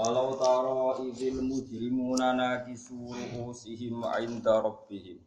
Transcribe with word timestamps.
Walau 0.00 0.32
taro 0.32 0.96
izil 1.12 1.44
mujrimuna 1.44 2.32
nakisu 2.32 3.12
ru'usihim 3.12 4.00
'inda 4.00 4.64
rabbihim. 4.64 5.20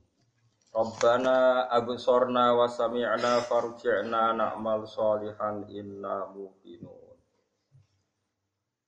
Rabbana 0.73 1.69
absorna 1.69 2.57
wa 2.57 2.65
sami'na 2.65 3.45
farji'na 3.45 4.33
na'mal 4.33 4.89
salihan 4.89 5.69
inna 5.69 6.25
muqinun. 6.33 7.13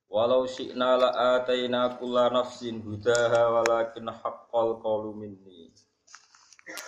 Walau 0.09 0.49
syi'na 0.49 0.97
la'ataina 0.97 2.01
kulla 2.01 2.33
nafsin 2.33 2.81
hudaha 2.81 3.53
walakin 3.53 4.09
haqqal 4.09 4.81
qawlu 4.81 5.13
minni. 5.13 5.69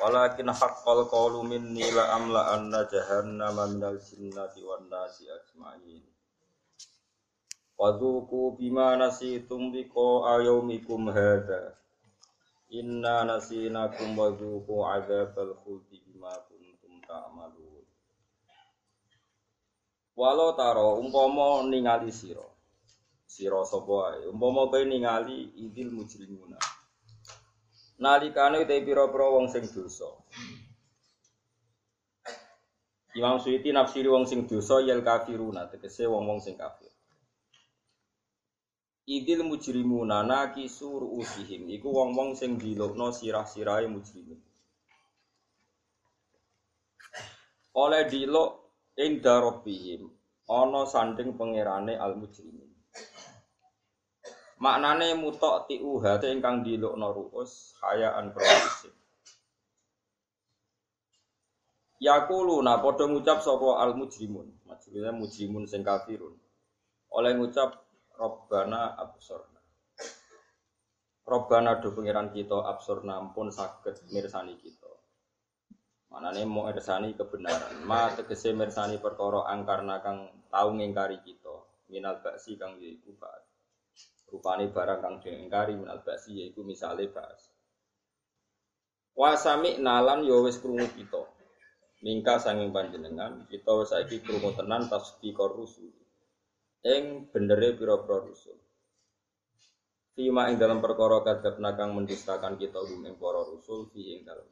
Walakin 0.01 0.49
haqqal 0.49 1.05
qawlu 1.05 1.45
minni 1.45 1.85
la'amla 1.93 2.57
anna 2.57 2.81
jahannama 2.89 3.69
minal 3.69 4.01
jinnati 4.01 4.65
wan 4.65 4.89
nasi 4.89 5.29
ajma'in. 5.29 6.16
Wadzuku 7.77 8.57
bima 8.57 8.97
nasitum 8.97 9.69
liko 9.69 10.25
ayaumikum 10.25 11.13
hadha 11.13 11.77
Inna 12.69 13.23
nasinakum 13.23 14.17
wadzuku 14.17 14.75
azabal 14.81 15.53
khuldi 15.61 16.01
bima 16.03 16.33
kuntum 16.49 16.99
ta'malun. 17.07 17.85
Walau 20.17 20.57
taro 20.57 20.97
umpama 20.99 21.63
ningali 21.69 22.11
sira. 22.11 22.43
Sira 23.29 23.61
sapa 23.65 24.25
umpama 24.33 24.67
kowe 24.67 24.83
ningali 24.85 25.53
idil 25.55 25.93
mujrimuna. 25.93 26.57
Nalikane 28.01 28.65
te 28.67 28.81
pira-pira 28.85 29.29
wong 29.31 29.47
sing 29.53 29.63
dosa. 29.69 30.09
Imam 33.15 33.39
Suyuti 33.39 33.71
nafsiri 33.71 34.09
wong 34.09 34.25
sing 34.25 34.49
dosa 34.49 34.81
yel 34.81 35.01
kafiruna 35.01 35.69
tegese 35.71 36.03
wong-wong 36.09 36.41
sing 36.41 36.57
kafir 36.57 36.86
Idil 39.07 39.47
mujrimuna 39.47 40.27
nakisu 40.27 40.99
ru'usihim 40.99 41.71
iku 41.71 41.95
wong-wong 41.95 42.35
sing 42.35 42.59
dilokno 42.59 43.15
sirah-sirahe 43.15 43.87
mujrimin. 43.87 44.35
Oleh 47.71 48.03
dilok 48.11 48.67
ing 48.99 49.23
darobihim 49.23 50.11
ana 50.51 50.83
sanding 50.83 51.39
pangerane 51.39 51.95
al 51.95 52.19
mujrimin. 52.19 52.67
Maknane 54.59 55.15
mutok 55.15 55.71
tiu 55.71 56.03
hate 56.03 56.27
ingkang 56.27 56.67
dilokno 56.67 57.07
ru'us 57.15 57.79
hayaan 57.79 58.35
provisif. 58.35 58.91
Yakuluna 62.03 62.83
padha 62.83 63.07
ngucap 63.07 63.39
sapa 63.39 63.79
al 63.79 63.95
mujrimun, 63.95 64.51
maksudnya 64.67 65.15
mujrimun 65.15 65.63
sing 65.63 65.79
kafirun. 65.79 66.35
Oleh 67.07 67.31
ngucap 67.39 67.86
Robbana 68.17 68.97
absorna. 68.97 69.61
Robbana 71.21 71.77
do 71.77 71.93
pengiran 71.93 72.33
kita 72.33 72.65
absorna 72.65 73.21
pun 73.29 73.53
sakit 73.53 74.09
mirsani 74.09 74.57
kita. 74.57 74.89
Manane 76.09 76.41
mau 76.49 76.65
mirsani 76.65 77.13
kebenaran. 77.13 77.85
Ma 77.85 78.09
tegese 78.09 78.57
mirsani 78.57 78.97
perkara 78.97 79.45
angkarna 79.53 80.01
kang 80.01 80.33
tau 80.49 80.73
ngingkari 80.73 81.21
kita. 81.21 81.61
Minal 81.93 82.17
baksi 82.25 82.57
kang 82.57 82.81
yaiku 82.81 83.13
ba'at. 83.21 83.43
Rupane 84.33 84.73
barang 84.73 84.99
kang 84.99 85.15
diingkari 85.21 85.77
minal 85.77 86.01
baksi 86.01 86.41
yaiku 86.41 86.65
misale 86.65 87.13
ba'as. 87.13 87.53
Wasami 89.13 89.77
nalan 89.77 90.25
yo 90.25 90.41
wis 90.41 90.57
krungu 90.57 90.89
kita. 90.89 91.21
Mingka 92.01 92.41
sanging 92.41 92.73
panjenengan 92.73 93.45
kita 93.45 93.77
wis 93.77 93.93
saiki 93.93 94.25
krungu 94.25 94.57
tenan 94.57 94.89
tasdiqor 94.89 95.53
rusul 95.53 96.06
ing 96.85 97.31
benere 97.31 97.73
pira-pira 97.73 98.21
rusul. 98.21 98.57
Fima 100.17 100.49
ing 100.49 100.57
dalam 100.57 100.81
perkara 100.81 101.21
kadap 101.21 101.61
nakang 101.61 101.93
mendustakan 101.93 102.57
kita 102.57 102.81
umum 102.81 103.05
ing 103.05 103.15
para 103.21 103.45
rusul 103.45 103.85
fi 103.93 104.17
ing 104.17 104.25
dalam. 104.25 104.45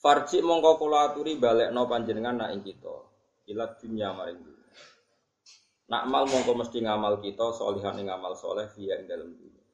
Farji 0.00 0.40
mongko 0.40 0.80
kula 0.80 1.12
aturi 1.12 1.36
balekno 1.36 1.84
panjenengan 1.84 2.40
nak 2.40 2.56
ing 2.56 2.64
kita. 2.64 2.96
Ila 3.52 3.76
dunya 3.76 4.16
maring 4.16 4.40
dunya. 4.40 4.70
Nak 5.92 6.02
mal 6.08 6.24
mongko 6.24 6.56
mesti 6.56 6.80
ngamal 6.80 7.20
kita 7.20 7.52
solihan 7.52 8.00
ing 8.00 8.08
amal 8.08 8.32
soleh 8.32 8.64
fi 8.72 8.88
ing 8.88 9.04
dalam 9.04 9.28
dunya. 9.28 9.64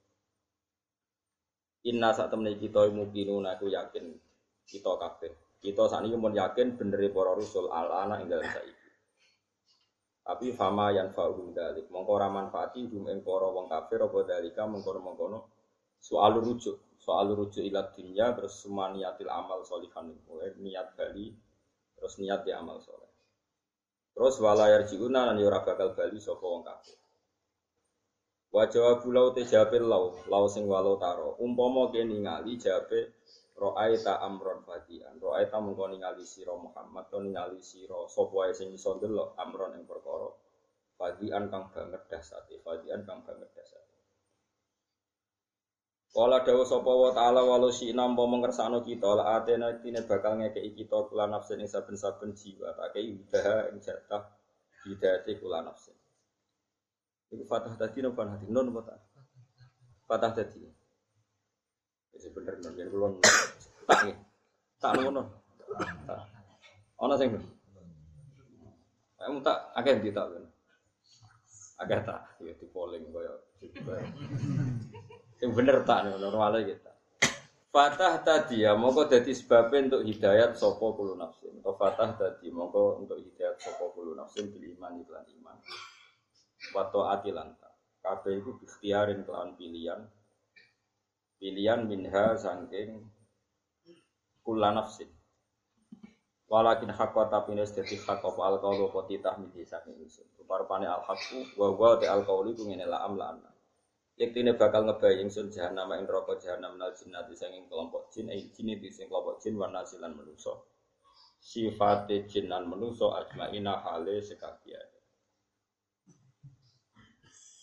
Inna 1.86 2.10
sak 2.14 2.30
temne 2.30 2.58
kita 2.58 2.90
mukinu 2.90 3.38
aku 3.42 3.70
yakin 3.70 4.18
kita 4.66 4.92
kabeh. 4.98 5.32
Kita 5.62 5.86
sakniki 5.86 6.18
mun 6.18 6.34
yakin 6.34 6.74
benere 6.74 7.06
para 7.14 7.38
rusul 7.38 7.70
ala 7.70 8.02
ana 8.02 8.18
ing 8.18 8.26
dalam 8.26 8.50
saiki. 8.50 8.81
Tapi 10.22 10.54
fama 10.54 10.94
yang 10.94 11.10
fa'um 11.10 11.50
dalik. 11.50 11.90
Mongko 11.90 12.10
ora 12.14 12.30
manfaati 12.30 12.86
hum 12.86 13.10
wong 13.26 13.66
kafir 13.66 14.06
apa 14.06 14.18
dalika 14.22 14.62
mengkono-mengkono 14.70 15.38
soal 15.98 16.38
rujuk. 16.38 16.78
Soal 17.02 17.34
rujuk 17.34 17.66
ila 17.66 17.90
dunya 17.90 18.30
terus 18.30 18.62
semua 18.62 18.94
niatil 18.94 19.26
amal 19.26 19.66
solihan 19.66 20.14
mulai 20.30 20.54
niat 20.62 20.94
bali 20.94 21.34
terus 21.98 22.14
niat 22.22 22.46
di 22.46 22.54
amal 22.54 22.78
soleh. 22.78 23.10
Terus 24.14 24.38
walayar 24.38 24.86
jiuna 24.86 25.26
lan 25.26 25.42
ora 25.42 25.66
bakal 25.66 25.98
bali 25.98 26.22
sapa 26.22 26.46
wong 26.46 26.62
kafir. 26.62 26.98
Wa 28.52 28.68
jawabu 28.68 29.08
lau 29.10 29.32
te 29.32 29.42
jawabe 29.48 29.80
lau, 29.80 30.12
lau 30.28 30.44
sing 30.46 30.68
walau 30.68 31.00
taro. 31.00 31.40
Umpama 31.40 31.88
kene 31.88 32.14
ningali 32.14 32.60
jawabe 32.60 33.21
Ro'aita 33.62 34.18
amron 34.26 34.66
fadian. 34.66 35.22
Ro'aita 35.22 35.62
mengko 35.62 35.86
ningali 35.86 36.26
sira 36.26 36.50
Muhammad 36.58 37.06
to 37.14 37.22
ningali 37.22 37.62
sira 37.62 38.10
sapa 38.10 38.34
wae 38.34 38.50
sing 38.50 38.74
iso 38.74 38.98
ndelok 38.98 39.38
amron 39.38 39.78
ing 39.78 39.86
perkara. 39.86 40.34
Fadian 40.98 41.46
kang 41.46 41.70
banget 41.70 42.02
dasate, 42.10 42.58
fadian 42.66 43.06
kang 43.06 43.22
banget 43.22 43.46
dasate. 43.54 43.94
Kala 46.10 46.42
dawuh 46.42 46.66
sapa 46.66 46.90
wa 46.90 47.14
taala 47.14 47.46
walau 47.46 47.70
si 47.70 47.94
nampa 47.94 48.26
mengersakno 48.26 48.82
kita 48.82 49.14
la 49.14 49.38
atena 49.38 49.78
tine 49.78 50.02
bakal 50.04 50.42
ngekeki 50.42 50.84
kita 50.84 51.08
kula 51.08 51.30
nafsin 51.30 51.62
ing 51.62 51.70
saben-saben 51.70 52.34
jiwa 52.34 52.74
tak 52.76 52.98
kei 52.98 53.16
udah 53.16 53.72
ing 53.72 53.78
jatah 53.78 54.26
hidayate 54.84 55.38
kula 55.38 55.62
nafsin. 55.62 55.94
Iku 57.32 57.46
fatah 57.48 57.78
tadi 57.78 58.02
nopo 58.02 58.26
hati 58.26 58.44
non 58.50 58.74
apa 58.74 58.98
Fatah 60.04 60.34
tadi. 60.34 60.60
Bener 62.32 62.54
non 62.60 62.72
yen 62.76 62.88
kula 62.88 63.08
tak 64.82 64.92
ngono. 64.98 65.22
Ana 66.98 67.14
sing 67.14 67.30
Kamu 69.22 69.38
tak 69.44 69.58
akeh 69.78 70.02
di 70.02 70.10
tak. 70.10 70.26
Akeh 71.78 72.00
tak 72.02 72.20
ya 72.42 72.52
di 72.58 72.66
polling 72.72 73.06
kaya 73.14 73.32
Sing 75.38 75.50
bener 75.54 75.86
tak 75.86 76.10
normal 76.18 76.58
kita. 76.66 76.92
Fatah 77.72 78.20
tadi 78.20 78.68
ya, 78.68 78.76
mongko 78.76 79.08
dadi 79.08 79.32
sebab 79.32 79.72
untuk 79.72 80.04
hidayat 80.04 80.60
sopo 80.60 80.92
kulo 80.92 81.16
nafsin. 81.16 81.56
Atau 81.64 81.72
fatah 81.80 82.12
tadi, 82.20 82.52
mongko 82.52 83.00
untuk 83.00 83.16
hidayat 83.16 83.56
sopo 83.64 83.96
kulo 83.96 84.12
nafsin 84.12 84.52
bil 84.52 84.76
iman 84.76 85.00
iklan 85.00 85.24
iman. 85.40 85.56
Wato 86.76 87.08
atilanta. 87.08 87.72
Kabeh 88.04 88.44
itu 88.44 88.60
ikhtiarin 88.60 89.24
kelawan 89.24 89.56
pilihan, 89.56 90.04
pilihan 91.42 91.82
minha 91.82 92.38
sangking 92.38 93.02
kula 94.46 94.70
nafsin. 94.70 95.10
Walakin 96.46 96.94
hakwa 96.94 97.26
tapi 97.26 97.58
nes 97.58 97.74
dadi 97.74 97.98
hak 97.98 98.22
apa 98.22 98.40
al 98.46 98.62
qaulu 98.62 98.94
apa 98.94 99.10
titah 99.10 99.34
saking 99.50 99.98
ingsun. 100.06 100.28
Rupa-rupane 100.38 100.86
al 100.86 101.02
haqqu 101.02 101.58
wa 101.58 101.74
wa 101.74 101.98
al 101.98 102.22
qauli 102.22 102.54
ku 102.54 102.62
ngene 102.70 102.86
la 102.86 103.02
am 103.02 103.18
yektine 104.20 104.54
bakal 104.54 104.84
ngebayang 104.86 105.32
sun 105.32 105.48
jahanam 105.48 105.88
ing 105.96 106.04
neraka 106.04 106.36
jahanam 106.38 106.76
nal 106.76 106.92
jinnati 106.92 107.32
sanging 107.32 107.64
kelompok 107.66 108.12
jin 108.12 108.28
ai 108.28 108.52
jin 108.52 108.68
sing 108.92 109.08
kelompok 109.08 109.40
jin 109.42 109.56
wan 109.58 109.72
nasilan 109.72 110.12
manusa. 110.14 110.52
Sifate 111.42 112.28
jinan 112.30 112.68
manusa 112.70 113.18
ajmaina 113.18 113.82
hale 113.82 114.20
sekabian 114.22 114.91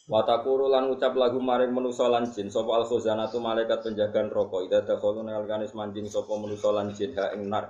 Watakuru 0.09 0.73
lan 0.73 0.89
ucap 0.89 1.13
lagu 1.13 1.37
maring 1.37 1.69
manusa 1.69 2.09
lan 2.09 2.33
jin 2.33 2.49
sapa 2.49 2.81
al 2.81 2.89
khuzanatu 2.89 3.37
malaikat 3.37 3.85
penjaga 3.85 4.25
neraka 4.25 4.57
ida 4.65 4.79
dakhulu 4.81 5.21
nalkane 5.21 5.69
manjing 5.77 6.09
sapa 6.09 6.33
manusa 6.33 6.73
lan 6.73 6.89
jin 6.97 7.13
ha 7.13 7.29
ing 7.37 7.45
nar 7.45 7.69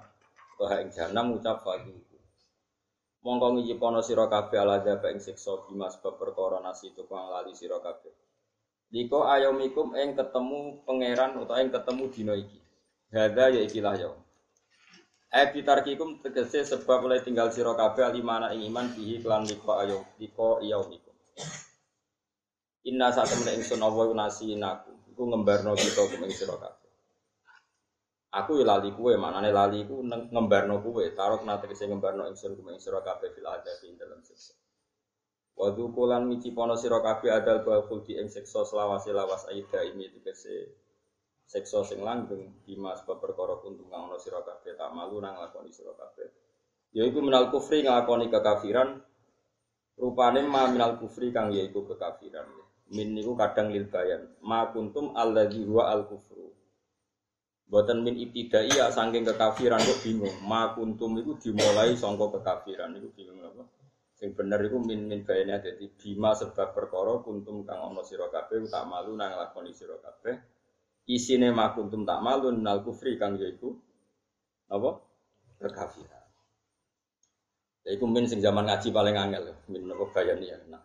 ha 0.63 0.75
ing 0.79 0.87
jahanam 0.95 1.35
ucap 1.35 1.59
fadu 1.67 1.91
Mongko 3.19 3.47
ngijipono 3.59 3.99
sira 3.99 4.31
kabeh 4.31 4.63
ala 4.63 4.79
dzaba 4.79 5.11
ing 5.11 5.19
siksa 5.19 5.67
bima 5.67 5.91
sebab 5.91 6.15
perkara 6.15 6.63
nasi 6.63 6.95
tukang 6.95 7.27
lali 7.27 7.51
sira 7.51 7.75
kabeh. 7.83 8.15
Liko 8.95 9.27
ayomikum 9.27 9.91
ing 9.99 10.15
ketemu 10.15 10.87
pangeran 10.87 11.35
utawa 11.35 11.59
ing 11.59 11.67
ketemu 11.67 12.03
dina 12.15 12.33
iki. 12.39 12.59
Hadza 13.11 13.51
ya 13.51 13.61
ikilah 13.67 13.95
ya. 13.99 14.09
Eh 15.35 15.51
bitarkikum 15.51 16.23
tegese 16.23 16.63
sebab 16.63 17.11
oleh 17.11 17.19
tinggal 17.19 17.51
sira 17.51 17.75
kabeh 17.75 18.07
alimana 18.07 18.55
ing 18.55 18.71
iman 18.71 18.87
bihi 18.95 19.19
kelan 19.19 19.43
liko 19.43 19.71
ayo 19.83 20.07
liko 20.15 20.63
yaumikum. 20.63 21.11
Inna 22.87 23.11
saat 23.11 23.27
temen 23.27 23.59
ingsun 23.59 23.83
Allah 23.83 24.07
nasinaku. 24.15 25.11
Iku 25.11 25.23
ngembarno 25.27 25.75
kita 25.75 25.99
kum 26.07 26.23
ing. 26.23 26.31
Aku 28.29 28.61
ya 28.61 28.63
lali 28.63 28.93
kue, 28.93 29.17
manane 29.17 29.49
lali 29.51 29.83
ku 29.83 30.05
ngembarno 30.05 30.79
kue, 30.79 31.11
tarok 31.17 31.43
nate 31.43 31.67
kese 31.67 31.89
ngembarno 31.91 32.29
ingsun 32.31 32.55
kum 32.55 32.71
ing 32.71 32.79
sira 32.79 33.03
kabeh 33.03 33.35
fil 33.35 33.43
adab 33.43 33.83
ing 33.83 33.99
dalam 33.99 34.23
siksa. 34.23 34.55
Wadu 35.59 35.91
kulan 35.91 36.23
mici 36.23 36.55
pono 36.55 36.79
sira 36.79 37.03
adal 37.03 37.67
bal 37.67 37.83
khuldi 37.83 38.15
ing 38.15 38.31
siksa 38.31 38.63
selawase 38.63 39.11
lawas 39.11 39.43
aida 39.51 39.83
ini 39.83 40.07
tegese 40.07 40.71
siksa 41.49 41.83
sing 41.83 41.99
langgeng 41.99 42.63
bima 42.63 42.95
sebab 42.95 43.19
perkara 43.19 43.59
kuntung 43.59 43.91
kang 43.91 44.07
ana 44.07 44.15
tak 44.21 44.89
malu 44.95 45.19
nang 45.19 45.35
lakoni 45.35 45.73
sira 45.75 45.91
kabeh. 45.97 46.31
Yaiku 46.95 47.19
minal 47.19 47.51
kufri 47.51 47.83
nglakoni 47.83 48.31
kekafiran 48.31 49.03
rupane 49.99 50.47
ma 50.47 50.69
minal 50.71 50.95
kufri 50.95 51.33
kang 51.35 51.51
yaiku 51.51 51.83
kekafiran. 51.89 52.45
Min 52.89 53.13
niku 53.13 53.37
kadang 53.37 53.69
lil 53.69 53.85
bayan. 53.85 54.25
Ma 54.41 54.73
kuntum 54.73 55.13
alladzi 55.13 55.61
huwa 55.61 55.93
al 55.93 56.09
kufru. 56.09 56.49
Boten 57.69 58.01
min 58.01 58.17
ibtidai 58.17 58.73
ya 58.73 58.89
saking 58.89 59.29
kekafiran 59.29 59.77
kok 59.77 60.01
bingung. 60.01 60.33
Ma 60.41 60.73
kuntum 60.73 61.13
iku 61.21 61.37
dimulai 61.37 61.93
sangka 61.93 62.33
kekafiran 62.41 62.97
iku 62.97 63.13
bingung 63.13 63.45
apa? 63.45 63.61
Sing 64.17 64.33
bener 64.33 64.57
iku 64.65 64.81
min 64.81 65.05
min 65.05 65.21
bayane 65.21 65.61
dadi 65.61 65.85
bima 65.93 66.33
sebab 66.33 66.73
perkara 66.73 67.21
kuntum 67.21 67.61
kang 67.69 67.77
ana 67.77 68.01
sira 68.01 68.25
kabeh 68.33 68.65
tak 68.65 68.89
malu 68.89 69.13
nang 69.13 69.37
lakoni 69.37 69.69
sira 69.69 70.01
kabeh. 70.01 70.33
Isine 71.05 71.53
ma 71.53 71.69
kuntum 71.77 72.09
tak 72.09 72.25
malu 72.25 72.49
nal 72.57 72.81
kufri 72.81 73.21
kang 73.21 73.37
yaiku 73.37 73.69
apa? 74.73 74.97
Kekafiran. 75.61 76.25
Yaiku 77.85 78.05
min 78.09 78.25
sing 78.25 78.41
zaman 78.41 78.65
ngaji 78.65 78.89
paling 78.89 79.13
angel 79.13 79.45
min 79.69 79.85
apa 79.93 80.05
bayane 80.09 80.45
ya. 80.49 80.57
Nah, 80.73 80.81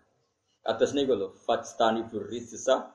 atas 0.64 0.96
niku 0.96 1.12
lho 1.12 1.28
fastani 1.44 2.08
burrijsa 2.08 2.88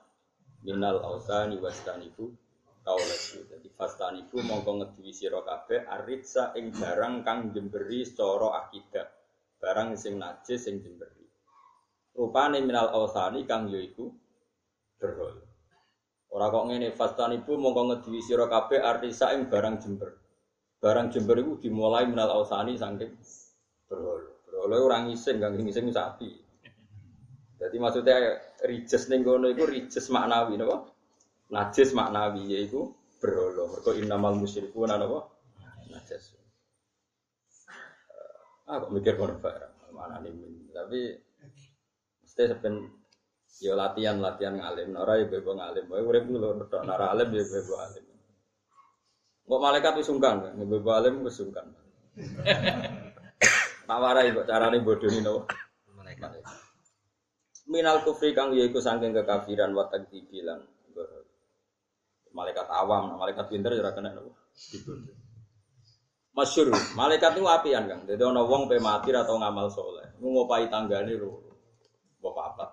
minal 0.65 0.99
ausani 1.05 1.61
wastanibu 1.61 2.33
kaulaku. 2.83 3.45
Jadi 3.45 3.69
fastanibu 3.77 4.41
mongko 4.41 4.71
ngeduwi 4.81 5.11
sira 5.13 5.45
kabeh 5.45 5.85
aritsa 5.85 6.57
ing 6.57 6.73
barang 6.73 7.21
kang 7.21 7.53
jemberi 7.53 8.01
secara 8.01 8.65
akidah. 8.65 9.07
Barang 9.61 9.93
sing 9.93 10.17
najis 10.17 10.65
sing 10.65 10.81
jemberi. 10.81 11.29
Rupane 12.17 12.59
minal 12.65 12.89
ausani 12.89 13.45
kang 13.45 13.69
yaiku 13.69 14.09
berhol. 14.97 15.45
Ora 16.29 16.49
kok 16.49 16.65
ngene 16.69 16.89
fastanibu 16.93 17.53
mongko 17.53 17.81
ngeduwi 17.93 18.21
sira 18.25 18.49
kabeh 18.49 18.81
aritsa 18.81 19.37
ing 19.37 19.45
barang 19.45 19.77
jember. 19.77 20.17
Barang 20.81 21.13
jember 21.13 21.37
iku 21.37 21.61
dimulai 21.61 22.09
minal 22.09 22.33
ausani 22.33 22.73
saking 22.75 23.13
berhol. 23.85 24.41
Berhol 24.49 24.71
ora 24.73 25.05
ngising 25.05 25.37
kang 25.37 25.53
ngising 25.53 25.93
sapi. 25.93 26.48
Jadi 27.59 27.75
maksudnya 27.75 28.39
rijes 28.63 29.11
ning 29.11 29.27
kono 29.27 29.51
iku 29.51 29.67
rijes 29.67 30.07
maknawi 30.07 30.55
napa? 30.55 30.87
Najis 31.51 31.91
maknawi 31.91 32.55
yaiku 32.55 32.95
berhala. 33.19 33.67
Mergo 33.67 33.91
innamal 33.99 34.39
musyrikun 34.39 34.87
napa? 34.87 35.27
Najis. 35.91 36.39
Ah 38.63 38.79
kok 38.79 38.95
mikir 38.95 39.19
kono 39.19 39.35
barang. 39.43 39.91
Mana 39.91 40.23
nih. 40.23 40.31
Tapi 40.71 40.99
mesti 42.23 42.43
sepen 42.47 42.87
yo 43.59 43.75
latihan 43.75 44.23
latihan 44.23 44.55
ngalim. 44.55 44.95
Ora 44.95 45.19
ya 45.19 45.27
bebo 45.27 45.51
ngalim. 45.59 45.91
Wae 45.91 45.99
urip 45.99 46.31
lho 46.31 46.63
tok 46.71 46.87
nara 46.87 47.11
alim 47.11 47.27
ya 47.35 47.43
bebo 47.43 47.75
alim. 47.75 48.07
Kok 49.49 49.59
malaikat 49.59 49.97
wis 49.97 50.07
sungkan, 50.07 50.45
kan? 50.45 50.61
bebo 50.63 50.89
alim 50.95 51.27
wis 51.27 51.35
sungkan. 51.35 51.67
Tak 53.89 53.97
warai 53.97 54.29
kok 54.29 54.45
carane 54.45 54.85
bodoni 54.85 55.17
napa? 55.25 55.49
Malaikat. 55.97 56.45
Minal 57.69 58.01
kufri 58.01 58.33
kang 58.33 58.51
yaiku 58.51 58.81
saking 58.81 59.13
kekafiran 59.13 59.71
wa 59.77 59.85
takdzibilan 59.87 60.59
malaikat 62.33 62.67
awam 62.67 63.15
malaikat 63.15 63.45
pinter 63.45 63.73
ya 63.77 63.85
ora 63.85 63.93
kena 63.93 64.09
nopo 64.13 64.33
masyhur. 66.39 66.71
Malaikat 66.95 67.35
itu 67.35 67.43
apian 67.43 67.83
kang. 67.89 68.01
Dadi 68.07 68.23
ana 68.23 68.41
wong 68.45 68.71
pe 68.71 68.79
mati 68.79 69.11
atau 69.11 69.35
ngamal 69.35 69.67
soleh 69.67 70.07
ngopai 70.23 70.71
tanggane 70.71 71.19
lho. 71.19 71.35
Mbok 72.19 72.33
papat. 72.35 72.69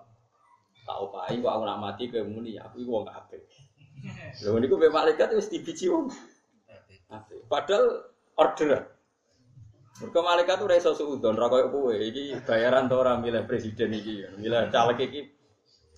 Tak 0.87 0.97
opahi 1.03 1.43
kok 1.43 1.51
aku 1.51 1.63
nak 1.67 1.79
mati 1.83 2.03
ke 2.07 2.23
muni 2.23 2.55
aku 2.55 2.79
iku 2.79 3.03
wong 3.03 3.05
apik 3.11 3.43
lho 4.39 4.55
niku 4.55 4.79
pe 4.79 4.87
malaikat 4.87 5.35
wis 5.35 5.51
dibiji 5.51 5.91
wong. 5.91 6.07
Apik 7.11 7.43
padahal 7.51 8.07
order 8.39 8.87
Mereka 9.97 10.19
malaikat 10.21 10.61
tuh 10.61 10.69
reso 10.69 10.91
suudon, 10.93 11.33
ra 11.33 11.49
koyo 11.49 11.73
kowe 11.73 11.95
iki 11.97 12.37
bayaran 12.45 12.85
to 12.85 13.01
ora 13.01 13.17
milih 13.17 13.49
presiden 13.49 13.97
iki, 13.97 14.29
milih 14.37 14.69
caleg 14.69 14.99
iki 15.09 15.21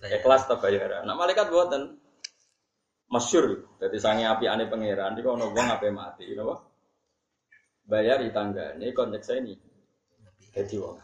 ikhlas 0.00 0.48
ta 0.48 0.56
bayaran. 0.56 1.04
Nah 1.04 1.12
malaikat 1.12 1.52
buatan 1.52 2.00
masyur, 3.12 3.76
jadi 3.76 3.98
sange 4.00 4.24
api 4.24 4.48
ane 4.48 4.72
pangeran, 4.72 5.12
di 5.12 5.20
kono 5.20 5.52
wong 5.52 5.68
ape 5.68 5.92
mati, 5.92 6.32
napa? 6.32 6.64
Bayar 7.84 8.24
di 8.24 8.32
tanggane 8.32 8.88
kon 8.96 9.12
nyekseni. 9.12 9.52
Dadi 10.54 10.76
wong. 10.80 10.96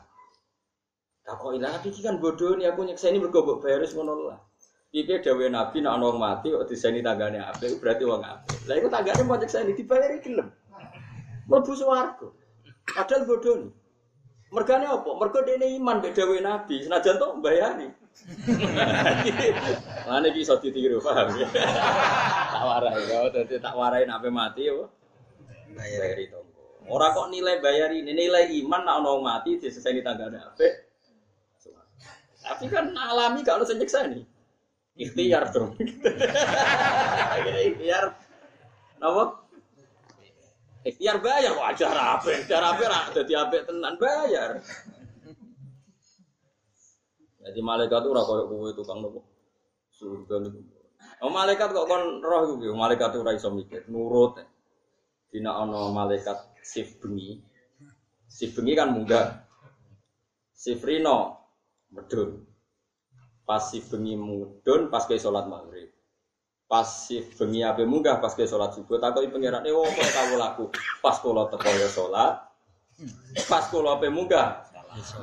Tak 1.26 1.36
kok 1.42 1.52
ilang 1.58 1.82
iki 1.82 2.00
kan 2.00 2.16
bodoh 2.22 2.54
nih 2.54 2.70
aku 2.70 2.86
nyekseni 2.86 3.18
mergo 3.18 3.42
mbok 3.42 3.60
bayar 3.60 3.82
wis 3.82 3.92
ngono 3.92 4.30
lah. 4.30 4.38
Iki 4.94 5.20
dawuhe 5.20 5.50
Nabi 5.50 5.82
nek 5.82 5.92
ana 5.98 6.04
wong 6.06 6.16
mati 6.22 6.48
kok 6.54 6.64
diseni 6.70 7.02
tanggane 7.02 7.42
apik 7.42 7.76
berarti 7.82 8.06
wong 8.06 8.22
apik. 8.22 8.70
Lah 8.70 8.74
iku 8.78 8.88
tanggane 8.88 9.22
mau 9.26 9.36
nyekseni 9.36 9.74
dibayari 9.74 10.22
gelem. 10.22 10.48
Mlebu 11.50 11.72
swarga. 11.74 12.28
Padahal 12.86 13.22
bodoh 13.26 13.56
nih. 13.66 13.72
Mergane 14.54 14.86
apa? 14.86 15.10
Mergo 15.18 15.40
dene 15.42 15.66
iman 15.74 15.98
mbek 15.98 16.14
dawuhe 16.14 16.38
Nabi, 16.38 16.86
senajan 16.86 17.18
to 17.18 17.26
mbayani. 17.42 17.90
Lane 20.08 20.26
iki 20.32 20.40
iso 20.46 20.56
ditiru, 20.56 21.02
paham 21.04 21.36
ya? 21.36 21.44
tak 22.48 22.62
warai 22.64 23.04
ya, 23.04 23.18
dadi 23.28 23.56
tak 23.60 23.74
warai 23.76 24.08
nek 24.08 24.22
mati 24.32 24.70
ya. 24.70 24.86
Bayar. 25.76 26.00
Bayari 26.00 26.24
tonggo. 26.32 26.64
Ora 26.88 27.12
kok 27.12 27.28
nilai 27.28 27.60
bayari 27.60 28.00
nilai 28.06 28.48
iman 28.64 28.82
nek 28.86 28.96
ana 29.02 29.12
mati 29.20 29.60
diseseni 29.60 30.00
tanggane 30.00 30.38
apik. 30.40 30.86
Tapi 32.46 32.70
kan 32.70 32.94
alami 32.94 33.42
gak 33.42 33.58
ono 33.58 33.66
sing 33.66 33.82
nyekseni. 33.82 34.22
Ikhtiar 34.94 35.50
dong. 35.50 35.74
Ikhtiar. 37.66 38.14
Napa? 39.02 39.44
Ikhtiar 40.86 41.18
bayar 41.18 41.58
wajar 41.58 41.90
apa? 41.90 42.30
Ikhtiar 42.30 42.62
apa 42.62 42.82
ra 42.86 43.00
dadi 43.10 43.34
tenan 43.66 43.98
bayar. 43.98 44.62
Jadi 47.42 47.60
malaikat 47.62 48.02
ora 48.06 48.22
koyo 48.22 48.46
kowe 48.46 48.70
tukang 48.70 49.02
nopo. 49.02 49.26
Surga 49.90 50.46
niku. 50.46 50.62
Oh 51.22 51.30
malaikat 51.30 51.74
kok 51.74 51.86
kon 51.90 52.22
roh 52.22 52.54
iku? 52.54 52.74
Malaikat 52.74 53.18
itu 53.18 53.22
iso 53.34 53.50
mikir, 53.50 53.82
nurut. 53.90 54.38
Dina 55.30 55.58
ana 55.58 55.90
malaikat 55.90 56.54
sif 56.62 57.02
bengi. 57.02 57.42
Sif 58.30 58.54
bengi 58.54 58.78
kan 58.78 58.94
munggah. 58.94 59.42
Sif 60.54 60.86
rino 60.86 61.50
medun. 61.90 62.46
Pas 63.42 63.62
sif 63.62 63.90
bengi 63.90 64.14
mudun 64.14 64.86
pas 64.86 65.02
ke 65.06 65.18
salat 65.18 65.50
maghrib. 65.50 65.95
Pas 66.66 66.86
bengi 67.38 67.62
ape 67.62 67.86
munggah 67.86 68.18
pas 68.18 68.34
ke 68.34 68.42
salat 68.42 68.74
subuh 68.74 68.98
takoki 68.98 69.30
pangeran, 69.30 69.62
"Eh 69.62 69.70
opo 69.70 70.02
kamu 70.02 70.34
laku?" 70.34 70.66
Pas 70.98 71.14
kula 71.22 71.46
teko 71.46 71.70
ya 71.78 71.86
salat. 71.86 72.42
Pas 73.46 73.70
kula 73.70 74.02
ape 74.02 74.10
munggah. 74.10 74.66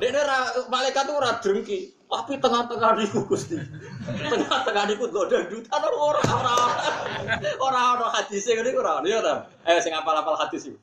Dene 0.00 0.22
malaikat 0.70 1.02
tuh 1.04 1.18
ora 1.18 1.36
drengki, 1.42 1.98
tapi 2.06 2.38
tengah-tengah 2.38 2.90
niku 2.94 3.26
Gusti. 3.26 3.58
Tengah-tengah 4.06 4.84
niku 4.86 5.10
godang 5.10 5.50
dutan 5.50 5.80
ora 5.82 6.22
ora. 6.22 6.56
Ora 7.58 7.80
ora 7.98 8.06
hadis 8.14 8.46
ngene 8.46 8.70
iku 8.70 8.80
ora. 8.86 9.02
Ya 9.02 9.18
ta? 9.18 9.50
Eh 9.66 9.82
sing 9.82 9.90
apal-apal 9.90 10.38
hadis 10.38 10.70
iku. 10.70 10.78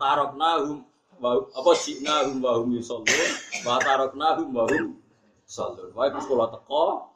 Taroknahum 0.00 0.88
wa 1.20 1.36
apa 1.52 1.70
siknahum 1.76 2.40
wa 2.40 2.56
hum 2.56 2.72
yusallun 2.74 3.30
wa 3.62 3.76
taroknahum 3.78 4.48
wa 4.56 4.64
hum 4.66 4.96
yusallun. 5.44 5.92
Wae 5.92 6.08
pas 6.08 6.24
kula 6.24 6.48
teko 6.48 7.12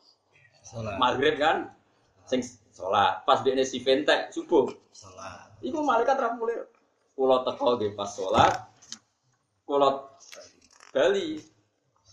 Salat. 0.62 1.00
maghrib 1.00 1.40
kan 1.40 1.73
sing 2.32 2.40
salat. 2.72 3.20
Pas 3.28 3.44
dekne 3.44 3.68
si 3.68 3.84
fentek 3.84 4.32
subuh. 4.32 4.72
Salat. 4.96 5.52
Iku 5.60 5.84
malaikat 5.84 6.16
ra. 6.16 6.32
Kula 7.12 7.44
teko 7.44 7.76
nggih 7.76 7.92
pas 7.92 8.08
salat. 8.08 8.72
Kula 9.68 10.08
bali 10.96 11.36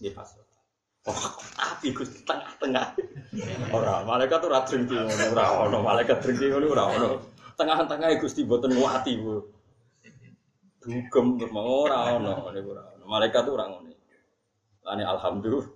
nggih 0.04 0.12
pas 0.12 0.28
salat. 0.28 0.48
Wah, 1.08 1.32
api 1.56 1.96
Gusti 1.96 2.28
tengah-tengah. 2.28 2.92
Ora, 3.72 4.04
malaikat 4.04 4.44
ora 4.44 4.68
drengki 4.68 5.00
ngono, 5.00 5.26
ora 5.32 5.46
ono 5.64 5.78
malaikat 5.80 6.20
drengki 6.20 6.52
ngono 6.52 6.68
ora 6.76 6.84
ono. 6.92 7.10
Tengah-tengah 7.56 8.20
Gusti 8.20 8.44
boten 8.44 8.76
nguati, 8.76 9.16
Bu. 9.16 9.40
Dugem 10.84 11.40
mau 11.56 11.88
ora 11.88 12.20
ono, 12.20 12.52
ora 12.52 12.84
ono. 12.94 13.04
Malaikat 13.08 13.42
tuh 13.48 13.54
orang 13.56 13.80
ini. 13.88 13.96
Lani 14.84 15.04
alhamdulillah. 15.08 15.68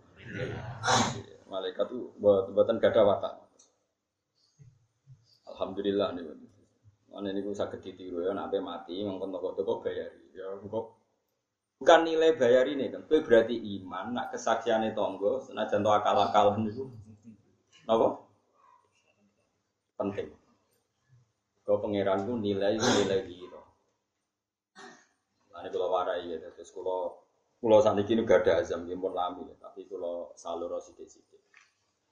Malaikat 1.47 1.85
tuh 1.88 2.12
buat 2.19 2.51
buatan 2.51 2.83
gada 2.83 3.01
watak. 3.07 3.33
Alhamdulillah 5.63 6.12
nih. 6.20 6.24
Mana 7.13 7.32
ini 7.32 7.39
gue 7.39 7.55
sakit 7.55 7.79
ditiru 7.79 8.25
ya, 8.27 8.36
nape 8.36 8.60
mati, 8.60 9.00
mangkon 9.00 9.32
toko 9.32 9.55
toko 9.55 9.74
bayari. 9.79 10.36
Ya 10.36 10.51
kok 10.60 11.00
bukan 11.79 12.00
nilai 12.03 12.36
bayar 12.36 12.67
ini 12.67 12.91
kan, 12.91 13.03
itu 13.03 13.24
berarti 13.24 13.55
iman, 13.79 14.15
nak 14.15 14.32
kesaksiannya 14.32 14.96
tonggo, 14.96 15.43
senajan 15.43 15.84
to 15.84 15.91
akal 15.91 16.15
akalan 16.15 16.72
itu, 16.72 16.88
apa? 17.84 18.24
Penting. 20.00 20.32
Kau 21.67 21.84
pangeran 21.84 22.24
tuh 22.24 22.39
nilai 22.39 22.79
nilai 22.79 23.20
gitu. 23.27 23.60
Ini 25.53 25.70
kalau 25.72 25.91
warai 25.91 26.27
ya, 26.27 26.39
terus 26.55 26.72
kalau 26.75 27.20
kalau 27.63 27.79
saat 27.79 28.00
ini 28.00 28.27
gak 28.27 28.43
ada 28.43 28.60
azam, 28.60 28.84
ya 28.88 28.96
pun 29.00 29.15
lami 29.15 29.48
ya, 29.48 29.55
tapi 29.60 29.88
kalau 29.88 30.36
salur 30.36 30.75
sidik-sidik. 30.79 31.33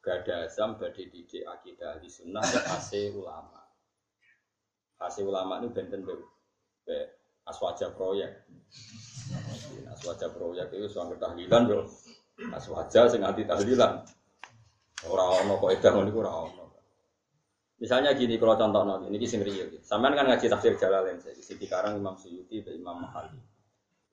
Gak 0.01 0.25
ada 0.25 0.49
azam, 0.49 0.81
badai 0.81 1.13
didik 1.13 1.45
akidah 1.45 2.01
di 2.01 2.09
sunnah, 2.09 2.41
ya 2.41 2.61
ulama. 3.13 3.61
Hasil 4.97 5.29
ulama 5.29 5.61
ini 5.61 5.69
benten 5.69 6.01
be, 6.05 6.97
aswaja 7.45 7.93
proyek. 7.93 8.49
Aswaja 9.93 10.33
proyek 10.33 10.73
itu 10.73 10.89
suami 10.89 11.21
tahlilan 11.21 11.63
yo. 11.69 11.85
Aswaja 12.49 13.09
sing 13.13 13.21
anti 13.21 13.45
tahlilan. 13.45 14.01
Ora 15.05 15.41
ono 15.41 15.57
kok 15.57 15.69
edah 15.73 15.91
ngono 15.93 16.09
iku 16.09 16.19
ora 16.21 16.33
ono. 16.49 16.65
Misalnya 17.81 18.13
gini 18.13 18.37
kalau 18.37 18.53
contoh 18.53 18.85
nol 18.85 19.09
ini 19.09 19.25
sing 19.25 19.41
real. 19.41 19.73
Sampean 19.81 20.13
kan 20.13 20.29
ngaji 20.29 20.45
tafsir 20.45 20.77
Jalalain 20.77 21.17
saya 21.17 21.33
di 21.33 21.65
Karang 21.65 21.97
Imam 21.97 22.13
Suyuti 22.13 22.61
dan 22.61 22.77
Imam 22.77 23.01
Mahali. 23.01 23.41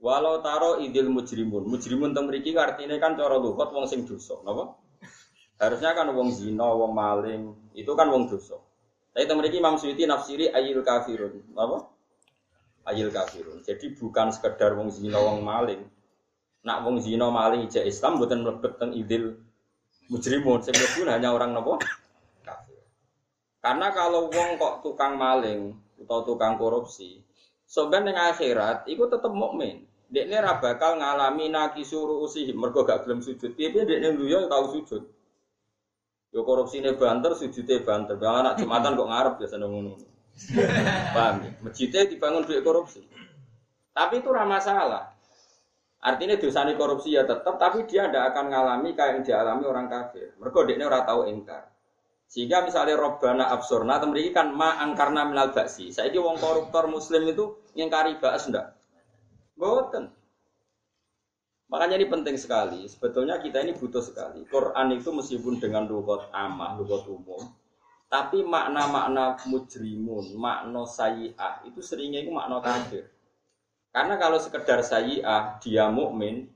Walau 0.00 0.40
taro 0.40 0.80
idil 0.80 1.12
mujrimun, 1.12 1.68
mujrimun 1.68 2.16
teng 2.16 2.30
artinya 2.32 2.96
kan 2.96 3.12
cara 3.18 3.36
lugat 3.36 3.68
wong 3.74 3.84
sing 3.84 4.08
dosa, 4.08 4.40
napa? 4.46 4.87
Harusnya 5.58 5.90
kan 5.90 6.06
wong 6.14 6.30
zina, 6.30 6.70
wong 6.70 6.94
maling, 6.94 7.50
itu 7.74 7.90
kan 7.98 8.06
wong 8.14 8.30
dosa. 8.30 8.62
Tapi 9.10 9.26
teman 9.26 9.50
Imam 9.50 9.74
Suyuti 9.74 10.06
nafsiri 10.06 10.54
ayil 10.54 10.86
kafirun. 10.86 11.42
Apa? 11.58 11.90
Ayil 12.86 13.10
kafirun. 13.10 13.66
Jadi 13.66 13.98
bukan 13.98 14.30
sekedar 14.30 14.78
wong 14.78 14.94
zina 14.94 15.18
wong 15.18 15.42
maling. 15.42 15.82
Nak 16.62 16.86
wong 16.86 17.02
zina 17.02 17.26
maling 17.26 17.66
ijak 17.66 17.82
Islam 17.82 18.22
bukan 18.22 18.46
mlebet 18.46 18.78
teng 18.78 18.94
idil 18.94 19.42
mujrimun. 20.06 20.62
Sebetulnya 20.62 21.18
hanya 21.18 21.34
orang 21.34 21.50
nopo 21.50 21.82
kafir. 22.46 22.78
Karena 23.58 23.90
kalau 23.90 24.30
wong 24.30 24.54
kok 24.54 24.86
tukang 24.86 25.18
maling 25.18 25.74
atau 25.98 26.22
tukang 26.22 26.54
korupsi, 26.54 27.18
sebenarnya 27.66 28.14
yang 28.14 28.18
akhirat 28.30 28.86
itu 28.86 29.02
tetap 29.10 29.34
mukmin. 29.34 29.82
Dia 30.06 30.24
ini 30.24 30.38
bakal 30.62 31.02
ngalami 31.02 31.50
naki 31.50 31.82
suruh 31.82 32.22
usih 32.22 32.54
mergo 32.54 32.86
gak 32.86 33.02
gelem 33.02 33.18
sujud. 33.18 33.58
Piye 33.58 33.74
dia 33.74 33.84
ini 33.84 34.14
dulu 34.14 34.30
ya 34.30 34.46
tahu 34.46 34.78
sujud. 34.78 35.17
Yo 36.28 36.44
korupsi 36.44 36.84
ini 36.84 36.92
banter, 36.92 37.32
sujudnya 37.32 37.80
banter. 37.80 38.20
Bang 38.20 38.44
anak 38.44 38.60
jumatan 38.60 38.94
kok 38.94 39.08
ngarep 39.08 39.34
biasa 39.40 39.56
ngono. 39.56 39.92
Paham 41.16 41.34
ya? 41.42 41.50
Masjidnya 41.64 42.06
dibangun 42.06 42.46
duit 42.46 42.62
korupsi. 42.62 43.02
Tapi 43.96 44.22
itu 44.22 44.30
ramah 44.30 44.62
masalah. 44.62 45.04
Artinya 45.98 46.38
dosa 46.38 46.62
ini 46.62 46.78
korupsi 46.78 47.18
ya 47.18 47.26
tetap, 47.26 47.58
tapi 47.58 47.82
dia 47.90 48.06
tidak 48.06 48.30
akan 48.30 48.54
mengalami 48.54 48.94
kayak 48.94 49.18
yang 49.18 49.22
dialami 49.26 49.64
orang 49.66 49.86
kafir. 49.90 50.30
Mereka 50.38 50.58
dia 50.70 50.86
orang 50.86 51.02
tahu 51.02 51.20
engkar. 51.26 51.74
Sehingga 52.28 52.62
misalnya 52.62 52.94
Robbana 52.94 53.50
absurna, 53.50 53.98
mereka 54.06 54.44
kan 54.44 54.54
ma 54.54 54.78
angkarna 54.78 55.26
minal 55.26 55.50
baksi. 55.50 55.90
Saya 55.90 56.12
ini 56.12 56.22
wong 56.22 56.38
koruptor 56.38 56.86
muslim 56.86 57.26
itu 57.26 57.56
yang 57.74 57.90
kari 57.90 58.20
bas 58.20 58.46
enggak? 58.46 58.78
Boten. 59.58 60.12
Makanya 61.68 62.00
ini 62.00 62.08
penting 62.08 62.36
sekali. 62.40 62.88
Sebetulnya 62.88 63.36
kita 63.44 63.60
ini 63.60 63.76
butuh 63.76 64.00
sekali. 64.00 64.40
Quran 64.48 64.96
itu 64.96 65.12
meskipun 65.12 65.60
dengan 65.60 65.84
lugat 65.84 66.32
amah, 66.32 66.80
lugat 66.80 67.04
umum, 67.04 67.44
tapi 68.08 68.40
makna-makna 68.40 69.36
mujrimun, 69.44 70.32
makna 70.32 70.88
sayi'ah 70.88 71.60
itu 71.68 71.84
seringnya 71.84 72.24
itu 72.24 72.32
makna 72.32 72.64
kafir. 72.64 73.12
Karena 73.92 74.16
kalau 74.16 74.40
sekedar 74.40 74.80
sayi'ah 74.80 75.60
dia 75.60 75.92
mukmin 75.92 76.48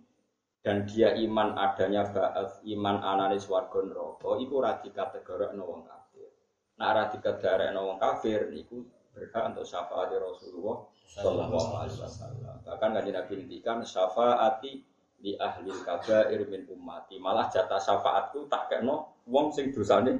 dan 0.64 0.88
dia 0.88 1.12
iman 1.12 1.60
adanya 1.60 2.08
ba'at, 2.08 2.64
iman 2.64 2.96
analis 3.04 3.44
warga 3.52 3.84
neraka, 3.84 4.40
itu 4.40 4.54
radika 4.56 5.12
tegara 5.12 5.52
wong 5.52 5.84
kafir. 5.84 6.32
Nah 6.80 6.88
radika 6.96 7.36
tegara 7.36 7.68
wong 7.76 8.00
kafir 8.00 8.48
itu 8.56 8.88
berhak 9.12 9.52
untuk 9.52 9.68
syafaat 9.68 10.08
Rasulullah 10.08 10.88
Sallallahu 11.04 11.76
Alaihi 11.76 12.00
Wasallam. 12.00 12.64
Bahkan 12.64 12.90
kan 12.96 12.96
Nabi 12.96 13.32
ngendikan 13.36 13.84
syafaati 13.84 14.91
di 15.22 15.38
ahli 15.38 15.70
kabair 15.70 16.42
min 16.50 16.66
ummati. 16.66 17.22
Malah 17.22 17.46
jatah 17.46 17.78
syafaatku 17.78 18.50
tak 18.50 18.66
kena 18.74 19.06
wong 19.30 19.54
sing 19.54 19.70
dosane 19.70 20.18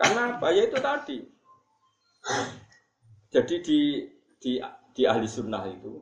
karena 0.00 0.40
apa? 0.40 0.48
Ya 0.56 0.64
itu 0.64 0.78
tadi. 0.80 1.18
Jadi 3.30 3.54
di 3.60 3.80
di 4.40 4.52
di 4.96 5.02
ahli 5.04 5.28
sunnah 5.28 5.68
itu 5.68 6.00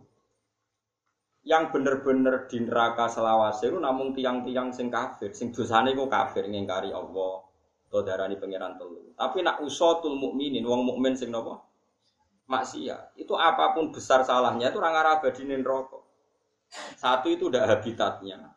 yang 1.42 1.74
bener-bener 1.74 2.46
di 2.46 2.62
neraka 2.62 3.10
selawase 3.10 3.66
itu 3.66 3.78
namun 3.82 4.14
tiang-tiang 4.14 4.70
sing 4.70 4.86
kafir. 4.86 5.34
Sing 5.34 5.50
dosane 5.50 5.98
ku 5.98 6.06
kafir 6.06 6.46
ngingkari 6.46 6.94
Allah 6.94 7.42
atau 7.90 8.00
darani 8.06 8.38
pangeran 8.38 8.78
telu. 8.78 9.12
Tapi 9.18 9.42
nak 9.42 9.66
usatul 9.66 10.14
mukminin 10.14 10.62
wong 10.62 10.86
mukmin 10.86 11.18
sing 11.18 11.34
napa 11.34 11.58
maksiat. 12.46 13.18
Itu 13.18 13.34
apa 13.34 13.74
pun 13.74 13.90
besar 13.90 14.22
salahnya 14.22 14.70
itu 14.70 14.78
orang 14.78 15.18
abadi 15.18 15.42
rokok 15.58 15.97
satu 16.70 17.32
itu 17.32 17.48
udah 17.48 17.64
habitatnya. 17.64 18.54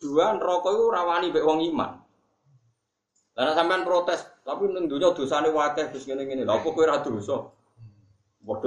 Dua 0.00 0.34
rokok 0.34 0.72
itu 0.74 0.84
rawani 0.90 1.26
mbek 1.30 1.46
wong 1.46 1.60
iman. 1.72 2.02
Karena 3.32 3.56
sampean 3.56 3.86
protes, 3.86 4.20
tapi 4.44 4.68
ning 4.68 4.90
donya 4.92 5.16
dosane 5.16 5.48
wakeh 5.48 5.88
terus 5.88 6.04
ngene-ngene. 6.04 6.44
Lha 6.44 6.60
kok 6.60 6.72
kowe 6.76 6.84
ora 6.84 7.00
dosa? 7.00 7.48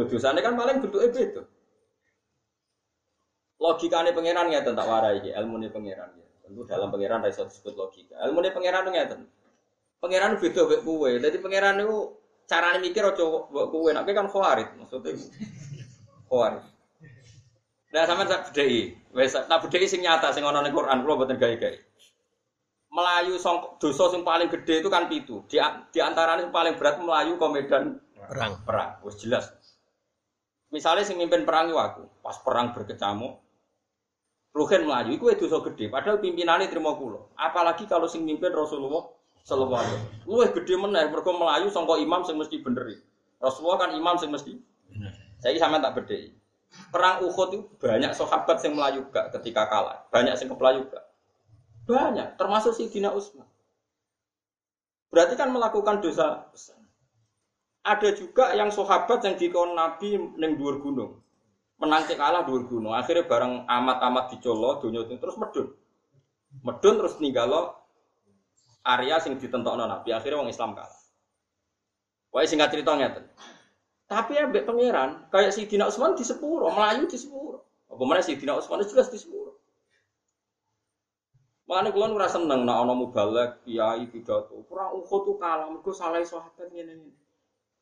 Dosane 0.09 0.41
kan 0.41 0.57
paling 0.57 0.81
bentuke 0.81 1.13
beda. 1.13 1.43
Logikane 3.61 4.09
pangeran 4.11 4.49
ngeten 4.49 4.73
tak 4.73 4.87
warai 4.89 5.21
iki, 5.21 5.29
ilmune 5.37 5.69
pangeran 5.69 6.17
ya. 6.17 6.27
Tentu 6.43 6.61
dalam 6.65 6.89
pangeran 6.89 7.21
ra 7.21 7.29
iso 7.29 7.45
disebut 7.45 7.73
logika. 7.77 8.17
Ilmune 8.25 8.49
pangeran 8.49 8.89
ngeten. 8.89 9.29
Pangeran 10.01 10.41
beda 10.41 10.61
mbek 10.65 10.81
kowe. 10.81 11.09
Dadi 11.21 11.37
pangeran 11.37 11.73
niku 11.77 11.97
carane 12.49 12.77
mikir 12.81 13.05
aja 13.05 13.21
mbok 13.21 13.65
kowe. 13.69 13.89
Nek 13.93 14.07
kan 14.09 14.27
khawarit 14.33 14.69
maksudnya. 14.81 15.13
Khawarit. 16.25 16.63
Nah, 17.93 18.03
sama 18.09 18.25
tak 18.25 18.49
bedheki. 18.51 18.97
Wes 19.13 19.35
tak 19.35 19.59
bedheki 19.65 19.85
sing 19.85 20.01
nyata 20.01 20.33
sing 20.33 20.41
ana 20.41 20.65
ning 20.65 20.73
Quran 20.73 21.05
kula 21.05 21.13
mboten 21.21 21.37
gawe-gawe. 21.37 21.77
Melayu 22.95 23.35
song 23.35 23.75
dosa 23.77 24.07
sing 24.13 24.23
paling 24.23 24.47
gede 24.47 24.79
itu 24.79 24.89
kan 24.89 25.11
pitu. 25.11 25.43
Di, 25.51 25.59
di 25.91 25.99
antaranya 25.99 26.47
yang 26.47 26.55
paling 26.55 26.79
berat 26.79 26.95
Melayu 27.03 27.35
ke 27.35 27.47
medan 27.51 27.99
perang. 28.15 28.53
Perang, 28.63 28.89
wis 29.03 29.19
jelas. 29.19 29.51
Misalnya 30.71 31.03
sing 31.03 31.19
mimpin 31.19 31.43
perang 31.43 31.69
itu 31.69 31.77
aku, 31.77 32.03
pas 32.19 32.35
perang 32.41 32.73
berkecamuk, 32.73 33.39
Ruhen 34.55 34.87
Melayu 34.87 35.19
itu 35.19 35.35
dosa 35.35 35.59
gede, 35.67 35.91
padahal 35.91 36.23
pimpinannya 36.23 36.71
terima 36.71 36.95
kulo. 36.95 37.35
Apalagi 37.35 37.83
kalau 37.87 38.07
sing 38.07 38.23
mimpin 38.23 38.55
Rasulullah 38.55 39.11
Sallallahu 39.45 39.77
Alaihi 39.77 39.95
Wasallam. 40.25 40.55
Gede 40.57 40.73
meneh, 40.79 41.03
mereka 41.11 41.31
Melayu 41.35 41.67
songko 41.69 42.01
imam 42.01 42.25
sing 42.25 42.39
mesti 42.39 42.63
bener. 42.65 42.97
Rasulullah 43.37 43.77
kan 43.85 43.91
imam 43.93 44.15
sing 44.17 44.33
mesti. 44.33 44.57
Saya 45.37 45.59
sama 45.61 45.77
tak 45.77 46.01
beda. 46.01 46.17
Perang 46.93 47.27
Uhud 47.27 47.49
itu 47.51 47.65
banyak 47.81 48.15
sahabat 48.15 48.63
yang 48.63 48.79
melayu 48.79 49.01
gak 49.11 49.35
ketika 49.35 49.67
kalah. 49.67 50.07
Banyak 50.09 50.39
yang 50.39 50.49
kepelayu 50.55 50.81
gak. 50.87 51.05
Banyak, 51.85 52.39
termasuk 52.39 52.71
si 52.73 52.87
Dina 52.89 53.11
Usman. 53.11 53.45
Berarti 55.11 55.35
kan 55.37 55.51
melakukan 55.51 56.01
dosa 56.01 56.49
besar. 56.49 56.79
Ada 57.85 58.17
juga 58.17 58.49
yang 58.57 58.73
sahabat 58.73 59.21
yang 59.21 59.37
dikon 59.37 59.77
Nabi 59.77 60.17
neng 60.41 60.57
dua 60.57 60.81
gunung. 60.81 61.21
Menanti 61.77 62.17
kalah 62.17 62.41
dua 62.47 62.65
gunung. 62.65 62.97
Akhirnya 62.97 63.29
bareng 63.29 63.69
amat-amat 63.69 64.33
dicolo, 64.33 64.81
itu 64.81 65.15
terus 65.19 65.37
medun. 65.37 65.71
Medun 66.65 66.95
terus 66.97 67.15
lo 67.21 67.61
area 68.81 69.21
sing 69.21 69.37
ditentokno 69.37 69.85
Nabi. 69.85 70.09
Akhirnya 70.15 70.41
orang 70.41 70.49
Islam 70.49 70.73
kalah. 70.73 71.01
Wah 72.33 72.43
singkat 72.43 72.75
ceritanya 72.75 73.15
tuh. 73.15 73.25
Tapi 74.05 74.37
ya 74.37 74.45
pangeran, 74.45 75.25
kayak 75.33 75.49
si 75.49 75.65
Dina 75.65 75.89
Usman 75.89 76.13
di 76.13 76.21
sepuro, 76.21 76.69
Melayu 76.69 77.09
di 77.09 77.17
sepuro. 77.17 77.65
Apa 77.89 78.03
mana 78.05 78.21
si 78.21 78.37
Dina 78.37 78.53
Usman 78.53 78.85
jelas 78.85 79.09
di 79.09 79.17
sepuro. 79.17 79.57
Makanya 81.65 81.89
kulon 81.89 82.13
ora 82.13 82.29
seneng 82.29 82.61
nak 82.61 82.85
ana 82.85 82.93
mubalek, 82.93 83.65
kiai 83.65 84.05
pidato. 84.05 84.61
Kurang 84.69 85.01
ukhut 85.01 85.25
tuh 85.25 85.41
kalah 85.41 85.65
mergo 85.65 85.89
salah 85.89 86.21
sahabat 86.21 86.69
ngene 86.69 86.93
ngene. 87.01 87.17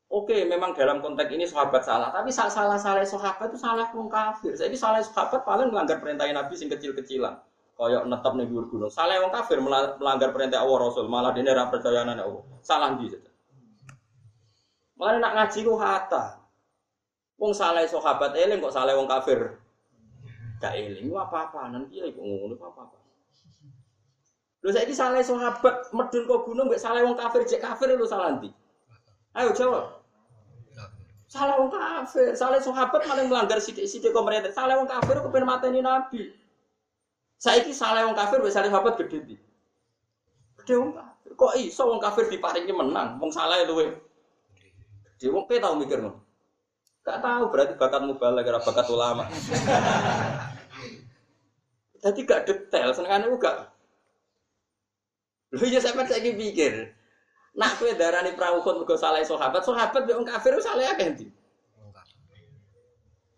Oke, 0.07 0.47
memang 0.47 0.71
dalam 0.71 1.03
konteks 1.03 1.27
ini 1.33 1.43
sahabat 1.43 1.83
salah, 1.83 2.13
tapi 2.15 2.31
salah 2.31 2.79
salah 2.79 3.03
sahabat 3.03 3.51
itu 3.51 3.59
salah 3.59 3.91
wong 3.91 4.07
kafir. 4.07 4.55
Jadi 4.55 4.79
salah 4.79 5.03
sahabat 5.03 5.43
paling 5.43 5.67
melanggar 5.73 5.99
perintah 5.99 6.23
Nabi 6.29 6.55
sing 6.55 6.71
kecil-kecilan. 6.71 7.35
Kayak 7.75 8.07
netap 8.07 8.37
nih 8.39 8.47
gunung. 8.47 8.87
Salah 8.87 9.19
wong 9.19 9.33
kafir 9.35 9.59
melanggar 9.59 10.31
perintah 10.31 10.63
Allah 10.63 10.77
Rasul, 10.87 11.11
malah 11.11 11.35
dia 11.35 11.43
ora 11.51 11.67
percaya 11.67 12.07
Allah. 12.07 12.39
Salah 12.63 12.95
di 12.95 13.11
Mana 14.97 15.17
nak 15.19 15.33
ngaji 15.35 15.59
ku 15.65 15.73
hata. 15.77 16.37
Wong 17.41 17.51
saleh 17.51 17.89
sahabat 17.89 18.37
eling 18.37 18.61
kok 18.61 18.75
saleh 18.75 18.93
wong 18.93 19.09
kafir. 19.09 19.59
gak 20.63 20.79
eling 20.79 21.11
apa-apa 21.11 21.75
nanti 21.75 21.99
ya 21.99 22.07
iku 22.07 22.23
ngono 22.23 22.55
apa-apa. 22.55 22.95
Lho 24.63 24.71
saiki 24.71 24.95
salah 24.95 25.19
sahabat 25.19 25.91
medun 25.91 26.23
kok 26.23 26.47
gunung 26.47 26.71
mbek 26.71 26.79
salah 26.79 27.03
wong 27.03 27.19
kafir 27.19 27.43
cek 27.43 27.59
kafir 27.59 27.91
lho 27.99 28.07
salah 28.07 28.39
ndi? 28.39 28.47
Ayo 29.35 29.51
jawab. 29.51 29.99
Salah 31.27 31.59
wong 31.59 31.67
kafir, 31.67 32.31
salah 32.39 32.63
sahabat 32.63 33.03
malah 33.03 33.27
melanggar 33.27 33.59
sithik-sithik 33.59 34.15
kok 34.15 34.23
mereka. 34.23 34.55
Salah 34.55 34.79
wong 34.79 34.87
kafir 34.87 35.19
kepen 35.19 35.43
mateni 35.43 35.83
nabi. 35.83 36.31
Saiki 37.35 37.75
salah 37.75 38.07
wong 38.07 38.15
kafir 38.15 38.39
wis 38.39 38.55
salah 38.55 38.71
sahabat 38.71 38.95
gede 39.03 39.17
ndi? 39.19 39.35
Gede 40.63 40.73
wong 40.79 40.95
kafir. 40.95 41.31
Kok 41.35 41.53
iso 41.59 41.83
wong 41.83 41.99
kafir 41.99 42.31
diparingi 42.31 42.71
menang, 42.71 43.19
wong 43.19 43.35
salah 43.35 43.59
luwe. 43.67 43.91
Wong 45.31 45.45
pe 45.47 45.59
tau 45.59 45.79
mikir. 45.79 45.99
Gak 47.03 47.19
tahu 47.19 47.51
berarti 47.51 47.75
bakat 47.75 48.01
mubalak 48.07 48.47
kira 48.47 48.59
bakat 48.63 48.87
ulama. 48.87 49.27
Jadi 52.03 52.19
gak 52.27 52.43
detail, 52.47 52.91
senengane 52.91 53.31
gak 53.39 53.71
Lho 55.53 55.65
ya 55.69 55.77
sampean 55.77 56.09
saiki 56.09 56.33
pikir. 56.33 56.89
Nak 57.53 57.77
kowe 57.77 57.93
darani 57.93 58.33
prawuhut 58.33 58.81
mergo 58.81 58.97
salah 58.97 59.21
sahabat, 59.21 59.61
sahabat 59.61 60.09
wong 60.09 60.25
kafir 60.25 60.57
salah 60.57 60.89
akeh 60.89 61.13
ndi? 61.13 61.27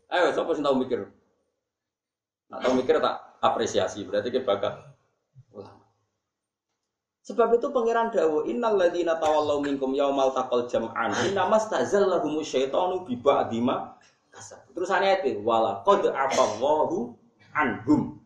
Ayo 0.07 0.31
sapa 0.31 0.55
sing 0.55 0.63
tau 0.63 0.79
mikir? 0.79 1.11
Nak 2.47 2.59
tau 2.63 2.71
mikir 2.71 3.03
tak 3.03 3.19
apresiasi, 3.43 4.07
berarti 4.07 4.31
ke 4.31 4.47
bakat. 4.47 4.94
Sebab 7.25 7.58
itu 7.58 7.74
pangeran 7.74 8.13
dawu 8.13 8.46
innal 8.46 8.77
ladzina 8.77 9.17
tawallaw 9.17 9.58
minkum 9.58 9.98
yaumal 9.98 10.29
taqal 10.29 10.70
jam'an 10.70 11.10
innamas 11.25 11.65
tazallahum 11.74 12.38
syaitanu 12.46 13.01
bi 13.01 13.17
ba'dima 13.17 13.98
kasab. 14.29 14.62
Terus 14.70 14.94
ayat 14.94 15.25
wala 15.41 15.82
qad 15.82 16.05
afallahu 16.05 17.17
anhum. 17.58 18.22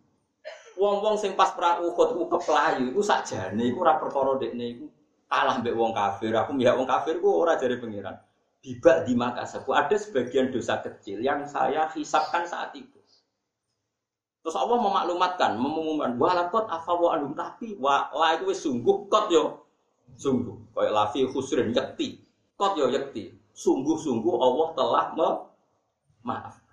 Wong-wong 0.76 1.16
sing 1.16 1.40
pas 1.40 1.56
perang 1.56 1.88
Uhud 1.88 2.10
ku 2.12 2.28
keplayu 2.28 2.92
iku 2.92 3.00
sakjane 3.00 3.72
iku 3.72 3.88
ora 3.88 3.96
perkara 4.04 4.36
dekne 4.36 4.66
iku 4.76 4.92
kalah 5.32 5.64
mbek 5.64 5.76
wong 5.80 5.96
kafir. 5.96 6.36
Aku 6.36 6.52
mihak 6.52 6.76
wong 6.76 6.88
kafir 6.88 7.24
ku 7.24 7.40
ora 7.40 7.56
jare 7.56 7.80
pangeran. 7.80 8.20
Bibak 8.60 9.08
di 9.08 9.16
makasaku 9.16 9.72
ada 9.72 9.96
sebagian 9.96 10.52
dosa 10.52 10.84
kecil 10.84 11.24
yang 11.24 11.48
saya 11.48 11.88
hisapkan 11.96 12.44
saat 12.44 12.76
itu. 12.76 12.99
Terus 14.40 14.56
Allah 14.56 14.78
memaklumatkan, 14.80 15.60
mengumumkan, 15.60 16.16
walakot 16.16 16.66
afawa 16.72 17.20
anhum 17.20 17.36
tapi 17.36 17.76
wa 17.76 18.08
la 18.16 18.40
wis 18.48 18.64
sungguh 18.64 19.12
kot 19.12 19.28
yo 19.28 19.68
sungguh 20.16 20.56
kaya 20.72 20.92
lafi 20.96 21.28
khusrin 21.28 21.76
yakti. 21.76 22.24
Kot 22.56 22.80
yo 22.80 22.88
yakti. 22.92 23.36
Sungguh-sungguh 23.60 24.36
Allah 24.40 24.68
telah 24.72 25.06
me 25.20 25.30
maaf. 26.24 26.64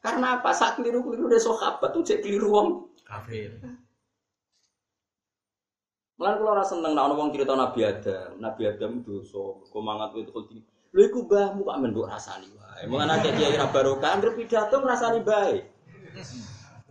Karena 0.00 0.40
apa? 0.40 0.50
Saat 0.56 0.80
keliru-keliru 0.80 1.28
dari 1.28 1.38
sahabat 1.38 1.92
tuh 1.92 2.02
jadi 2.02 2.24
keliru 2.24 2.48
wong 2.50 2.68
Kafir. 3.06 3.52
Mulan 6.16 6.38
kula 6.40 6.50
ora 6.56 6.64
seneng 6.64 6.96
nek 6.96 7.04
ana 7.04 7.14
wong 7.18 7.28
cerita 7.36 7.52
Nabi 7.52 7.80
Adam. 7.84 8.40
Nabi 8.40 8.62
Adam 8.64 8.92
dosa, 9.04 9.60
kok 9.62 9.82
mangat 9.84 10.16
wit 10.16 10.28
khuldi. 10.32 10.58
Lha 10.92 11.02
iku 11.08 11.28
mbahmu 11.28 11.60
kok 11.66 11.78
menduk 11.80 12.08
rasani 12.08 12.48
wae. 12.56 12.88
Mulan 12.88 13.12
akeh 13.12 13.32
kiai 13.36 13.60
ra 13.60 13.68
barokah 13.68 14.16
anggere 14.16 14.36
pidato 14.36 14.80
ngrasani 14.80 15.20
bae. 15.20 15.56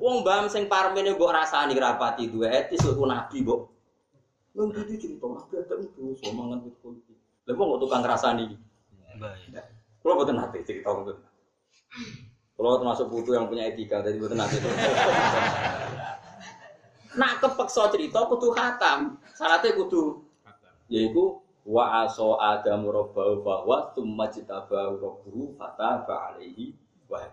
Wong 0.01 0.25
mbam 0.25 0.49
sing 0.49 0.65
parmene 0.65 1.13
mbok 1.13 1.29
rasani 1.29 1.77
rapati 1.77 2.31
duwe 2.31 2.49
etis 2.49 2.81
kok 2.81 2.97
nabi 2.97 3.45
mbok. 3.45 3.61
Wong 4.57 4.73
iki 4.75 4.97
cerita 4.99 5.29
Nabi 5.29 5.53
Adam 5.61 5.79
dosa 5.95 6.27
mangan 6.35 6.59
wit 6.65 6.75
khuldi. 6.81 7.13
Lha 7.47 7.51
kok 7.55 7.79
tukang 7.79 8.01
ngrasani. 8.03 8.45
Baik. 9.21 9.63
Kula 10.01 10.17
boten 10.17 10.35
nate 10.35 10.65
cerita 10.65 10.89
ngoten. 10.89 11.17
Kalau 12.57 12.77
termasuk 12.77 13.09
putu 13.09 13.33
yang 13.33 13.49
punya 13.49 13.73
etika, 13.73 14.05
jadi 14.05 14.21
betul 14.21 14.37
nanti. 14.37 14.61
Nak 17.17 17.41
kepeksa 17.41 17.89
cerita 17.89 18.29
kudu 18.29 18.53
khatam, 18.53 19.17
syaratnya 19.33 19.73
kudu 19.73 20.21
yaiku 20.91 21.41
wa 21.65 22.05
aso 22.05 22.35
adamu 22.37 22.91
rabbahu 22.91 23.41
bahwa 23.41 23.89
summa 23.95 24.27
jitabahu 24.27 24.99
rabbuhu 24.99 25.55
fataba 25.55 26.35
alaihi 26.35 26.75
wa 27.07 27.23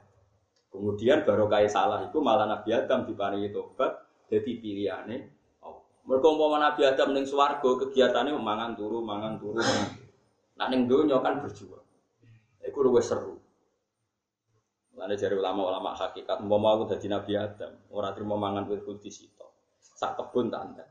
Kemudian 0.78 1.26
baru 1.26 1.50
kaya 1.50 1.66
salah 1.66 2.06
itu 2.06 2.22
malah 2.22 2.46
Nabi 2.46 2.70
Adam 2.70 3.02
diparingi 3.02 3.50
tobat 3.50 3.98
jadi 4.30 4.46
pilihane 4.62 5.16
Allah. 5.58 5.82
Mergo 6.06 6.38
umpama 6.38 6.62
Nabi 6.62 6.86
Adam 6.86 7.18
ning 7.18 7.26
swarga 7.26 7.66
kegiatannya 7.66 8.38
mangan 8.38 8.78
turu, 8.78 9.02
mangan 9.02 9.42
turu. 9.42 9.58
Nah 10.54 10.66
ning 10.70 10.86
donya 10.86 11.18
kan 11.18 11.42
berjuang. 11.42 11.82
Iku 12.62 12.78
luwih 12.86 13.02
seru. 13.02 13.42
Lalu 14.94 15.14
dari 15.18 15.34
ulama-ulama 15.34 15.98
hakikat, 15.98 16.42
mau 16.46 16.62
mau 16.62 16.82
jadi 16.86 17.06
Nabi 17.10 17.38
Adam, 17.38 17.70
orang 17.94 18.14
terima 18.18 18.34
mangan 18.34 18.66
wit 18.66 18.82
sito, 19.10 19.46
sak 19.78 20.18
kebun 20.18 20.50
tanda. 20.50 20.90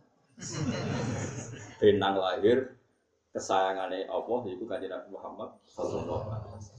Benang 1.75 2.15
lahir, 2.15 2.71
kesayangannya 3.35 4.07
Allah, 4.07 4.39
itu 4.47 4.63
kanjeng 4.63 4.95
Nabi 4.95 5.11
Muhammad 5.11 5.59
Sallallahu 5.67 6.23
Alaihi 6.23 6.51
Wasallam. 6.55 6.76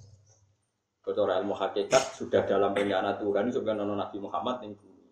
Ketua 1.08 1.40
ilmu 1.40 1.56
hakikat 1.56 2.20
sudah 2.20 2.44
dalam 2.44 2.76
rencana 2.76 3.16
Tuhan 3.16 3.48
sebenarnya 3.48 3.80
nono 3.80 3.96
Nabi 3.96 4.20
Muhammad 4.20 4.60
yang 4.60 4.76
bumi. 4.76 5.08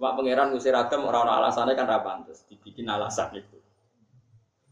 Mak 0.00 0.12
pangeran 0.16 0.48
ngusir 0.48 0.72
Adam 0.72 1.04
orang-orang 1.04 1.44
alasannya 1.44 1.76
kan 1.76 1.84
rapantes, 1.84 2.48
dibikin 2.48 2.88
alasan 2.88 3.36
itu. 3.36 3.60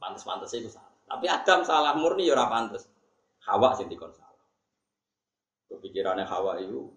Pantes-pantes 0.01 0.57
itu 0.57 0.73
salah. 0.73 0.89
Tapi 1.05 1.29
Adam 1.29 1.69
salah 1.69 1.93
murni 1.93 2.25
ya 2.25 2.33
rapantes. 2.33 2.89
Hawa 3.45 3.77
sing 3.77 3.93
dikon 3.93 4.09
salah. 4.17 4.41
Kepikirannya 5.69 6.25
Hawa 6.25 6.57
itu 6.57 6.89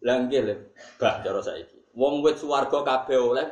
Langgil, 0.00 0.72
bah 0.96 1.20
cara 1.20 1.44
saiki. 1.44 1.92
Wong 1.92 2.24
wit 2.24 2.40
swarga 2.40 2.80
kabeh 2.80 3.20
oleh 3.20 3.44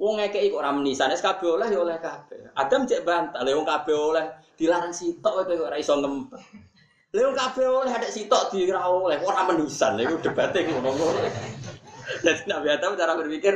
Wong 0.00 0.16
ngekeki 0.16 0.56
kok 0.56 0.60
ora 0.64 0.72
menisane 0.72 1.12
kabeh 1.12 1.60
oleh 1.60 1.68
ya 1.68 1.82
oleh 1.84 1.98
kabeh. 2.00 2.54
Adam 2.56 2.88
cek 2.88 3.04
bantah, 3.04 3.44
lha 3.44 3.52
wong 3.52 3.68
kabeh 3.68 3.92
oleh 3.92 4.24
dilarang 4.56 4.96
sitok 4.96 5.44
kowe 5.44 5.56
ora 5.60 5.76
iso 5.76 5.92
ngempet. 6.00 6.40
Lha 7.10 7.26
wong 7.26 7.34
kabeh 7.34 7.66
oleh 7.66 7.90
ada 7.90 8.06
sitok 8.06 8.54
di 8.54 8.70
ora 8.70 8.86
oleh 8.86 9.18
ora 9.18 9.42
menisan. 9.50 9.98
Lha 9.98 10.06
iku 10.06 10.22
debate 10.22 10.62
ngono-ngono. 10.62 11.20
Jadi 12.22 12.42
Nabi 12.46 12.68
Adam 12.70 12.94
cara 12.98 13.14
berpikir 13.18 13.54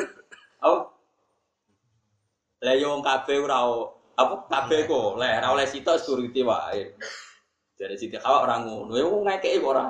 oh 0.67 0.91
Lah 2.65 2.75
yo 2.75 2.97
wong 2.97 3.03
kabeh 3.05 3.39
ora 3.45 3.61
apa 4.15 4.35
kabeh 4.51 4.91
kok 4.91 5.21
oleh 5.21 5.31
ora 5.39 5.49
oleh 5.55 5.67
sitok 5.71 6.01
suriti 6.03 6.43
wae. 6.43 6.99
Jadi 7.75 7.99
Siti 7.99 8.15
Hawa 8.23 8.47
orang 8.47 8.71
ngono, 8.71 8.95
ya 8.95 9.03
wong 9.03 9.27
ngekeki 9.27 9.59
kok 9.59 9.71
ora. 9.75 9.87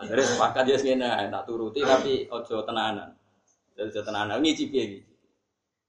Akhirnya 0.00 0.24
sepakat 0.24 0.62
dia 0.64 0.80
segini, 0.80 1.04
tak 1.04 1.44
turuti 1.44 1.84
tapi 1.84 2.24
ojo 2.32 2.64
tenanan. 2.64 3.12
Ojo 3.76 4.00
tenanan, 4.00 4.40
ngicipi 4.40 4.80
gitu. 4.88 5.12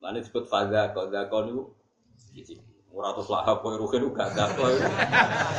Mana 0.03 0.19
disebut 0.19 0.43
faza, 0.51 0.91
zakon 0.91 1.45
itu 1.47 1.63
ngicipi. 2.35 2.70
Ora 2.91 3.15
terus 3.15 3.31
lahap, 3.31 3.63
kok 3.63 3.79
ruhin 3.79 4.11
gak 4.11 4.35
zakon. 4.35 4.73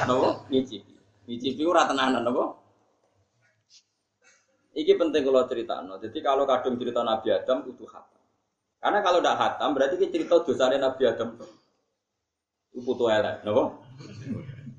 Nopo? 0.09 0.29
Ngicipi. 0.53 0.95
Ngicipi 1.29 1.63
ora 1.65 1.89
tenanan, 1.89 2.21
nopo? 2.21 2.61
Iki 4.73 4.97
penting 4.97 5.25
kalau 5.25 5.45
cerita, 5.49 5.81
no. 5.85 5.97
Jadi 6.01 6.19
kalau 6.21 6.45
kadung 6.45 6.77
cerita 6.77 7.01
Nabi 7.05 7.29
Adam 7.33 7.65
itu 7.69 7.85
khatam. 7.85 8.21
Karena 8.81 8.99
kalau 9.05 9.19
tidak 9.21 9.37
khatam 9.41 9.69
berarti 9.77 9.95
kita 10.01 10.13
cerita 10.13 10.35
dosanya 10.45 10.89
Nabi 10.89 11.03
Adam. 11.09 11.29
Putu 12.73 13.05
elek, 13.09 13.45
nopo? 13.45 13.85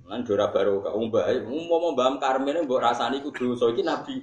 Lan 0.04 0.28
dora 0.28 0.52
baru 0.52 0.84
kak 0.84 0.94
umbah, 0.94 1.26
mau 1.48 1.96
mbam 1.96 2.20
karmen 2.20 2.68
mbok 2.68 2.84
rasani 2.84 3.24
kudu 3.24 3.56
dosa 3.56 3.72
iki 3.72 3.82
nabi. 3.88 4.20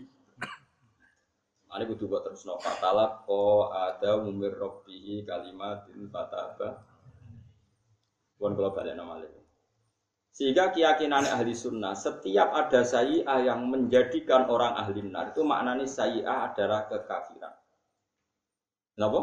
Ane 1.71 1.87
kudu 1.87 2.11
buat 2.11 2.27
terus 2.27 2.43
no 2.45 2.59
fatalah 2.59 3.23
ko 3.25 3.71
ada 3.71 4.19
umir 4.21 4.53
robbihi 4.59 5.23
kalimatin 5.25 6.11
fataba. 6.11 6.90
Bukan 8.41 8.57
kalau 8.57 8.73
balik 8.73 8.97
nama 8.97 9.21
lagi. 9.21 9.37
Sehingga 10.33 10.73
keyakinan 10.73 11.29
ahli 11.29 11.53
sunnah, 11.53 11.93
setiap 11.93 12.57
ada 12.57 12.81
sayi'ah 12.81 13.45
yang 13.45 13.69
menjadikan 13.69 14.49
orang 14.49 14.73
ahli 14.81 15.05
nar 15.05 15.37
itu 15.37 15.45
maknanya 15.45 15.85
sayi'ah 15.85 16.49
adalah 16.49 16.89
kekafiran. 16.89 17.53
Kenapa? 18.97 19.21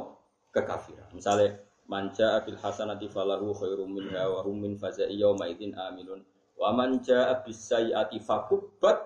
Kekafiran. 0.54 1.10
Misalnya 1.18 1.58
manja 1.90 2.38
abil 2.38 2.62
hasanati 2.62 3.10
falahu 3.10 3.56
khairum 3.58 3.90
minha 3.90 4.30
wa 4.30 4.46
hum 4.46 4.62
min 4.62 4.78
fazai 4.78 5.10
aminun 5.10 6.22
wa 6.58 6.70
man 6.74 7.00
jaa 7.00 7.42
bis 7.46 7.58
sayyiati 7.58 8.20
fakubbat 8.20 8.98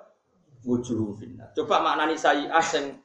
wujuhum 0.66 1.14
finnar. 1.16 1.54
Coba 1.54 1.84
maknani 1.84 2.18
sayyi'ah 2.18 2.64
sing 2.64 2.98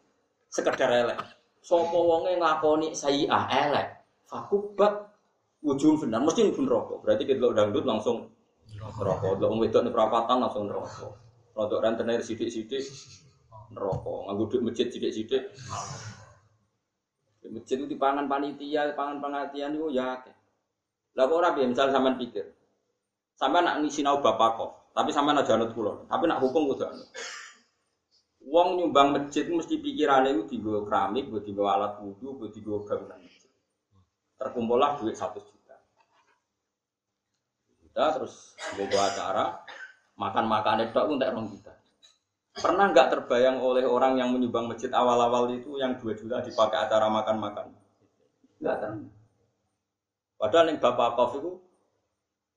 sekedar 0.48 0.88
elek. 0.88 1.18
Sapa 1.60 1.98
wonge 1.98 2.38
nglakoni 2.38 2.94
sayyi'ah 2.94 3.44
elek, 3.50 3.86
fakubbat 4.30 5.15
wujuhum 5.66 5.98
finnar 5.98 6.22
mesti 6.22 6.46
mlebu 6.46 6.62
neraka. 6.62 6.94
Berarti 7.02 7.22
kita 7.26 7.50
dangdut 7.50 7.82
langsung 7.82 8.30
neraka. 8.70 9.34
Delok 9.34 9.50
wong 9.50 9.60
ning 9.66 9.90
perapatan 9.90 10.38
langsung 10.38 10.70
neraka. 10.70 11.10
Rodok 11.58 11.82
rentenir 11.82 12.22
sithik-sithik 12.22 12.86
neraka. 13.74 14.14
Nganggo 14.30 14.44
duit 14.46 14.62
masjid 14.62 14.86
sithik-sithik 14.86 15.42
di 17.46 17.54
masjid 17.54 17.78
itu 17.78 17.86
dipangan 17.86 18.26
panitia, 18.26 18.90
pangan 18.98 19.22
pengertian 19.22 19.78
itu 19.78 19.94
ya. 19.94 20.18
Lah 21.14 21.24
kok 21.30 21.38
ora 21.38 21.54
piye 21.54 21.70
misal 21.70 21.94
sampean 21.94 22.18
pikir. 22.18 22.42
Sampean 23.38 23.70
nak 23.70 23.78
ngisi 23.80 24.02
nau 24.02 24.18
bapak 24.18 24.50
kok, 24.58 24.70
tapi 24.90 25.14
sampean 25.14 25.38
aja 25.38 25.54
anut 25.54 25.70
kula. 25.70 26.10
Tapi 26.10 26.26
nak 26.26 26.42
hukum 26.42 26.66
kudu 26.74 26.90
anut. 26.90 27.08
Wong 28.46 28.78
nyumbang 28.82 29.14
masjid 29.14 29.46
mesti 29.46 29.78
pikirannya 29.78 30.34
itu 30.34 30.58
digo 30.58 30.82
keramik, 30.86 31.30
digo 31.46 31.70
alat 31.70 32.02
digo 32.02 32.82
bangunan 32.82 33.18
masjid. 33.22 33.50
Terkumpullah 34.36 34.98
duit 34.98 35.14
satu 35.14 35.38
juta. 35.38 35.55
Juta 37.96 38.12
terus 38.12 38.52
gue 38.76 38.92
acara 38.92 39.56
makan-makan 40.20 40.84
itu 40.84 41.00
untuk 41.00 41.32
orang 41.32 41.48
kita. 41.48 41.72
Pernah 42.60 42.92
nggak 42.92 43.08
terbayang 43.08 43.56
oleh 43.56 43.88
orang 43.88 44.20
yang 44.20 44.36
menyumbang 44.36 44.68
masjid 44.68 44.92
awal-awal 44.92 45.48
itu 45.48 45.80
yang 45.80 45.96
dua 45.96 46.12
juta 46.12 46.44
dipakai 46.44 46.76
acara 46.76 47.08
makan-makan? 47.08 47.72
Nggak 48.60 48.76
kan? 48.84 48.92
Padahal 50.36 50.68
yang 50.68 50.76
Bapak 50.76 51.16
Kof 51.16 51.40
itu 51.40 51.56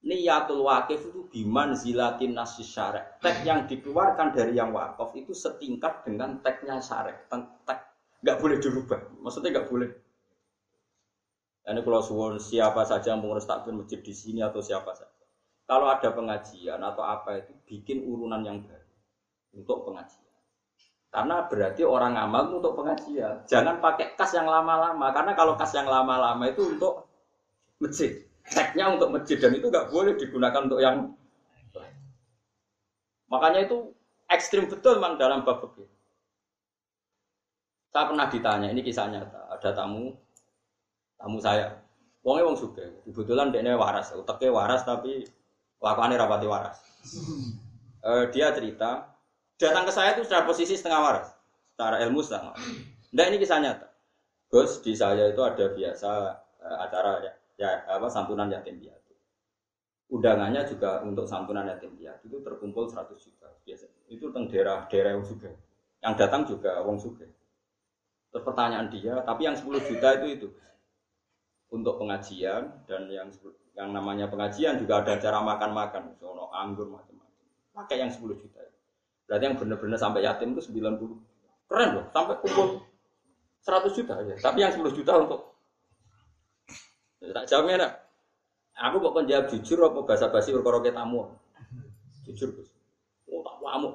niatul 0.03 0.67
wakif 0.67 1.07
itu 1.07 1.31
biman 1.31 1.71
zilatin 1.71 2.35
nasi 2.35 2.67
syarek. 2.67 3.23
Tek 3.23 3.39
yang 3.47 3.63
dikeluarkan 3.63 4.35
dari 4.35 4.59
yang 4.59 4.75
wakaf 4.75 5.15
itu 5.15 5.31
setingkat 5.31 6.03
dengan 6.03 6.43
teknya 6.43 6.83
syarek. 6.83 7.31
Tek 7.63 7.79
nggak 8.27 8.37
boleh 8.43 8.59
dirubah. 8.59 9.23
Maksudnya 9.23 9.55
nggak 9.55 9.71
boleh. 9.71 9.87
Ini 11.63 11.79
kalau 11.79 12.03
suwon 12.03 12.43
siapa 12.43 12.83
saja 12.83 13.15
yang 13.15 13.23
mengurus 13.23 13.47
takbir 13.47 13.71
masjid 13.71 14.03
di 14.03 14.11
sini 14.11 14.43
atau 14.43 14.59
siapa 14.59 14.91
saja. 14.91 15.08
Kalau 15.69 15.85
ada 15.85 16.09
pengajian 16.09 16.81
atau 16.81 17.05
apa 17.05 17.45
itu 17.45 17.53
bikin 17.69 18.01
urunan 18.01 18.41
yang 18.41 18.57
baru 18.65 18.89
untuk 19.53 19.85
pengajian. 19.85 20.33
Karena 21.13 21.45
berarti 21.45 21.85
orang 21.85 22.17
amal 22.17 22.57
untuk 22.57 22.73
pengajian. 22.73 23.45
Jangan 23.45 23.77
pakai 23.77 24.17
kas 24.17 24.33
yang 24.33 24.49
lama-lama. 24.49 25.13
Karena 25.13 25.37
kalau 25.37 25.53
kas 25.53 25.69
yang 25.77 25.85
lama-lama 25.85 26.41
itu 26.49 26.73
untuk 26.73 27.05
masjid. 27.77 28.17
Tagnya 28.49 28.89
untuk 28.97 29.13
masjid 29.13 29.37
dan 29.37 29.53
itu 29.53 29.69
nggak 29.69 29.93
boleh 29.93 30.17
digunakan 30.17 30.61
untuk 30.65 30.81
yang. 30.81 31.13
Makanya 33.29 33.69
itu 33.69 33.93
ekstrim 34.25 34.65
betul 34.65 34.97
memang 34.97 35.21
dalam 35.21 35.45
bab 35.45 35.61
begini. 35.61 35.85
Saya 37.93 38.09
pernah 38.09 38.25
ditanya, 38.25 38.73
ini 38.73 38.81
kisah 38.81 39.05
nyata. 39.05 39.53
Ada 39.53 39.69
tamu, 39.73 40.13
tamu 41.17 41.37
saya. 41.37 41.77
Wongnya 42.25 42.49
wong 42.49 42.57
suge. 42.57 42.85
Kebetulan 43.05 43.53
dia 43.53 43.77
waras, 43.77 44.13
uteknya 44.17 44.49
waras 44.49 44.81
tapi 44.81 45.25
lakukannya 45.79 46.19
rapati 46.19 46.47
waras. 46.47 46.77
Uh, 47.99 48.27
dia 48.31 48.51
cerita, 48.55 49.11
datang 49.59 49.87
ke 49.87 49.91
saya 49.91 50.15
itu 50.15 50.23
sudah 50.27 50.47
posisi 50.47 50.75
setengah 50.75 50.99
waras, 50.99 51.27
secara 51.75 51.99
ilmu 52.07 52.23
setengah. 52.23 52.55
Nah 53.15 53.25
ini 53.27 53.39
kisah 53.39 53.59
nyata. 53.59 53.87
Gus 54.49 54.81
di 54.81 54.97
saya 54.97 55.29
itu 55.29 55.41
ada 55.43 55.65
biasa 55.71 56.09
uh, 56.63 56.77
acara 56.83 57.21
ya, 57.21 57.33
ya 57.59 57.69
apa 57.87 58.07
santunan 58.07 58.49
yatim 58.49 58.81
piatu. 58.81 59.13
Undangannya 60.09 60.65
juga 60.65 61.05
untuk 61.05 61.29
santunan 61.29 61.69
yatim 61.69 61.93
piatu 61.93 62.25
itu 62.25 62.37
terkumpul 62.41 62.89
100 62.89 63.13
juta 63.19 63.47
biasa. 63.61 63.85
Itu 64.09 64.33
tentang 64.33 64.49
daerah-daerah 64.49 65.11
yang 65.19 65.25
juga. 65.27 65.53
Yang 65.99 66.13
datang 66.17 66.41
juga 66.47 66.71
wong 66.81 66.97
suge. 66.97 67.27
Terus 68.29 68.43
pertanyaan 68.45 68.89
dia, 68.89 69.21
tapi 69.25 69.45
yang 69.45 69.57
10 69.57 69.69
juta 69.85 70.07
itu 70.21 70.27
itu 70.33 70.47
untuk 71.69 72.01
pengajian 72.01 72.85
dan 72.89 73.05
yang 73.09 73.29
yang 73.79 73.95
namanya 73.95 74.27
pengajian 74.27 74.75
juga 74.75 74.99
ada 74.99 75.15
acara 75.15 75.39
makan-makan, 75.39 76.19
sono 76.19 76.51
anggur 76.51 76.91
macam-macam. 76.91 77.47
Pakai 77.71 78.03
yang 78.03 78.11
10 78.11 78.35
juta. 78.35 78.59
Berarti 79.23 79.43
yang 79.47 79.55
benar-benar 79.55 79.95
sampai 79.95 80.27
yatim 80.27 80.51
itu 80.51 80.67
90. 80.67 80.99
Keren 81.71 81.89
loh, 81.95 82.05
sampai 82.11 82.35
kumpul 82.43 82.83
100 83.63 83.95
juta 83.95 84.19
ya. 84.27 84.35
Tapi 84.35 84.57
yang 84.59 84.75
10 84.75 84.83
juta 84.91 85.15
untuk 85.15 85.55
Tak 87.19 87.47
jawabnya 87.47 87.87
nak. 87.87 87.93
Aku 88.79 88.99
kok 88.99 89.27
jawab 89.27 89.47
jujur 89.51 89.79
apa 89.83 89.99
bahasa 90.07 90.27
basi 90.31 90.55
perkara 90.55 90.79
tamu. 90.91 91.35
Jujur 92.27 92.55
Gus. 92.55 92.71
Oh 93.27 93.43
tak 93.43 93.59
wamu. 93.59 93.91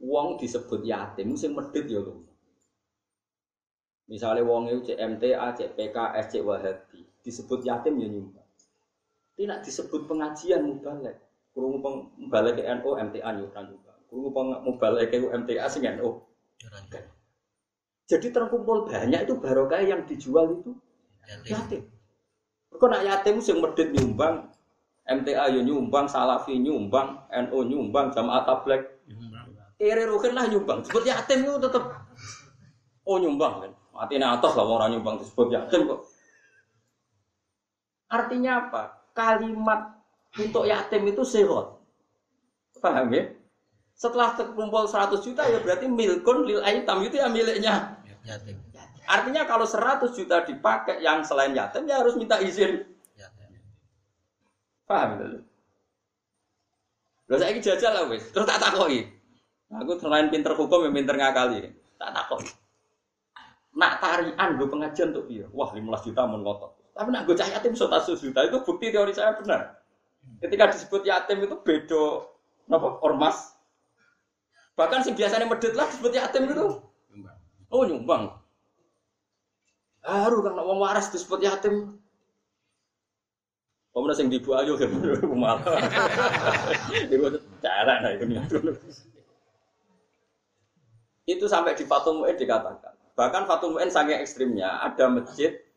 Uang 0.00 0.40
disebut 0.40 0.84
yatim 0.88 1.36
sing 1.36 1.52
medit 1.52 1.84
ya. 1.84 2.00
Misalnya 4.08 4.40
wong 4.40 4.72
itu 4.72 4.88
CMTA, 4.88 5.52
CPK, 5.52 5.96
SC 6.24 6.40
Wahabi 6.40 7.07
disebut 7.22 7.64
yatim 7.66 7.98
ya 7.98 8.08
nyumbang. 8.10 8.48
Tidak 9.38 9.58
disebut 9.62 10.10
pengajian 10.10 10.66
mubalek. 10.66 11.16
Kurung 11.54 11.82
mubalek 12.18 12.58
ke 12.58 12.62
NU, 12.66 12.90
MTA 12.94 13.30
nyumbang 13.38 13.64
nyumbang. 13.70 13.98
Kurung 14.10 14.30
mubalek 14.66 15.10
ke 15.10 15.16
MTA 15.22 15.66
sing 15.70 15.86
NU. 15.86 16.22
Jadi 18.08 18.26
terkumpul 18.32 18.88
banyak 18.88 19.28
itu 19.28 19.34
barokah 19.36 19.84
yang 19.84 20.02
dijual 20.08 20.58
itu 20.58 20.72
yatim. 21.44 21.84
Kok 22.72 22.88
nak 22.88 23.04
yatim 23.04 23.40
sing 23.44 23.60
medit 23.60 23.92
nyumbang, 23.92 24.48
MTA 25.04 25.52
yo 25.52 25.60
nyumbang, 25.60 26.08
Salafi 26.08 26.56
nyumbang, 26.56 27.28
NU 27.28 27.58
nyumbang, 27.68 28.12
Jamaah 28.12 28.44
Tabligh 28.48 28.98
Kere 29.78 30.10
rukin 30.10 30.34
lah 30.34 30.50
nyumbang. 30.50 30.82
Disebut 30.82 31.06
yatim 31.06 31.46
itu 31.46 31.54
tetap 31.62 32.02
oh 33.06 33.16
nyumbang 33.22 33.62
kan. 33.62 33.72
Artinya 33.94 34.34
atas 34.34 34.58
lah 34.58 34.66
orang 34.66 34.98
nyumbang 34.98 35.22
disebut 35.22 35.54
yatim 35.54 35.86
kok. 35.86 36.02
Artinya 38.08 38.68
apa? 38.68 38.82
Kalimat 39.12 40.00
untuk 40.36 40.64
yatim 40.64 41.08
itu 41.08 41.22
sehat. 41.24 41.76
Paham 42.80 43.12
ya? 43.12 43.32
Setelah 43.98 44.38
terkumpul 44.38 44.86
100 44.86 45.18
juta 45.20 45.42
ya 45.44 45.58
berarti 45.58 45.90
milkun 45.90 46.46
lil 46.46 46.62
aitam 46.62 47.02
itu 47.02 47.18
ya 47.18 47.26
miliknya 47.26 47.98
yatim. 48.22 48.54
Artinya 49.08 49.42
kalau 49.48 49.66
100 49.66 50.14
juta 50.14 50.44
dipakai 50.46 51.02
yang 51.02 51.26
selain 51.26 51.56
yatim 51.56 51.88
ya 51.88 51.98
harus 51.98 52.14
minta 52.14 52.38
izin. 52.38 52.86
Paham 54.88 55.20
itu? 55.20 55.26
Lalu 57.28 57.38
saya 57.44 57.60
jajal 57.60 57.92
lah 57.92 58.04
wes, 58.08 58.24
terus 58.32 58.48
tak 58.48 58.56
takoi. 58.56 59.04
Aku 59.68 60.00
selain 60.00 60.32
pinter 60.32 60.56
hukum 60.56 60.88
yang 60.88 60.96
pinter 60.96 61.12
ngakali, 61.12 61.76
tak 62.00 62.16
takoi. 62.16 62.48
Nak 63.76 64.00
tarian 64.00 64.56
gue 64.56 64.64
pengajian 64.64 65.12
tuh 65.12 65.28
dia, 65.28 65.44
wah 65.52 65.68
15 65.68 66.08
juta 66.08 66.24
mau 66.24 66.40
ngotot. 66.40 66.72
Tapi 66.98 67.14
nak 67.14 67.30
gue 67.30 67.38
yatim 67.38 67.78
100 67.78 68.10
juta 68.18 68.40
itu 68.42 68.58
bukti 68.66 68.90
teori 68.90 69.14
saya 69.14 69.38
benar. 69.38 69.78
Ketika 70.42 70.74
disebut 70.74 71.06
yatim 71.06 71.46
itu 71.46 71.54
bedo, 71.62 72.26
apa 72.66 72.98
ormas. 73.06 73.54
Bahkan 74.74 75.06
sing 75.06 75.14
biasanya 75.14 75.46
medit 75.46 75.78
lah 75.78 75.86
disebut 75.86 76.10
yatim 76.10 76.50
itu. 76.50 76.82
Oh 77.70 77.82
nyumbang. 77.86 78.34
Haru 80.02 80.42
kan 80.42 80.58
wong 80.58 80.78
waras 80.82 81.14
disebut 81.14 81.38
yatim. 81.38 82.02
Pemenang 83.94 84.18
sing 84.18 84.26
dibu 84.26 84.58
ayo 84.58 84.74
kan 84.74 84.90
mal. 85.42 85.62
Iku 87.14 87.30
cara 87.62 87.94
nah 88.02 88.10
itu 88.10 88.26
Itu 91.30 91.44
sampai 91.46 91.78
di 91.78 91.86
Fatul 91.86 92.22
Mu'in 92.22 92.34
dikatakan. 92.34 92.94
Bahkan 93.14 93.46
Fatul 93.46 93.78
Mu'in 93.78 93.90
sangat 93.90 94.18
ekstrimnya 94.18 94.82
ada 94.82 95.06
masjid 95.06 95.67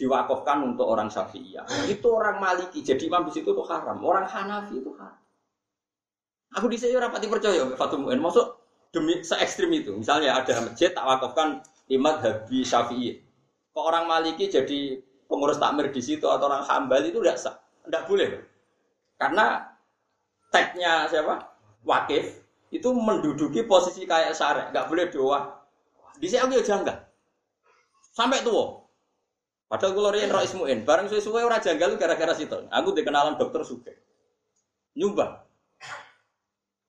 diwakafkan 0.00 0.64
untuk 0.64 0.88
orang 0.88 1.12
Syafi'iyah. 1.12 1.68
Itu 1.92 2.16
orang 2.16 2.40
Maliki, 2.40 2.80
jadi 2.80 3.04
imam 3.04 3.28
di 3.28 3.36
situ 3.36 3.52
tuh 3.52 3.66
haram. 3.68 4.00
Orang 4.00 4.24
Hanafi 4.24 4.80
itu 4.80 4.96
haram. 4.96 5.20
Aku 6.56 6.66
di 6.66 6.80
sini 6.80 6.96
rapati 6.96 7.28
percaya 7.28 7.68
Fatul 7.76 8.08
Mu'in. 8.08 8.18
Maksud 8.18 8.46
demi 8.96 9.20
se 9.20 9.36
ekstrim 9.36 9.68
itu. 9.76 9.92
Misalnya 9.92 10.40
ada 10.40 10.64
masjid 10.64 10.90
tak 10.90 11.04
wakafkan 11.04 11.60
imat 11.92 12.24
habi 12.24 12.64
syafi'i. 12.64 13.20
Kok 13.70 13.84
orang 13.84 14.08
maliki 14.08 14.50
jadi 14.50 14.98
pengurus 15.30 15.60
takmir 15.62 15.94
di 15.94 16.02
situ 16.02 16.26
atau 16.26 16.50
orang 16.50 16.66
hambal 16.66 16.98
itu 17.06 17.22
tidak 17.22 17.38
sah, 17.38 17.54
tidak 17.86 18.02
boleh. 18.10 18.42
Karena 19.14 19.62
tagnya 20.50 21.06
siapa? 21.06 21.54
Wakif 21.86 22.42
itu 22.74 22.88
menduduki 22.90 23.62
posisi 23.62 24.08
kayak 24.08 24.34
syarek, 24.34 24.74
nggak 24.74 24.88
boleh 24.90 25.06
doa. 25.12 25.38
Di 26.18 26.26
sini 26.26 26.42
aku 26.42 26.58
ya 26.58 26.64
janggal. 26.66 26.98
Sampai 28.10 28.42
tua. 28.42 28.79
Padahal 29.70 29.94
kalau 29.94 30.10
rian 30.10 30.34
roh 30.34 30.42
ismuin, 30.42 30.82
bareng 30.82 31.06
sesuai 31.06 31.46
orang 31.46 31.62
janggal 31.62 31.94
gara-gara 31.94 32.34
situ. 32.34 32.66
Aku 32.74 32.90
dikenalan 32.90 33.38
dokter 33.38 33.62
suge. 33.62 33.94
Nyumbang. 34.98 35.38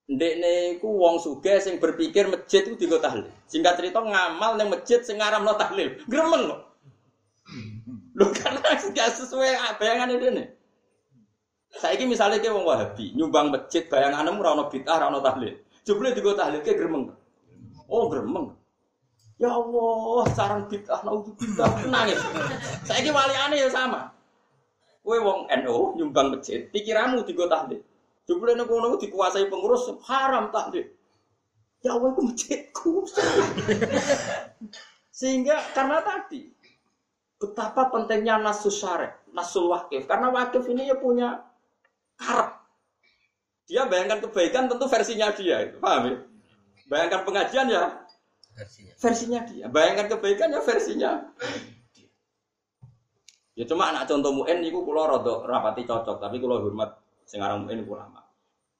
Ndekne 0.10 0.76
iku 0.76 0.89
wong 0.89 1.22
sugih 1.22 1.62
sing 1.62 1.78
berpikir 1.78 2.26
masjid 2.26 2.65
itu 2.65 2.74
digo 2.76 2.98
tahlil. 2.98 3.30
Singkat 3.46 3.78
cerita 3.78 4.02
ngamal 4.02 4.58
ning 4.58 4.74
masjid 4.74 4.98
sing 5.06 5.22
ngaramno 5.22 5.54
tahlil. 5.56 5.94
Gremeng 6.10 6.50
kok. 6.50 6.62
Lho 8.17 8.28
karena 8.34 8.60
gak 8.65 9.10
sesuai 9.13 9.78
bayangan 9.78 10.17
ini. 10.17 10.50
Saiki 11.72 12.04
misalnya 12.04 12.44
kayak 12.44 12.52
wong 12.52 12.67
Wahabi 12.67 13.15
nyumbang 13.15 13.48
masjid 13.48 13.88
bayanganmu 13.88 14.44
ora 14.44 14.52
ono 14.60 14.63
bid'ah 14.67 15.00
ora 15.00 15.08
ono 15.08 15.24
tahlil. 15.24 15.54
Jebule 15.88 16.12
digo 16.12 16.36
tahlil 16.36 16.60
ke 16.65 16.76
gremeng. 16.76 17.13
Oh 17.88 18.12
gremeng. 18.12 18.52
Ya 19.41 19.49
Allah, 19.49 20.23
sarang 20.38 20.69
bid'ah 20.69 21.01
naudzubillah 21.01 21.89
nangis. 21.89 22.21
Saiki 22.86 23.10
waliane 23.10 23.58
ya 23.58 23.73
sama. 23.73 24.13
Kowe 25.01 25.17
wong 25.17 25.49
NU 25.49 25.97
nyumbang 25.97 26.38
masjid, 26.38 26.69
pikiranmu 26.69 27.25
digo 27.25 27.49
tahlil. 27.49 27.82
Jebule 28.30 28.54
nek 28.54 28.69
ngono 28.69 29.01
dikuasai 29.01 29.49
pengurus 29.49 29.89
haram 30.06 30.54
tahlil. 30.54 30.86
Ya 31.82 31.97
Allah 31.97 32.13
itu 32.13 32.21
masjidku. 32.21 33.10
Sehingga 35.10 35.58
karena 35.73 36.06
tadi 36.06 36.54
betapa 37.41 37.89
pentingnya 37.89 38.38
nasus 38.38 38.77
syarek, 38.77 39.25
nasul 39.34 39.73
wakif. 39.73 40.06
Karena 40.06 40.30
wakif 40.30 40.69
ini 40.69 40.86
ya 40.86 41.01
punya 41.01 41.41
karep. 42.21 42.62
Dia 43.65 43.89
bayangkan 43.89 44.21
kebaikan 44.30 44.69
tentu 44.69 44.86
versinya 44.86 45.34
dia, 45.34 45.73
paham 45.82 46.13
ya? 46.13 46.17
Bayangkan 46.86 47.25
pengajian 47.25 47.73
ya 47.73 48.00
versinya. 48.62 48.93
versinya 49.02 49.39
dia. 49.50 49.65
Bayangkan 49.67 50.08
kebaikan 50.17 50.54
ya 50.54 50.62
versinya. 50.62 51.12
Ya 53.58 53.63
cuma 53.67 53.91
anak 53.91 54.08
contoh 54.08 54.32
mu'en 54.32 54.63
niku 54.63 54.86
kula 54.86 55.10
rada 55.10 55.43
rapati 55.43 55.84
cocok, 55.84 56.17
tapi 56.21 56.39
kula 56.39 56.62
hormat 56.62 56.95
sing 57.28 57.41
aran 57.43 57.67
mu'en 57.67 57.84
ulama. 57.84 58.21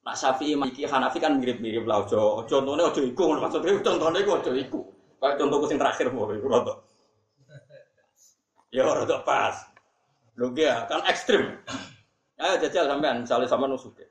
Nak 0.02 0.16
Syafi'i 0.18 0.58
Maliki 0.58 0.82
Hanafi 0.82 1.22
kan 1.22 1.38
mirip-mirip 1.38 1.86
lah 1.86 2.02
aja. 2.02 2.42
Contohnya 2.46 2.90
aja 2.90 3.00
iku 3.02 3.38
maksudnya 3.38 3.78
contohnya 3.84 4.18
iku 4.22 4.30
aja 4.38 4.50
iku. 4.50 4.80
Kayak 5.22 5.38
contohku 5.38 5.64
sing 5.70 5.78
terakhir 5.78 6.10
mau 6.10 6.26
iku 6.30 6.46
rada. 6.50 6.74
Ya 8.74 8.82
rada 8.82 9.22
pas. 9.22 9.54
Lho 10.34 10.50
ya 10.58 10.88
kan 10.90 11.06
ekstrim. 11.06 11.54
Ayo 12.42 12.58
jajal 12.58 12.90
sampean 12.90 13.22
misalnya 13.22 13.46
sama 13.46 13.70
nusuke. 13.70 14.02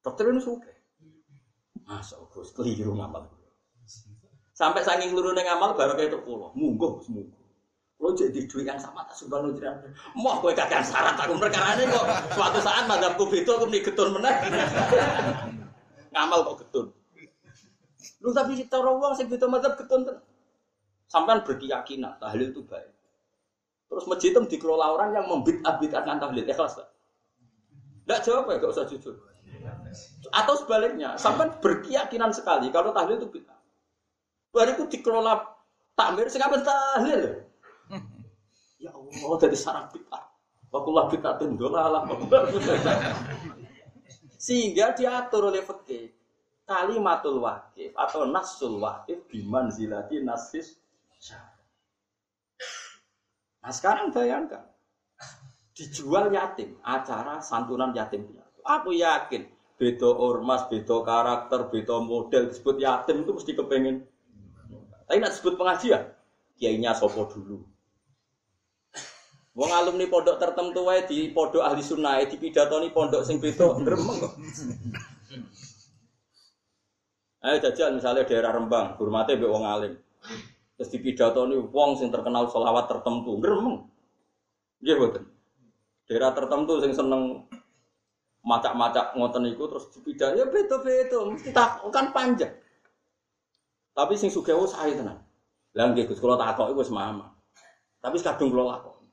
Dokter 0.00 0.32
nusuke. 0.32 0.72
Masa 1.84 2.16
Gus 2.32 2.48
keliru 2.56 2.96
ngamal. 2.96 3.28
Sampai 4.54 4.86
saking 4.86 5.10
keluru 5.10 5.34
ngamal 5.34 5.74
baru 5.74 5.98
kayak 5.98 6.14
itu 6.14 6.18
pulau. 6.22 6.54
Munggo 6.54 7.02
Gus 7.02 7.10
munggo. 7.10 7.42
Lo 7.98 8.14
jadi 8.14 8.46
duit 8.46 8.62
yang 8.62 8.78
sama 8.78 9.02
tak 9.02 9.18
sumpah 9.18 9.42
lo 9.42 9.50
jiran. 9.50 9.82
Mau 10.14 10.38
gue 10.38 10.54
kagak 10.54 10.86
syarat 10.86 11.18
aku 11.18 11.34
perkara 11.34 11.74
ini 11.74 11.90
kok. 11.90 12.06
Suatu 12.38 12.62
saat 12.62 12.86
madhabku 12.86 13.26
itu 13.34 13.50
aku 13.50 13.66
nih 13.66 13.82
getun 13.82 14.14
meneh. 14.14 14.34
ngamal 16.14 16.46
kok 16.46 16.56
getun. 16.62 16.86
Lu 18.22 18.30
tapi 18.30 18.54
cara 18.70 18.90
wong 18.94 19.12
sing 19.18 19.26
beda 19.26 19.50
madhab 19.50 19.74
getun 19.74 20.06
ten. 20.06 20.16
Sampean 21.10 21.42
berkeyakinan 21.42 22.14
tahlil 22.22 22.54
itu 22.54 22.62
baik. 22.62 22.94
Terus 23.90 24.04
masjid 24.10 24.34
itu 24.34 24.40
dikelola 24.58 24.90
orang 24.90 25.14
yang 25.14 25.26
membid'ah-bid'ahkan 25.30 26.18
tahlil. 26.18 26.42
Ikhlas? 26.42 26.82
Enggak 28.04 28.20
jawab 28.26 28.50
ya, 28.50 28.58
gak 28.58 28.72
usah 28.74 28.86
jujur. 28.90 29.14
Atau 30.34 30.54
sebaliknya, 30.58 31.14
sampai 31.14 31.48
berkeyakinan 31.62 32.34
sekali 32.34 32.68
kalau 32.74 32.90
tahlil 32.90 33.22
itu 33.22 33.30
bid'ah. 33.30 33.53
Baru 34.54 34.70
itu 34.78 34.84
dikelola 34.94 35.42
takmir, 35.98 36.30
sekarang 36.30 36.62
tahlil. 36.62 37.42
Ya 38.78 38.94
Allah, 38.94 39.36
dari 39.42 39.58
sarang 39.58 39.90
bid'ah. 39.90 40.22
Wakullah 40.70 41.10
bid'ah 41.10 41.34
tundolalah. 41.42 42.06
Sehingga 44.38 44.94
diatur 44.94 45.50
oleh 45.50 45.64
fikih 45.66 46.14
kalimatul 46.64 47.44
wakif 47.44 47.92
atau 47.92 48.24
nasul 48.28 48.80
wakif 48.80 49.24
biman 49.28 49.68
zilati 49.68 50.20
nasis. 50.24 50.80
Nah 53.64 53.72
sekarang 53.72 54.12
bayangkan 54.12 54.68
dijual 55.72 56.28
yatim 56.32 56.76
acara 56.84 57.40
santunan 57.40 57.92
yatim 57.96 58.28
piatu. 58.28 58.60
Aku 58.64 58.92
yakin 58.92 59.48
beda 59.80 60.08
ormas, 60.08 60.68
beda 60.68 61.00
karakter, 61.04 61.68
beda 61.72 61.96
model 62.04 62.52
disebut 62.52 62.76
yatim 62.80 63.24
itu 63.24 63.32
mesti 63.32 63.52
kepengen. 63.56 63.96
Tapi 65.04 65.20
nak 65.20 65.32
disebut 65.36 65.54
pengajian, 65.60 66.02
kiainya 66.56 66.96
sopo 66.96 67.28
dulu. 67.28 67.60
Wong 69.54 69.70
alumni 69.70 70.10
pondok 70.10 70.42
tertentu 70.42 70.82
wae 70.82 71.06
di 71.06 71.30
pondok 71.30 71.62
ahli 71.62 71.78
sunnah 71.78 72.18
di 72.26 72.34
pidatoni 72.34 72.90
pondok 72.90 73.22
sing 73.22 73.38
beda 73.38 73.78
gremeng 73.86 74.18
kok. 74.18 74.34
Ayo 77.44 77.60
jajal 77.60 77.94
misalnya 77.94 78.24
daerah 78.24 78.56
Rembang, 78.56 78.96
hormate 78.98 79.36
mbek 79.36 79.52
wong 79.52 79.62
alim. 79.68 79.94
Terus 80.74 80.90
di 80.90 80.98
pidatoni 80.98 81.54
wong 81.70 82.00
sing 82.00 82.10
terkenal 82.10 82.50
selawat 82.50 82.90
tertentu, 82.90 83.38
gremeng. 83.38 83.84
Nggih 84.82 84.94
mboten. 84.96 85.24
Daerah 86.10 86.32
tertentu 86.34 86.82
sing 86.82 86.90
seneng 86.96 87.46
macak-macak 88.42 89.14
ngoten 89.14 89.48
iku 89.54 89.70
terus 89.70 89.88
dipidat 89.94 90.36
ya 90.36 90.44
beda-beda, 90.50 91.30
mesti 91.30 91.54
tak 91.54 91.80
kan 91.94 92.10
panjang. 92.10 92.52
Tapi 93.94 94.18
sing 94.18 94.28
sugih 94.34 94.58
wis 94.58 94.74
sae 94.74 94.90
tenan. 94.98 95.22
Lah 95.74 95.90
nggih 95.94 96.10
Gus 96.10 96.18
kula 96.18 96.34
takok 96.34 96.74
iku 96.74 96.82
wis 96.82 96.90
mama. 96.90 97.30
Tapi 98.02 98.18
kadung 98.18 98.50
kula 98.50 98.74
lakon. 98.74 99.06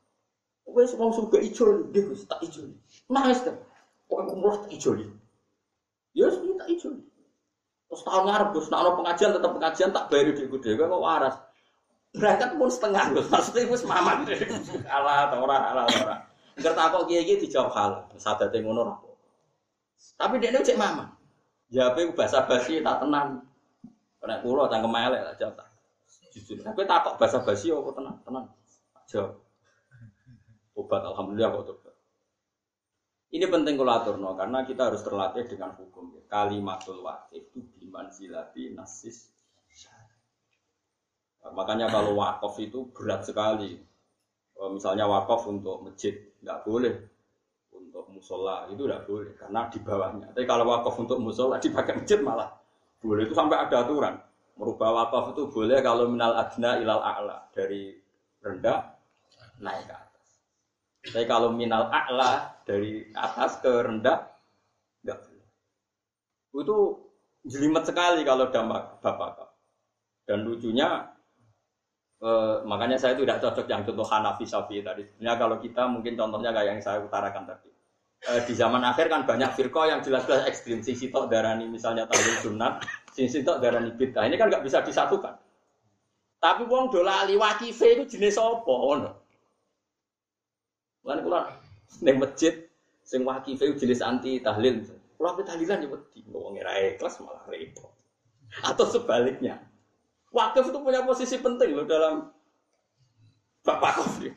Wes 0.66 0.94
wong 0.98 1.14
suka 1.14 1.38
ijo 1.38 1.86
nggih 1.90 2.02
Gus, 2.10 2.26
tak 2.26 2.42
ijo. 2.42 2.66
Nangis 3.06 3.46
ta. 3.46 3.54
Kok 4.10 4.30
umroh 4.34 4.66
tak 4.66 4.74
ijo. 4.74 4.98
Ya 6.14 6.26
wis 6.26 6.38
tak 6.58 6.68
ijo. 6.70 6.90
Terus 7.86 8.02
tahun 8.02 8.24
ngarep 8.26 8.48
Gus, 8.56 8.66
nek 8.72 8.78
ana 8.82 8.90
pengajian 8.98 9.30
tetep 9.36 9.52
pengajian 9.52 9.90
tak 9.92 10.04
bayar 10.08 10.26
dhewe 10.34 10.56
dhewe 10.58 10.84
kok 10.88 11.02
waras. 11.02 11.36
Berangkat 12.12 12.50
pun 12.56 12.68
setengah 12.72 13.04
Gus, 13.14 13.26
maksudnya 13.30 13.70
wis 13.70 13.84
mamat. 13.86 14.18
Alah 14.96 15.28
ta 15.30 15.36
ora, 15.38 15.58
alah 15.70 15.84
ora. 15.88 16.16
Ngerti 16.52 16.76
takok 16.76 17.02
kiye-kiye 17.08 17.40
dijawab 17.40 17.72
hal, 17.72 17.90
sadate 18.16 18.60
ngono 18.60 18.80
ora. 18.84 18.94
Tapi 20.18 20.40
dia 20.42 20.52
cek 20.52 20.76
mama. 20.76 21.14
Jawabe 21.72 22.12
bahasa 22.12 22.44
basi 22.44 22.84
tak 22.84 23.00
tenang. 23.00 23.51
Nek 24.22 24.38
kula 24.46 24.70
cangkem 24.70 24.94
elek 24.94 25.22
lah 25.26 25.34
jawab 25.34 25.54
tak. 25.58 25.68
Jujur. 26.32 26.62
Tapi 26.62 26.86
takok 26.86 27.18
bahasa 27.20 27.42
basi 27.42 27.68
apa 27.74 27.90
tenang, 27.92 28.16
tenang. 28.22 28.46
Jawab. 29.10 29.34
Obat 30.72 31.02
alhamdulillah 31.04 31.50
kok 31.52 31.64
tobat. 31.68 31.94
Ini 33.32 33.44
penting 33.48 33.74
kalau 33.76 33.92
aturno 33.92 34.30
karena 34.38 34.64
kita 34.64 34.88
harus 34.88 35.02
terlatih 35.04 35.44
dengan 35.48 35.76
hukum. 35.76 36.16
Kalimatul 36.30 37.04
wakif 37.04 37.52
itu 37.52 37.60
bimanzilati 37.76 38.72
nasis. 38.72 39.28
Makanya 41.42 41.90
kalau 41.90 42.14
wakaf 42.16 42.54
itu 42.62 42.88
berat 42.94 43.26
sekali. 43.26 43.74
Misalnya 44.62 45.10
wakaf 45.10 45.42
untuk 45.50 45.82
masjid 45.82 46.14
nggak 46.38 46.62
boleh, 46.62 46.94
untuk 47.74 48.06
musola 48.14 48.70
itu 48.70 48.86
nggak 48.86 49.04
boleh 49.10 49.34
karena 49.34 49.66
di 49.66 49.78
bawahnya. 49.82 50.30
Tapi 50.30 50.46
kalau 50.46 50.70
wakaf 50.70 50.94
untuk 51.02 51.18
musola 51.18 51.58
dipakai 51.58 51.98
masjid 51.98 52.22
malah 52.22 52.61
boleh 53.02 53.26
itu 53.26 53.34
sampai 53.34 53.58
ada 53.58 53.82
aturan. 53.82 54.14
Merubah 54.54 54.90
wakaf 54.94 55.34
itu 55.34 55.50
boleh 55.50 55.82
kalau 55.82 56.06
minal 56.06 56.38
adna 56.38 56.78
ilal 56.78 57.02
a'la 57.02 57.50
dari 57.50 57.98
rendah 58.38 58.94
naik 59.58 59.90
ke 59.90 59.94
atas. 59.94 60.28
Tapi 61.10 61.26
kalau 61.26 61.50
minal 61.50 61.90
a'la 61.90 62.62
dari 62.62 63.10
atas 63.10 63.58
ke 63.58 63.72
rendah 63.72 64.22
enggak 65.02 65.18
boleh. 65.18 65.48
Itu 66.62 66.78
jelimet 67.42 67.82
sekali 67.82 68.22
kalau 68.22 68.54
dampak 68.54 69.02
bapak. 69.02 69.50
Dan 70.22 70.46
lucunya 70.46 71.10
eh, 72.22 72.56
makanya 72.62 73.02
saya 73.02 73.18
tidak 73.18 73.42
cocok 73.42 73.66
yang 73.66 73.82
contoh 73.82 74.06
Hanafi 74.06 74.46
Syafi'i 74.46 74.86
tadi. 74.86 75.02
Sebenarnya 75.02 75.38
kalau 75.42 75.56
kita 75.58 75.82
mungkin 75.90 76.14
contohnya 76.14 76.54
kayak 76.54 76.78
yang 76.78 76.80
saya 76.84 77.02
utarakan 77.02 77.50
tadi. 77.50 77.71
Eh, 78.22 78.40
di 78.46 78.54
zaman 78.54 78.86
akhir 78.86 79.10
kan 79.10 79.26
banyak 79.26 79.50
firqa 79.58 79.90
yang 79.90 79.98
jelas-jelas 79.98 80.46
ekstrim. 80.46 80.78
Sisi 80.78 81.10
tok 81.10 81.26
darani 81.26 81.66
misalnya 81.66 82.06
tahlil 82.06 82.38
sunat, 82.38 82.86
sisi 83.10 83.42
tok 83.42 83.58
darani 83.58 83.90
bid'ah. 83.98 84.30
Ini 84.30 84.38
kan 84.38 84.46
nggak 84.46 84.62
bisa 84.62 84.78
disatukan. 84.86 85.34
Tapi 86.38 86.62
wong 86.70 86.94
dola 86.94 87.26
ali 87.26 87.34
wakife 87.34 87.82
itu 87.82 88.18
jenis 88.18 88.38
apa? 88.38 88.70
Ono. 88.70 89.10
Lan 91.02 91.18
kula 91.26 91.50
ning 91.98 92.22
masjid 92.22 92.62
sing 93.02 93.26
wakife 93.26 93.66
jenis 93.74 93.98
anti 93.98 94.38
tahlil. 94.38 94.86
Kula 95.18 95.34
ape 95.34 95.42
tahlilan 95.42 95.82
ya 95.82 95.88
wedi, 95.90 96.22
wong 96.30 96.62
ora 96.62 96.78
ikhlas 96.78 97.18
malah 97.26 97.42
repot. 97.50 97.90
Atau 98.62 98.86
sebaliknya. 98.86 99.58
Wakif 100.30 100.70
itu 100.70 100.78
punya 100.78 101.02
posisi 101.02 101.42
penting 101.42 101.74
loh 101.74 101.86
dalam 101.90 102.30
wakaf. 103.66 104.22
ya. 104.22 104.32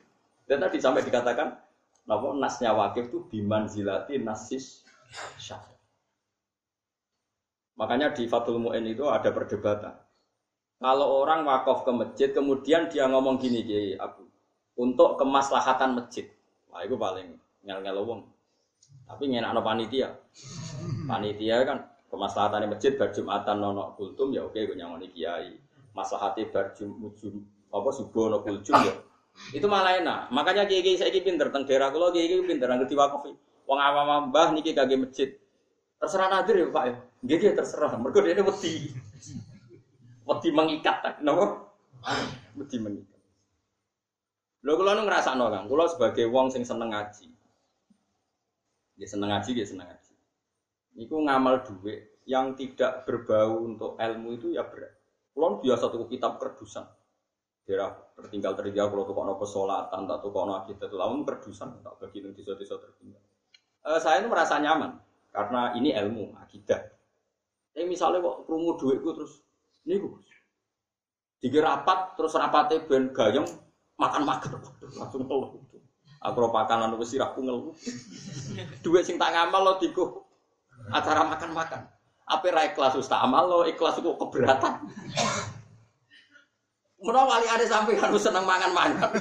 Dan 0.46 0.62
tadi 0.62 0.78
sampai 0.78 1.02
dikatakan, 1.06 1.58
nama 2.06 2.28
nasnya 2.38 2.72
wakif 2.74 3.10
itu 3.10 3.26
bimanzilati 3.30 4.22
nasis 4.22 4.86
syafi. 5.42 5.74
Makanya 7.76 8.16
di 8.16 8.24
Fatul 8.30 8.62
Mu'in 8.62 8.88
itu 8.88 9.04
ada 9.12 9.30
perdebatan. 9.36 9.94
Kalau 10.80 11.24
orang 11.24 11.44
wakaf 11.44 11.84
ke 11.84 11.92
masjid, 11.92 12.30
kemudian 12.32 12.88
dia 12.88 13.08
ngomong 13.10 13.36
gini, 13.36 13.64
Kiai 13.68 14.00
Abu, 14.00 14.28
untuk 14.80 15.20
kemaslahatan 15.20 15.98
masjid. 15.98 16.30
Wah, 16.72 16.84
itu 16.84 16.96
paling 16.96 17.36
ngel-ngel 17.64 18.00
wong. 18.04 18.22
Tapi 19.06 19.24
ngenak 19.30 19.62
panitia. 19.62 20.10
Panitia 21.06 21.58
kan 21.68 21.78
kemaslahatan 22.10 22.70
masjid 22.70 22.98
berjumatan 22.98 23.62
nono 23.62 23.94
kultum 23.98 24.34
ya 24.34 24.46
oke 24.46 24.58
gue 24.58 24.78
nyangoni 24.78 25.14
kiai. 25.14 25.54
Maslahati 25.94 26.50
berjum 26.50 26.92
ujum 27.00 27.46
apa 27.70 27.90
subuh 27.94 28.28
nono 28.30 28.42
kultum 28.42 28.76
ya. 28.82 28.94
Itu 29.52 29.68
malah 29.68 30.00
enak. 30.00 30.32
Makanya 30.32 30.64
kiai 30.66 30.82
kiai 30.82 30.98
saya 31.00 31.12
pinter 31.12 31.52
tentang 31.52 31.68
daerah 31.68 31.92
kulo 31.92 32.12
kiai 32.16 32.28
kiai 32.32 32.44
pinter 32.48 32.72
ngerti 32.72 32.96
wakaf. 32.96 33.28
Wong 33.66 33.80
awam 33.82 34.30
mbah 34.32 34.54
niki 34.56 34.72
kagak 34.72 35.00
masjid. 35.02 35.30
Terserah 36.00 36.28
nadir 36.30 36.56
ya 36.62 36.68
Pak 36.70 36.84
ya. 36.86 36.96
Nggih 37.26 37.54
terserah. 37.58 37.98
Mergo 37.98 38.22
dia 38.22 38.38
wedi. 38.40 38.94
Wedi 40.26 40.50
mengikat 40.50 40.96
tak 41.06 41.16
napa? 41.22 41.70
Wedi 42.58 42.78
mengikat. 42.82 43.22
Lho 44.66 44.74
kula 44.82 44.98
nu 44.98 45.06
ngrasakno 45.06 45.46
Kang, 45.54 45.70
kula 45.70 45.86
sebagai 45.86 46.26
wong 46.26 46.50
sing 46.50 46.66
seneng 46.66 46.90
ngaji. 46.90 47.30
Ya 48.98 49.06
seneng 49.06 49.30
ngaji, 49.30 49.62
ya 49.62 49.66
seneng 49.70 49.86
ngaji. 49.94 50.14
Niku 50.98 51.22
ngamal 51.22 51.62
duit 51.62 52.18
yang 52.26 52.58
tidak 52.58 53.06
berbau 53.06 53.62
untuk 53.62 53.94
ilmu 54.02 54.34
itu 54.34 54.58
ya 54.58 54.66
berat. 54.66 54.90
Kula 55.38 55.62
biasa 55.62 55.94
tuku 55.94 56.18
kitab 56.18 56.42
kerdusan. 56.42 56.90
Daerah 57.66 57.90
tertinggal 58.14 58.54
tertinggal 58.54 58.94
kalau 58.94 59.04
tukokno 59.10 59.34
pesolatan, 59.42 60.06
tak 60.06 60.22
tukokno 60.22 60.54
akidah 60.62 60.86
itu 60.86 60.98
lamun 61.02 61.26
kerdusan 61.26 61.82
tak 61.82 61.98
bagi 61.98 62.22
nang 62.22 62.38
desa-desa 62.38 62.78
tertinggal. 62.78 63.22
Eh, 63.86 64.00
saya 64.02 64.22
itu 64.22 64.30
merasa 64.30 64.62
nyaman 64.62 65.02
karena 65.34 65.74
ini 65.74 65.94
ilmu 65.98 66.38
akidah. 66.38 66.82
Tapi 67.74 67.86
misalnya 67.90 68.22
kok 68.24 68.46
krungu 68.48 68.78
duitku 68.80 69.10
terus 69.18 69.44
niku 69.84 70.18
dikira 71.44 71.78
rapat 71.78 72.18
terus 72.18 72.34
rapatnya 72.34 72.82
ben 72.90 73.14
gayeng 73.14 73.46
makan-makan 74.00 74.58
langsung 74.98 75.28
ngeluh. 75.28 75.62
Aku 76.26 76.42
ora 76.42 76.50
pakanan 76.50 76.98
wis 76.98 77.14
sirahku 77.14 77.46
ngeluh. 77.46 77.76
Duit 78.84 79.06
sing 79.06 79.22
tak 79.22 79.30
ngamal 79.36 79.62
lo 79.62 79.74
diku 79.78 80.26
acara 80.90 81.22
makan-makan. 81.28 81.86
Apa 82.26 82.46
ra 82.50 82.66
ikhlas 82.66 82.98
wis 82.98 83.06
tak 83.06 83.22
amal 83.22 83.46
lo 83.46 83.58
ikhlas 83.70 84.02
kok 84.02 84.18
keberatan. 84.18 84.74
Menawa 87.06 87.38
wali 87.38 87.46
ada 87.46 87.66
sampai 87.70 88.02
harus 88.02 88.26
seneng 88.26 88.50
mangan-mangan. 88.50 89.14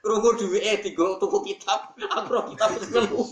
Krungu 0.00 0.32
duwike 0.40 0.80
digo 0.80 1.20
tuku 1.20 1.52
kitab, 1.52 1.92
aku 2.00 2.32
ora 2.32 2.42
kitab 2.48 2.72
wis 2.72 2.88
ngeluh. 2.88 3.28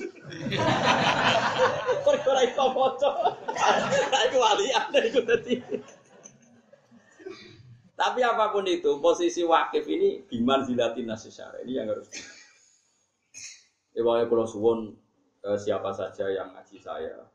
Perkara 2.04 2.44
iso 2.44 2.64
maca. 2.76 3.10
Lah 4.12 4.28
wali 4.36 4.68
ada 4.68 4.98
iku 5.00 5.24
dadi. 5.24 5.64
Tapi 7.98 8.20
apa 8.22 8.52
pun 8.54 8.68
itu, 8.68 9.00
posisi 9.00 9.42
wakif 9.42 9.88
ini 9.88 10.28
biman 10.28 10.62
zilatin 10.68 11.08
nasyara. 11.08 11.64
Ini 11.64 11.72
yang 11.82 11.88
harus. 11.88 12.06
Ya, 13.96 14.06
kalau 14.06 14.46
suwon 14.46 14.94
eh, 15.42 15.58
siapa 15.58 15.90
saja 15.90 16.30
yang 16.30 16.54
ngaji 16.54 16.78
saya, 16.78 17.26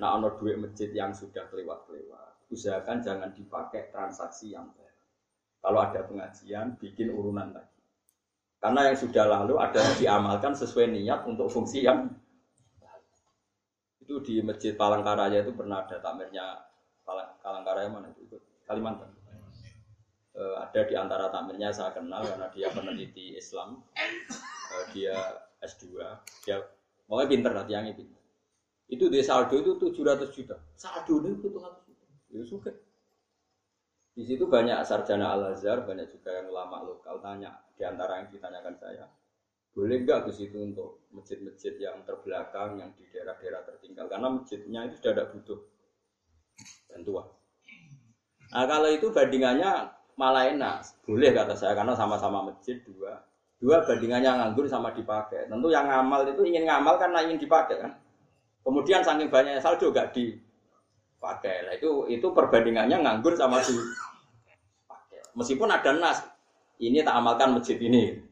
nah 0.00 0.16
ono 0.16 0.32
duit 0.40 0.56
masjid 0.56 0.88
yang 0.96 1.12
sudah 1.12 1.44
kelewat-kelewat, 1.52 2.27
usahakan 2.48 3.04
jangan 3.04 3.30
dipakai 3.32 3.92
transaksi 3.92 4.52
yang 4.56 4.68
baru. 4.72 5.00
Kalau 5.58 5.78
ada 5.82 6.00
pengajian, 6.06 6.78
bikin 6.80 7.12
urunan 7.12 7.52
lagi. 7.52 7.80
Karena 8.58 8.90
yang 8.90 8.98
sudah 8.98 9.24
lalu 9.26 9.54
ada 9.60 9.78
yang 9.78 9.96
diamalkan 10.02 10.52
sesuai 10.56 10.90
niat 10.90 11.28
untuk 11.30 11.46
fungsi 11.46 11.86
yang 11.86 12.10
itu 14.02 14.24
di 14.24 14.34
masjid 14.40 14.72
Palangkaraya 14.72 15.44
itu 15.44 15.52
pernah 15.52 15.84
ada 15.84 16.00
takmirnya 16.00 16.64
Palang, 17.04 17.36
Palangkaraya 17.44 17.92
mana 17.92 18.08
itu? 18.16 18.40
Kalimantan. 18.64 19.12
Eh, 20.32 20.56
ada 20.56 20.80
di 20.86 20.94
antara 20.96 21.28
takmirnya 21.28 21.68
saya 21.74 21.92
kenal 21.92 22.24
karena 22.24 22.48
dia 22.48 22.72
peneliti 22.72 23.36
Islam, 23.36 23.84
Eh, 24.68 24.84
dia 24.92 25.16
S2, 25.64 25.96
dia 26.44 26.60
pokoknya 27.08 27.28
pinter 27.28 27.52
lah 27.56 27.64
tiangnya 27.64 27.96
pinter. 27.96 28.20
Itu 28.88 29.08
di 29.08 29.20
saldo 29.24 29.56
itu 29.56 29.80
700 29.80 30.28
juta. 30.32 30.56
Saldo 30.76 31.24
itu 31.24 31.48
700 31.48 31.87
juta. 31.87 31.87
Ya 32.28 32.44
suka. 32.44 32.72
Di 34.18 34.26
situ 34.26 34.50
banyak 34.50 34.82
sarjana 34.82 35.32
Al 35.32 35.54
Azhar, 35.54 35.86
banyak 35.86 36.10
juga 36.10 36.34
yang 36.34 36.50
ulama 36.50 36.82
lokal 36.82 37.22
tanya 37.22 37.54
di 37.78 37.86
antara 37.86 38.18
yang 38.18 38.28
ditanyakan 38.34 38.74
saya, 38.74 39.06
boleh 39.70 40.02
nggak 40.02 40.26
ke 40.26 40.30
situ 40.34 40.58
untuk 40.58 41.06
masjid-masjid 41.14 41.78
yang 41.78 42.02
terbelakang, 42.02 42.82
yang 42.82 42.90
di 42.98 43.06
daerah-daerah 43.14 43.62
tertinggal? 43.62 44.10
Karena 44.10 44.26
masjidnya 44.34 44.90
itu 44.90 44.98
sudah 44.98 45.12
tidak 45.14 45.28
butuh 45.38 45.58
bantuan. 46.90 47.26
Nah 48.50 48.64
kalau 48.66 48.90
itu 48.90 49.06
bandingannya 49.14 49.70
malah 50.18 50.50
enak, 50.50 50.82
boleh 51.06 51.30
kata 51.30 51.54
saya 51.54 51.78
karena 51.78 51.94
sama-sama 51.94 52.50
masjid 52.50 52.82
dua, 52.82 53.22
dua 53.62 53.86
bandingannya 53.86 54.34
nganggur 54.34 54.66
sama 54.66 54.90
dipakai. 54.90 55.46
Tentu 55.46 55.70
yang 55.70 55.86
ngamal 55.86 56.26
itu 56.26 56.42
ingin 56.42 56.66
ngamal 56.66 56.98
karena 56.98 57.22
ingin 57.22 57.38
dipakai 57.38 57.78
kan. 57.78 57.92
Kemudian 58.66 59.06
saking 59.06 59.30
banyaknya 59.30 59.62
saldo 59.62 59.94
gak 59.94 60.10
dipakai. 61.18 61.66
Nah 61.66 61.74
itu 61.74 62.06
itu 62.06 62.26
perbandingannya 62.30 63.02
nganggur 63.02 63.34
sama 63.34 63.58
dipakai. 63.58 65.18
Meskipun 65.34 65.66
ada 65.66 65.90
nas, 65.98 66.22
ini 66.78 67.02
tak 67.02 67.18
amalkan 67.18 67.58
masjid 67.58 67.74
ini. 67.82 68.22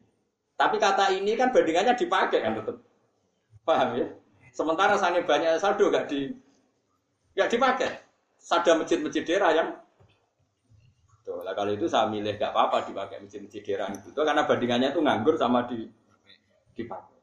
Tapi 0.55 0.79
kata 0.79 1.11
ini 1.11 1.35
kan 1.35 1.51
bandingannya 1.51 1.93
dipakai 1.99 2.39
kan 2.39 2.55
tetap. 2.55 2.79
Paham 3.67 3.99
ya? 3.99 4.07
Sementara 4.55 4.95
saking 4.95 5.27
banyaknya 5.27 5.59
saldo 5.59 5.91
gak 5.91 6.07
di 6.07 6.31
gak 7.35 7.51
dipakai. 7.51 7.91
Ada 8.47 8.79
masjid-masjid 8.79 9.27
daerah 9.27 9.51
yang 9.51 9.69
Tuh, 11.27 11.43
lah 11.43 11.51
kalau 11.51 11.75
itu 11.75 11.91
saya 11.91 12.07
milih 12.07 12.39
gak 12.39 12.55
apa-apa 12.55 12.87
dipakai 12.87 13.19
masjid-masjid 13.19 13.59
daerah 13.59 13.91
itu. 13.91 14.15
Tuh, 14.15 14.23
karena 14.23 14.47
bandingannya 14.47 14.95
itu 14.95 15.03
nganggur 15.03 15.35
sama 15.35 15.67
di 15.67 15.83
dipakai. 16.71 17.19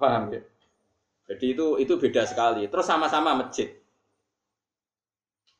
Paham 0.00 0.32
ya? 0.32 0.40
Jadi 1.28 1.46
itu 1.52 1.76
itu 1.76 1.94
beda 2.00 2.24
sekali. 2.24 2.64
Terus 2.72 2.86
sama-sama 2.88 3.36
masjid. 3.36 3.81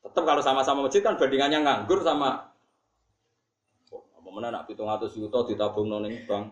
Tetap 0.03 0.23
kalau 0.27 0.43
sama-sama 0.43 0.85
masjid 0.85 0.99
kan 0.99 1.15
bandingannya 1.15 1.63
nganggur 1.63 2.03
sama 2.03 2.51
oh, 3.95 4.03
mana 4.33 4.51
nak 4.51 4.67
pitung 4.67 4.91
atus 4.91 5.15
juta 5.15 5.47
ditabung 5.47 5.87
noning 5.87 6.27
bank. 6.27 6.51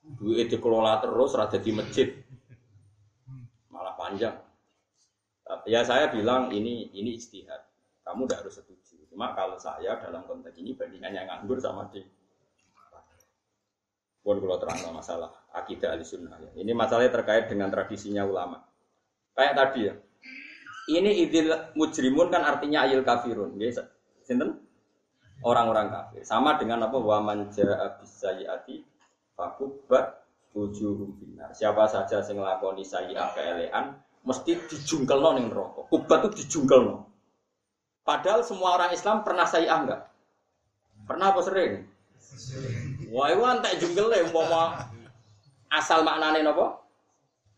Duit 0.00 0.48
dikelola 0.48 1.04
terus 1.04 1.36
rada 1.36 1.60
di 1.60 1.70
masjid. 1.76 2.08
Malah 3.68 3.94
panjang. 4.00 4.32
Ya 5.68 5.84
saya 5.84 6.08
bilang 6.08 6.48
ini 6.56 6.88
ini 6.96 7.20
istihad. 7.20 7.60
Kamu 8.00 8.24
tidak 8.24 8.48
harus 8.48 8.64
setuju. 8.64 8.96
Cuma 9.12 9.36
kalau 9.36 9.60
saya 9.60 10.00
dalam 10.00 10.24
konteks 10.24 10.56
ini 10.56 10.72
bandingannya 10.72 11.28
nganggur 11.28 11.60
sama 11.60 11.92
di 11.92 12.00
pun 14.20 14.36
kalau 14.36 14.60
terang 14.60 14.92
masalah 14.92 15.32
akidah 15.56 15.96
ahli 15.96 16.04
sunnah 16.04 16.36
ya. 16.38 16.50
Ini 16.60 16.72
masalahnya 16.76 17.12
terkait 17.12 17.48
dengan 17.48 17.72
tradisinya 17.72 18.22
ulama. 18.28 18.60
Kayak 19.32 19.54
tadi 19.56 19.80
ya. 19.88 19.94
Ini 20.90 21.10
idil 21.22 21.54
mujrimun 21.78 22.34
kan 22.34 22.42
artinya 22.42 22.82
ayil 22.82 23.06
kafirun. 23.06 23.54
Ya, 23.62 23.70
sinten? 24.26 24.58
Orang-orang 25.46 25.88
kafir. 25.88 26.26
Sama 26.26 26.58
dengan 26.58 26.90
apa? 26.90 26.98
Wa 26.98 27.22
man 27.22 27.48
jaa 27.54 27.96
bisayiati 28.02 28.82
fakubbat 29.38 30.20
wujuhum 30.52 31.14
binar. 31.16 31.54
Siapa 31.54 31.86
saja 31.86 32.20
sing 32.20 32.42
nglakoni 32.42 32.82
sayi'ah 32.82 33.30
keelean 33.32 33.96
mesti 34.26 34.52
dijungkelno 34.68 35.30
ning 35.38 35.46
neraka. 35.48 35.86
Kubat 35.88 36.28
itu 36.28 36.44
dijungkelno. 36.44 37.08
Padahal 38.04 38.42
semua 38.42 38.76
orang 38.76 38.90
Islam 38.92 39.22
pernah 39.22 39.46
saya 39.46 39.70
enggak? 39.70 40.10
Pernah 41.06 41.26
apa 41.32 41.40
sering? 41.46 41.86
Wah, 43.10 43.26
itu 43.32 43.42
antek 43.42 43.74
jungle 43.82 44.12
ya, 44.14 44.22
umpama 44.22 44.86
asal 45.70 46.06
maknanya 46.06 46.50
apa? 46.54 46.78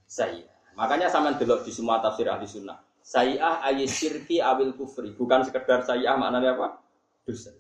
Saya. 0.08 0.48
Makanya 0.76 1.12
sama 1.12 1.36
delok 1.36 1.64
di 1.64 1.72
semua 1.72 2.00
tafsir 2.00 2.28
ahli 2.28 2.48
sunnah. 2.48 2.80
Sayyah 3.02 3.66
ayat 3.66 3.90
syirki 3.90 4.38
awil 4.38 4.72
kufri. 4.78 5.12
Bukan 5.14 5.42
sekedar 5.42 5.82
sayyah 5.82 6.14
maknanya 6.14 6.54
apa? 6.54 6.78
Dosa. 7.26 7.50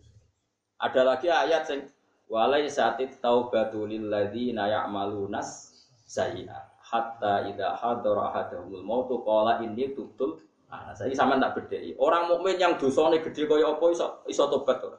Ada 0.78 1.02
lagi 1.02 1.28
ayat 1.30 1.66
yang 1.70 1.82
walai 2.30 2.66
satit 2.70 3.18
taubatu 3.18 3.86
lilladzina 3.86 4.70
ya'malunas 4.70 5.70
sayyah 6.06 6.72
hatta 6.82 7.46
idha 7.46 7.74
hadara 7.78 8.30
ahadahumul 8.30 8.82
mautu 8.82 9.22
qala 9.22 9.62
inni 9.62 9.94
tubtul 9.94 10.42
Nah, 10.72 10.88
saya 10.96 11.12
sama 11.12 11.36
tak 11.36 11.68
beda. 11.68 11.84
Orang 12.00 12.32
mukmin 12.32 12.56
yang 12.56 12.80
dosanya 12.80 13.20
gede 13.20 13.44
kaya 13.44 13.76
apa 13.76 13.84
iso 13.92 14.24
iso 14.24 14.48
tobat 14.48 14.80
tuh. 14.80 14.96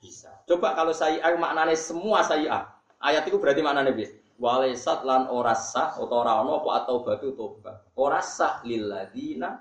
Bisa. 0.00 0.32
Coba 0.48 0.72
kalau 0.72 0.96
saya 0.96 1.20
maknanya 1.36 1.76
semua 1.76 2.24
saya 2.24 2.72
ayat 2.96 3.28
itu 3.28 3.36
berarti 3.36 3.60
maknanya 3.60 3.92
bis. 3.92 4.16
Walaisat 4.40 5.04
lan 5.04 5.28
orasa 5.28 5.96
atau 5.96 6.20
rano 6.24 6.64
apa 6.64 6.70
atau 6.84 7.04
batu 7.04 7.32
tobat. 7.36 7.84
Orasa 7.94 8.64
lilladina 8.64 9.60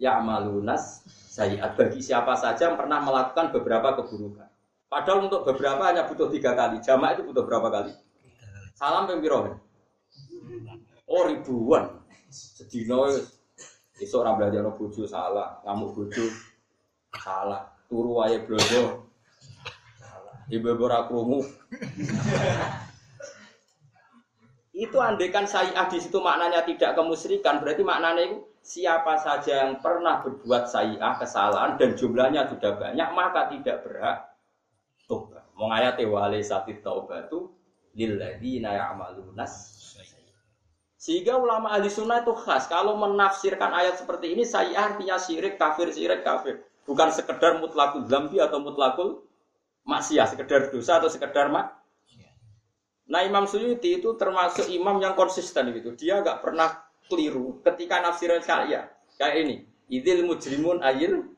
ya'malunas 0.00 1.04
sayiat 1.08 1.76
bagi 1.76 2.00
siapa 2.00 2.36
saja 2.36 2.72
yang 2.72 2.76
pernah 2.80 3.00
melakukan 3.04 3.52
beberapa 3.52 4.00
keburukan. 4.00 4.48
Padahal 4.90 5.30
untuk 5.30 5.46
beberapa 5.46 5.86
hanya 5.86 6.06
butuh 6.10 6.30
tiga 6.30 6.56
kali. 6.58 6.82
Jamaah 6.82 7.14
itu 7.14 7.22
butuh 7.26 7.46
berapa 7.46 7.68
kali? 7.70 7.92
Salam 8.74 9.06
pembirohin. 9.06 9.54
Oh 11.06 11.26
ribuan. 11.26 12.00
Sedino 12.30 13.10
Iso 14.00 14.24
ora 14.24 14.32
belajar 14.32 14.64
bojo 14.72 15.04
salah, 15.04 15.60
ngamuk 15.60 15.92
bojo 15.92 16.24
salah, 17.20 17.68
turu 17.84 18.24
wae 18.24 18.40
blojo. 18.48 19.04
Salah. 20.00 20.40
Ibu 20.48 20.72
ora. 20.80 21.04
Itu 24.80 24.96
andekan 24.96 25.44
saya 25.44 25.84
di 25.92 26.00
situ 26.00 26.16
maknanya 26.24 26.64
tidak 26.64 26.96
kemusyrikan, 26.96 27.60
berarti 27.60 27.84
maknanya 27.84 28.22
itu 28.32 28.38
siapa 28.64 29.20
saja 29.20 29.68
yang 29.68 29.84
pernah 29.84 30.24
berbuat 30.24 30.72
sayi'ah 30.72 31.20
kesalahan 31.20 31.76
dan 31.76 31.92
jumlahnya 32.00 32.48
sudah 32.48 32.80
banyak 32.80 33.08
maka 33.12 33.52
tidak 33.52 33.84
berhak 33.84 34.32
tobat. 35.04 35.44
Mau 35.52 35.68
ayat 35.68 36.00
wale 36.08 36.40
satit 36.40 36.80
taubatu 36.80 37.52
lilladzina 37.92 38.72
ya'malunas 38.72 39.80
sehingga 41.00 41.40
ulama 41.40 41.72
ahli 41.72 41.88
sunnah 41.88 42.20
itu 42.20 42.36
khas. 42.36 42.68
Kalau 42.68 42.92
menafsirkan 43.00 43.72
ayat 43.72 43.96
seperti 43.96 44.36
ini, 44.36 44.44
saya 44.44 44.92
artinya 44.92 45.16
syirik, 45.16 45.56
kafir, 45.56 45.88
syirik, 45.96 46.20
kafir. 46.20 46.60
Bukan 46.84 47.08
sekedar 47.08 47.56
mutlakul 47.56 48.04
zambi 48.04 48.36
atau 48.36 48.60
mutlakul 48.60 49.24
maksiat, 49.88 50.36
sekedar 50.36 50.68
dosa 50.68 51.00
atau 51.00 51.08
sekedar 51.08 51.48
mak. 51.48 51.79
Nah 53.10 53.26
Imam 53.26 53.44
Suyuti 53.44 53.98
itu 53.98 54.14
termasuk 54.14 54.70
imam 54.70 55.02
yang 55.02 55.18
konsisten 55.18 55.74
gitu. 55.74 55.98
Dia 55.98 56.22
nggak 56.22 56.46
pernah 56.46 56.78
keliru 57.10 57.58
ketika 57.66 57.98
nafsiran 57.98 58.40
saya 58.40 58.86
kayak 59.18 59.34
ini. 59.42 59.56
Idil 59.90 60.22
mujrimun 60.22 60.86
ayil 60.86 61.34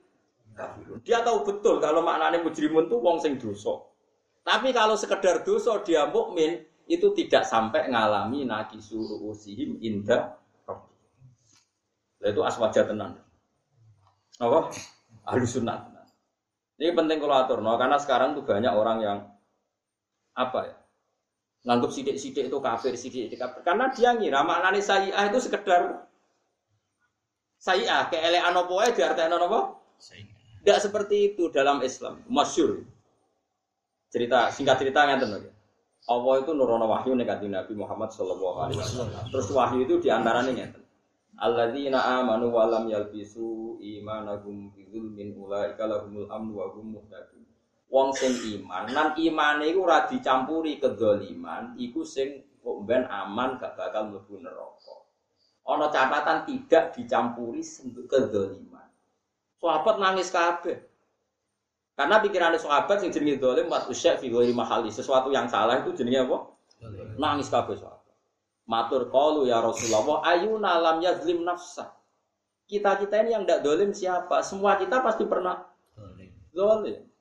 Dia 1.00 1.24
tahu 1.24 1.48
betul 1.48 1.80
kalau 1.80 2.04
maknanya 2.04 2.44
mujrimun 2.44 2.92
itu 2.92 2.96
wong 3.00 3.16
sing 3.16 3.40
dosa. 3.40 3.80
Tapi 4.44 4.68
kalau 4.76 5.00
sekedar 5.00 5.40
dosa 5.40 5.80
dia 5.80 6.04
mukmin, 6.04 6.60
itu 6.84 7.08
tidak 7.16 7.48
sampai 7.48 7.88
ngalami 7.88 8.44
nakisu 8.44 9.24
usihim 9.24 9.80
indah 9.80 10.36
itu 12.22 12.40
aswaja 12.46 12.86
tenan. 12.86 13.18
Apa? 14.38 14.70
Ahli 15.26 15.46
sunnah. 15.46 15.90
Ini 16.78 16.94
penting 16.94 17.18
kalau 17.22 17.34
atur, 17.38 17.58
no, 17.62 17.78
karena 17.78 17.98
sekarang 17.98 18.34
tuh 18.34 18.42
banyak 18.42 18.70
orang 18.74 18.98
yang 19.02 19.18
apa 20.34 20.58
ya? 20.66 20.74
Nganggap 21.62 21.90
sidik-sidik 21.94 22.50
itu 22.50 22.58
kafir, 22.58 22.92
sidik-sidik 22.98 23.38
kafir. 23.38 23.62
Karena 23.62 23.90
dia 23.94 24.18
ngira 24.18 24.42
maknanya 24.42 24.82
sayi'ah 24.82 25.30
itu 25.30 25.38
sekedar 25.38 26.10
sayi'ah, 27.62 28.10
keelean 28.10 28.50
apa 28.50 28.74
ya 28.82 28.90
diartikan 28.90 29.38
apa? 29.38 29.78
Tidak 30.62 30.78
seperti 30.78 31.34
itu 31.34 31.50
dalam 31.54 31.78
Islam, 31.86 32.22
masyur. 32.26 32.82
Cerita 34.10 34.50
singkat 34.50 34.82
cerita 34.82 35.06
nggak 35.06 35.24
tahu 35.24 35.52
Allah 36.10 36.34
itu 36.42 36.50
nurono 36.50 36.90
wahyu 36.90 37.14
nih 37.14 37.26
Nabi 37.30 37.78
Muhammad 37.78 38.10
Shallallahu 38.10 38.58
Alaihi 38.58 38.78
Wasallam. 38.82 39.22
Terus 39.30 39.48
wahyu 39.54 39.86
itu 39.86 40.02
di 40.02 40.10
antaranya 40.10 40.50
ngeten. 40.50 40.82
Alladzina 41.38 42.20
amanu 42.20 42.50
wa 42.50 42.66
lam 42.66 42.90
yalbisu 42.90 43.78
imanahum 43.78 44.74
bidzulmin 44.74 45.32
ulaika 45.38 45.86
lahumul 45.86 46.26
amnu 46.28 46.52
wa 46.58 46.66
hum 46.74 46.98
muhtadun. 46.98 47.31
Wong 47.92 48.16
sing 48.16 48.32
iman, 48.56 48.88
nan 48.88 49.12
imane 49.20 49.68
iku 49.68 49.84
ora 49.84 50.08
dicampuri 50.08 50.80
kedzaliman, 50.80 51.76
iku 51.76 52.08
sing 52.08 52.40
kok 52.64 52.88
ben 52.88 53.04
aman 53.04 53.60
gak 53.60 53.76
bakal 53.76 54.08
mlebu 54.08 54.40
neraka. 54.40 54.96
Ana 55.68 55.92
catatan 55.92 56.48
tidak 56.48 56.96
dicampuri 56.96 57.60
kedzaliman. 58.08 58.88
Sahabat 59.60 60.00
nangis 60.00 60.32
kabeh. 60.32 60.80
Karena 61.92 62.16
pikirannya 62.24 62.56
sahabat 62.56 63.04
yang 63.04 63.12
jenenge 63.12 63.36
dolim 63.36 63.68
mat 63.68 63.84
usyak 63.92 64.24
fi 64.24 64.32
ghairi 64.32 64.56
mahali. 64.56 64.88
Sesuatu 64.88 65.28
yang 65.28 65.52
salah 65.52 65.84
itu 65.84 65.92
jenenge 65.92 66.24
apa? 66.24 66.48
Nangis 67.20 67.52
kabeh 67.52 67.76
sahabat. 67.76 68.16
Matur 68.64 69.12
qalu 69.12 69.52
ya 69.52 69.60
Rasulullah 69.60 70.24
ayuna 70.32 70.80
lam 70.80 71.04
yazlim 71.04 71.44
nafsa. 71.44 71.92
Kita-kita 72.64 73.20
ini 73.20 73.36
yang 73.36 73.44
tidak 73.44 73.60
dolim 73.68 73.92
siapa? 73.92 74.40
Semua 74.40 74.80
kita 74.80 75.04
pasti 75.04 75.28
pernah 75.28 75.60
dolim. 76.56 77.11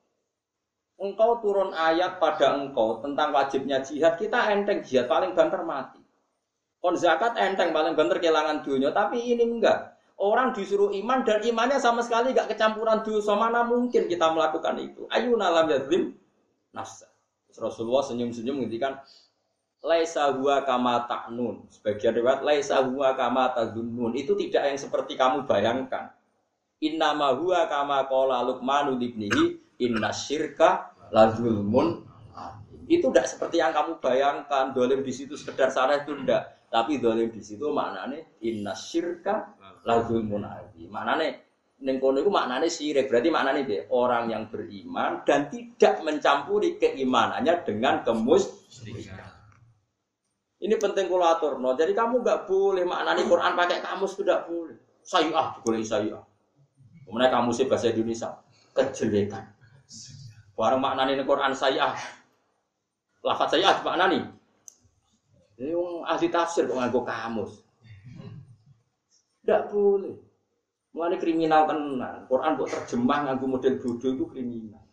Engkau 1.02 1.42
turun 1.42 1.74
ayat 1.74 2.22
pada 2.22 2.54
engkau 2.62 3.02
tentang 3.02 3.34
wajibnya 3.34 3.82
jihad, 3.82 4.14
kita 4.14 4.54
enteng 4.54 4.86
jihad 4.86 5.10
paling 5.10 5.34
banter 5.34 5.66
mati. 5.66 5.98
Kon 6.78 6.94
zakat 6.94 7.34
enteng 7.34 7.74
paling 7.74 7.98
banter 7.98 8.22
kehilangan 8.22 8.62
dunia, 8.62 8.94
tapi 8.94 9.18
ini 9.18 9.42
enggak. 9.42 9.98
Orang 10.22 10.54
disuruh 10.54 10.94
iman 10.94 11.26
dan 11.26 11.42
imannya 11.42 11.82
sama 11.82 12.06
sekali 12.06 12.30
gak 12.30 12.54
kecampuran 12.54 13.02
dosa. 13.02 13.34
Mana 13.34 13.66
mungkin 13.66 14.06
kita 14.06 14.30
melakukan 14.30 14.78
itu? 14.78 15.10
Ayu 15.10 15.34
nalam 15.34 15.66
yazlim 15.66 16.14
nafsa. 16.70 17.10
Rasulullah 17.58 18.06
senyum-senyum 18.06 18.62
ngendikan 18.62 19.02
laisa 19.82 20.30
huwa 20.30 20.62
kama 20.62 21.10
ta'nun. 21.10 21.66
Sebagian 21.68 22.14
riwayat 22.14 22.46
laisa 22.46 22.78
huwa 22.86 23.18
kama 23.18 23.50
tadunnun. 23.50 24.14
Itu 24.14 24.38
tidak 24.38 24.70
yang 24.70 24.78
seperti 24.78 25.18
kamu 25.18 25.44
bayangkan. 25.50 26.14
Innama 26.78 27.34
huwa 27.34 27.66
kama 27.66 28.06
qala 28.06 28.46
Luqman 28.46 28.94
ibnihi 29.02 29.58
inna 29.82 30.14
syirka 30.14 30.91
la 31.12 31.30
zulmun. 31.36 32.08
Itu 32.88 33.12
tidak 33.12 33.30
seperti 33.30 33.62
yang 33.62 33.70
kamu 33.70 34.02
bayangkan. 34.02 34.74
Dolim 34.74 35.06
di 35.06 35.12
situ 35.14 35.38
sekedar 35.38 35.70
sana 35.70 36.02
itu 36.02 36.16
tidak. 36.24 36.66
Tapi 36.72 36.98
dolim 36.98 37.28
di 37.28 37.44
situ 37.44 37.68
maknanya 37.68 38.20
inna 38.42 38.72
syirka 38.72 39.54
lazul 39.84 40.24
munafi. 40.24 40.88
Maknane 40.88 41.52
ning 41.84 42.00
kono 42.00 42.20
iku 42.24 42.32
maknane 42.32 42.66
syirik. 42.72 43.12
Berarti 43.12 43.28
maknane 43.28 43.60
deh 43.68 43.86
orang 43.92 44.32
yang 44.32 44.48
beriman 44.48 45.22
dan 45.22 45.52
tidak 45.52 46.00
mencampuri 46.02 46.80
keimanannya 46.80 47.54
dengan 47.62 48.00
kemusyrikan. 48.02 49.30
Ini 50.62 50.74
penting 50.78 51.10
kulatur. 51.10 51.58
No. 51.58 51.74
Jadi 51.74 51.92
kamu 51.92 52.22
nggak 52.22 52.46
boleh 52.46 52.86
maknani 52.86 53.26
Quran 53.26 53.52
pakai 53.58 53.78
kamus 53.82 54.14
tidak 54.18 54.46
boleh. 54.46 54.78
Sayyah, 55.02 55.58
boleh 55.66 55.82
sayyah. 55.82 56.22
Kemudian 57.02 57.30
kamus 57.34 57.58
bahasa 57.66 57.90
Indonesia 57.90 58.30
kejelekan. 58.70 59.44
Barang 60.52 60.80
maknani 60.80 61.20
Quran 61.24 61.52
sayyah. 61.56 61.96
Lafat 63.24 63.56
sayyah 63.56 63.80
maknani. 63.80 64.20
Ini 65.56 65.72
yang 65.72 66.02
ahli 66.08 66.28
tafsir 66.32 66.66
kok 66.66 66.76
nganggo 66.76 67.06
kamus. 67.06 67.62
Tidak 69.42 69.70
boleh. 69.70 70.16
Mulai 70.92 71.16
kriminal 71.16 71.64
tenan. 71.64 72.28
Quran 72.28 72.58
buat 72.58 72.68
terjemah 72.68 73.18
nganggu 73.26 73.46
model 73.48 73.74
bodoh 73.80 74.10
itu 74.12 74.24
kriminal. 74.28 74.84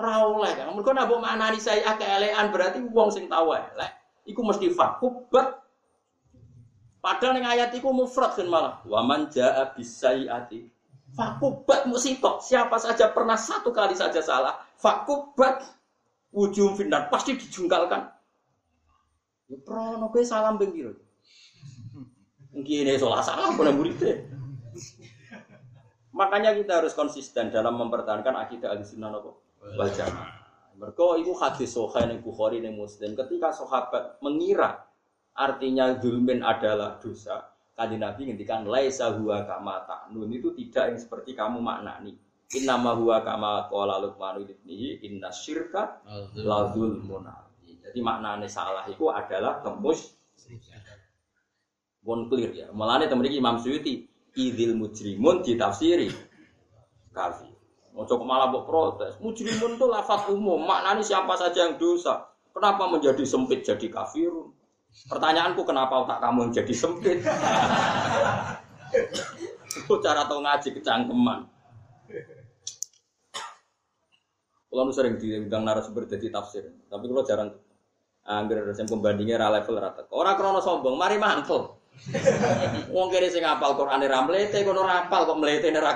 Rawleh 0.00 0.52
kan. 0.56 0.72
Mereka 0.72 0.90
nak 0.96 1.10
mana 1.12 1.52
nih 1.52 1.60
saya 1.60 1.92
keelean 1.98 2.48
berarti 2.54 2.80
uang 2.80 3.10
sing 3.12 3.28
tahu 3.28 3.52
elek. 3.52 3.92
Iku 4.24 4.40
mesti 4.40 4.72
fakubat. 4.72 5.60
Padahal 7.00 7.40
yang 7.40 7.48
ayat 7.48 7.72
itu 7.72 7.88
mufrad 7.88 8.36
kan 8.36 8.48
malah. 8.48 8.80
Waman 8.84 9.32
jaa 9.32 9.72
bisayati. 9.72 10.68
Fakubat 11.14 11.90
musitok. 11.90 12.42
Siapa 12.42 12.78
saja 12.78 13.10
pernah 13.10 13.34
satu 13.34 13.74
kali 13.74 13.98
saja 13.98 14.22
salah. 14.22 14.62
Fakubat 14.78 15.66
ujung 16.30 16.78
final 16.78 17.10
pasti 17.10 17.34
dijungkalkan. 17.34 18.06
Ya 19.50 19.58
prono 19.66 20.06
salam 20.22 20.56
bengkiro. 20.56 20.94
Mungkin 22.54 22.86
ini 22.86 22.98
salah 22.98 23.22
salah 23.22 23.50
pun 23.54 23.66
muridnya. 23.74 24.26
Makanya 26.10 26.54
kita 26.54 26.82
harus 26.82 26.94
konsisten 26.94 27.50
dalam 27.54 27.78
mempertahankan 27.78 28.34
akidah 28.34 28.74
al-sunnah 28.74 29.14
jamaah. 29.94 30.40
Mereka 30.80 31.20
itu 31.20 31.32
hadis 31.36 31.76
sohail 31.76 32.08
yang 32.08 32.24
Bukhari 32.24 32.64
yang 32.64 32.72
Muslim. 32.72 33.12
Ketika 33.12 33.52
sahabat 33.52 34.16
mengira 34.24 34.88
artinya 35.36 35.92
zulmin 36.00 36.40
adalah 36.40 36.96
dosa, 36.96 37.49
kaji 37.80 37.96
Nabi 37.96 38.20
ngendikan 38.28 38.68
laisa 38.68 39.16
huwa 39.16 39.40
kama 39.48 39.80
ta'nun 39.88 40.28
itu 40.28 40.52
tidak 40.52 40.92
yang 40.92 41.00
seperti 41.00 41.32
kamu 41.32 41.64
maknani. 41.64 42.12
Inna 42.60 42.76
ma 42.76 42.92
huwa 42.92 43.24
kama 43.24 43.72
qala 43.72 43.96
Luqman 44.04 44.44
ibnihi 44.44 45.00
inna 45.08 45.32
syirka 45.32 46.04
la 46.36 46.68
zulmun 46.76 47.24
Jadi 47.64 47.98
maknanya 48.04 48.44
salah 48.44 48.84
itu 48.84 49.08
adalah 49.08 49.64
tembus 49.64 50.12
Bon 52.00 52.28
clear 52.28 52.52
ya. 52.52 52.66
Mulane 52.72 53.08
temen 53.08 53.28
iki 53.28 53.40
Imam 53.40 53.60
Suyuti 53.60 54.08
idil 54.36 54.72
mujrimun 54.76 55.44
ditafsiri 55.44 56.08
kafir. 57.12 57.52
Coba 57.92 58.24
malah 58.24 58.48
buat 58.48 58.64
protes. 58.64 59.12
Mujrimun 59.20 59.76
itu 59.76 59.84
lafaz 59.84 60.24
umum, 60.32 60.64
maknanya 60.64 61.04
siapa 61.04 61.36
saja 61.36 61.68
yang 61.68 61.76
dosa. 61.76 62.32
Kenapa 62.56 62.88
menjadi 62.88 63.20
sempit 63.28 63.62
jadi 63.62 63.86
kafirun? 63.92 64.56
Pertanyaanku 65.10 65.62
kenapa 65.64 66.04
otak 66.06 66.18
kamu 66.22 66.54
jadi 66.54 66.74
sempit? 66.74 67.18
Itu 69.74 69.94
cara 70.02 70.26
tau 70.26 70.42
ngaji 70.42 70.68
kecangkeman. 70.76 71.40
Kalau 74.70 74.94
sering 74.94 75.18
diundang 75.18 75.66
narasumber 75.66 76.06
jadi 76.06 76.30
tafsir, 76.30 76.70
tapi 76.86 77.10
kalau 77.10 77.26
jarang 77.26 77.50
Angger 78.20 78.62
yang 78.62 78.86
pembandingnya 78.86 79.40
ra 79.40 79.50
level 79.50 79.80
rata. 79.80 80.06
Orang 80.14 80.38
krono 80.38 80.60
sombong, 80.62 80.94
mari 80.94 81.18
mantel. 81.18 81.74
Wong 82.94 83.10
kene 83.10 83.26
sing 83.32 83.42
apal 83.42 83.74
Qur'ane 83.74 84.06
ra 84.06 84.22
mlete 84.22 84.62
kono 84.62 84.86
ra 84.86 85.08
apal 85.08 85.26
kok 85.26 85.40
mlete 85.40 85.74
ra. 85.74 85.90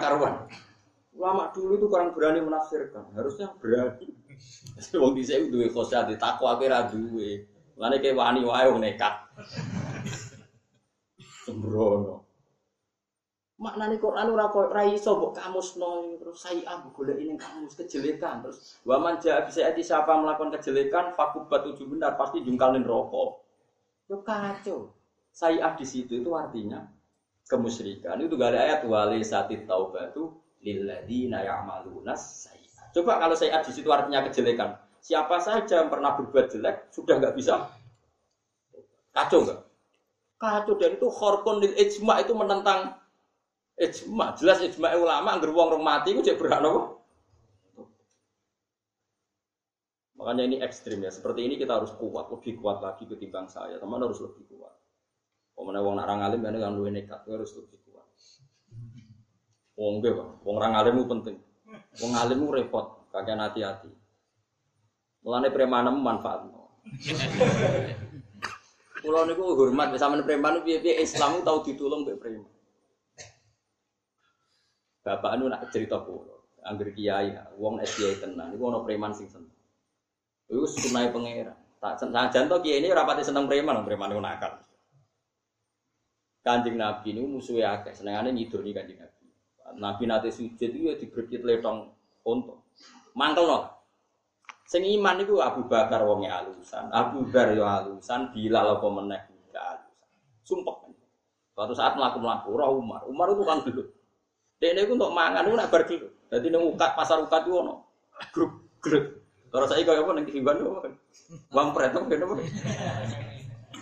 Ulama 1.15 1.55
dulu 1.55 1.79
itu 1.79 1.87
kurang 1.87 2.11
berani 2.11 2.43
menafsirkan, 2.43 3.15
harusnya 3.15 3.55
berani. 3.63 4.11
Wong 4.99 5.15
dhisik 5.15 5.55
duwe 5.55 5.71
khosyah 5.71 6.11
di 6.11 6.19
takwa 6.19 6.59
ke 6.59 6.67
ra 6.67 6.91
duwe. 6.91 7.47
Lane 7.75 7.99
ke 7.99 8.15
wani 8.15 8.47
wae 8.47 8.71
wong 8.71 8.81
nekat. 8.83 9.15
Sembrono. 11.45 12.25
Maknane 13.55 14.03
Quran 14.03 14.35
ora 14.35 14.51
kok 14.51 14.75
ra 14.75 14.83
iso 14.83 15.15
mbok 15.15 15.39
kamusno 15.39 16.19
terus 16.19 16.43
saya 16.43 16.59
ah 16.67 16.83
golek 16.91 17.23
ini 17.23 17.39
kamus 17.39 17.79
kejelekan 17.79 18.43
terus 18.43 18.83
wa 18.83 18.99
man 18.99 19.23
jaa 19.23 19.47
bisa 19.47 19.63
ati 19.71 19.79
siapa 19.79 20.11
melakukan 20.11 20.59
kejelekan 20.59 21.15
fakubat 21.15 21.63
tujuh 21.63 21.87
benar 21.87 22.19
pasti 22.19 22.43
jungkalin 22.43 22.83
rokok. 22.83 23.41
Yo 24.11 24.21
kacau. 24.27 24.91
Saya 25.31 25.71
di 25.79 25.87
situ 25.87 26.19
itu 26.19 26.31
artinya 26.35 26.83
kemusyrikan. 27.47 28.19
Itu 28.23 28.39
gak 28.39 28.55
ada 28.55 28.61
ayat 28.67 28.81
wali 28.87 29.23
satit 29.23 29.67
taubatu 29.67 30.35
lilladina 30.63 31.43
ya'maluna 31.43 32.15
sayyi'at. 32.15 32.95
Coba 32.95 33.19
kalau 33.19 33.35
saya 33.35 33.59
di 33.63 33.73
situ 33.75 33.89
artinya 33.91 34.23
kejelekan. 34.27 34.84
Siapa 35.05 35.37
saja 35.37 35.85
yang 35.85 35.93
pernah 35.93 36.17
berbuat 36.17 36.49
jelek 36.49 36.89
sudah 36.89 37.21
nggak 37.21 37.37
bisa 37.37 37.69
kacau 39.13 39.45
nggak? 39.45 39.61
Kacau 40.41 40.75
dan 40.81 40.97
itu 40.97 41.09
horkon 41.13 41.61
lil 41.61 41.77
ijma 41.77 42.25
itu 42.25 42.33
menentang 42.33 42.97
ijma. 43.77 44.33
Jelas 44.41 44.65
ijma 44.65 44.97
ulama 44.97 45.37
angger 45.37 45.53
wong 45.53 45.77
rong 45.77 45.85
mati 45.85 46.17
itu 46.17 46.25
jadi 46.25 46.41
berhak 46.41 46.65
nopo? 46.65 47.05
Makanya 50.17 50.43
ini 50.49 50.57
ekstrim 50.65 51.05
ya. 51.05 51.13
Seperti 51.13 51.45
ini 51.45 51.61
kita 51.61 51.77
harus 51.77 51.93
kuat, 52.01 52.33
lebih 52.33 52.57
kuat 52.57 52.81
lagi 52.81 53.05
ketimbang 53.05 53.45
saya. 53.53 53.77
Teman 53.77 54.01
harus 54.01 54.25
lebih 54.25 54.49
kuat. 54.57 54.73
Kalau 55.53 55.69
wong 55.69 56.01
nak 56.01 56.09
alim 56.09 56.41
kan 56.41 56.57
kan 56.57 56.73
luwe 56.73 56.89
nekat, 56.89 57.29
harus 57.29 57.53
lebih 57.61 57.77
Wong 59.75 59.99
ge, 59.99 60.15
wong 60.15 60.55
orang 60.55 60.79
alim 60.79 61.03
penting. 61.03 61.35
Wong 61.99 62.15
alim 62.15 62.47
repot, 62.47 63.11
kakek 63.11 63.35
hati-hati. 63.35 63.91
Mulane 65.25 65.49
premanem 65.49 65.97
manfaat. 65.97 66.45
Kulo 69.01 69.25
niku 69.25 69.57
hormat 69.57 69.93
sampean 69.97 70.25
preman 70.25 70.61
piye-piye 70.61 71.01
Islam 71.01 71.41
tau 71.45 71.65
ditulung 71.65 72.05
mbek 72.05 72.21
preman. 72.21 72.49
Bapak 75.05 75.37
anu 75.37 75.53
nak 75.53 75.69
cerita 75.69 76.01
kulo, 76.01 76.49
angger 76.65 76.93
kiai, 76.97 77.37
wong 77.61 77.81
es 77.85 77.93
tenan, 78.21 78.53
niku 78.53 78.73
ana 78.73 78.81
preman 78.81 79.13
sing 79.13 79.29
seneng. 79.29 79.53
Iku 80.49 80.65
sunai 80.65 81.13
pangeran. 81.13 81.57
Tak 81.81 82.01
senajan 82.01 82.49
to 82.49 82.57
kiai 82.65 82.81
ini 82.81 82.89
rapati 82.93 83.21
seneng 83.21 83.45
preman, 83.45 83.85
preman 83.85 84.09
niku 84.13 84.25
nakal. 84.25 84.61
Kanjeng 86.45 86.77
Nabi 86.77 87.17
niku 87.17 87.29
musuhe 87.29 87.65
akeh, 87.65 87.93
senengane 87.97 88.33
nyidoni 88.33 88.73
Kanjeng 88.73 89.01
Nabi. 89.01 89.25
Nabi 89.81 90.03
nate 90.05 90.29
sujud 90.33 90.61
itu 90.61 90.89
ya 90.89 90.97
dibrejit 90.97 91.45
letong. 91.45 91.93
Mangkel 93.13 93.45
no. 93.45 93.74
Sing 94.65 94.81
iman 94.81 95.21
niku 95.21 95.45
Abu 95.45 95.69
Bakar 95.69 96.01
wonge 96.09 96.33
alusan, 96.33 96.89
Abu 96.89 97.29
Dar 97.29 97.53
yo 97.53 97.69
alusan, 97.69 98.33
Bilal 98.33 98.81
apa 98.81 98.87
meneh 98.89 99.21
gak 99.53 99.65
alusan. 99.77 100.09
Sumpah. 100.41 100.77
Suatu 101.55 101.71
saat 101.71 101.95
melaku-melaku, 101.95 102.51
roh 102.59 102.83
Umar. 102.83 103.07
Umar 103.07 103.31
itu 103.31 103.47
kan 103.47 103.63
dulu. 103.63 103.87
Dene 104.59 104.83
iku 104.83 104.99
untuk 104.99 105.15
mangan 105.15 105.47
itu 105.47 105.55
nak 105.55 105.71
dulu. 105.71 106.09
Dadi 106.33 106.47
ning 106.51 106.63
ukat 106.75 106.91
pasar 106.99 107.23
ukat 107.23 107.47
itu. 107.47 107.61
Grup 108.35 108.53
grup. 108.83 109.05
Terus 109.55 109.69
saya 109.71 109.87
kaya 109.87 110.03
apa 110.03 110.11
ning 110.19 110.27
hiban 110.33 110.59
itu. 110.59 110.67
Wang 111.55 111.71
pret 111.71 111.95
apa. 111.95 112.35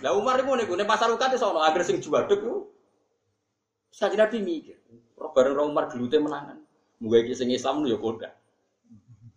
Lah 0.05 0.11
Umar 0.13 0.37
iku 0.37 0.53
niku 0.53 0.75
ning 0.77 0.85
pasar 0.85 1.09
ukat 1.09 1.33
iso 1.33 1.49
ono 1.49 1.65
agar 1.65 1.81
sing 1.81 1.97
juwadeg 2.03 2.43
ku. 2.43 2.69
Sajen 3.89 4.21
Nabi 4.21 4.37
mikir. 4.43 4.77
Roh 5.17 5.31
bareng 5.33 5.55
roh 5.57 5.65
Umar 5.71 5.89
gelute 5.89 6.19
menangan. 6.19 6.59
Iki 7.01 7.33
sing 7.33 7.49
Islam 7.49 7.81
yo 7.89 7.97
kodak. 7.97 8.42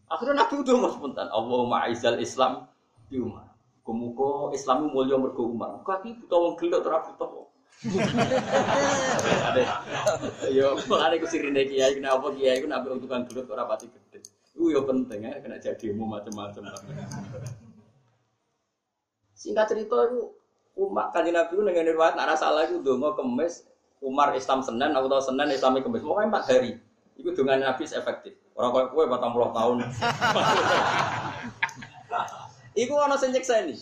Akhirnya 0.07 0.47
Nabi 0.47 0.63
udah 0.63 0.75
mau 0.79 0.91
spontan. 0.95 1.27
Allahumma 1.35 1.91
aizal 1.91 2.23
Islam 2.23 2.71
di 3.11 3.19
Umar. 3.19 3.51
Kumuko 3.83 4.55
Islamu 4.55 4.87
mulia 4.91 5.19
mergo 5.19 5.51
Umar. 5.51 5.83
Kaki 5.83 6.15
butuh 6.23 6.39
wong 6.39 6.55
gelok 6.59 6.87
ora 6.87 7.03
butuh. 7.07 7.31
Yo, 10.57 10.81
mulane 10.89 11.21
ku 11.21 11.29
sirine 11.29 11.69
kiai 11.69 11.93
kena 11.93 12.17
apa 12.17 12.33
kiai 12.33 12.65
ku 12.65 12.73
nabi 12.73 12.89
untuk 12.89 13.13
kan 13.13 13.29
gelok 13.29 13.53
ora 13.53 13.69
pati 13.69 13.85
gede. 13.93 14.25
Iku 14.57 14.73
yo 14.73 14.81
penting 14.89 15.29
ya 15.29 15.37
kena 15.45 15.61
jadi 15.61 15.93
demo 15.93 16.09
macam-macam. 16.09 16.73
Singkat 19.37 19.69
cerita 19.69 20.09
itu 20.09 20.33
Umar 20.73 21.13
kanjeng 21.13 21.37
Nabi 21.37 21.53
ku 21.53 21.61
ning 21.61 21.77
riwayat 21.77 22.17
nek 22.17 22.41
salah 22.41 22.65
iku 22.65 22.81
donga 22.81 23.13
kemis 23.13 23.69
Umar 24.01 24.33
Islam 24.33 24.65
Senin 24.65 24.97
atau 24.97 25.21
Senin 25.21 25.53
Islami 25.53 25.85
kemis. 25.85 26.01
Pokoknya 26.01 26.33
empat 26.33 26.49
hari. 26.49 26.81
Iku 27.21 27.37
dengan 27.37 27.69
Nabi 27.69 27.85
efektif. 27.85 28.46
Orang 28.57 28.73
kaya 28.73 28.87
kue 28.89 29.05
batang 29.05 29.37
puluh 29.37 29.53
tahun. 29.53 29.85
Iku 32.81 32.93
ana 32.97 33.17
sing 33.21 33.37
nyekseni. 33.37 33.77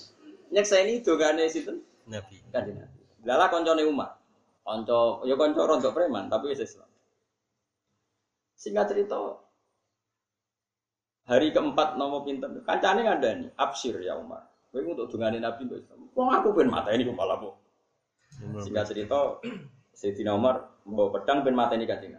Nyekseni 0.50 0.98
dongane 1.02 1.46
sinten? 1.46 1.78
Nabi. 2.10 2.42
Kanjeng 2.50 2.82
Nabi. 2.82 2.98
Lala 3.22 3.46
koncone 3.54 3.86
Umar. 3.86 4.18
Kanca 4.66 5.22
ya 5.28 5.38
kanca 5.38 5.62
rontok 5.62 5.94
preman 5.94 6.26
tapi 6.26 6.50
wis 6.50 6.62
Islam. 6.62 6.90
Singkat 8.58 8.90
cerita 8.90 9.38
hari 11.24 11.54
keempat 11.54 11.94
nomor 11.94 12.26
pinter 12.26 12.50
kancane 12.66 13.06
ngandani 13.06 13.46
absir 13.54 13.94
ya 14.02 14.18
Umar. 14.18 14.42
Kowe 14.74 14.82
untuk 14.82 15.06
dongane 15.06 15.38
Nabi 15.38 15.70
untuk 15.70 15.86
Islam. 15.86 16.10
Wong 16.18 16.28
aku 16.34 16.50
ben 16.50 16.66
mata 16.66 16.90
ini 16.90 17.06
kok 17.06 17.14
malah 17.14 17.38
bu. 17.38 17.54
Singkat 18.58 18.90
cerita 18.90 19.38
Sayyidina 19.94 20.34
Umar 20.34 20.82
membawa 20.82 21.14
pedang 21.14 21.46
ben 21.46 21.54
mata 21.54 21.78
ini 21.78 21.86
kanjeng 21.86 22.18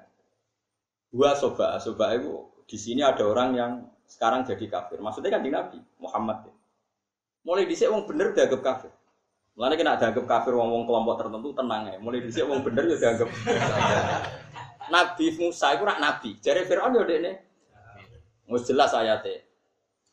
Dua 1.12 1.34
soba, 1.38 1.78
soba 1.82 2.14
itu 2.16 2.46
di 2.66 2.78
sini 2.78 3.02
ada 3.06 3.24
orang 3.26 3.50
yang 3.56 3.72
sekarang 4.06 4.46
jadi 4.46 4.66
kafir. 4.70 5.02
Maksudnya 5.02 5.34
kan 5.34 5.42
di 5.42 5.52
Nabi 5.54 5.78
Muhammad. 6.02 6.50
Ya. 6.50 6.54
Mulai 7.46 7.70
dhisik 7.70 7.90
wong 7.90 8.10
bener 8.10 8.34
dianggap 8.34 8.62
kafir. 8.62 8.92
Mulane 9.56 9.76
kena 9.78 9.96
dianggap 9.96 10.26
kafir 10.26 10.54
wong-wong 10.58 10.84
kelompok 10.90 11.16
tertentu 11.22 11.50
tenang 11.54 11.84
ya. 11.94 11.98
Mulai 12.02 12.26
dhisik 12.26 12.46
wong 12.46 12.66
bener 12.66 12.90
ya 12.90 12.98
dianggap. 12.98 13.30
nabi 14.94 15.26
Musa 15.38 15.68
itu 15.74 15.84
rak 15.86 16.00
nabi. 16.02 16.30
Jare 16.42 16.62
Firaun 16.66 16.98
yo 16.98 17.06
dekne. 17.06 17.32
Wis 18.50 18.66
jelas 18.66 18.94
ayate. 18.94 19.46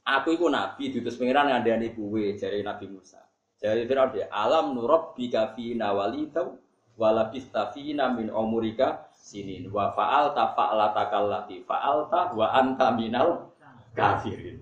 Aku 0.02 0.34
iku 0.34 0.48
nabi 0.48 0.92
diutus 0.92 1.16
pangeran 1.16 1.52
ngandani 1.52 1.94
kuwe 1.94 2.34
jare 2.36 2.60
Nabi 2.64 2.86
Musa. 2.90 3.20
Jare 3.60 3.84
Firaun 3.86 4.12
dia 4.12 4.26
alam 4.32 4.74
nurabbika 4.74 5.54
fina 5.54 5.94
walidau 5.94 6.58
walabista 6.98 7.70
fina 7.72 8.10
min 8.12 8.28
umurika 8.28 9.08
sinin 9.22 9.70
wa 9.70 9.94
fa'alta 9.94 10.50
fa'alata 10.58 11.06
kallati 11.06 11.62
fa'alta 11.62 12.34
wa 12.34 12.46
anta 12.50 12.90
minal 12.90 13.54
kafirin. 13.94 14.58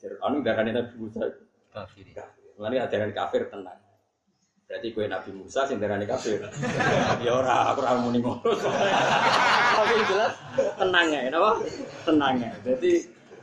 Fir'aun 0.00 0.40
darane 0.40 0.72
Nabi 0.72 0.96
Musa 0.96 1.28
Kafir. 1.70 2.08
Mulane 2.56 2.76
ajaran 2.80 3.12
kafir 3.12 3.52
tenang. 3.52 3.76
Berarti 4.64 4.88
kue 4.96 5.04
Nabi 5.04 5.30
Musa 5.36 5.68
sing 5.68 5.76
darane 5.76 6.08
kafir. 6.08 6.40
ya 7.24 7.32
ora, 7.36 7.74
aku 7.74 7.84
ora 7.84 8.00
muni 8.00 8.18
ngono. 8.24 8.40
Tapi 9.76 9.94
jelas 10.08 10.34
tenang 10.80 11.06
ya, 11.12 11.20
napa? 11.28 11.50
Tenang 12.08 12.34
ya. 12.40 12.50
Jadi 12.64 12.92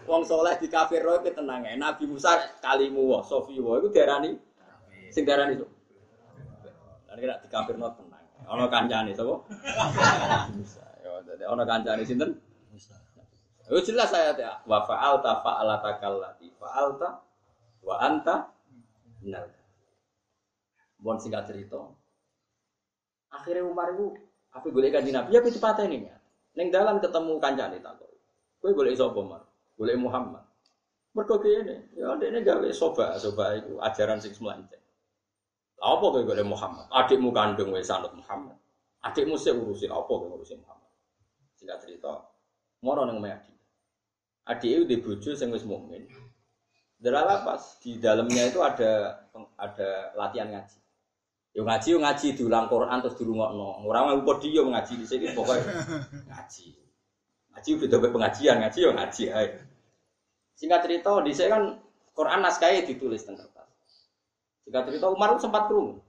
wong 0.10 0.24
soleh 0.26 0.55
di 0.58 0.68
kafir 0.72 1.05
roh 1.05 1.22
itu 1.22 1.30
tenang 1.36 1.62
ya. 1.62 1.78
Nabi 1.78 2.10
Musa 2.10 2.58
kalimu 2.58 3.05
wa 3.05 3.20
sofi 3.22 3.62
wa 3.62 3.78
itu 3.78 3.93
darani 3.93 4.34
sing 5.14 5.24
darani 5.28 5.62
itu. 5.62 5.68
Lan 7.05 7.16
kira 7.22 7.38
di 7.43 7.47
kafir 7.53 7.78
no. 7.78 7.91
Ono 8.48 8.66
kancane 8.72 9.12
sapa? 9.12 9.36
Musa. 10.56 10.86
Ya 11.04 11.12
dadi 11.24 11.43
ono 11.43 11.64
kancane 11.68 12.02
sinten? 12.08 12.32
Musa. 12.72 12.95
Oh 13.68 13.84
jelas 13.84 14.08
saya 14.08 14.32
ya. 14.36 14.64
Wa 14.64 14.88
fa'alta 14.88 15.43
fa'alata 15.43 16.00
kallati 16.00 16.48
fa'alta 16.56 17.20
wa 17.84 17.95
anta 18.00 18.48
minal 19.20 19.52
Bon 20.98 21.20
singkat 21.20 21.45
cerita. 21.45 21.78
Akhirnya 23.30 23.68
Umar 23.68 23.93
itu 23.93 24.16
apa 24.56 24.66
boleh 24.72 24.89
kanji 24.89 25.12
Nabi 25.12 25.36
ya 25.36 25.43
cepat 25.43 25.84
ini 25.84 26.08
ya. 26.08 26.16
Neng 26.56 26.72
dalam 26.72 27.04
ketemu 27.04 27.38
kancane 27.38 27.78
tak 27.84 28.00
kok. 28.00 28.10
Kowe 28.64 28.72
golek 28.74 28.98
sapa 28.98 29.20
Umar? 29.20 29.43
Golek 29.78 30.00
Muhammad. 30.00 30.48
Mergo 31.18 31.41
kene, 31.41 31.89
ya 31.98 32.14
dekne 32.14 32.45
gawe 32.45 32.70
soba, 32.70 33.18
soba 33.18 33.58
itu 33.58 33.74
ajaran 33.82 34.22
sing 34.22 34.38
semelanceng. 34.38 34.78
Apa 35.78 36.05
kowe 36.09 36.25
golek 36.25 36.47
Muhammad? 36.47 36.89
Adikmu 36.89 37.30
kandung 37.30 37.69
wis 37.73 37.86
sanut 37.86 38.09
Muhammad. 38.17 38.57
Adikmu 39.05 39.38
sik 39.38 39.53
urusi 39.53 39.86
apa 39.86 40.09
kowe 40.09 40.25
ngurusi 40.25 40.57
Muhammad? 40.57 40.89
Singkat 41.53 41.78
cerita, 41.86 42.25
moro 42.82 43.05
nang 43.05 43.21
Adi. 43.21 43.53
Adik 44.47 44.69
itu 44.71 44.84
di 44.88 44.97
bojo 45.03 45.32
sing 45.38 45.53
wis 45.53 45.67
mukmin. 45.67 46.07
Delala 46.97 47.45
pas 47.45 47.78
di 47.78 48.01
dalamnya 48.01 48.49
itu 48.49 48.57
ada 48.63 49.21
ada 49.53 49.89
latihan 50.17 50.49
ngaji. 50.49 50.80
Yo 51.53 51.61
ngaji 51.61 51.88
yo 51.93 51.99
ngaji 52.01 52.28
diulang 52.34 52.65
Quran 52.69 52.97
terus 53.05 53.17
dirungokno. 53.21 53.86
Ora 53.86 54.07
mau 54.09 54.21
podium 54.25 54.73
ngaji 54.73 54.93
di 54.97 55.05
sini 55.05 55.25
pokoknya 55.34 55.73
ngaji. 56.25 56.67
Ngaji 57.53 57.69
beda 57.86 57.97
be 58.01 58.07
pengajian, 58.09 58.55
ngaji 58.65 58.80
yo 58.82 58.91
ngaji 58.97 59.23
ae. 59.30 59.47
Singkat 60.57 60.80
cerita 60.89 61.11
di 61.21 61.34
sini 61.38 61.49
kan 61.53 61.63
Quran 62.17 62.39
naskahnya 62.41 62.82
ditulis 62.82 63.21
teng 63.30 63.38
Singkat 64.68 64.84
cerita 64.91 65.07
Umar 65.07 65.39
sempat 65.39 65.72
krungu. 65.72 66.03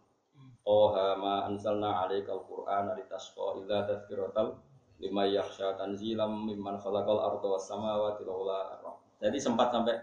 Oh 0.67 0.91
ma 1.15 1.47
anzalna 1.47 2.03
alaikal 2.03 2.43
Qur'an 2.43 2.91
litasqa 2.99 3.63
illa 3.63 3.87
tadhkiratal 3.87 4.59
lima 4.99 5.31
yakhsha 5.31 5.79
tanzilam 5.79 6.43
mimman 6.43 6.83
khalaqal 6.83 7.23
arda 7.23 7.47
was 7.47 7.71
samawati 7.71 8.27
ardh. 8.27 8.99
Jadi 9.23 9.39
sempat 9.39 9.71
sampai 9.71 9.95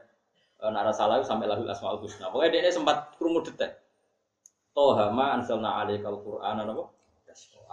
e, 0.55 0.65
nara 0.71 0.95
salah 0.95 1.19
sampai 1.19 1.51
lahul 1.51 1.67
asmaul 1.67 1.99
husna. 1.99 2.31
Pokoknya 2.31 2.63
dia 2.63 2.71
sempat 2.71 3.19
krungu 3.19 3.43
detek. 3.43 3.75
Toha 4.71 5.11
ma 5.11 5.35
anzalna 5.35 5.83
alaikal 5.83 6.23
Qur'an 6.23 6.63
apa? 6.63 6.95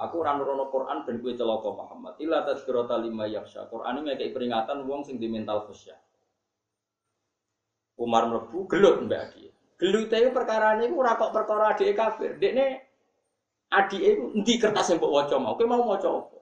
Aku 0.03 0.19
ora 0.25 0.35
nurono 0.35 0.67
Quran 0.73 1.07
ben 1.07 1.23
kowe 1.23 1.31
celaka 1.31 1.71
Muhammad. 1.71 2.19
Illa 2.19 2.43
tadhkirata 2.43 2.99
lima 2.99 3.31
yakhsha. 3.31 3.71
Quran 3.71 4.03
ini 4.03 4.19
kayak 4.19 4.35
peringatan 4.35 4.83
wong 4.91 5.07
sing 5.07 5.23
di 5.23 5.31
mental 5.31 5.63
khusyuk. 5.71 5.95
Umar 8.03 8.27
mlebu 8.27 8.67
gelut 8.67 9.05
mbak 9.07 9.31
Adi. 9.31 9.52
Gelute 9.83 10.15
iku 10.15 10.31
perkarane 10.31 10.87
iku 10.87 11.03
ora 11.03 11.19
kok 11.19 11.35
perkara 11.35 11.75
adike 11.75 11.91
kafir. 11.99 12.39
Dekne 12.39 12.87
adike 13.67 14.15
iku 14.15 14.25
endi 14.31 14.55
kertas 14.55 14.95
yang 14.95 15.03
mbok 15.03 15.11
waca 15.11 15.37
mau? 15.43 15.59
Kowe 15.59 15.67
mau 15.67 15.83
maca 15.83 16.07
apa? 16.07 16.39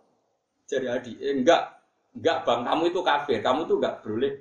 Jadi 0.68 0.86
adike 0.92 1.24
enggak 1.24 1.62
enggak 2.20 2.44
Bang, 2.44 2.68
kamu 2.68 2.92
itu 2.92 3.00
kafir. 3.00 3.40
Kamu 3.40 3.64
tuh 3.64 3.80
enggak 3.80 4.04
boleh 4.04 4.32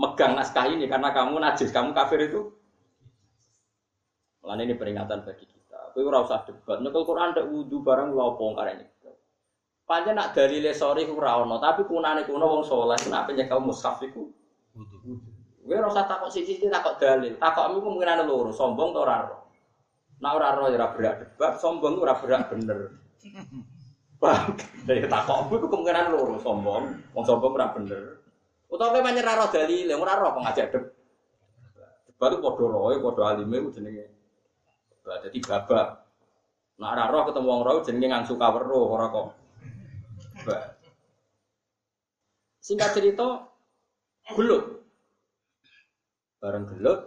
megang 0.00 0.32
naskah 0.32 0.72
ini 0.72 0.88
karena 0.88 1.12
kamu 1.12 1.36
najis, 1.36 1.68
kamu 1.68 1.92
kafir 1.92 2.32
itu. 2.32 2.48
Lan 4.40 4.64
ini 4.64 4.72
peringatan 4.72 5.20
bagi 5.20 5.44
kita. 5.44 5.92
Kowe 5.92 6.00
ora 6.00 6.24
usah 6.24 6.48
debat. 6.48 6.80
Nek 6.80 6.96
Quran 6.96 7.36
ndak 7.36 7.44
wudu 7.44 7.84
barang 7.84 8.08
lha 8.16 8.24
opo 8.24 8.56
karene. 8.56 8.88
Pancen 9.84 10.16
nak 10.16 10.32
dalile 10.32 10.72
sore 10.72 11.04
ku 11.04 11.12
ora 11.20 11.44
tapi 11.60 11.84
kunane 11.84 12.24
kuno 12.24 12.48
wong 12.48 12.64
saleh 12.64 12.96
nak 13.12 13.28
penyekel 13.28 13.60
mushaf 13.60 14.00
iku 14.00 14.32
Wudu. 14.72 15.33
Kowe 15.64 15.80
ora 15.80 15.88
usah 15.88 16.04
takok 16.04 16.28
siji-siji 16.28 16.68
takok 16.68 17.00
dalil. 17.00 17.40
Takokmu 17.40 17.80
kemungkinan 17.80 18.28
loro, 18.28 18.52
sombong 18.52 18.92
ta 18.92 19.00
ora 19.00 19.16
ora. 19.24 19.36
Nek 20.20 20.32
ora 20.36 20.46
ora 20.52 20.68
ya 20.68 20.76
ora 20.76 20.88
berak 20.92 21.14
debat, 21.24 21.52
sombong 21.56 21.96
ora 22.04 22.20
berak 22.20 22.52
bener. 22.52 22.92
Paham? 24.20 24.52
Dari 24.84 25.08
takokmu 25.08 25.56
iku 25.56 25.66
kemungkinan 25.72 26.12
loro, 26.12 26.36
sombong, 26.36 26.84
wong 27.16 27.24
sombong 27.24 27.56
ora 27.56 27.72
bener. 27.72 28.20
Utawa 28.68 28.92
kowe 28.92 29.08
ora 29.08 29.32
ora 29.40 29.46
dalil, 29.48 29.88
ora 29.88 30.12
ora 30.20 30.36
kok 30.36 30.44
ngajak 30.44 30.66
debat. 30.68 30.92
Debat 32.12 32.28
itu 32.28 32.38
padha 32.44 32.64
roe, 32.68 32.94
padha 33.00 33.22
alime 33.32 33.56
ku 33.64 33.68
jenenge. 33.72 34.06
Bah, 35.00 35.16
Jadi 35.24 35.38
baba. 35.40 35.80
Nak 36.76 36.90
ora 36.92 37.04
roh 37.08 37.22
ketemu 37.32 37.48
wong 37.48 37.60
roh 37.64 37.74
jenenge 37.80 38.06
ngangsu 38.12 38.36
kawero 38.36 38.80
ora 38.92 39.06
kok. 39.08 39.26
Bah. 40.44 40.76
Singkat 42.60 42.90
cerita, 42.92 43.48
gelut. 44.36 44.83
Bareng 46.44 46.68
gelut, 46.68 47.00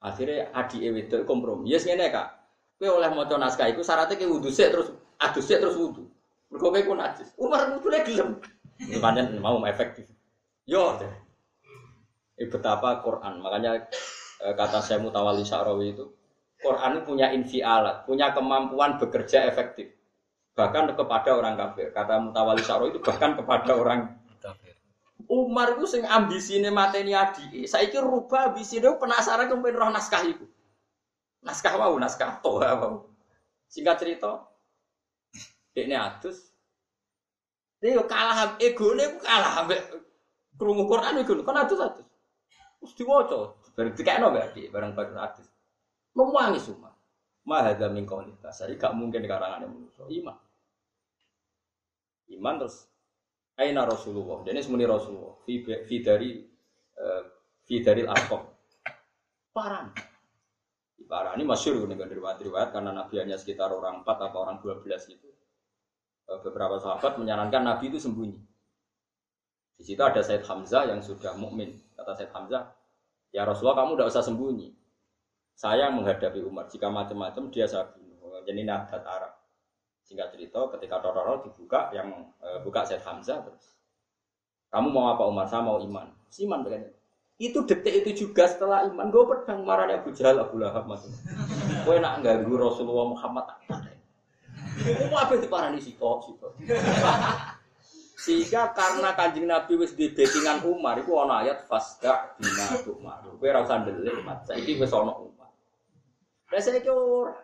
akhirnya 0.00 0.48
adik 0.56 0.80
wedok 0.88 1.28
kompromi. 1.28 1.68
Yes 1.68 1.84
ngene 1.84 2.08
kak, 2.08 2.32
kowe 2.80 2.96
oleh 2.96 3.12
maca 3.12 3.36
naskah 3.36 3.68
iku 3.68 3.84
syaratnya 3.84 4.16
kowe 4.16 4.40
wudu 4.40 4.48
sik 4.48 4.72
terus 4.72 4.88
adus 5.20 5.44
sik 5.44 5.60
terus 5.60 5.76
wudu. 5.76 6.08
Mergo 6.48 6.72
kowe 6.72 6.80
ku 6.80 6.96
najis. 6.96 7.28
Umar 7.36 7.68
wudune 7.76 8.00
gelem. 8.08 8.40
Ini 8.80 9.04
pancen 9.04 9.36
mau 9.36 9.60
efektif. 9.68 10.08
Yo. 10.64 10.96
deh. 10.96 11.12
Eh, 12.40 12.48
betapa 12.48 13.04
Quran. 13.04 13.44
Makanya 13.44 13.84
eh, 14.40 14.54
kata 14.56 14.80
saya 14.80 14.96
Mutawali 15.04 15.44
Syarawi 15.44 15.92
itu 15.92 16.08
Quran 16.64 16.96
itu 16.96 17.02
punya 17.04 17.28
infialat, 17.28 18.08
punya 18.08 18.32
kemampuan 18.32 18.96
bekerja 18.96 19.44
efektif. 19.44 19.92
Bahkan 20.56 20.96
kepada 20.96 21.36
orang 21.36 21.60
kafir. 21.60 21.92
Kata 21.92 22.16
Mutawali 22.24 22.64
Syarawi 22.64 22.96
itu 22.96 23.04
bahkan 23.04 23.36
kepada 23.36 23.76
orang. 23.76 24.23
Umar 25.28 25.76
itu 25.76 25.86
sing 25.88 26.02
ambisine 26.04 26.68
mateni 26.68 27.16
adike. 27.16 27.64
Saiki 27.64 27.96
rubah 27.96 28.52
ambisine 28.52 28.92
penasaran 29.00 29.48
kemudian 29.48 29.80
roh 29.80 29.90
naskah 29.90 30.20
iku. 30.24 30.44
Naskah 31.44 31.76
mau, 31.76 31.96
naskah 31.96 32.40
toha 32.40 32.72
mau. 32.76 33.08
Singkat 33.68 33.96
cerita, 34.00 34.44
dekne 35.72 35.96
adus. 35.96 36.52
Dia 37.80 38.00
kalah 38.04 38.56
egone 38.60 39.16
ku 39.16 39.18
kalah 39.20 39.60
ambek 39.60 39.80
krungu 40.56 40.88
Quran 40.88 41.20
iku 41.20 41.44
kan 41.44 41.64
adus. 41.64 41.80
Terus 42.80 42.92
diwaca, 42.96 43.56
bareng 43.76 43.96
dikekno 43.96 44.28
Dik, 44.32 44.68
bareng 44.72 44.92
bareng 44.92 45.20
adus. 45.20 45.48
Memuangi 46.12 46.60
semua. 46.60 46.92
Mahadha 47.44 47.92
min 47.92 48.08
qaulitas. 48.08 48.60
Jadi 48.60 48.80
gak 48.80 48.96
mungkin 48.96 49.24
karangan 49.28 49.68
manusia. 49.68 50.04
Iman. 50.08 50.36
Iman 52.32 52.56
terus 52.56 52.88
Aina 53.54 53.86
Rasulullah. 53.86 54.42
Dan 54.42 54.58
ini 54.58 54.62
semuanya 54.66 54.98
Rasulullah. 54.98 55.38
Fi, 55.46 55.62
dari 56.02 56.42
eh, 56.98 57.22
fi 57.62 57.76
dari. 57.82 58.02
Parang. 59.54 59.94
Parang 61.04 61.34
ini 61.36 61.44
masyur 61.46 61.84
dengan 61.86 62.10
riwayat-riwayat 62.10 62.74
karena 62.74 62.90
Nabi 62.90 63.20
hanya 63.20 63.36
sekitar 63.38 63.70
orang 63.70 64.02
4 64.02 64.26
atau 64.30 64.38
orang 64.42 64.58
12 64.58 65.14
itu. 65.14 65.30
Eh, 66.26 66.38
beberapa 66.42 66.80
sahabat 66.80 67.20
menyarankan 67.20 67.62
Nabi 67.62 67.92
itu 67.92 68.00
sembunyi. 68.02 68.40
Di 69.74 69.82
situ 69.82 70.00
ada 70.00 70.22
Said 70.22 70.46
Hamzah 70.46 70.90
yang 70.90 71.02
sudah 71.02 71.34
mukmin. 71.34 71.74
Kata 71.98 72.14
Said 72.14 72.30
Hamzah, 72.30 72.72
ya 73.34 73.42
Rasulullah 73.42 73.84
kamu 73.84 73.98
tidak 73.98 74.08
usah 74.10 74.24
sembunyi. 74.24 74.70
Saya 75.54 75.90
menghadapi 75.90 76.42
Umar. 76.42 76.66
Jika 76.66 76.90
macam-macam 76.90 77.50
dia 77.50 77.66
saya 77.70 77.86
bunuh. 77.94 78.42
Jadi 78.42 78.58
ini 78.66 78.70
adat 78.70 79.02
Arab. 79.06 79.33
Singkat 80.04 80.36
cerita, 80.36 80.60
ketika 80.76 81.00
Tororo 81.00 81.40
dibuka, 81.40 81.88
yang 81.96 82.28
eh, 82.44 82.60
buka 82.60 82.84
Said 82.84 83.00
Hamzah 83.00 83.40
terus. 83.40 83.72
Kamu 84.68 84.92
mau 84.92 85.08
apa 85.08 85.24
Umar? 85.24 85.48
Saya 85.48 85.64
mau 85.64 85.80
iman. 85.80 86.12
Si 86.28 86.44
iman 86.44 86.60
begini. 86.60 86.92
Itu 87.40 87.66
detik 87.66 88.04
itu 88.04 88.28
juga 88.28 88.46
setelah 88.46 88.86
iman, 88.86 89.10
gue 89.10 89.24
pedang 89.26 89.66
marahnya 89.66 89.98
Abu 89.98 90.14
Jahal, 90.14 90.38
Abu 90.38 90.60
Lahab 90.62 90.86
mas. 90.86 91.02
Gue 91.82 91.98
nak 91.98 92.22
ganggu 92.22 92.54
Rasulullah 92.54 93.10
Muhammad. 93.10 93.46
Gue 94.78 95.06
mau 95.10 95.18
apa 95.18 95.34
diparani 95.34 95.82
si 95.82 95.98
kok, 95.98 96.22
si 96.22 96.30
kok. 96.38 96.54
Sehingga 98.14 98.70
karena 98.70 99.18
kanjeng 99.18 99.50
Nabi 99.50 99.82
wis 99.82 99.98
di 99.98 100.14
bettingan 100.14 100.62
Umar, 100.62 100.94
itu 101.02 101.10
ana 101.18 101.42
ayat 101.42 101.66
fasda 101.66 102.38
bina 102.38 102.78
Umar. 102.86 103.18
Gue 103.26 103.50
rasa 103.50 103.82
ndelik, 103.82 104.22
mat. 104.22 104.46
Saiki 104.46 104.78
Umar. 104.78 105.50
Saiki 106.54 106.86
ora. 106.86 107.34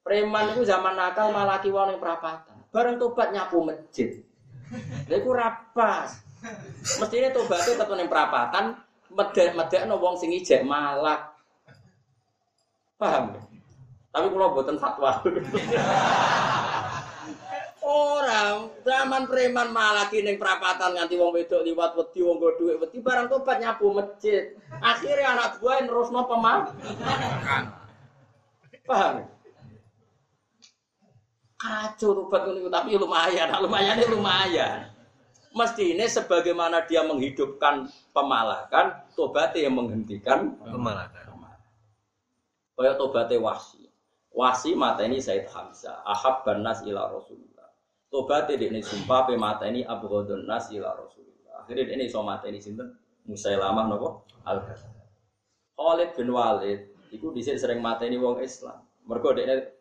Preman 0.00 0.56
itu 0.56 0.64
zaman 0.64 0.96
nakal 0.96 1.28
malah 1.28 1.60
kiwon 1.60 1.92
yang 1.92 2.00
perapatan. 2.00 2.56
Bareng 2.72 2.96
tobat 2.96 3.34
nyapu 3.36 3.60
masjid. 3.60 4.24
Lha 5.10 5.16
iku 5.20 5.36
rapas. 5.36 6.24
Mestine 6.96 7.28
tobatnya 7.36 7.76
tetep 7.76 7.92
ning 7.92 8.08
perapatan, 8.08 8.80
medek-medekno 9.12 10.00
wong 10.00 10.16
sing 10.16 10.32
ijek 10.32 10.64
malak. 10.64 11.36
Paham? 12.96 13.36
Tapi 14.08 14.26
kula 14.32 14.48
mboten 14.48 14.80
fatwa. 14.80 15.20
Orang 17.80 18.70
zaman 18.86 19.28
preman 19.28 19.68
malah 19.74 20.08
ning 20.08 20.40
perapatan 20.40 20.96
nganti 20.96 21.20
wong 21.20 21.36
wedok 21.36 21.60
liwat 21.66 21.92
wedi 21.98 22.20
wong 22.24 22.40
nggo 22.40 22.50
dhuwit 22.56 22.76
wedi 22.80 22.98
barang 23.04 23.28
tobat 23.28 23.60
nyapu 23.60 23.92
masjid. 23.92 24.56
Akhirnya 24.80 25.36
anak 25.36 25.60
buah 25.60 25.84
nerusno 25.84 26.24
pemah. 26.24 26.72
Paham? 28.88 29.39
Kacau 31.60 32.16
tobat 32.16 32.48
ngono 32.48 32.72
tapi 32.72 32.96
lumayan, 32.96 33.52
lumayan 33.60 34.00
lumayan. 34.08 34.88
Mestinya 35.52 36.08
sebagaimana 36.08 36.88
dia 36.88 37.04
menghidupkan 37.04 37.84
pemalakan, 38.16 39.04
tobatnya 39.12 39.68
yang 39.68 39.76
menghentikan 39.76 40.56
Pemalakan. 40.56 41.30
Kayak 42.80 42.96
tobatnya 42.96 43.36
wasi. 43.44 43.92
Wasi 44.32 44.72
mata 44.72 45.04
ini 45.04 45.20
Said 45.20 45.52
Hamzah. 45.52 46.00
Ahab 46.00 46.48
nas 46.64 46.80
ila 46.88 47.12
Rasulullah. 47.12 47.68
Tobatnya 48.08 48.56
ini 48.56 48.80
sumpah 48.80 49.28
pe 49.28 49.36
mata 49.36 49.68
ini 49.68 49.84
Abu 49.84 50.08
nas 50.48 50.72
ila 50.72 50.96
Rasulullah. 50.96 51.60
Akhirnya 51.60 51.92
ini 51.92 52.08
so 52.08 52.24
mata 52.24 52.48
ini 52.48 52.56
sinten 52.56 52.96
Musailamah 53.28 53.84
nopo 53.84 54.24
al 54.48 54.64
Khalid 55.76 56.16
bin 56.16 56.32
Walid 56.32 56.88
itu 57.12 57.28
di 57.36 57.44
sini 57.44 57.60
sering 57.60 57.84
mata 57.84 58.08
ini 58.08 58.16
wong 58.16 58.40
Islam. 58.40 58.80
Ini 59.04 59.79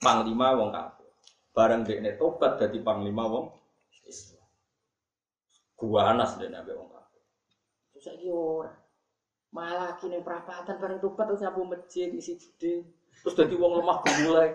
panglima 0.00 0.56
wong 0.56 0.72
kafir. 0.72 1.12
Bareng 1.52 1.84
dia 1.84 2.00
ini 2.00 2.16
tobat 2.16 2.56
jadi 2.56 2.80
panglima 2.80 3.28
wong 3.28 3.52
Islam. 4.08 4.48
Gua 5.76 6.16
anas 6.16 6.40
dia 6.40 6.48
nabi 6.48 6.72
wong 6.72 6.88
kafir. 6.88 7.22
Terus 7.94 8.04
saya 8.08 8.32
ora. 8.32 8.74
Malah 9.50 9.98
kini 10.00 10.22
perapatan 10.24 10.80
bareng 10.80 10.98
tobat 11.04 11.28
terus 11.28 11.44
nyapu 11.44 11.68
masjid 11.68 12.08
isi 12.16 12.40
gede. 12.40 12.88
Terus 13.20 13.36
jadi 13.36 13.54
wong 13.60 13.84
lemah 13.84 13.98
gulai. 14.00 14.50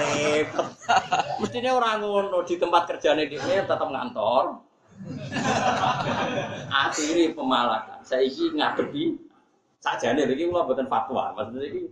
Repot. 0.00 0.66
Mestinya 1.44 1.76
orang 1.76 2.00
ngono 2.00 2.40
di 2.48 2.56
tempat 2.56 2.88
kerjanya 2.88 3.28
dia 3.28 3.62
tetap 3.68 3.84
ngantor. 3.84 4.64
Akhiri 6.72 7.36
pemalakan. 7.36 8.00
Saya 8.02 8.24
iki 8.24 8.56
ngadepi 8.56 9.20
sakjane 9.78 10.26
iki 10.26 10.50
kula 10.50 10.66
mboten 10.66 10.90
fatwa, 10.90 11.34
maksudnya 11.38 11.70
iki 11.70 11.82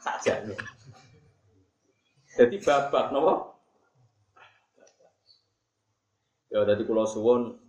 sakjane. 0.00 0.54
Jadi 2.40 2.56
babak 2.64 3.12
napa? 3.12 3.52
Ya 6.48 6.64
jadi 6.64 6.82
kula 6.88 7.04
suwun 7.04 7.60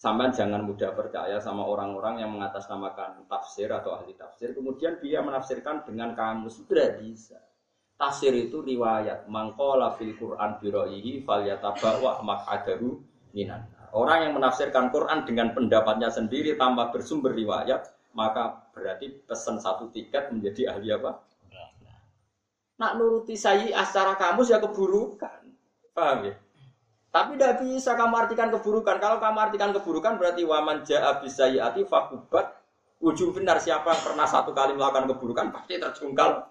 sampean 0.00 0.32
jangan 0.32 0.64
mudah 0.64 0.96
percaya 0.96 1.36
sama 1.36 1.68
orang-orang 1.68 2.24
yang 2.24 2.32
mengatasnamakan 2.32 3.28
tafsir 3.28 3.68
atau 3.68 4.00
ahli 4.00 4.16
tafsir 4.16 4.56
kemudian 4.56 4.96
dia 5.04 5.20
menafsirkan 5.20 5.84
dengan 5.84 6.16
kamus 6.16 6.64
itu 6.64 6.72
tidak 6.72 7.04
bisa. 7.04 7.36
Tafsir 8.00 8.32
itu 8.32 8.64
riwayat 8.64 9.28
mangkola 9.28 10.00
fil 10.00 10.16
Quran 10.16 10.56
biroihi 10.56 11.20
fal 11.20 11.44
yatabawa 11.44 12.24
makadaru 12.24 13.04
minan. 13.36 13.68
Orang 13.92 14.24
yang 14.24 14.32
menafsirkan 14.40 14.88
Quran 14.88 15.28
dengan 15.28 15.52
pendapatnya 15.52 16.08
sendiri 16.08 16.56
tanpa 16.56 16.88
bersumber 16.88 17.36
riwayat, 17.36 17.84
maka 18.16 18.64
berarti 18.72 19.12
pesan 19.28 19.60
satu 19.60 19.92
tiket 19.92 20.32
menjadi 20.32 20.72
ahli 20.72 20.88
apa? 20.96 21.20
Nak 22.80 22.96
nuruti 22.96 23.36
saya 23.36 23.84
secara 23.84 24.16
kamus 24.16 24.48
ya 24.48 24.56
keburukan. 24.56 25.40
Paham 25.92 26.32
ya? 26.32 26.34
Tapi 27.10 27.36
tidak 27.36 27.60
bisa 27.60 27.92
kamu 27.92 28.14
artikan 28.16 28.48
keburukan. 28.48 28.96
Kalau 28.96 29.20
kamu 29.20 29.38
artikan 29.50 29.70
keburukan 29.76 30.16
berarti 30.16 30.48
waman 30.48 30.80
ja'a 30.86 31.20
bisayyati 31.20 31.84
fakubat 31.84 32.56
ujung 33.04 33.36
benar 33.36 33.60
siapa 33.60 33.92
yang 33.92 34.02
pernah 34.04 34.24
satu 34.28 34.56
kali 34.56 34.76
melakukan 34.76 35.10
keburukan 35.12 35.46
pasti 35.52 35.76
terjungkal. 35.76 36.48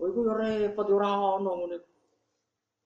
Oh 0.00 0.06
itu 0.10 0.26
ya 0.26 0.34
repot 0.34 0.86
ya 0.88 0.94
ora 0.98 1.38
ono 1.38 1.52
ngene. 1.62 1.76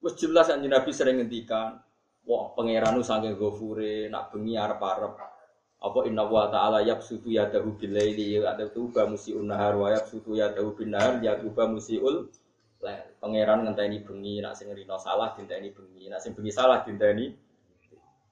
Wis 0.03 0.13
jelas 0.21 0.53
anjing 0.53 0.69
Nabi 0.69 0.93
sering 0.93 1.17
ngendikan, 1.17 1.81
wah 2.29 2.53
pangeranu 2.53 3.01
saking 3.01 3.33
gofure 3.33 4.11
nak 4.13 4.29
bengi 4.29 4.53
arep-arep 4.53 5.13
apa 5.87 5.99
inna 6.05 6.27
wa 6.27 6.51
ta'ala 6.51 6.83
yabsutu 6.83 7.31
yadahu 7.31 7.79
bil 7.79 7.95
laili 7.95 8.35
ya 8.35 8.53
tuba 8.69 9.07
musiun 9.07 9.47
nahar 9.47 9.79
wa 9.79 9.87
yabsutu 9.89 10.35
yadahu 10.35 10.75
bin 10.75 10.91
nahar 10.91 11.23
ya 11.23 11.39
tuba 11.39 11.65
musiul 11.65 12.27
lail. 12.83 13.07
Pangeran 13.17 13.65
ngenteni 13.65 14.05
bengi 14.05 14.39
nak 14.43 14.53
sing 14.53 14.69
rino 14.69 14.97
salah 15.01 15.33
dinteni 15.33 15.73
bengi, 15.73 16.09
nak 16.11 16.21
sing 16.21 16.37
bengi 16.37 16.53
salah 16.53 16.85
dinteni. 16.85 17.33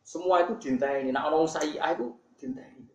Semua 0.06 0.46
itu 0.46 0.54
dinteni. 0.62 1.10
Nak 1.10 1.24
ono 1.34 1.50
sayi'ah 1.50 1.90
itu 1.98 2.14
dinteni. 2.38 2.86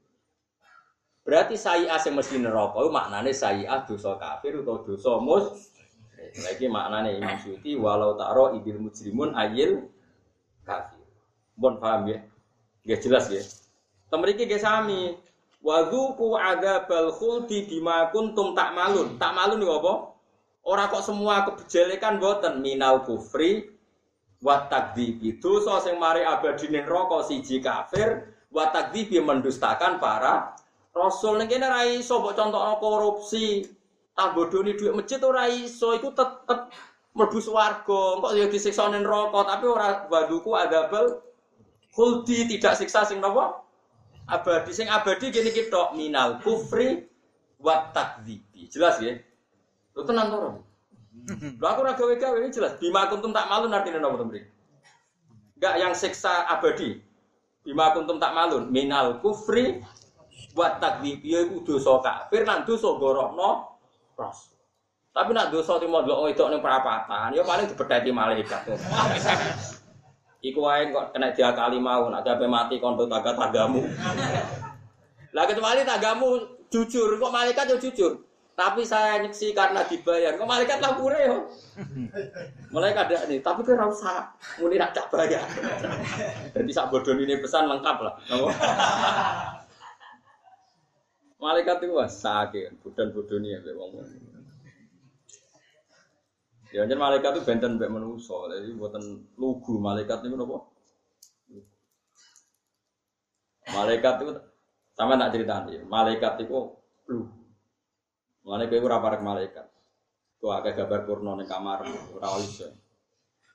Berarti 1.26 1.58
sayi'ah 1.58 1.98
sing 1.98 2.14
mesti 2.14 2.38
neraka 2.38 2.78
itu 2.80 2.90
maknane 2.90 3.30
sayi'ah 3.34 3.82
dosa 3.84 4.14
kafir 4.16 4.62
atau 4.62 4.82
dosa 4.86 5.18
mus. 5.18 5.74
Lagi 6.20 6.70
maknane 6.70 7.18
Imam 7.18 7.34
Syuuti 7.42 7.74
walau 7.74 8.14
taro 8.14 8.54
idil 8.54 8.78
mujrimun 8.78 9.34
ayil 9.34 9.90
kafir. 10.62 11.02
Bon 11.58 11.76
paham 11.82 12.08
ya? 12.08 12.18
Gak 12.86 13.00
jelas 13.04 13.26
ya. 13.28 13.42
Temeriki 14.10 14.50
gak 14.50 14.60
sami. 14.60 15.14
Wadzuku 15.62 16.34
adzabal 16.40 17.14
khuldi 17.14 17.68
bima 17.70 18.10
kuntum 18.10 18.58
takmalun. 18.58 19.20
Takmalun 19.20 19.60
niku 19.62 19.74
apa? 19.78 19.94
Ora 20.66 20.88
kok 20.92 21.04
semua 21.04 21.46
kebejelekan 21.48 22.20
boten 22.20 22.64
minal 22.64 23.04
kufri 23.06 23.70
wa 24.40 24.66
takdzibi. 24.66 25.36
Dosa 25.36 25.80
sing 25.84 25.96
mari 26.00 26.24
abadine 26.24 26.84
neraka 26.84 27.24
siji 27.28 27.60
kafir 27.60 28.24
wa 28.50 28.72
takdzibi 28.72 29.20
mendustakan 29.20 30.00
para 30.00 30.56
rasul 30.96 31.38
ning 31.38 31.48
kene 31.48 31.68
ra 31.68 31.84
iso 31.86 32.20
mbok 32.20 32.80
korupsi. 32.80 33.68
Tak 34.16 34.36
bodoni 34.36 34.76
dhuwit 34.76 34.96
masjid 34.96 35.20
ora 35.22 35.48
iso 35.48 35.96
iku 35.96 36.12
tetep 36.12 36.72
mlebu 37.14 37.38
swarga. 37.40 38.02
Kok 38.20 38.32
ya 38.32 38.48
disiksa 38.48 38.88
neraka 38.88 39.44
tapi 39.44 39.64
ora 39.68 40.08
wadzuku 40.08 40.50
adzabal 40.56 41.20
khuldi 41.92 42.48
tidak 42.48 42.80
siksa 42.80 43.04
sing 43.04 43.20
napa? 43.20 43.60
Abadi 44.30 44.70
sing 44.70 44.86
abadi 44.86 45.34
gini 45.34 45.50
kita 45.50 45.92
minal 45.98 46.38
kufri 46.40 47.04
wa 47.58 47.90
takdzibi. 47.90 48.70
Jelas 48.70 49.02
ya? 49.02 49.18
Lu 49.98 50.06
tenang 50.06 50.26
to. 50.30 50.38
Lu 51.58 51.64
aku 51.66 51.82
ora 51.82 51.98
gawe-gawe 51.98 52.36
ini 52.38 52.54
jelas. 52.54 52.78
Bima 52.78 53.10
kuntum 53.10 53.34
tak 53.34 53.50
malu 53.50 53.66
artinya 53.68 53.98
napa 53.98 54.22
to 54.22 54.26
Enggak 55.60 55.74
yang 55.76 55.92
siksa 55.92 56.48
abadi. 56.48 57.02
Bima 57.60 57.92
kuntum 57.92 58.16
tak 58.16 58.32
malun 58.32 58.72
minal 58.72 59.20
kufri 59.20 59.84
wa 60.56 60.80
takdzibi 60.80 61.36
iku 61.36 61.60
dosa 61.66 62.00
kafir 62.00 62.48
lan 62.48 62.64
dosa 62.64 62.96
gorokno 62.96 63.76
ros. 64.16 64.50
Tapi 65.10 65.34
nak 65.34 65.50
dosa 65.50 65.76
timo 65.82 66.06
delok 66.06 66.30
itu 66.30 66.44
ning 66.46 66.62
perapatan, 66.62 67.34
ya 67.34 67.42
paling 67.42 67.66
dibedheti 67.66 68.14
malaikat. 68.14 68.62
Iku 70.40 70.64
wae 70.64 70.88
kok 70.88 71.12
kena 71.12 71.36
diakali 71.36 71.76
mau, 71.76 72.08
nak 72.08 72.24
sampai 72.24 72.48
mati 72.48 72.80
kondo 72.80 73.04
taga 73.04 73.36
tagamu. 73.36 73.84
Lah 75.36 75.44
kecuali 75.44 75.84
tagamu 75.84 76.28
jujur, 76.72 77.20
kok 77.20 77.32
malaikat 77.32 77.68
yo 77.68 77.76
jujur. 77.76 78.24
Tapi 78.56 78.84
saya 78.84 79.20
nyeksi 79.20 79.52
karena 79.56 79.84
dibayar. 79.84 80.36
Kok 80.40 80.48
malaikat 80.48 80.80
lah 80.80 80.96
pure 80.96 81.20
yo. 81.20 81.36
Malaikat 82.72 83.08
ada 83.08 83.28
nih, 83.28 83.40
tapi 83.44 83.64
kira 83.64 83.84
usah 83.84 84.32
muni 84.60 84.80
nak 84.80 84.96
tak 84.96 85.12
bayar. 85.12 85.44
Jadi 86.56 86.72
sak 86.72 86.88
bodon 86.88 87.20
ini 87.20 87.40
pesan 87.40 87.68
lengkap 87.68 87.96
lah. 88.00 88.14
Malaikat 91.40 91.84
itu 91.84 91.96
wah 91.96 92.04
sakit, 92.04 92.84
bodan-bodoni 92.84 93.56
ya 93.56 93.60
wong. 93.72 93.96
Ya 96.70 96.86
jadi 96.86 96.94
malaikat 96.94 97.34
itu 97.34 97.42
benten 97.42 97.82
mbek 97.82 97.90
manusa, 97.90 98.46
jadi 98.46 98.70
buatan 98.78 99.02
lugu 99.34 99.82
malaikat 99.82 100.22
itu 100.22 100.38
apa? 100.38 100.58
Malaikat 103.74 104.14
itu 104.22 104.32
sama 104.94 105.18
tak 105.18 105.30
cerita 105.34 105.66
nih, 105.66 105.82
malaikat 105.82 106.46
itu 106.46 106.78
lugu. 107.10 107.42
Malaikat 108.46 108.76
itu 108.78 108.86
rapar 108.86 109.18
malaikat. 109.18 109.66
Tuh 110.38 110.54
agak 110.54 110.78
gambar 110.78 111.00
purno 111.10 111.34
nih 111.42 111.46
kamar, 111.50 111.82
rawis. 112.22 112.62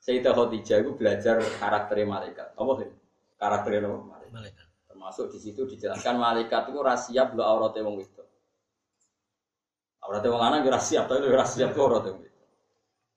Sayyidah 0.04 0.36
Khadijah 0.36 0.86
itu 0.86 0.90
belajar 0.94 1.40
karakter 1.58 1.96
malaikat. 2.06 2.52
Apa 2.54 2.72
sih? 2.78 2.88
Karakter 3.40 3.80
apa? 3.80 3.96
Malaikat. 3.96 4.30
malaikat. 4.30 4.66
Termasuk 4.92 5.32
di 5.32 5.38
situ 5.40 5.64
dijelaskan 5.66 6.20
malaikat 6.20 6.68
itu 6.68 6.78
rahasia 6.84 7.26
belum 7.32 7.42
auratnya 7.42 7.80
wong 7.82 7.96
itu. 8.04 8.22
Auratnya 10.04 10.30
wong 10.30 10.68
rahasia, 10.68 11.08
tapi 11.08 11.26
rahasia 11.26 11.72
itu 11.72 11.80
auratnya 11.80 12.12
wong 12.12 12.35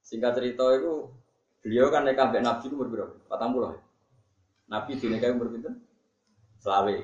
Singkat 0.10 0.42
cerita 0.42 0.66
itu 0.74 1.06
beliau 1.62 1.94
kan 1.94 2.02
nikah 2.02 2.34
mbek 2.34 2.42
Nabi 2.42 2.66
umur 2.74 2.90
berapa? 2.90 3.14
Patang 3.30 3.54
puluh. 3.54 3.78
Nabi 4.66 4.98
di 4.98 5.06
nikah 5.06 5.30
umur 5.38 5.54
berapa? 5.54 5.70
Selawe. 6.58 6.98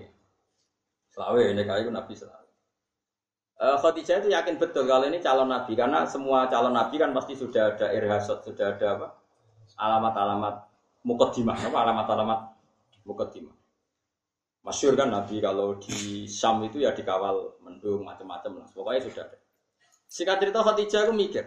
Selawe 1.13 1.43
nikah 1.53 1.85
itu 1.85 1.93
Nabi 1.93 2.17
selawe. 2.17 2.49
Uh, 3.55 3.77
Khadijah 3.77 4.25
itu 4.25 4.33
yakin 4.33 4.57
betul 4.57 4.89
kalau 4.89 5.05
ini 5.05 5.21
calon 5.21 5.47
Nabi 5.47 5.77
karena 5.77 6.03
semua 6.09 6.49
calon 6.49 6.73
Nabi 6.73 6.97
kan 6.97 7.13
pasti 7.13 7.37
sudah 7.37 7.77
ada 7.77 7.93
irhasot, 7.93 8.41
sudah 8.41 8.73
ada 8.73 8.97
apa? 8.97 9.07
Alamat-alamat 9.79 10.55
mukaddimah, 11.05 11.55
apa 11.61 11.77
alamat-alamat 11.85 12.39
mukaddimah. 13.05 13.53
Masyur 14.65 14.97
kan 14.97 15.13
Nabi 15.13 15.39
kalau 15.45 15.77
di 15.77 16.25
Syam 16.25 16.65
itu 16.65 16.81
ya 16.81 16.91
dikawal 16.91 17.61
mendung 17.61 18.01
macam-macam 18.01 18.65
lah. 18.65 18.67
Pokoknya 18.73 19.07
sudah 19.07 19.23
ada. 19.29 19.37
Singkat 20.09 20.37
cerita 20.41 20.59
Khadijah 20.65 21.01
itu 21.05 21.13
mikir, 21.13 21.45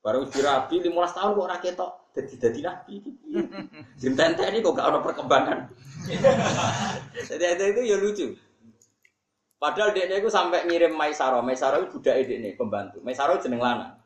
Baru 0.00 0.24
dirabi 0.32 0.80
15 0.80 1.16
tahun 1.16 1.30
kok 1.36 1.50
rakyat 1.56 1.74
tok 1.76 1.92
jadi 2.10 2.34
jadi 2.40 2.60
nabi. 2.66 2.94
Jentente 4.00 4.42
ini 4.50 4.58
kok 4.64 4.74
gak 4.74 4.88
ada 4.90 4.98
perkembangan. 5.04 5.58
Jadi 7.28 7.44
itu 7.44 7.82
ya 7.86 7.96
lucu. 8.00 8.26
Padahal 9.60 9.92
dia 9.92 10.08
itu 10.08 10.32
sampai 10.32 10.64
ngirim 10.64 10.96
Maisaro. 10.96 11.44
Maisaro 11.44 11.84
itu 11.84 12.00
budak 12.00 12.16
ini 12.24 12.56
pembantu. 12.56 13.04
Maisaro 13.04 13.36
jeneng 13.38 13.60
lana. 13.60 14.00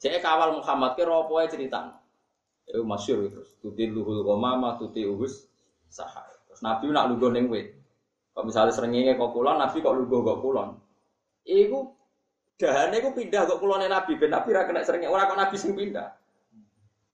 Jadi 0.00 0.18
kawal 0.24 0.56
Muhammad 0.56 0.96
ke 0.96 1.04
ropo 1.04 1.38
cerita. 1.44 2.00
Itu 2.64 2.82
masyur 2.82 3.28
itu. 3.28 3.44
Tuti 3.60 3.84
luhul 3.84 4.24
komama, 4.24 4.80
tuti 4.80 5.04
uhus 5.04 5.44
sahar. 5.92 6.24
Terus 6.48 6.64
Nabi 6.64 6.88
nak 6.88 7.12
lugu 7.12 7.28
neng 7.28 7.52
wit. 7.52 7.76
Kalau 8.32 8.48
misalnya 8.48 8.72
seringnya 8.74 9.14
kok 9.14 9.30
kulon, 9.30 9.60
Nabi 9.60 9.78
kok 9.78 9.94
lugu 9.94 10.24
kok 10.24 10.40
kulon. 10.40 10.74
Iku 11.44 11.92
Dahane 12.54 13.02
iku 13.02 13.10
pindah 13.10 13.50
kok 13.50 13.58
kulone 13.58 13.90
Nabi 13.90 14.14
ben 14.14 14.30
Nabi 14.30 14.54
ra 14.54 14.62
kena 14.62 14.86
sering 14.86 15.10
ora 15.10 15.26
kok 15.26 15.34
Nabi 15.34 15.56
sing 15.58 15.74
pindah. 15.74 16.14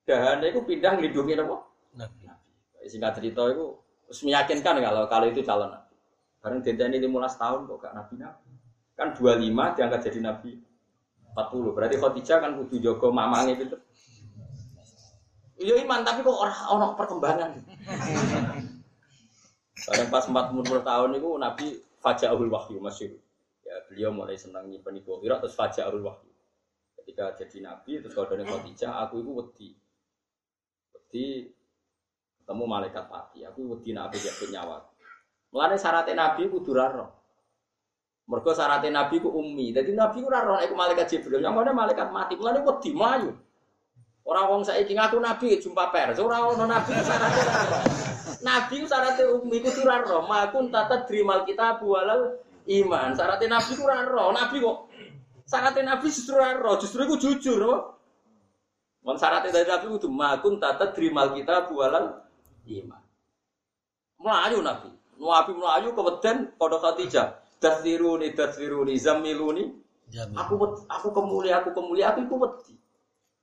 Dahane 0.05 0.53
iku 0.53 0.69
pindah 0.69 1.01
nglindungi 1.01 1.33
napa? 1.33 1.65
Nabi. 1.97 2.29
Singkat 2.85 3.17
cerita 3.17 3.49
itu 3.49 3.73
terus 4.05 4.21
meyakinkan 4.27 4.77
kalau 4.85 5.09
kalau 5.09 5.27
itu 5.33 5.41
calon 5.41 5.73
Nabi. 5.73 5.97
Bareng 6.41 6.61
dendani 6.61 6.97
15 7.01 7.41
tahun 7.41 7.61
kok 7.69 7.79
gak 7.81 7.95
Nabi 7.97 8.15
Nabi. 8.21 8.51
Kan 8.97 9.09
25 9.17 9.77
diangkat 9.77 10.01
jadi 10.09 10.21
Nabi 10.21 10.51
40. 11.33 11.77
Berarti 11.77 11.97
Khadijah 11.97 12.39
kan 12.45 12.51
kudu 12.61 12.77
jaga 12.81 13.09
mamange 13.09 13.57
itu. 13.57 13.77
Iya 15.61 15.85
iman 15.85 16.05
tapi 16.05 16.21
kok 16.21 16.37
ora 16.37 16.57
ono 16.69 16.97
perkembangan. 16.97 17.51
Bareng 19.89 20.09
pas 20.13 20.25
40 20.29 20.85
tahun 20.85 21.11
itu 21.17 21.29
Nabi 21.41 21.67
Faja'ul 22.01 22.49
Wahyu 22.53 22.81
masih 22.81 23.17
beliau 23.91 24.15
mulai 24.15 24.39
senang 24.39 24.71
nyimpen 24.71 25.03
ibu 25.03 25.19
kira 25.19 25.43
terus 25.43 25.59
arul 25.59 26.07
wahyu. 26.07 26.31
Ketika 27.03 27.35
jadi 27.35 27.59
nabi 27.67 27.99
terus 27.99 28.15
kalau 28.15 28.31
dari 28.31 28.47
Khadijah 28.47 29.03
aku 29.03 29.19
itu 29.19 29.31
wedi. 29.35 29.69
Wedi 30.95 31.27
ketemu 32.39 32.65
malaikat 32.71 33.11
mati 33.11 33.43
aku 33.43 33.75
wedi 33.75 33.91
nabi 33.91 34.15
jadi 34.15 34.47
nyawa. 34.55 34.79
Mulai 35.51 35.75
syaratnya 35.75 36.15
nabi 36.15 36.47
ku 36.47 36.63
duraro 36.63 37.21
mereka 38.31 38.55
syaratnya 38.55 38.95
nabi 38.95 39.19
ku 39.19 39.27
ummi. 39.35 39.75
Jadi 39.75 39.91
nabi 39.91 40.23
ku 40.23 40.31
raro 40.31 40.55
aku 40.55 40.79
malaikat 40.79 41.11
jibril. 41.11 41.43
Yang 41.43 41.51
mana 41.51 41.75
malaikat 41.75 42.15
mati 42.15 42.39
mulai 42.39 42.63
wedi 42.63 42.95
melayu. 42.95 43.35
Orang 44.23 44.47
wong 44.47 44.63
saya 44.63 44.87
ngaku 44.87 45.19
nabi 45.19 45.59
jumpa 45.59 45.91
pers. 45.91 46.23
Orang 46.23 46.55
orang 46.55 46.71
nabi 46.71 46.95
syaratnya 46.95 47.45
nabi 48.47 48.87
syaratnya 48.87 49.35
ummi 49.35 49.59
ku 49.59 49.75
duraro 49.75 50.23
makun 50.31 50.71
tata 50.71 51.03
drimal 51.11 51.43
kita 51.43 51.83
bualal 51.83 52.39
iman. 52.71 53.09
Syaratnya 53.19 53.59
Nabi 53.59 53.73
ku 53.75 53.85
roh. 53.87 54.31
Nabi 54.31 54.57
kok 54.63 54.79
syaratnya 55.51 55.83
Nabi 55.97 56.07
justru 56.07 56.39
roh. 56.39 56.75
Justru 56.79 57.01
itu 57.11 57.17
jujur. 57.19 57.63
Mon 59.01 59.17
syaratnya 59.19 59.51
dari 59.51 59.67
Nabi 59.67 59.87
itu 59.97 60.09
makun 60.09 60.63
tata 60.63 60.95
drimal 60.95 61.35
kita 61.35 61.67
bualan 61.67 62.15
iman. 62.69 63.03
Melayu 64.21 64.59
Nabi. 64.63 64.91
Nabi 65.21 65.53
melayu 65.53 65.89
kemudian 65.93 66.37
pada 66.57 66.77
Khadijah. 66.81 67.29
Dasiruni, 67.61 68.33
dasiruni, 68.33 68.97
zamiluni. 68.97 69.69
Aku 70.33 70.57
aku 70.89 71.09
kemulia, 71.13 71.61
aku 71.61 71.77
kemulia, 71.77 72.11
aku 72.11 72.25
ikut 72.25 72.41
wedi. 72.41 72.75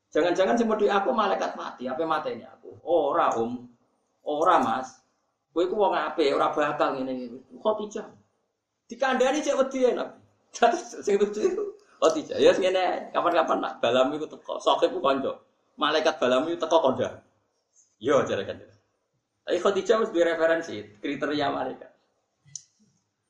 Jangan-jangan 0.09 0.57
seperti 0.57 0.89
aku 0.89 1.13
malaikat 1.13 1.53
mati, 1.53 1.85
apa 1.85 2.01
matanya 2.01 2.57
aku? 2.57 2.73
Ora 2.81 3.29
om, 3.37 3.69
ora 4.25 4.57
mas. 4.57 4.89
Kowe 5.53 5.63
iku 5.63 5.77
wong 5.77 5.93
apik, 5.93 6.33
ora 6.33 6.49
bakal 6.49 6.97
ngene 6.97 7.13
iki. 7.13 7.37
Khadijah. 7.61 8.07
Dikandani 8.87 9.43
cek 9.43 9.55
wedi 9.59 9.83
ya 9.83 9.91
Nabi. 9.95 10.19
Terus 10.55 11.03
sing 11.03 11.19
lucu 11.19 11.43
itu 11.43 11.63
oh. 12.01 12.09
Ya 12.39 12.55
ngene 12.55 13.11
kapan-kapan 13.11 13.57
nak 13.59 13.73
balam 13.83 14.15
iku 14.15 14.25
teko. 14.31 14.57
Sokip 14.63 14.95
ku 14.95 15.03
kanca. 15.03 15.37
Malaikat 15.75 16.17
balam 16.17 16.47
iku 16.47 16.57
teko 16.57 16.77
konda. 16.79 17.19
Yo 17.99 18.23
jare 18.23 18.47
kan. 18.47 18.57
Tapi 19.47 19.59
Khadijah 19.63 19.95
harus 20.03 20.11
referensi 20.11 20.75
kriteria 20.99 21.47
malaikat. 21.51 21.91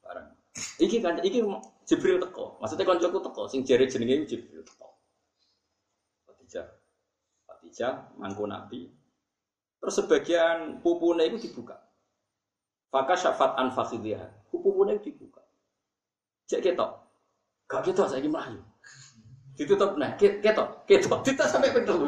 Barang. 0.01 0.33
Iki 0.81 0.97
kan 1.01 1.19
iki 1.25 1.41
Jibril 1.87 2.21
teko. 2.21 2.61
Maksudnya 2.61 2.85
kancaku 2.85 3.17
teko 3.25 3.41
sing 3.49 3.65
jare 3.65 3.89
jenenge 3.89 4.29
Jibril 4.29 4.61
teko. 4.61 4.93
Khadijah. 6.29 6.65
Khadijah 7.49 7.93
mangku 8.21 8.45
Nabi. 8.45 8.93
Terus 9.77 9.93
sebagian 9.93 10.81
pupune 10.81 11.25
itu 11.29 11.49
dibuka. 11.49 11.77
Faka 12.89 13.13
syafat 13.13 13.61
an 13.61 13.69
fakhidiyah. 13.69 14.49
Pupune 14.49 14.97
dibuka. 14.97 15.36
Cek 16.47 16.63
ketok. 16.63 16.91
Gak 17.67 17.83
ketok 17.83 18.07
saya 18.07 18.23
melayu. 18.23 18.63
Ditutup 19.57 19.99
nah, 19.99 20.15
ketok, 20.15 20.87
ketok, 20.87 21.19
kita 21.25 21.43
sampai 21.49 21.73
pintu. 21.75 22.07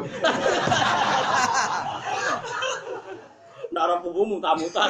nak 3.70 3.86
ora 3.86 3.96
pupu 4.02 4.22
muta-muta. 4.26 4.82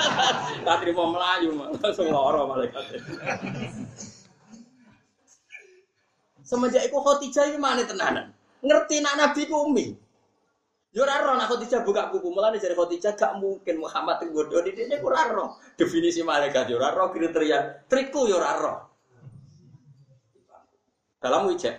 Tak 0.66 0.76
terima 0.78 1.10
melayu 1.10 1.58
langsung 1.58 2.12
lara 2.14 2.46
malaikat. 2.46 2.84
Semenjak 6.46 6.86
iku 6.86 7.02
Khadijah 7.02 7.50
iki 7.50 7.58
mana 7.58 7.82
tenanan. 7.82 8.30
Ngerti 8.62 9.02
nak 9.02 9.18
Nabi 9.18 9.42
ku 9.50 9.66
umi. 9.66 9.96
Yo 10.92 11.08
ora 11.08 11.24
roh 11.24 11.40
Khadijah 11.40 11.88
buka 11.88 12.12
buku 12.12 12.28
mulane 12.28 12.60
jare 12.60 12.76
Khadijah 12.76 13.16
gak 13.16 13.40
mungkin 13.40 13.80
Muhammad 13.80 14.20
nggodho 14.28 14.60
di 14.60 14.76
dene 14.76 15.00
ku 15.00 15.08
ora 15.08 15.24
roh. 15.32 15.56
Definisi 15.72 16.20
malaikat 16.20 16.68
yo 16.68 16.76
ora 16.76 16.92
roh 16.92 17.08
kriteria 17.08 17.88
triku 17.88 18.28
yo 18.28 18.36
ora 18.36 18.52
roh. 18.60 18.76
Dalam 21.16 21.48
wijek. 21.48 21.76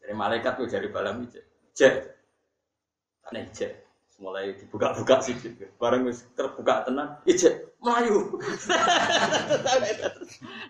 Dari 0.00 0.14
malaikat 0.16 0.56
ku 0.56 0.64
dari 0.64 0.88
balam 0.88 1.20
wijek. 1.20 1.44
Jek. 1.76 1.94
Aneh 3.28 3.44
jek. 3.52 3.76
Mulai 4.24 4.56
dibuka-buka 4.56 5.20
sih. 5.20 5.36
Bareng 5.76 6.08
wis 6.08 6.24
terbuka 6.32 6.88
tenan, 6.88 7.20
ijek 7.22 7.70
melayu. 7.78 8.34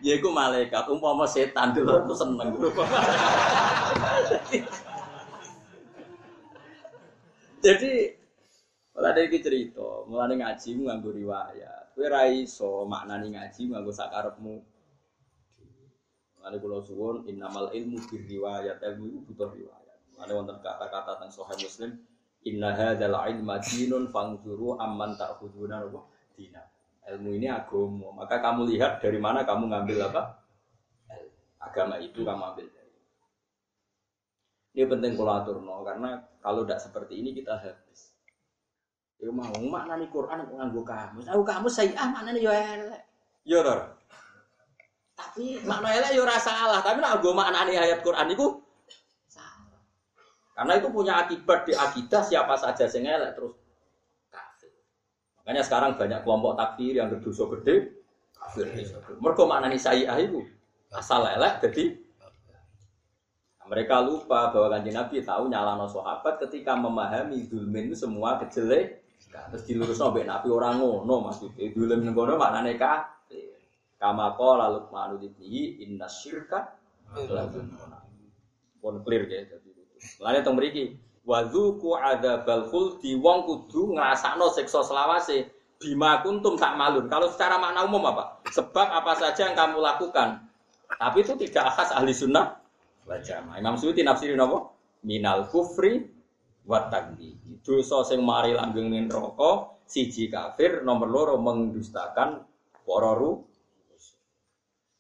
ya 0.05 0.13
iku 0.21 0.29
malaikat 0.29 0.85
umpama 0.91 1.25
setan 1.25 1.73
dulu 1.73 2.03
aku 2.03 2.13
seneng. 2.13 2.51
Jadi 7.59 8.19
Malah 8.99 9.15
ada 9.15 9.23
iki 9.23 9.39
cerita, 9.39 10.03
mulane 10.11 10.43
ngaji 10.43 10.75
nganggo 10.75 11.15
riwayat. 11.15 11.95
Kowe 11.95 12.11
ra 12.11 12.27
iso 12.27 12.83
maknani 12.83 13.31
ngaji 13.31 13.71
nganggo 13.71 13.95
sakarepmu. 13.95 14.59
Mulane 16.35 16.57
kula 16.59 16.83
suwun 16.83 17.23
innamal 17.31 17.71
ilmu 17.71 17.95
bir 18.11 18.27
riwayat, 18.27 18.83
ilmu 18.83 19.07
itu 19.07 19.19
butuh 19.23 19.55
riwayat. 19.55 19.99
Mulane 20.19 20.33
wonten 20.35 20.59
kata-kata 20.59 21.15
teng 21.23 21.31
Sahih 21.31 21.63
Muslim, 21.63 21.95
inna 22.43 22.75
hadzal 22.75 23.15
ilma 23.31 23.63
dinun 23.63 24.11
fangzuru 24.11 24.75
amman 24.83 25.15
ta'khuduna 25.15 25.87
wa 25.95 26.03
dina. 26.35 26.67
Ilmu 27.07 27.39
ini 27.39 27.47
agama, 27.47 28.11
maka 28.19 28.43
kamu 28.43 28.67
lihat 28.67 28.99
dari 28.99 29.23
mana 29.23 29.47
kamu 29.47 29.71
ngambil 29.71 30.11
apa? 30.11 30.43
Agama 31.63 32.03
itu 32.03 32.27
kamu 32.27 32.43
ambil 32.51 32.67
dari. 32.67 32.99
Ini 34.75 34.91
penting 34.91 35.15
kalau 35.15 35.39
aturno 35.39 35.87
karena 35.87 36.19
kalau 36.49 36.65
tidak 36.65 36.81
seperti 36.81 37.21
ini 37.21 37.37
kita 37.37 37.61
habis. 37.61 38.17
Ya 39.21 39.29
mau 39.29 39.53
maknani 39.53 40.09
Quran 40.09 40.49
nganggo 40.49 40.81
kamus. 40.81 41.29
Aku 41.29 41.45
kamus 41.45 41.77
saya 41.77 41.93
ah 42.01 42.09
maknane 42.09 42.41
yo 42.41 42.49
elek. 42.49 43.05
Yo. 43.45 43.61
Tapi 45.13 45.61
makna 45.69 45.93
elek 45.93 46.17
yo 46.17 46.25
ora 46.25 46.41
salah, 46.41 46.81
tapi 46.81 47.05
nek 47.05 47.21
nggo 47.21 47.37
maknani 47.37 47.77
ayat 47.77 48.01
Quran 48.01 48.33
iku 48.33 48.65
salah. 49.29 49.77
Karena 50.57 50.73
itu 50.81 50.89
punya 50.89 51.21
akibat 51.21 51.69
di 51.69 51.77
akidah 51.77 52.25
siapa 52.25 52.57
saja 52.57 52.89
sing 52.89 53.05
elek 53.05 53.37
terus 53.37 53.53
kafir. 54.33 54.73
Makanya 55.45 55.63
sekarang 55.69 56.01
banyak 56.01 56.25
kelompok 56.25 56.57
takfir 56.57 56.97
yang 56.97 57.13
berdosa 57.13 57.45
gede 57.61 57.93
kafir. 58.33 58.73
Mergo 59.21 59.45
maknani 59.45 59.77
saya 59.77 60.17
iku 60.17 60.41
asal 60.97 61.29
elek 61.29 61.61
jadi 61.61 62.08
mereka 63.69 64.01
lupa 64.01 64.51
bahwa 64.51 64.73
kanjeng 64.73 64.97
Nabi 64.97 65.21
tahu 65.21 65.53
nyalano 65.53 65.87
sahabat 65.87 66.41
ketika 66.49 66.73
memahami 66.75 67.45
zulmin 67.47 67.93
itu 67.93 67.97
semua 68.09 68.41
kejelek 68.41 68.99
Terus 69.29 69.63
dilurus 69.69 70.01
nabi 70.01 70.25
nabi 70.25 70.49
orang 70.49 70.81
ngono 70.81 71.29
maksudnya 71.29 71.69
dulu 71.73 71.95
ngono 72.01 72.41
maknane 72.41 72.81
kafir. 72.81 73.61
Kama 73.99 74.39
qala 74.39 74.73
Luqman 74.73 75.19
ibnihi 75.21 75.85
inna 75.85 76.07
syirka 76.07 76.71
pun 78.79 78.95
clear 79.03 79.27
ya 79.27 79.43
jadi 79.49 79.71
Lalu 80.23 80.39
teng 80.47 80.55
mriki 80.55 80.85
wadzuku 81.27 81.99
adzabal 81.99 82.71
khuldi 82.71 83.19
wong 83.19 83.43
kudu 83.43 83.99
ngrasakno 83.99 84.55
siksa 84.55 84.87
selawase 84.87 85.51
bima 85.83 86.23
kuntum 86.23 86.55
tak 86.55 86.79
malun. 86.79 87.11
Kalau 87.11 87.27
secara 87.35 87.59
makna 87.59 87.91
umum 87.91 88.07
apa? 88.07 88.39
Sebab 88.55 88.87
apa 88.87 89.13
saja 89.19 89.51
yang 89.51 89.59
kamu 89.59 89.83
lakukan. 89.83 90.47
Tapi 90.89 91.19
itu 91.21 91.35
tidak 91.37 91.75
khas 91.75 91.91
ahli 91.91 92.15
sunnah 92.15 92.58
wal 93.09 93.25
jamaah. 93.25 93.57
Imam 93.57 93.81
Suyuti 93.81 94.05
nafsirin 94.05 94.37
apa? 94.37 94.69
Minal 95.09 95.49
kufri 95.49 96.05
wa 96.69 96.93
takdi. 96.93 97.33
Dosa 97.65 98.05
sing 98.05 98.21
mari 98.21 98.53
langgeng 98.53 98.93
neraka 98.93 99.81
siji 99.89 100.29
kafir, 100.29 100.85
nomor 100.85 101.09
loro 101.09 101.35
mendustakan 101.41 102.45
para. 102.85 103.13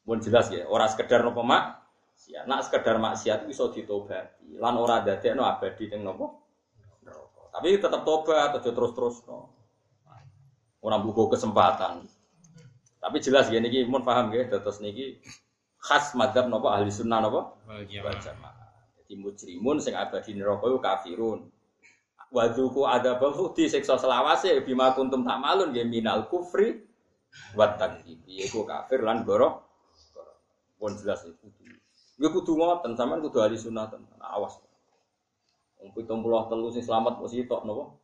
Pun 0.08 0.24
jelas 0.24 0.48
ya, 0.48 0.64
ora 0.64 0.88
sekedar 0.88 1.20
nopo 1.20 1.44
mak, 1.44 1.84
ya, 2.32 2.40
nak 2.48 2.64
sekedar 2.64 2.96
maksiat 2.96 3.44
iso 3.52 3.68
ditobati. 3.68 4.56
Lan 4.56 4.80
ora 4.80 5.04
dadekno 5.04 5.44
abadi 5.44 5.92
ning 5.92 6.00
nopo 6.00 6.48
neraka. 7.04 7.52
Tapi 7.52 7.76
tetap 7.76 8.08
tobat 8.08 8.56
aja 8.56 8.72
terus-terus 8.72 9.20
no. 9.28 9.52
Ora 10.80 10.96
buku 10.96 11.28
kesempatan. 11.28 12.08
Tapi 12.98 13.16
jelas 13.20 13.52
ya 13.52 13.60
niki 13.60 13.84
mun 13.84 14.00
paham 14.00 14.32
nggih 14.32 14.48
terus 14.48 14.80
niki 14.80 15.20
khas 15.78 16.12
madzhab 16.18 16.50
napa 16.50 16.74
ahli 16.74 16.90
sunnah 16.90 17.18
napa 17.22 17.54
wal 17.66 18.18
jamaah. 18.18 18.54
Jadi 18.98 19.14
mujrimun 19.24 19.80
sing 19.80 19.96
abadi 19.96 20.36
neraka 20.36 20.68
iku 20.68 20.78
kafirun. 20.82 21.40
Wadzuku 22.28 22.84
adzabal 22.84 23.32
khudi 23.32 23.72
siksa 23.72 23.96
selawase 23.96 24.60
bima 24.60 24.92
kuntum 24.92 25.24
tak 25.24 25.40
malun 25.40 25.72
ya 25.72 25.80
minal 25.86 26.28
kufri 26.28 26.84
wa 27.56 27.72
takdzib. 27.72 28.20
Iku 28.28 28.68
kafir 28.68 29.00
lan 29.00 29.24
goro. 29.24 29.64
Pun 30.76 30.92
jelas 31.00 31.24
itu 31.24 31.34
kudu. 31.40 31.64
Ya 32.20 32.28
kudu 32.28 32.52
ngoten 32.52 32.92
sampean 33.00 33.24
kudu 33.24 33.40
ahli 33.40 33.56
sunnah 33.56 33.88
tenan. 33.88 34.20
Awas. 34.20 34.60
Wong 35.78 35.94
73 35.94 36.74
sing 36.74 36.84
selamat 36.84 37.22
mesti 37.22 37.46
tok 37.48 37.64
napa? 37.64 37.96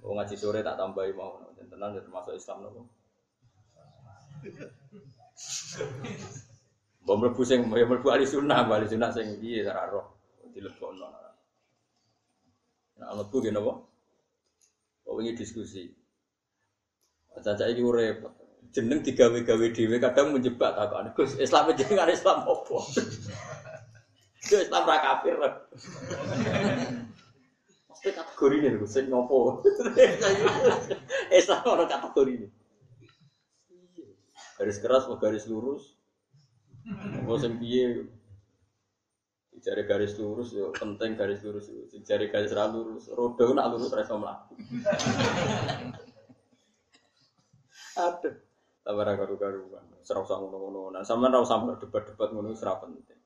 Wong 0.00 0.14
ngaji 0.16 0.34
sore 0.38 0.62
tak 0.64 0.78
tambahi 0.80 1.12
mau 1.12 1.44
tenan 1.60 1.92
termasuk 1.98 2.32
Islam 2.38 2.64
napa? 2.64 2.80
Mbok 7.04 7.16
mlebu 7.20 7.42
sing 7.44 7.60
ya 7.68 7.84
mlebu 7.84 8.08
ahli 8.08 8.24
sunnah, 8.24 8.64
ahli 8.64 8.88
sunnah 8.88 9.10
sing 9.12 9.36
piye 9.42 9.66
ora 9.66 9.84
roh 9.90 10.06
dilebokno. 10.54 11.06
Nah, 13.00 13.10
mlebu 13.12 13.36
gini 13.42 13.58
apa? 13.58 13.72
Oh 15.04 15.20
ini 15.20 15.36
diskusi. 15.36 15.90
Caca 17.34 17.66
ini 17.66 17.82
repot. 17.82 18.32
Jeneng 18.74 19.06
digawe-gawe 19.06 19.66
dhewe 19.70 20.02
kadang 20.02 20.34
menjebak 20.34 20.74
takon. 20.74 21.06
Gus, 21.14 21.38
Islam 21.38 21.70
jenengan 21.78 22.10
Islam 22.10 22.42
apa? 22.42 22.78
Itu 24.42 24.54
Islam 24.58 24.82
ra 24.82 24.98
kafir. 24.98 25.38
Mesti 27.86 28.08
kategori 28.10 28.56
ini 28.58 28.78
Gus, 28.82 28.90
sing 28.90 29.06
ngopo? 29.12 29.62
Islam 31.38 31.62
ora 31.70 31.86
kategori 31.86 32.32
ini. 32.34 32.48
Garis 34.64 34.80
keras 34.80 35.04
atau 35.04 35.20
garis 35.20 35.44
lurus? 35.44 35.92
Apa 36.88 37.36
sing 37.36 37.60
piye? 37.60 38.08
Jari 39.60 39.84
garis 39.84 40.16
lurus 40.16 40.56
yo 40.56 40.72
penting 40.72 41.20
garis 41.20 41.44
lurus 41.44 41.68
yo. 41.68 41.84
Jari 42.00 42.32
garis 42.32 42.48
ra 42.56 42.64
lurus, 42.72 43.12
roda 43.12 43.44
nak 43.52 43.76
lurus 43.76 43.92
ra 43.92 44.08
iso 44.08 44.16
mlaku. 44.16 44.56
Aduh. 48.08 48.34
Tabara 48.80 49.12
karu-karuan. 49.20 49.84
Serau 50.00 50.24
sama 50.24 50.48
ngono-ngono. 50.48 50.96
Nah, 50.96 51.04
sampean 51.04 51.36
ra 51.36 51.44
usah 51.44 51.60
debat-debat 51.76 52.32
ngono 52.32 52.56
ra 52.56 52.80
penting. 52.80 53.20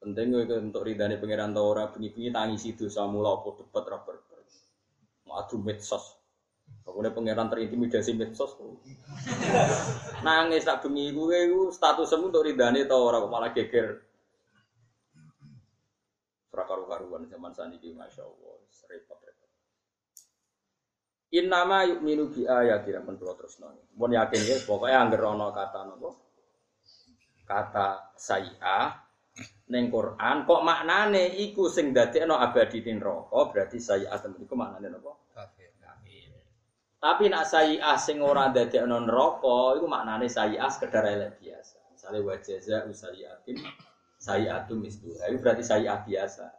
Penting 0.00 0.26
untuk 0.72 0.88
ridane 0.88 1.20
pangeran 1.20 1.52
ta 1.52 1.60
ora 1.60 1.92
bengi-bengi 1.92 2.32
tangisi 2.32 2.72
dosa 2.72 3.04
mula 3.04 3.36
apa 3.36 3.60
debat 3.60 3.84
ra 3.92 4.00
berber. 4.00 4.40
Adu 5.36 5.60
medsos. 5.60 6.17
Pokoknya 6.88 7.12
pangeran 7.12 7.52
terintimidasi 7.52 8.16
medsos. 8.16 8.56
Nangis 10.24 10.64
tak 10.64 10.88
bengi 10.88 11.12
kowe 11.12 11.68
statusmu 11.68 12.32
untuk 12.32 12.48
ridane 12.48 12.88
ta 12.88 12.96
ora 12.96 13.20
kok 13.20 13.28
malah 13.28 13.52
geger 13.52 14.08
karu-karuan 16.68 17.24
zaman 17.24 17.56
saniki 17.56 17.96
masya 17.96 18.28
Allah 18.28 18.60
repot 18.92 19.18
repot. 19.24 19.50
Innama 21.32 21.88
yu'minu 21.88 22.28
bi 22.28 22.44
ayati 22.44 22.92
men 23.00 23.16
kula 23.16 23.32
terusno. 23.36 23.72
Mun 23.96 24.12
yakin 24.12 24.40
ya 24.44 24.56
pokoke 24.68 24.92
angger 24.92 25.24
ana 25.24 25.48
kata 25.48 25.80
napa? 25.88 26.10
Kata 27.48 28.12
sayi'ah 28.16 29.08
ning 29.72 29.88
Quran 29.92 30.36
kok 30.44 30.64
maknane 30.64 31.36
iku 31.40 31.68
sing 31.72 31.96
dadekno 31.96 32.36
abadi 32.36 32.84
ning 32.84 33.00
neraka 33.00 33.40
berarti 33.48 33.80
sayi'ah 33.80 34.18
temen 34.20 34.44
iku 34.44 34.56
maknane 34.56 34.88
napa? 34.92 35.12
Tapi 36.98 37.30
nak 37.30 37.46
sayi'ah 37.46 37.94
sing 37.94 38.18
ora 38.18 38.50
dadekno 38.50 38.98
neraka 39.06 39.78
iku 39.78 39.86
maknane 39.86 40.26
sayi'ah 40.26 40.66
sekedar 40.66 41.06
elek 41.06 41.38
biasa. 41.38 41.78
Misalnya 41.94 42.20
wajah 42.26 42.58
usayiatin 42.90 43.56
sayi'atum 44.18 44.82
misdu. 44.82 45.14
Itu 45.14 45.38
berarti 45.38 45.62
sayi'ah 45.62 46.02
biasa. 46.02 46.50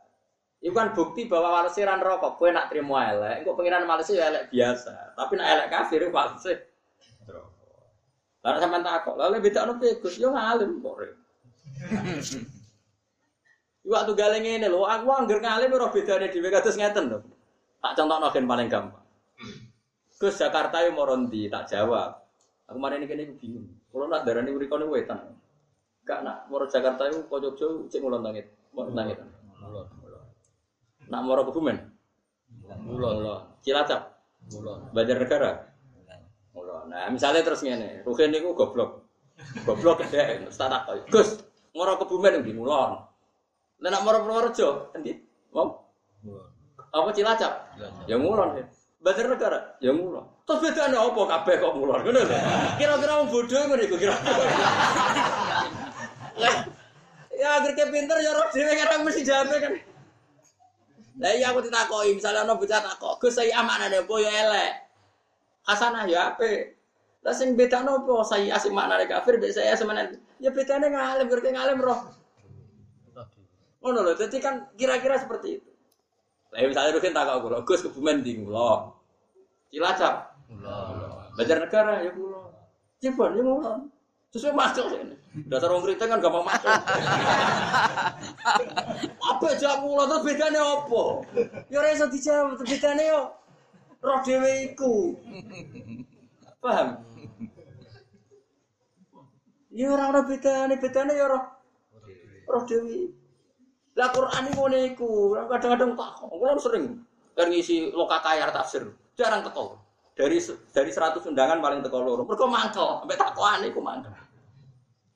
Itu 0.64 0.72
kan 0.76 0.96
bukti 0.96 1.28
bahwa 1.28 1.60
walese 1.60 1.84
ran 1.88 2.04
rokok, 2.04 2.36
kowe 2.36 2.52
nak 2.52 2.68
trimo 2.68 3.00
elek, 3.00 3.44
engko 3.44 3.56
pengiran 3.56 3.88
walese 3.88 4.16
ya 4.16 4.28
elek 4.32 4.52
biasa. 4.52 5.16
Tapi 5.16 5.40
nak 5.40 5.48
elek 5.48 5.68
kafir 5.72 6.08
walese 6.08 6.52
rokok. 7.28 7.60
Lalu 8.44 8.58
sampean 8.64 8.84
takok, 8.84 9.16
lalu 9.20 9.44
bedakno 9.44 9.76
piye 9.80 10.00
Gus? 10.00 10.16
Yo 10.20 10.32
ngalim 10.32 10.80
kok. 10.80 10.96
Iku 13.84 13.96
waktu 13.96 14.12
galeng 14.16 14.44
ngene 14.44 14.68
lho, 14.68 14.84
aku 14.84 15.08
angger 15.12 15.40
ngalim 15.40 15.72
ora 15.72 15.88
bedane 15.92 16.28
dhewe 16.28 16.52
kados 16.52 16.76
ngeten 16.76 17.08
lho. 17.08 17.24
Tak 17.80 17.96
contohno 17.96 18.28
gen 18.36 18.48
paling 18.48 18.68
gampang. 18.68 18.99
Gus 20.20 20.36
Jakarta 20.36 20.84
yo 20.84 20.92
moro 20.92 21.16
ndi? 21.16 21.48
Tak 21.48 21.72
jawab. 21.72 22.20
Aku 22.68 22.76
kemarin 22.76 23.02
ini 23.02 23.08
kene 23.08 23.22
iku 23.24 23.36
bingung. 23.40 23.66
Kulo 23.88 24.12
nak 24.12 24.28
darani 24.28 24.52
mriko 24.52 24.76
niku 24.76 25.00
wetan. 25.00 25.32
Gak 26.04 26.28
nak 26.28 26.52
moro 26.52 26.68
Jakarta 26.68 27.08
iku 27.08 27.24
kok 27.32 27.40
Jogja 27.40 27.88
cek 27.88 28.04
ngulon 28.04 28.28
tangit. 28.28 28.52
Mau 28.76 28.84
tangit. 28.92 29.16
Nak 31.08 31.22
moro 31.24 31.48
Kebumen. 31.48 31.80
Mulon. 32.84 33.48
Cilacap. 33.64 34.20
Mulon. 34.52 34.92
Banjarnegara. 34.92 35.52
Mulon. 36.52 36.92
Nah, 36.92 37.08
misalnya 37.10 37.40
terus 37.40 37.64
ngene, 37.64 38.04
Ruhin 38.04 38.30
niku 38.36 38.52
goblok. 38.52 39.08
Goblok 39.64 40.04
gede, 40.04 40.44
terus 40.44 40.58
tak 40.60 40.68
takoki. 40.68 41.08
Gus, 41.10 41.30
moro 41.72 41.96
Kebumen 41.96 42.44
ndi 42.44 42.52
Mulon. 42.52 42.92
Lah 43.80 43.90
nak 43.90 44.04
moro 44.04 44.20
Purworejo, 44.28 44.92
endi? 45.00 45.16
Mau? 45.56 45.80
Apa 46.92 47.10
Cilacap? 47.16 47.80
Cilacap. 47.80 48.04
Ya 48.12 48.20
Mulon. 48.20 48.60
ya. 48.60 48.68
Banjarnegara, 49.00 49.80
ya 49.80 49.96
Mulon. 49.96 50.28
Terus 50.44 50.60
bedane 50.60 51.00
apa 51.00 51.22
kabeh 51.24 51.56
kok? 51.64 51.72
Ngono 51.72 52.04
lho. 52.12 52.38
Kira-kira 52.76 53.14
wong 53.24 53.32
bodho 53.32 53.56
ngono 53.56 53.84
iku 53.88 53.96
kira. 53.96 54.12
Ya 57.40 57.64
kayak 57.64 57.96
pinter 57.96 58.20
ya 58.20 58.36
roh 58.36 58.52
dhewe 58.52 58.76
kadang 58.76 59.08
mesti 59.08 59.24
jawab 59.24 59.56
kan. 59.56 59.80
Lah 61.20 61.32
iya 61.32 61.56
aku 61.56 61.64
ditakoki, 61.64 62.16
misalnya 62.20 62.44
ono 62.44 62.60
bocah 62.60 62.80
takok, 62.80 63.24
Gus 63.24 63.40
saya 63.40 63.60
amanane 63.60 64.04
apa 64.04 64.14
ya 64.20 64.32
elek. 64.44 64.72
Hasanah 65.64 66.04
ya 66.08 66.36
apik. 66.36 66.76
Lah 67.24 67.32
sing 67.32 67.56
bedane 67.56 67.92
apa 67.92 68.14
saya 68.28 68.52
asik 68.60 68.76
maknane 68.76 69.08
kafir 69.08 69.40
mbek 69.40 69.56
saya 69.56 69.80
semenan. 69.80 70.20
Ya 70.44 70.52
bedane 70.52 70.92
ngalim, 70.92 71.28
ngerti 71.32 71.56
ngalim 71.56 71.80
roh. 71.80 72.00
Ngono 73.80 74.00
lho, 74.04 74.12
jadi 74.20 74.38
kan 74.44 74.68
kira-kira 74.76 75.16
seperti 75.16 75.64
itu. 75.64 75.72
Lah 76.50 76.66
misalnya 76.66 76.98
Rukin 76.98 77.14
takok 77.14 77.38
kula, 77.46 77.58
Gus 77.62 77.86
kebumen 77.86 78.26
di 78.26 78.42
kula. 78.42 78.90
Cilacap, 79.70 80.34
Mulon. 80.50 81.30
Banjarnegara 81.38 82.02
ya 82.02 82.10
kula. 82.10 82.42
Cibon 82.98 83.38
ya 83.38 83.44
kula. 83.46 83.74
Sesuai 84.30 84.54
masuk 84.54 84.86
sini. 84.94 85.16
Dasar 85.46 85.70
wong 85.74 85.86
kriting 85.86 86.10
kan 86.10 86.22
gampang 86.22 86.46
masuk. 86.46 86.70
apa 89.30 89.48
jawab 89.62 89.80
kula 89.86 90.04
terus 90.10 90.26
bedane 90.26 90.58
apa? 90.58 91.04
Ya 91.70 91.78
ora 91.82 91.90
iso 91.94 92.06
dijawab, 92.10 92.58
terus 92.58 92.70
bedane 92.78 93.04
yo 93.10 93.22
roh 94.02 94.20
dhewe 94.26 94.74
iku. 94.74 95.18
Paham? 96.62 96.88
Ya 99.70 99.86
ora 99.94 100.14
ora 100.14 100.22
bedane, 100.26 100.78
bedane 100.82 101.14
ya 101.14 101.26
roh 101.30 101.46
roh 102.50 102.64
dewi. 102.66 103.19
Lah 103.98 104.10
Quran 104.14 104.44
ini 104.46 104.52
ngene 104.54 104.80
iku, 104.94 105.34
kadang-kadang 105.50 105.98
tak 105.98 106.12
kula 106.30 106.54
sering 106.62 106.86
kan 107.34 107.48
ngisi 107.48 107.96
lokakayar 107.96 108.52
tafsir, 108.52 108.84
jarang 109.16 109.42
teko. 109.48 109.80
Dari 110.14 110.36
dari 110.76 110.92
100 110.92 111.24
undangan 111.32 111.64
paling 111.64 111.80
teko 111.80 111.98
loro. 112.04 112.22
Mergo 112.28 112.46
mangkel, 112.52 113.02
sampai 113.02 113.16
takokan 113.16 113.64
iku 113.66 113.80
mangkel. 113.80 114.12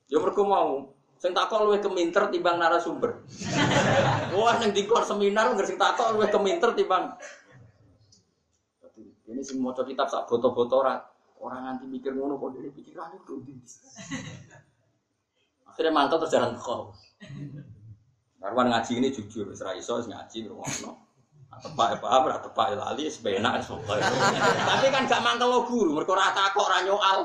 Ya 0.08 0.18
mergo 0.18 0.42
mau 0.48 0.88
sing 1.20 1.32
takok 1.32 1.68
luwih 1.68 1.80
keminter 1.80 2.28
timbang 2.32 2.56
narasumber. 2.56 3.20
Wah 4.36 4.56
ning 4.60 4.72
dikor 4.72 5.04
seminar 5.04 5.52
nggak 5.52 5.68
sing 5.68 5.78
takok 5.80 6.16
luwih 6.16 6.28
keminter 6.32 6.72
timbang 6.72 7.16
ini 9.34 9.40
sing 9.40 9.58
maca 9.58 9.82
kitab 9.82 10.06
sak 10.06 10.28
boto-boto 10.28 10.84
ora 10.84 11.00
ora 11.40 11.56
nganti 11.64 11.88
mikir 11.88 12.12
ngono 12.14 12.36
kok 12.36 12.54
dhewe 12.54 12.70
pikirane 12.70 13.16
kok 13.24 13.36
ndi. 13.40 13.54
Akhirnya 15.68 15.90
mantap 15.90 16.22
terus 16.22 16.32
jalan 16.32 16.54
teko. 16.54 16.94
Karwan 18.44 18.68
ngaji 18.68 18.92
ini 19.00 19.08
jujur, 19.08 19.48
ra 19.56 19.72
iso 19.72 20.04
ngaji. 20.04 20.52
Nah, 20.52 21.00
Tepak 21.64 21.86
ya 21.94 21.96
paham, 22.02 22.28
ora 22.28 22.38
tepak 22.42 22.66
ya 22.74 22.76
lali, 22.76 23.08
wis 23.08 23.22
penak 23.22 23.62
wis 23.62 23.70
pokoke. 23.70 24.02
Tapi 24.68 24.86
kan 24.90 25.06
gak 25.06 25.22
mangkel 25.22 25.64
guru, 25.64 25.96
mergo 25.96 26.12
ora 26.12 26.34
takok 26.34 26.66
ora 26.66 26.78
nyoal. 26.82 27.18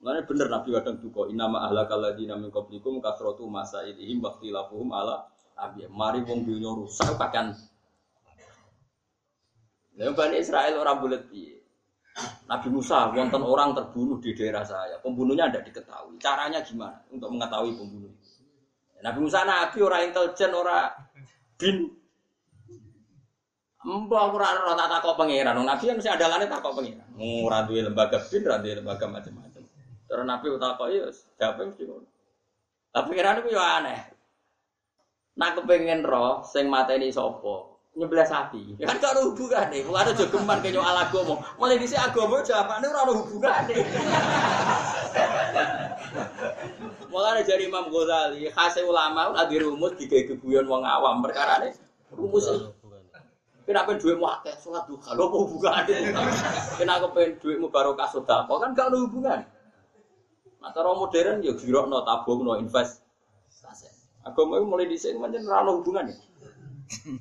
Mulane 0.00 0.20
bener 0.24 0.46
Nabi 0.48 0.68
kadang 0.72 0.96
duka, 1.02 1.28
inama 1.28 1.66
ahlakal 1.68 2.00
ladina 2.00 2.40
min 2.40 2.48
qablikum 2.48 3.04
kasratu 3.04 3.44
masailihim 3.50 4.22
waqtilafuhum 4.24 4.96
ala 4.96 5.28
abi. 5.60 5.84
Mari 5.92 6.24
wong 6.24 6.48
dunya 6.48 6.70
rusak 6.72 7.16
kakean. 7.20 7.52
Lah 9.94 10.10
Bani 10.16 10.36
Israel 10.40 10.80
orang 10.80 11.04
bulat 11.04 11.22
piye? 11.28 11.60
Nabi 12.46 12.68
Musa, 12.70 13.10
wonten 13.10 13.42
orang 13.42 13.74
terbunuh 13.74 14.22
di 14.22 14.32
daerah 14.32 14.62
saya. 14.62 14.98
Pembunuhnya 15.02 15.50
tidak 15.50 15.70
diketahui. 15.70 16.16
Caranya 16.22 16.62
gimana 16.62 17.02
untuk 17.10 17.30
mengetahui 17.30 17.74
pembunuh? 17.74 18.12
Nabi 19.02 19.18
Musa 19.20 19.42
nabi 19.42 19.78
orang 19.82 20.12
intelijen, 20.12 20.50
orang 20.54 20.92
bin. 21.58 21.90
Aku 23.84 24.08
ora 24.08 24.48
ora 24.64 24.72
tak 24.80 24.88
takok 24.96 25.20
pangeran. 25.20 25.60
Nabi 25.60 25.84
kan 25.84 25.96
mesti 26.00 26.08
andalane 26.08 26.48
takok 26.48 26.72
pangeran. 26.80 27.08
Ora 27.20 27.68
duwe 27.68 27.84
lembaga 27.84 28.16
bin, 28.30 28.48
ora 28.48 28.62
duwe 28.62 28.80
lembaga 28.80 29.04
macam-macam. 29.10 29.62
Terus 30.08 30.24
Nabi 30.24 30.46
takok 30.56 30.88
ya 30.88 31.04
jawab 31.36 31.68
mesti 31.68 31.82
ngono. 31.84 32.08
Tapi 32.94 33.06
pangeran 33.12 33.40
itu 33.44 33.50
ya 33.52 33.64
aneh. 33.82 34.00
Nak 35.34 35.50
kepengen 35.58 36.06
roh 36.06 36.46
sing 36.46 36.70
mateni 36.70 37.10
sapa? 37.10 37.74
Nyebelah 37.94 38.26
sapi. 38.26 38.74
Ya 38.78 38.90
kan 38.90 38.98
gak 38.98 39.14
ada 39.14 39.22
hubungane. 39.22 39.78
Wong 39.86 39.94
ada 39.94 40.10
jogeman 40.14 40.58
kaya 40.58 40.82
agama. 40.82 41.38
Mulai 41.58 41.78
dhisik 41.78 41.98
agama 41.98 42.42
jawabane 42.42 42.86
ora 42.90 43.00
ada 43.06 43.12
hubungane. 43.14 43.76
Mulane 47.14 47.46
jari 47.46 47.70
Imam 47.70 47.86
Ghazali, 47.94 48.50
khase 48.50 48.82
ulama 48.82 49.30
ora 49.30 49.46
di 49.46 49.62
rumus 49.62 49.94
digawe 49.94 50.34
geguyon 50.34 50.66
wong 50.66 50.82
awam 50.82 51.22
perkarane 51.22 51.70
rumus 52.10 52.50
Kenapa 53.64 53.96
duitmu 53.96 54.28
akeh 54.28 54.52
sholat 54.60 54.84
duha? 54.84 55.16
Lo 55.16 55.32
mau 55.32 55.48
hubungannya? 55.48 56.12
Kenapa 56.76 57.08
pengen 57.16 57.40
duitmu 57.40 57.72
barokah 57.72 58.12
sedekah? 58.12 58.44
Kan 58.44 58.76
gak 58.76 58.92
ada 58.92 58.96
hubungan. 59.00 59.40
Nah, 60.60 60.68
cara 60.68 60.92
modern 60.92 61.40
ya 61.40 61.56
giro 61.56 61.88
no 61.88 62.04
tabung 62.04 62.44
no 62.44 62.60
invest. 62.60 63.00
Agama 64.20 64.60
itu 64.60 64.68
mulai 64.68 64.88
di 64.88 65.00
sini 65.00 65.16
macam 65.16 65.48
rano 65.48 65.80
hubungan 65.80 66.12
ya. 66.12 66.16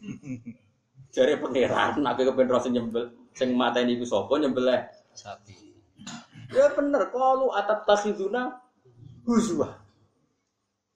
Jari 1.15 1.39
pangeran, 1.39 2.03
nabi 2.03 2.27
kepen 2.27 2.49
rasa 2.51 2.67
nyembel, 2.67 3.13
sing 3.37 3.53
mata 3.55 3.79
ini 3.79 4.01
ku 4.01 4.03
sopo 4.07 4.35
nyembel 4.35 4.67
Sapi. 5.15 5.53
Ya 6.51 6.73
bener, 6.73 7.07
kalau 7.13 7.53
atap 7.55 7.85
takhiduna 7.85 8.59
huzwa. 9.27 9.82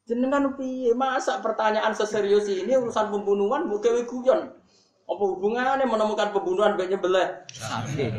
Jenengan 0.07 0.55
piye? 0.55 0.95
Masa 0.95 1.43
pertanyaan 1.43 1.91
seserius 1.91 2.47
ini 2.47 2.79
urusan 2.79 3.11
pembunuhan 3.11 3.67
bukan 3.67 4.07
guyon. 4.07 4.55
Apa 5.07 5.23
hubungannya 5.23 5.87
menemukan 5.87 6.31
pembunuhan 6.31 6.75
mbek 6.75 6.95
nyebelah? 6.95 7.47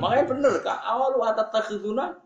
Makanya 0.01 0.25
bener 0.25 0.53
kak, 0.65 0.81
awal 0.85 1.21
atap 1.25 1.53
takhiduna 1.53 2.17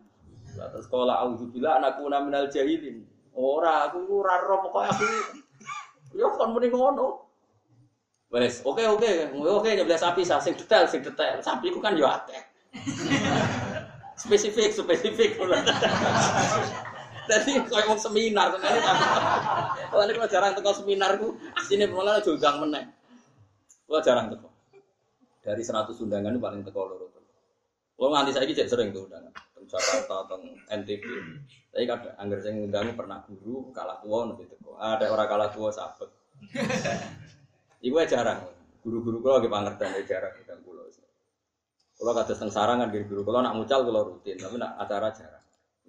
Terus 0.53 0.85
sekolah 0.85 1.25
auzubillah 1.25 1.81
anakku 1.81 2.05
minal 2.07 2.45
jahilin. 2.47 3.03
Ora, 3.33 3.89
aku 3.89 4.05
ora 4.21 4.37
roh 4.45 4.61
pokoke 4.61 4.85
aku. 4.85 5.05
Ya 6.13 6.29
kon 6.29 6.53
muni 6.53 6.69
ngono. 6.69 7.25
Wes, 8.29 8.61
oke 8.61 8.85
oke, 8.85 9.33
oke 9.33 9.69
nyebelah 9.73 9.97
sapi 9.97 10.21
sah 10.21 10.37
sing 10.37 10.53
detail 10.53 10.85
sing 10.85 11.01
detail. 11.01 11.41
Sapi 11.41 11.73
ku 11.73 11.81
kan 11.81 11.97
yo 11.97 12.05
akeh. 12.05 12.41
spesifik 14.21 14.69
spesifik. 14.69 15.41
Jadi 17.23 17.51
kayak 17.67 17.87
mau 17.87 17.97
seminar 17.99 18.51
sebenarnya 18.51 18.81
tapi 18.83 19.03
ini 20.03 20.11
kalau 20.17 20.29
jarang 20.29 20.51
teko 20.57 20.71
seminar 20.75 21.11
ku 21.21 21.37
sini 21.63 21.87
malah 21.87 22.19
jogang 22.19 22.59
meneh. 22.59 22.83
Kalau 23.87 24.01
jarang 24.03 24.27
teko. 24.33 24.49
Dari 25.43 25.63
100 25.63 25.91
undangan 26.03 26.35
paling 26.39 26.61
teko 26.63 26.81
loro. 26.87 27.07
Kalau 27.93 28.09
nganti 28.09 28.31
saya 28.35 28.49
cek 28.49 28.67
sering 28.67 28.89
tuh 28.91 29.07
undangan. 29.07 29.31
Teng 29.53 29.65
Jakarta, 29.69 30.17
teng 30.27 30.43
NTB. 30.67 31.03
Tapi 31.71 31.85
kadang 31.87 32.15
anggar 32.19 32.39
saya 32.43 32.51
ngundang 32.57 32.95
pernah 32.97 33.23
guru 33.27 33.71
kalah 33.71 33.97
tua 34.03 34.27
nanti 34.27 34.43
teko. 34.49 34.75
Ada 34.75 35.05
orang 35.07 35.27
kalah 35.29 35.49
tua 35.53 35.69
sabet. 35.71 36.09
Aja 37.83 38.03
jarang. 38.07 38.39
Guru-guru 38.83 39.23
kalau 39.23 39.39
lagi 39.39 39.47
pangertan 39.47 39.95
ya 39.99 40.03
jarang. 40.03 40.33
Kalau 41.93 42.11
kata 42.19 42.35
teng 42.35 42.51
sarang 42.51 42.83
kan 42.83 42.89
guru 42.91 43.23
kalau 43.23 43.39
nak 43.39 43.55
mucal 43.55 43.79
kalau 43.87 44.01
rutin, 44.11 44.35
tapi 44.35 44.59
nak 44.59 44.75
acara 44.75 45.07
jarang. 45.15 45.42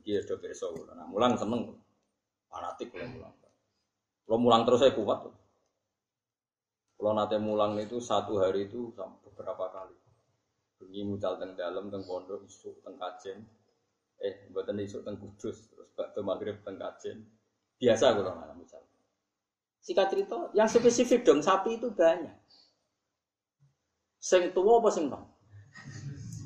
Iki 0.04 0.10
ya 0.12 0.20
do 0.28 0.36
beso. 0.36 0.68
Nak 0.76 1.08
mulang 1.08 1.32
seneng. 1.40 1.72
Fanatik 2.52 2.92
kalau 2.92 3.08
mulang. 3.08 3.32
Kalau 4.28 4.36
mulang 4.36 4.62
terus 4.68 4.84
saya 4.84 4.92
kuat. 4.92 5.32
Kalau 7.00 7.12
nate 7.16 7.40
mulang 7.40 7.80
itu 7.80 8.04
satu 8.04 8.36
hari 8.36 8.68
itu 8.68 8.92
beberapa 9.24 9.72
kali. 9.72 9.96
Bengi 10.76 11.08
mucal 11.08 11.40
teng 11.40 11.56
dalam 11.56 11.88
teng 11.88 12.04
pondok 12.04 12.44
isuk 12.44 12.84
teng 12.84 13.00
kajen. 13.00 13.48
Eh, 14.20 14.44
buatan 14.52 14.84
isuk 14.84 15.08
teng 15.08 15.16
kudus 15.16 15.72
terus 15.72 15.88
bakto 15.96 16.20
maghrib 16.20 16.60
teng 16.60 16.76
kajen. 16.76 17.24
Biasa 17.80 18.12
kalau 18.12 18.36
nggak 18.36 18.56
mucal. 18.60 18.84
Sikat 19.84 20.06
cerita, 20.12 20.52
yang 20.56 20.68
spesifik 20.68 21.24
dong 21.24 21.40
sapi 21.40 21.80
itu 21.80 21.92
banyak. 21.92 22.32
Sing 24.20 24.52
tua 24.56 24.80
apa 24.80 24.88
sing? 24.88 25.12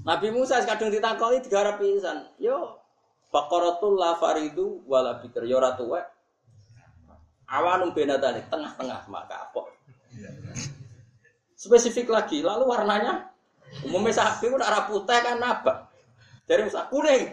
Nabi 0.02 0.28
Musa 0.34 0.58
kadang 0.66 0.90
ditakoi 0.90 1.38
tiga 1.42 1.78
pisan. 1.78 2.34
Yo, 2.42 2.77
Bakaratul 3.28 4.00
la 4.00 4.16
faridu 4.16 4.80
wala 4.88 5.20
bikir 5.20 5.44
yo 5.44 5.60
ora 5.60 5.76
tuwek. 5.76 6.04
Awanum 7.48 7.96
benatane 7.96 8.44
tengah-tengah 8.48 9.08
maka 9.08 9.48
apa? 9.48 9.72
Spesifik 11.56 12.12
lagi, 12.12 12.44
lalu 12.44 12.68
warnanya 12.68 13.28
Umumnya 13.84 14.16
sapi 14.16 14.48
ku 14.48 14.56
ora 14.56 14.88
putih 14.88 15.18
kan 15.20 15.42
abang. 15.44 15.84
Dari 16.48 16.64
usah 16.64 16.88
kuning. 16.88 17.28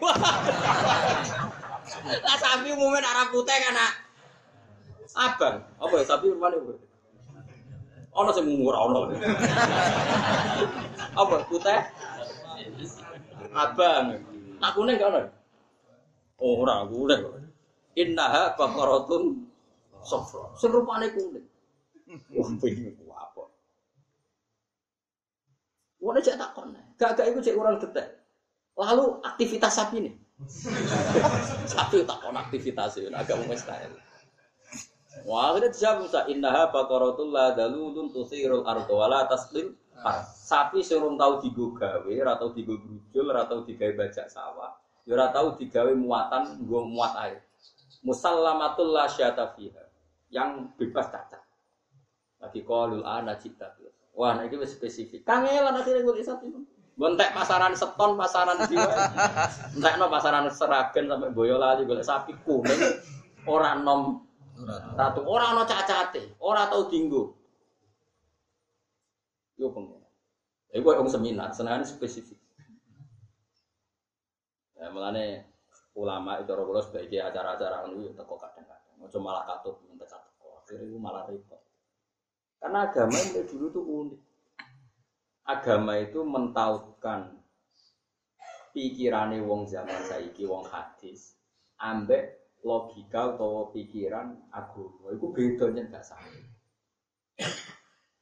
Lah 2.26 2.38
sapi 2.38 2.76
umumnya 2.76 3.08
ora 3.08 3.26
putih 3.32 3.56
kan 3.56 3.78
abang. 5.16 5.56
Apa 5.80 5.94
ya 5.96 6.06
sapi 6.06 6.28
mana? 6.36 6.60
Ono 8.16 8.32
sing 8.32 8.46
murah 8.48 8.82
ono. 8.88 9.00
Apa 11.16 11.36
putih? 11.48 11.80
Abang. 13.56 14.20
Nak 14.60 14.72
kuning 14.76 14.98
kan? 15.00 15.32
Oh, 16.40 16.64
ora 16.64 16.84
kuning. 16.88 17.24
Innaha 17.96 18.56
baqaratun 18.60 19.48
safra. 20.04 20.52
Sing 20.60 20.72
rupane 20.72 21.12
kuning. 21.16 21.46
Wah, 22.36 22.50
pengen 22.62 22.94
ku 23.00 23.10
apa? 23.10 23.44
Wong 26.04 26.20
cek 26.22 26.38
takon. 26.38 26.76
Gak-gak 27.00 27.32
iku 27.34 27.40
cek 27.42 27.58
orang 27.58 27.82
detek. 27.82 28.08
Lalu 28.76 29.24
aktivitas 29.24 29.74
sapi 29.80 30.04
nih. 30.04 30.14
sapi 31.74 32.04
takon 32.04 32.36
aktivitas 32.36 33.00
itu 33.00 33.10
agak 33.10 33.40
mustahil. 33.48 33.96
Wah, 35.24 35.56
akhirnya 35.56 35.72
dijawab 35.72 35.98
Musa, 36.06 36.28
innaha 36.28 36.70
baqaratul 36.76 37.32
la 37.32 37.56
dalulun 37.56 38.12
tusirul 38.12 38.68
ardo 38.68 39.00
wala 39.00 39.24
taslim 39.32 39.74
Sapi 40.46 40.86
serung 40.86 41.18
tahu 41.18 41.42
digo 41.42 41.74
gawe, 41.74 42.06
ora 42.06 42.38
tau 42.38 42.54
digo 42.54 42.78
brujul, 42.78 43.26
ora 43.32 43.48
tau 43.50 43.66
digawe 43.66 43.96
bajak 43.96 44.30
sawah, 44.30 44.76
ya 45.06 45.12
ora 45.14 45.30
tau 45.30 45.54
digawe 45.56 45.94
muatan, 45.94 46.66
nggo 46.66 46.90
muat 46.90 47.14
air. 47.22 47.40
Musallamatul 48.06 48.94
la 48.94 49.06
fiha. 49.10 49.84
Yang 50.34 50.50
bebas 50.76 51.08
cacat. 51.14 51.42
Lagi 52.42 52.62
qalul 52.66 53.06
ana 53.06 53.38
cita. 53.40 53.72
Wah, 54.16 54.36
nah 54.36 54.48
ini 54.48 54.66
spesifik. 54.66 55.24
Kangelan 55.24 55.76
akhirnya 55.76 56.02
gue 56.02 56.24
sapi. 56.24 56.48
Gontek 56.96 57.36
pasaran 57.36 57.76
seton, 57.76 58.16
pasaran 58.16 58.56
jiwa. 58.72 58.94
Entek 59.76 59.96
no 60.00 60.08
pasaran 60.08 60.48
seragen 60.48 61.12
sampai 61.12 61.36
boyolali 61.36 61.84
golek 61.84 62.08
sapi 62.08 62.32
kuning. 62.48 62.80
Orang 63.44 63.84
nom 63.84 64.26
Ratu 64.96 65.20
ora 65.28 65.52
ana 65.52 65.68
cacate, 65.68 66.40
ora 66.40 66.72
tau 66.72 66.88
dinggo. 66.88 67.36
Yo 69.60 69.68
pengen. 69.76 70.00
Iku 70.72 70.96
wong 70.96 71.12
seminar, 71.12 71.52
senengane 71.52 71.84
spesifik. 71.84 72.40
Ya 74.86 74.94
mulane 74.94 75.50
ulama 75.98 76.38
itu 76.38 76.54
ora 76.54 76.62
kula 76.62 76.82
sebagai 76.86 77.18
acara-acara 77.26 77.90
ngono 77.90 78.06
yo 78.06 78.14
teko 78.14 78.38
kadang-kadang. 78.38 79.02
Ojo 79.02 79.18
malah 79.18 79.42
katut 79.50 79.82
minta 79.90 80.06
teko. 80.06 80.62
Akhirnya 80.62 80.86
itu 80.86 80.98
malah 81.02 81.26
repot. 81.26 81.58
Karena 82.62 82.86
agama 82.86 83.18
itu 83.18 83.42
dulu 83.50 83.66
tuh 83.74 83.82
unik. 83.82 84.22
Agama 85.50 85.98
itu 85.98 86.22
mentautkan 86.22 87.42
pikirane 88.76 89.42
wong 89.42 89.66
zaman 89.66 89.98
saiki 90.06 90.46
wong 90.46 90.68
hadis 90.70 91.40
ambek 91.80 92.46
logika 92.66 93.40
atau 93.40 93.72
pikiran 93.72 94.36
agama 94.52 95.16
itu 95.16 95.32
bedanya 95.32 95.88
gak 95.96 96.04
sama 96.04 96.28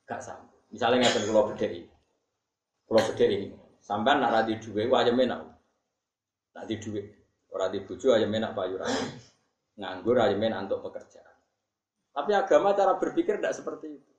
gak 0.06 0.22
sama 0.22 0.46
misalnya 0.70 1.10
nggak 1.10 1.26
kalau 1.26 1.50
beda 1.50 1.68
ini 1.74 1.90
kalau 2.86 3.02
ini 3.18 3.50
sampai 3.82 4.14
nak 4.22 4.30
radi 4.30 4.54
duwe 4.62 4.86
aja 4.94 5.10
menak 5.10 5.42
nak 6.54 6.66
di 6.70 6.76
duwe 6.78 7.02
orang 7.54 7.70
di 7.70 7.80
buju 7.86 8.14
aja 8.14 8.26
menak 8.26 8.58
payu 8.58 8.82
nganggur 9.78 10.18
aja 10.18 10.36
menak 10.38 10.70
untuk 10.70 10.90
pekerjaan. 10.90 11.34
Tapi 12.14 12.32
agama 12.34 12.78
cara 12.78 12.94
berpikir 13.02 13.42
tidak 13.42 13.58
seperti 13.58 13.98
itu. 13.98 14.14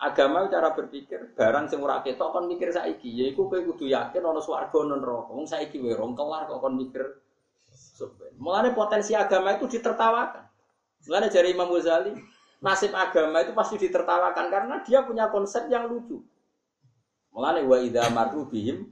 Agama 0.00 0.48
cara 0.48 0.72
berpikir 0.72 1.36
barang 1.36 1.68
sing 1.68 1.84
ora 1.84 2.00
ketok 2.00 2.32
kon 2.32 2.48
mikir 2.48 2.72
saiki. 2.72 3.20
Yaiku 3.20 3.52
kowe 3.52 3.60
kudu 3.60 3.84
yakin 3.84 4.24
ana 4.24 4.40
swarga 4.40 4.80
ana 4.80 4.96
neraka. 4.96 5.28
Wong 5.36 5.44
saiki 5.44 5.76
wae 5.76 5.92
rong 5.92 6.16
kelar 6.16 6.48
kok 6.48 6.60
kon 6.64 6.80
mikir. 6.80 7.04
Mulanya 8.40 8.72
potensi 8.72 9.12
agama 9.12 9.60
itu 9.60 9.68
ditertawakan. 9.68 10.48
Mulanya 11.04 11.28
dari 11.28 11.52
Imam 11.52 11.68
Ghazali, 11.68 12.16
nasib 12.64 12.96
agama 12.96 13.44
itu 13.44 13.52
pasti 13.52 13.76
ditertawakan 13.76 14.46
karena 14.48 14.80
dia 14.80 15.04
punya 15.04 15.28
konsep 15.28 15.68
yang 15.68 15.84
lucu. 15.84 16.24
Mulanya 17.36 17.60
wa 17.68 17.76
idza 17.76 18.08
marru 18.08 18.48
bihim 18.48 18.88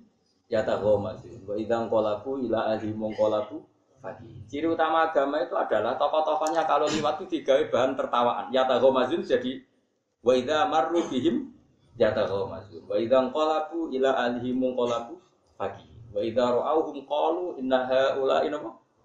yataghomazun 0.48 1.44
wa 1.44 1.54
idza 1.56 1.78
qalabu 1.88 2.40
ila 2.44 2.72
ahli 2.72 2.90
mongkolabu 2.92 3.62
pagi. 4.00 4.44
Ciri 4.48 4.66
utama 4.68 5.08
agama 5.12 5.44
itu 5.44 5.54
adalah 5.54 5.94
tokoh-tokohnya 6.00 6.64
kalau 6.64 6.88
liwat 6.88 7.20
itu 7.22 7.40
digawe 7.40 7.68
bahan 7.68 7.92
tertawaan. 7.94 8.46
Yataghomazun 8.52 9.22
jadi 9.24 9.60
wa 10.24 10.32
idza 10.32 10.64
marru 10.66 11.04
bihim 11.06 11.52
yataghomazun 12.00 12.88
wa 12.88 12.96
idza 12.96 13.18
qalabu 13.28 13.92
ila 13.92 14.10
ahli 14.16 14.50
mongkolabu 14.56 15.14
pagi. 15.60 15.88
Wa 16.08 16.24
idza 16.24 16.44
ra'awhum 16.48 17.04
qalu 17.04 17.60
inna 17.60 17.84
haula'i 17.84 18.48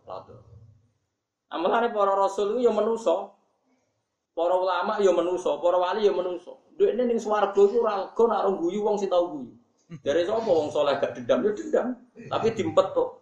Lado. 0.03 0.35
Amalane 1.47 1.93
para 1.95 2.11
rasul 2.17 2.57
itu 2.57 2.67
ya 2.67 2.71
menuso. 2.75 3.31
Para 4.33 4.57
ulama 4.57 4.97
ya 4.97 5.13
menuso, 5.13 5.61
para 5.61 5.77
wali 5.77 6.03
ya 6.03 6.11
menuso. 6.11 6.59
Dekne 6.73 7.05
ning 7.05 7.21
swarga 7.21 7.53
iku 7.53 7.85
ora 7.85 8.09
lega 8.09 8.23
nak 8.25 8.49
guyu 8.57 8.81
wong 8.81 8.97
sing 8.97 9.07
tau 9.07 9.29
guyu. 9.29 9.53
Dari 10.01 10.25
sapa 10.25 10.49
wong 10.49 10.73
soleh 10.73 10.97
gak 10.97 11.13
dendam 11.13 11.45
ya 11.45 11.51
dendam, 11.53 11.87
tapi 12.31 12.47
dimpet 12.57 12.87
tok 12.97 13.21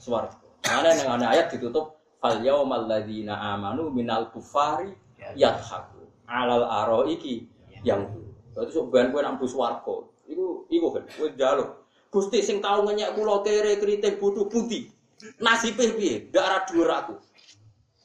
swarga. 0.00 0.40
Mana 0.64 0.94
yang 0.96 1.20
ana 1.20 1.26
ayat 1.36 1.52
ditutup 1.52 2.00
fal 2.22 2.40
yaumal 2.40 2.88
ladzina 2.88 3.36
amanu 3.52 3.92
minal 3.92 4.30
kufari 4.32 4.94
yadhaku 5.36 6.06
alal 6.24 6.64
aroiki 6.64 7.50
yang 7.84 8.08
Berarti 8.52 8.72
sok 8.76 8.92
ben 8.92 9.08
kowe 9.08 9.20
nang 9.24 9.40
swarga. 9.40 9.94
Iku 10.28 10.68
iku 10.68 10.86
kan 10.92 11.04
kowe 11.12 11.28
njaluk. 11.32 11.68
Gusti 12.12 12.44
sing 12.44 12.60
tau 12.60 12.84
ngenyek 12.84 13.16
kula 13.16 13.40
kere 13.40 13.80
kritik 13.80 14.20
butuh 14.20 14.44
putih. 14.48 14.92
Nasibnya 15.40 15.96
piye? 15.96 16.28
Gak 16.28 16.44
ada 16.44 16.58
dua 16.68 17.00
aku. 17.00 17.16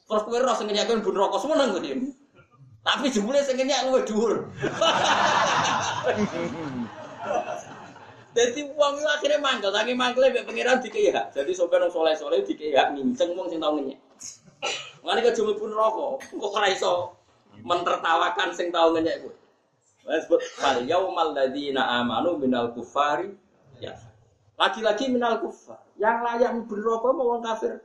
Terus 0.08 0.22
kowe 0.24 0.38
roh 0.40 0.56
sing 0.56 0.72
nyakon 0.72 1.04
bun 1.04 1.16
rokok 1.16 1.40
semua 1.40 1.60
nang 1.60 1.76
ngene. 1.76 2.16
Tapi 2.80 3.12
jebule 3.12 3.44
sing 3.44 3.60
nyak 3.60 3.84
luwih 3.92 4.02
dhuwur. 4.08 4.48
Jadi 8.36 8.60
uang 8.70 8.92
itu 9.00 9.08
akhirnya 9.08 9.40
mangkel, 9.40 9.72
tapi 9.72 9.96
mangkel 9.96 10.28
ya 10.28 10.44
pengiran 10.44 10.78
dikei 10.84 11.08
hak. 11.08 11.32
Jadi 11.32 11.50
sopir 11.56 11.80
yang 11.80 11.92
soleh 11.92 12.12
soleh 12.12 12.44
dikei 12.44 12.76
hak 12.76 12.92
nginceng 12.92 13.32
uang 13.32 13.48
sing 13.48 13.58
tau 13.58 13.72
ngenyek. 13.74 13.98
Mana 15.00 15.24
ke 15.24 15.32
jumlah 15.32 15.56
pun 15.56 15.72
rokok, 15.72 16.20
kok 16.28 16.50
kira 16.52 16.68
iso 16.74 17.16
mentertawakan 17.64 18.52
sing 18.52 18.68
tau 18.68 18.92
ngenyek 18.92 19.24
gue. 19.24 19.34
Sebut 20.08 20.40
fal 20.56 20.84
yaumal 20.84 21.36
ladzina 21.36 22.00
amanu 22.00 22.36
minal 22.40 22.72
kufari 22.72 23.32
ya. 23.80 23.96
Lagi-lagi 24.58 25.08
minal 25.08 25.40
kufar. 25.40 25.80
Yang 25.96 26.16
layak 26.24 26.52
berrokok 26.66 27.12
mau 27.14 27.36
wong 27.36 27.42
kafir. 27.44 27.80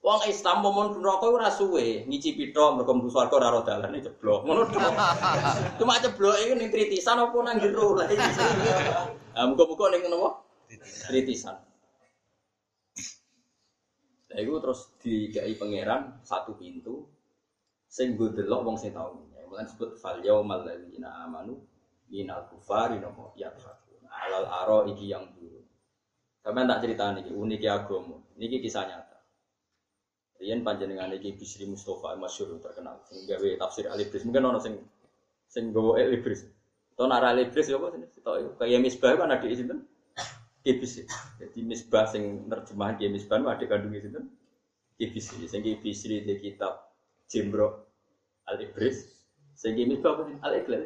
Wong 0.00 0.24
Islam 0.32 0.64
mau 0.64 0.72
berrokok 0.72 1.28
ora 1.36 1.52
suwe, 1.52 2.08
ngicipi 2.08 2.56
tok 2.56 2.80
mergo 2.80 2.96
mlebu 2.96 3.12
swarga 3.12 3.36
ora 3.36 3.48
ora 3.52 3.60
dalane 3.68 4.00
jeblok. 4.00 4.48
Ngono 4.48 4.64
tok. 4.72 4.92
Cuma 5.78 6.00
jeblok 6.00 6.40
iki 6.40 6.56
ning 6.56 6.72
tritisan 6.72 7.20
apa 7.20 7.36
nang 7.44 7.60
jero. 7.60 7.92
Lah 8.00 8.08
iki. 8.08 8.28
Ah 9.36 9.44
muga-muga 9.44 9.92
ning 9.92 10.08
napa? 10.08 10.40
Tritisan. 11.04 11.52
Lah 14.32 14.38
iku 14.40 14.56
terus 14.64 14.88
dikai 15.04 15.52
pangeran 15.60 16.24
satu 16.24 16.56
pintu 16.56 17.04
sing 17.84 18.16
nggo 18.16 18.32
delok 18.32 18.64
wong 18.64 18.80
sing 18.80 18.96
tau. 18.96 19.20
Mulane 19.20 19.68
disebut 19.68 20.00
fal 20.00 20.24
yaumal 20.24 20.64
ladzina 20.64 21.28
amanu 21.28 21.60
minal 22.08 22.48
kufari 22.48 22.96
nopo 22.96 23.36
ya 23.36 23.52
alal 24.08 24.48
aro 24.48 24.88
iki 24.88 25.12
yang 25.12 25.28
Sampai 26.40 26.64
tak 26.64 26.80
cerita 26.80 27.12
nih, 27.12 27.28
unik 27.36 27.68
agama. 27.68 28.16
Niki 28.40 28.64
kisah 28.64 28.88
nyata. 28.88 29.09
Rian 30.40 30.64
panjenengan 30.64 31.12
iki 31.12 31.36
Bisri 31.36 31.68
Mustafa 31.68 32.16
masyhur 32.16 32.56
terkenal. 32.64 32.96
Sing 33.04 33.28
gawe 33.28 33.48
tafsir 33.60 33.92
Al-Ibris. 33.92 34.24
Mungkin 34.24 34.40
ono 34.40 34.56
sing 34.56 34.80
sing 35.52 35.68
gawe 35.76 36.00
Al-Ibris. 36.00 36.48
To 36.96 37.04
nara 37.04 37.36
Al-Ibris 37.36 37.68
ya 37.68 37.76
apa 37.76 37.92
sini? 37.92 38.06
Tok 38.24 38.56
kaya 38.56 38.80
misbah 38.80 39.20
kan 39.20 39.36
adik 39.36 39.52
sinten? 39.52 39.84
Ibris. 40.64 41.04
Jadi 41.36 41.58
misbah 41.60 42.08
sing 42.08 42.48
nerjemahan 42.48 42.96
ki 42.96 43.12
misbah 43.12 43.36
adik 43.52 43.68
kandung 43.68 43.92
sinten? 43.92 44.32
Ibris. 44.96 45.28
Sing 45.44 45.60
Bisri 45.60 46.24
di 46.24 46.34
kitab 46.40 46.88
Jimbro 47.28 47.84
Al-Ibris. 48.48 49.12
Sing 49.52 49.76
misbah 49.76 50.16
apa 50.16 50.22
Al-Iqlal. 50.48 50.82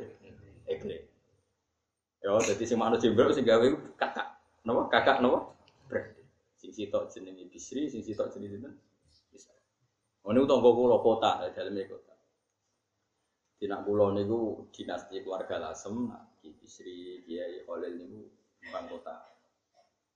Iqlal. 0.67 1.01
Ya, 2.25 2.33
jadi 2.43 2.65
sing 2.67 2.79
manut 2.83 2.99
Jimbro 2.99 3.31
sing 3.31 3.47
gawe 3.47 3.63
kakak 3.95 4.35
Napa 4.65 4.89
kakak 4.89 5.21
napa? 5.21 5.53
Sing 6.57 6.73
sitok 6.73 7.13
jenenge 7.13 7.45
Bisri, 7.53 7.85
sing 7.93 8.01
sitok 8.01 8.33
jenenge 8.33 8.57
sinten? 8.57 8.73
Bisa. 10.25 10.33
Niku 10.33 10.49
tangga 10.49 10.71
kula 10.73 10.97
kota, 11.05 11.31
dalem 11.53 11.85
kota. 11.85 12.15
Dinak 13.61 13.85
kula 13.85 14.17
niku 14.17 14.65
dinasti 14.73 15.21
keluarga 15.21 15.61
Lasem, 15.61 16.09
Ki 16.41 16.57
Bisri, 16.57 17.21
Kiai 17.29 17.61
Khalil 17.69 17.93
niku 18.01 18.25
bang 18.73 18.89
kota. 18.89 19.21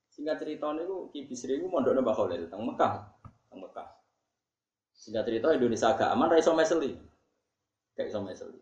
Singkat 0.09 0.41
cerita 0.41 0.73
niku 0.73 1.13
Ki 1.13 1.29
Bisri 1.29 1.61
niku 1.61 1.69
mondok 1.69 1.93
Mbah 2.01 2.17
Khalil 2.17 2.49
teng 2.49 2.65
Mekah, 2.65 3.05
teng 3.53 3.61
Mekah. 3.61 3.89
Singkat 4.97 5.29
cerita 5.29 5.53
Indonesia 5.53 5.93
agak 5.93 6.09
aman 6.09 6.33
ra 6.33 6.41
iso 6.41 6.57
meseli. 6.57 6.97
Kayak 7.93 8.09
iso 8.09 8.21
meseli. 8.25 8.61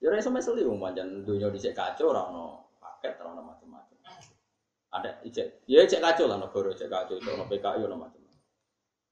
Ya 0.00 0.08
ora 0.08 0.18
iso 0.18 0.32
meseli 0.32 0.64
wong 0.64 0.80
pancen 0.80 1.22
donya 1.22 1.52
dhisik 1.52 1.76
kacau 1.76 2.10
ora 2.10 2.32
ono 2.32 2.74
paket 2.80 3.20
ora 3.20 3.36
ono 3.36 3.42
macam-macam. 3.44 3.96
Ada 4.88 5.20
ijek, 5.22 5.68
ya 5.68 5.84
ijek 5.84 6.00
kacau 6.00 6.26
lah 6.26 6.40
negara 6.40 6.72
ijek 6.72 6.88
kacau, 6.88 7.20
ono 7.20 7.44
PKI 7.46 7.84
macam-macam. 7.84 8.23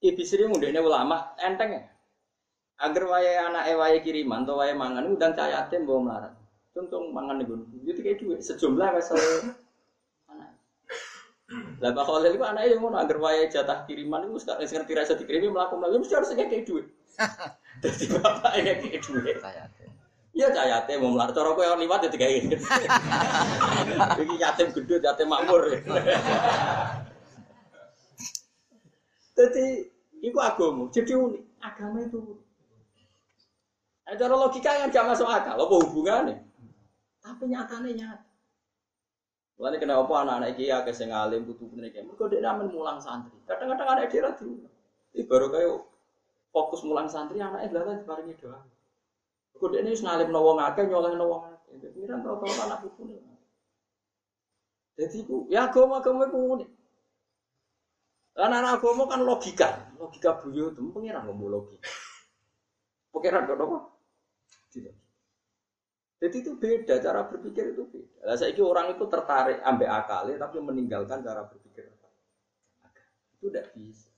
Ki 0.02 0.10
bisri 0.18 0.42
mundene 0.50 0.82
ulama 0.82 1.30
enteng 1.38 1.78
ya. 1.78 1.82
Agar 2.82 3.06
wayahe 3.06 3.38
anake 3.46 3.72
wayahe 3.78 4.02
kiriman 4.02 4.42
atau 4.42 4.58
wayahe 4.58 4.74
mangan 4.74 5.06
undang 5.14 5.30
cah 5.30 5.46
yatim 5.46 5.86
bawa 5.86 6.00
melarat. 6.02 6.34
Contoh 6.74 7.06
mangan 7.14 7.38
nih 7.38 7.46
gue, 7.46 7.58
jadi 7.86 8.00
kayak 8.02 8.18
duit 8.18 8.40
sejumlah 8.42 8.98
anak. 8.98 9.06
Lah 11.78 11.92
Khalil 11.94 12.34
itu 12.34 12.42
anaknya 12.42 12.74
yang 12.74 12.80
ngono 12.82 12.98
agar 12.98 13.16
wayahe 13.22 13.46
jatah 13.46 13.86
kiriman 13.86 14.26
itu 14.26 14.42
sekarang 14.42 14.66
ngerti 14.66 14.92
rasa 14.98 15.14
dikirimi 15.14 15.54
melakukan 15.54 15.78
melakukan 15.78 16.02
mesti 16.02 16.14
harus 16.18 16.34
kayak 16.34 16.66
duit. 16.66 16.86
Jadi 17.78 18.04
bapak 18.18 18.52
kayak 18.58 19.06
duit. 19.06 19.36
Iya 20.32 20.48
cah 20.48 20.64
yatim 20.64 21.04
mau 21.04 21.12
melarat 21.12 21.36
cara 21.36 21.52
kowe 21.52 21.76
liwat 21.76 22.08
ya 22.08 22.10
tiga 22.10 22.24
ini. 22.24 22.56
Iki 24.24 24.34
yatim 24.40 24.72
gede, 24.72 24.96
yatim 25.04 25.28
makmur. 25.28 25.68
Jadi 29.36 29.91
itu 30.22 30.38
agama, 30.38 30.86
jadi 30.94 31.18
unik. 31.18 31.42
Agama 31.58 31.98
itu 31.98 32.16
unik. 32.22 32.40
Nah, 34.02 34.14
cara 34.18 34.34
logika 34.38 34.70
yang 34.78 34.90
gak 34.94 35.08
masuk 35.10 35.26
akal, 35.26 35.58
apa 35.58 35.74
hubungannya? 35.82 36.36
Tapi 37.22 37.44
nyatanya 37.50 37.90
nyata. 37.90 38.32
Mulane 39.62 39.78
kenapa 39.78 40.12
anak-anak 40.26 40.58
iki 40.58 40.74
akeh 40.74 40.90
sing 40.90 41.14
alim 41.14 41.46
butuh 41.46 41.70
bener 41.70 41.86
iki. 41.86 42.02
Mergo 42.02 42.26
dhek 42.26 42.42
namen 42.42 42.66
mulang 42.74 42.98
santri. 42.98 43.38
Kadang-kadang 43.46 43.94
anak 43.94 44.10
dia 44.10 44.26
ra 44.26 44.34
diulang. 44.34 44.74
Iki 45.14 45.22
baru 45.30 45.46
kayak 45.54 45.86
fokus 46.50 46.82
mulang 46.82 47.06
santri 47.06 47.38
anaknya 47.38 47.70
belakang 47.70 48.02
diparingi 48.02 48.34
doa. 48.42 48.58
Mergo 49.54 49.66
dhek 49.70 49.86
ini 49.86 49.94
wis 49.94 50.02
ngalim 50.02 50.34
wong 50.34 50.58
akeh 50.58 50.84
nyolehno 50.90 51.24
wong 51.30 51.42
akeh. 51.46 51.78
Dadi 51.78 51.94
pikiran 51.94 52.26
tau-tau 52.26 52.50
anak 52.66 52.78
putune. 52.82 53.22
Jadi 54.98 55.18
ku 55.30 55.46
ya 55.46 55.70
agama-agama 55.70 56.26
ku 56.34 56.38
unik. 56.58 56.70
Karena 58.32 58.64
anak 58.64 58.80
agama 58.80 59.04
kan 59.12 59.20
logika, 59.28 59.92
logika 60.00 60.40
buyo 60.40 60.72
itu 60.72 60.80
pengiran 60.88 61.28
ngomong 61.28 61.48
logika. 61.52 61.84
Pengiran 63.12 63.44
kok 63.44 63.60
apa? 63.60 63.78
Tidak. 64.72 64.94
Jadi 66.22 66.36
itu 66.40 66.52
beda 66.56 66.94
cara 67.02 67.28
berpikir 67.28 67.76
itu 67.76 67.82
beda. 67.92 68.18
Lah 68.24 68.36
saya 68.40 68.56
orang 68.64 68.96
itu 68.96 69.04
tertarik 69.04 69.60
ambek 69.60 69.90
akalnya 69.90 70.48
tapi 70.48 70.64
meninggalkan 70.64 71.20
cara 71.20 71.44
berpikir. 71.44 71.92
Itu 73.36 73.52
tidak 73.52 73.74
bisa. 73.76 74.09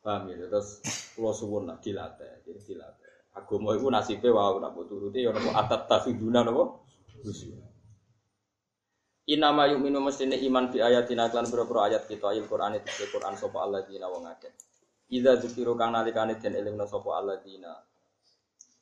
Paham 0.00 0.32
ya? 0.32 0.48
Terus 0.48 0.80
pulau 1.12 1.36
suwun 1.36 1.68
lah 1.68 1.76
dilatih, 1.78 2.42
jadi 2.48 2.60
dilatih. 2.64 3.14
Agama 3.36 3.76
itu 3.78 3.86
nasibnya 3.86 4.34
wow 4.34 4.58
nak 4.58 4.74
buat 4.74 4.90
turuti 4.90 5.22
ya 5.22 5.30
nopo 5.30 5.54
atat 5.54 5.86
tafiduna 5.86 6.42
nopo. 6.42 6.82
Inama 9.30 9.70
yuk 9.70 9.78
minum 9.86 10.02
mestine 10.02 10.34
iman 10.34 10.74
bi 10.74 10.82
ayatina 10.82 11.30
klan 11.30 11.46
boro 11.46 11.86
ayat 11.86 12.10
kita 12.10 12.34
ayat 12.34 12.50
Quran 12.50 12.82
itu 12.82 13.06
Quran 13.14 13.38
sopo 13.38 13.62
Allah 13.62 13.86
dina 13.86 14.10
wong 14.10 14.26
akeh. 14.26 14.50
Ida 15.10 15.38
zukiru 15.38 15.78
kang 15.78 15.94
nalikane 15.94 16.34
den 16.42 16.58
Allah 16.58 17.38
dina 17.38 17.72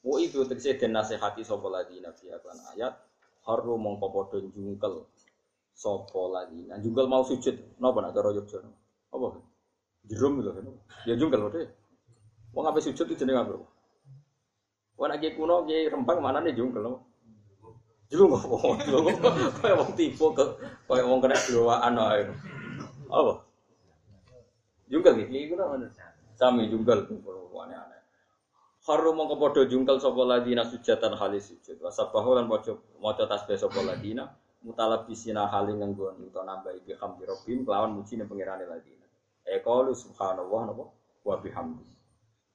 Wa 0.03 0.17
itu 0.23 0.47
tegese 0.47 0.79
den 0.79 0.95
nasihati 0.95 1.43
sapa 1.43 1.67
ladina 1.67 2.15
fi 2.15 2.31
aklan 2.31 2.59
ayat 2.73 2.95
haru 3.45 3.75
mongko 3.75 4.07
padha 4.15 4.39
jungkel 4.55 5.05
sapa 5.75 6.21
ladina. 6.31 6.79
Jungkel 6.79 7.11
mau 7.11 7.27
sujud 7.27 7.77
napa 7.83 7.99
nak 8.01 8.15
cara 8.15 8.31
Yogya? 8.31 8.63
Apa? 9.11 9.29
Jerum 10.07 10.41
lho. 10.41 10.55
Ya 11.05 11.19
jungkel 11.19 11.43
padha. 11.43 11.67
Wong 12.55 12.65
ape 12.71 12.81
sujud 12.81 13.11
itu 13.11 13.19
jenenge 13.19 13.43
apa? 13.43 13.55
Wong 14.97 15.09
nek 15.11 15.35
kuno 15.35 15.67
ki 15.67 15.91
rempang 15.91 16.23
manane 16.23 16.55
jungkel 16.55 17.03
lho. 18.13 18.25
Jungkel 18.89 19.21
kok. 19.21 19.35
Kaya 19.61 19.75
wong 19.77 19.91
tipu 19.93 20.33
ke 20.33 20.45
kaya 20.89 21.05
wong 21.05 21.21
kena 21.21 21.37
doaan 21.37 21.95
ae. 21.99 22.23
Apa? 23.13 23.33
Jungkel 24.89 25.29
iki 25.29 25.53
kuno 25.53 25.65
mana? 25.77 25.89
Sami 26.39 26.71
jungkel 26.73 27.05
aneh-aneh. 27.59 28.01
Haru 28.87 29.13
mongko 29.13 29.37
padha 29.37 29.69
jungkel 29.69 30.01
sapa 30.01 30.23
ladina 30.25 30.65
sujatan 30.65 31.19
halis 31.19 31.53
sujud. 31.53 31.77
Wa 31.83 31.91
sabahu 31.93 32.39
lan 32.39 32.47
maca 32.49 32.73
maca 33.03 33.27
tasbih 33.27 33.59
sapa 33.59 33.83
ladina 33.85 34.31
mutalabisina 34.65 35.51
hali 35.51 35.77
nganggo 35.77 36.15
utawa 36.19 36.47
nambahi 36.47 36.83
bi 36.83 36.93
hamdi 36.97 37.23
rabbim 37.27 37.69
kelawan 37.69 37.93
muji 37.93 38.17
ning 38.17 38.31
pangerane 38.31 38.65
ladina. 38.65 39.07
E 39.45 39.61
qalu 39.61 39.93
subhanallah 39.93 40.61
napa 40.73 40.85
wa 41.27 41.35
bihamdi. 41.37 41.98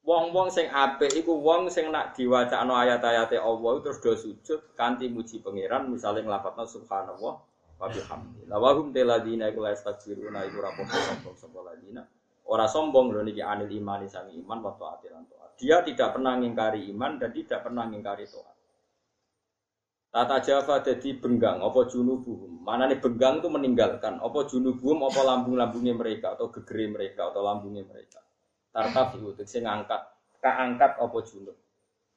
Wong-wong 0.03 0.51
sing 0.51 0.67
apik 0.67 1.15
iku 1.15 1.39
wong 1.39 1.71
sing 1.71 1.87
nak 1.87 2.11
diwacakno 2.11 2.75
ayat-ayate 2.75 3.39
Allah 3.39 3.79
terus 3.79 4.03
do 4.03 4.11
sujud 4.19 4.75
kanthi 4.75 5.07
muji 5.07 5.39
pangeran 5.39 5.87
misale 5.87 6.19
nglafadzna 6.19 6.67
subhanallah 6.67 7.39
wa 7.79 7.87
bihamdi. 7.87 8.43
La 8.51 8.59
wa 8.59 8.75
hum 8.75 8.91
teladina 8.91 9.47
iku 9.47 9.63
la 9.63 9.71
yastaghfiruna 9.71 10.43
iku 10.51 10.59
rapopo 10.59 10.91
sombong 10.91 11.35
sapa 11.39 11.59
ladina. 11.63 12.03
Ora 12.51 12.67
sombong 12.67 13.15
lho 13.15 13.23
niki 13.23 13.39
anil 13.39 13.71
imani 13.71 14.11
sangi 14.11 14.35
iman 14.43 14.59
wa 14.59 14.75
taati 14.75 15.07
lan 15.07 15.23
taat. 15.23 15.55
Dia 15.55 15.79
tidak 15.87 16.19
pernah 16.19 16.35
mengingkari 16.35 16.83
iman 16.91 17.23
dan 17.23 17.31
tidak 17.31 17.63
pernah 17.63 17.87
mengingkari 17.87 18.27
Tuhan. 18.27 18.55
Tata 20.13 20.37
Java 20.45 20.77
jadi 20.77 21.17
benggang, 21.17 21.57
apa 21.65 21.89
junubuhum. 21.89 22.61
Mana 22.61 22.85
nih 22.85 23.01
benggang 23.01 23.41
itu 23.41 23.49
meninggalkan, 23.49 24.21
apa 24.21 24.45
junubuhum, 24.45 25.09
apa 25.09 25.25
lambung-lambungnya 25.25 25.97
mereka, 25.97 26.37
atau 26.37 26.53
gegeri 26.53 26.85
mereka, 26.85 27.33
atau 27.33 27.41
lambungnya 27.41 27.81
mereka. 27.81 28.21
Tartaf 28.73 29.13
sing 29.45 29.69
angkat, 29.69 30.01
kaangkat 30.41 30.97
apa 30.97 31.17
junub. 31.29 31.53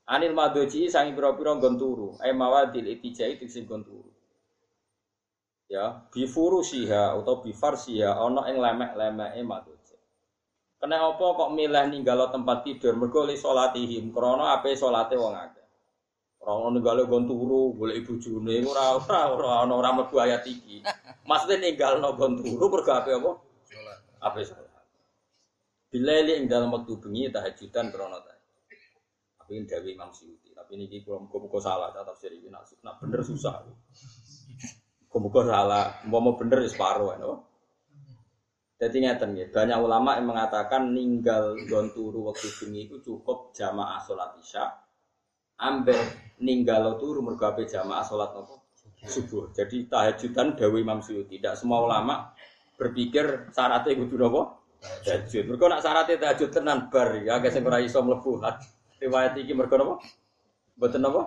Anil 0.08 0.32
madoji 0.32 0.88
sangi 0.88 1.12
pira-pira 1.12 1.52
gonturu, 1.60 2.16
ay 2.22 2.32
mawadil 2.32 2.88
itijai 2.88 3.36
itu 3.36 3.44
sing 3.44 3.68
gonturu. 3.68 4.08
Ya, 5.68 6.06
bifuru 6.08 6.62
siha 6.64 7.12
atau 7.12 7.44
bifar 7.44 7.76
siha, 7.76 8.16
ono 8.16 8.48
ing 8.48 8.56
lemek-lemek 8.56 9.36
madoji. 9.44 9.76
Kena 10.76 11.00
apa 11.00 11.24
kok 11.24 11.50
milih 11.56 11.88
ninggalo 11.88 12.28
tempat 12.28 12.60
tidur 12.60 13.00
mergo 13.00 13.24
li 13.24 13.32
salatihim 13.32 14.12
krana 14.12 14.60
ape 14.60 14.76
salate 14.76 15.16
wong 15.16 15.32
akeh. 15.32 15.64
Ora 16.44 16.52
ono 16.52 16.68
ninggalo 16.76 17.08
gon 17.08 17.24
turu 17.24 17.72
golek 17.72 18.04
bojone 18.04 18.60
ora 18.60 18.84
ora 19.00 19.20
ora 19.32 19.48
ono 19.64 19.80
ora 19.80 19.90
mlebu 19.96 20.16
ayat 20.20 20.44
iki. 20.44 20.84
Maksude 21.24 21.64
ninggalno 21.64 22.12
gon 22.20 22.36
turu 22.36 22.68
mergo 22.68 22.92
ape 22.92 23.10
apa? 23.16 23.30
Salat. 23.64 23.98
Ape 24.20 24.40
salat. 24.44 24.65
Bilali 25.97 26.36
ing 26.36 26.44
dalam 26.44 26.68
waktu 26.77 26.93
bengi 27.01 27.32
tahajudan 27.32 27.89
krana 27.89 28.20
ta. 28.20 28.36
Tapi 29.40 29.56
ini 29.56 29.64
Dewi 29.64 29.97
Imam 29.97 30.12
Syuuti. 30.12 30.52
Tapi 30.52 30.77
ini 30.77 31.01
kalau 31.01 31.24
muka 31.24 31.56
salah, 31.56 31.89
saya 31.89 32.05
tafsir 32.05 32.36
ini 32.36 32.52
nak, 32.52 32.68
nak 32.85 33.01
bener 33.01 33.24
susah. 33.24 33.64
Muka 35.16 35.48
salah, 35.48 36.05
mau 36.12 36.20
mau 36.20 36.36
bener 36.36 36.60
ya 36.60 36.68
separuh, 36.68 37.16
ya, 37.16 37.24
jadi 38.77 39.09
ngeten 39.09 39.40
ya, 39.40 39.48
banyak 39.48 39.78
ulama 39.81 40.20
yang 40.20 40.28
mengatakan 40.28 40.93
ninggal 40.93 41.56
gon 41.64 41.97
turu 41.97 42.28
waktu 42.28 42.52
bengi 42.60 42.85
itu 42.85 43.01
cukup 43.01 43.56
jamaah 43.56 43.97
sholat 44.05 44.36
isya, 44.36 44.68
ambil 45.56 45.97
ninggal 46.44 47.01
turu 47.01 47.24
mergabe 47.24 47.64
jamaah 47.64 48.05
sholat 48.05 48.36
nopo 48.36 48.68
subuh. 49.09 49.48
Jadi 49.56 49.89
tahajudan 49.89 50.60
dawi 50.60 50.85
Imam 50.85 51.01
Suyuti. 51.01 51.40
Tidak 51.40 51.56
semua 51.56 51.81
ulama 51.89 52.36
berpikir 52.77 53.48
syaratnya 53.56 53.97
kudu 53.97 54.16
nopo 54.20 54.65
tahajud. 55.04 55.44
Mereka 55.50 55.64
nak 55.70 55.82
syaratnya 55.82 56.16
tahajud 56.18 56.50
tenan 56.50 56.78
bar 56.88 57.14
ya, 57.20 57.38
agak 57.38 57.54
sing 57.54 57.62
ora 57.62 57.78
iso 57.82 58.00
mlebu. 58.02 58.42
Riwayat 59.02 59.36
iki 59.36 59.52
mergo 59.52 59.76
nopo? 59.76 59.94
Mboten 60.78 61.00
nopo? 61.04 61.20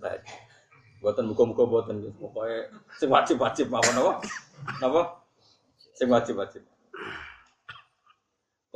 Tahajud. 0.00 0.38
Mboten 1.04 1.24
muga-muga 1.28 1.62
mboten. 1.68 1.96
Pokoke 2.16 2.72
sing 2.96 3.08
wajib-wajib 3.12 3.70
mawon 3.70 3.94
nopo? 3.94 4.12
Napa? 4.82 5.02
Sing 5.94 6.08
wajib-wajib. 6.08 6.62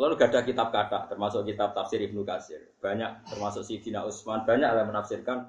Gak 0.03 0.35
ada 0.35 0.43
kitab 0.43 0.75
kata, 0.75 1.07
termasuk 1.07 1.47
kitab 1.47 1.79
tafsir 1.79 2.03
Ibnu 2.03 2.27
Katsir, 2.27 2.75
banyak 2.83 3.23
termasuk 3.23 3.63
Sidina 3.63 4.03
Utsman, 4.03 4.43
banyak 4.43 4.67
yang 4.67 4.91
menafsirkan 4.91 5.47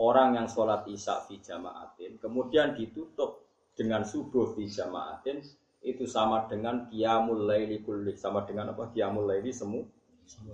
orang 0.00 0.40
yang 0.40 0.48
sholat 0.48 0.88
isya 0.88 1.20
di 1.28 1.36
jamaatin, 1.36 2.16
kemudian 2.16 2.72
ditutup 2.72 3.44
dengan 3.76 4.00
subuh 4.00 4.56
di 4.56 4.64
jamaatin, 4.72 5.44
itu 5.80 6.04
sama 6.04 6.44
dengan 6.46 6.88
qiyamul 6.92 7.48
laili 7.48 7.80
kulli, 7.80 8.16
sama 8.16 8.44
dengan 8.44 8.76
apa? 8.76 8.92
Qiyamul 8.92 9.24
laili 9.28 9.50
semu 9.50 9.80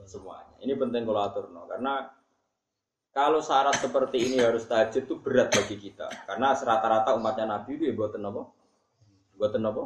semuanya. 0.06 0.56
Ini 0.62 0.72
penting 0.78 1.02
kalau 1.04 1.20
atur 1.26 1.50
no, 1.50 1.66
karena 1.66 2.06
kalau 3.10 3.40
syarat 3.40 3.76
seperti 3.80 4.28
ini 4.30 4.36
harus 4.40 4.68
tahajud 4.68 5.04
itu 5.08 5.14
berat 5.18 5.52
bagi 5.52 5.76
kita, 5.76 6.06
karena 6.28 6.52
rata-rata 6.52 7.16
umatnya 7.16 7.48
Nabi 7.48 7.80
itu 7.80 7.88
ya 7.88 7.94
buatan 7.96 8.28
apa? 8.28 8.42
Buatan 9.36 9.64
apa? 9.66 9.84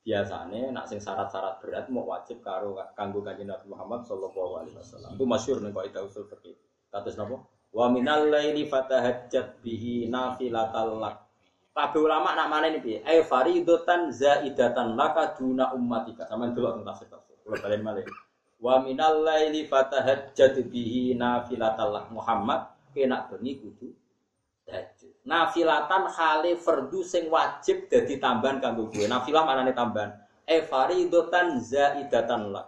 biasanya 0.00 0.72
nak 0.72 0.88
sing 0.88 0.98
syarat-syarat 0.98 1.60
berat 1.60 1.86
mau 1.92 2.08
wajib 2.08 2.40
karo 2.40 2.72
kanggo 2.96 3.20
kanjeng 3.20 3.52
Nabi 3.52 3.68
Muhammad 3.68 4.02
sallallahu 4.08 4.64
alaihi 4.64 4.76
wasallam. 4.80 5.12
Itu 5.14 5.24
masyhur 5.28 5.60
ning 5.60 5.76
kaidah 5.76 6.02
usul 6.02 6.24
fikih. 6.26 6.56
Kados 6.88 7.14
napa? 7.20 7.44
Wa 7.70 7.86
minal 7.92 8.32
laili 8.32 8.66
fatahajjat 8.66 9.60
bihi 9.60 10.08
nafilatal 10.08 10.98
lak. 10.98 11.29
Kabeh 11.70 12.02
ulama 12.02 12.34
nak 12.34 12.50
mana 12.50 12.66
ini 12.66 12.82
piye? 12.82 12.98
Faridatan 13.22 14.10
zaidatan 14.10 14.98
laka 14.98 15.38
duna 15.38 15.70
ummatika. 15.70 16.26
Sampeyan 16.26 16.52
delok 16.52 16.82
teng 16.82 16.84
tafsir 16.84 17.06
tafsir. 17.06 17.38
Kula 17.46 17.56
balen 17.62 17.80
malih. 17.86 18.04
Wa 18.60 18.82
minal 18.82 19.22
laili 19.22 19.64
fatahajjat 19.70 20.66
bihi 20.66 21.14
nafilatal 21.14 21.94
lak 21.94 22.06
Muhammad 22.10 22.74
kena 22.90 23.24
bengi 23.30 23.62
kudu 23.62 23.94
tahajud. 24.66 25.14
Nafilatan 25.24 26.10
khali 26.10 26.58
fardu 26.58 27.00
sing 27.06 27.30
wajib 27.30 27.86
dadi 27.86 28.18
tambahan 28.18 28.58
kanggo 28.58 28.90
gue. 28.90 29.06
Nafilah 29.06 29.46
maknane 29.46 29.72
tambahan. 29.72 30.10
E 30.44 30.66
faridotan 30.66 31.62
zaidatan 31.62 32.50
lah. 32.50 32.66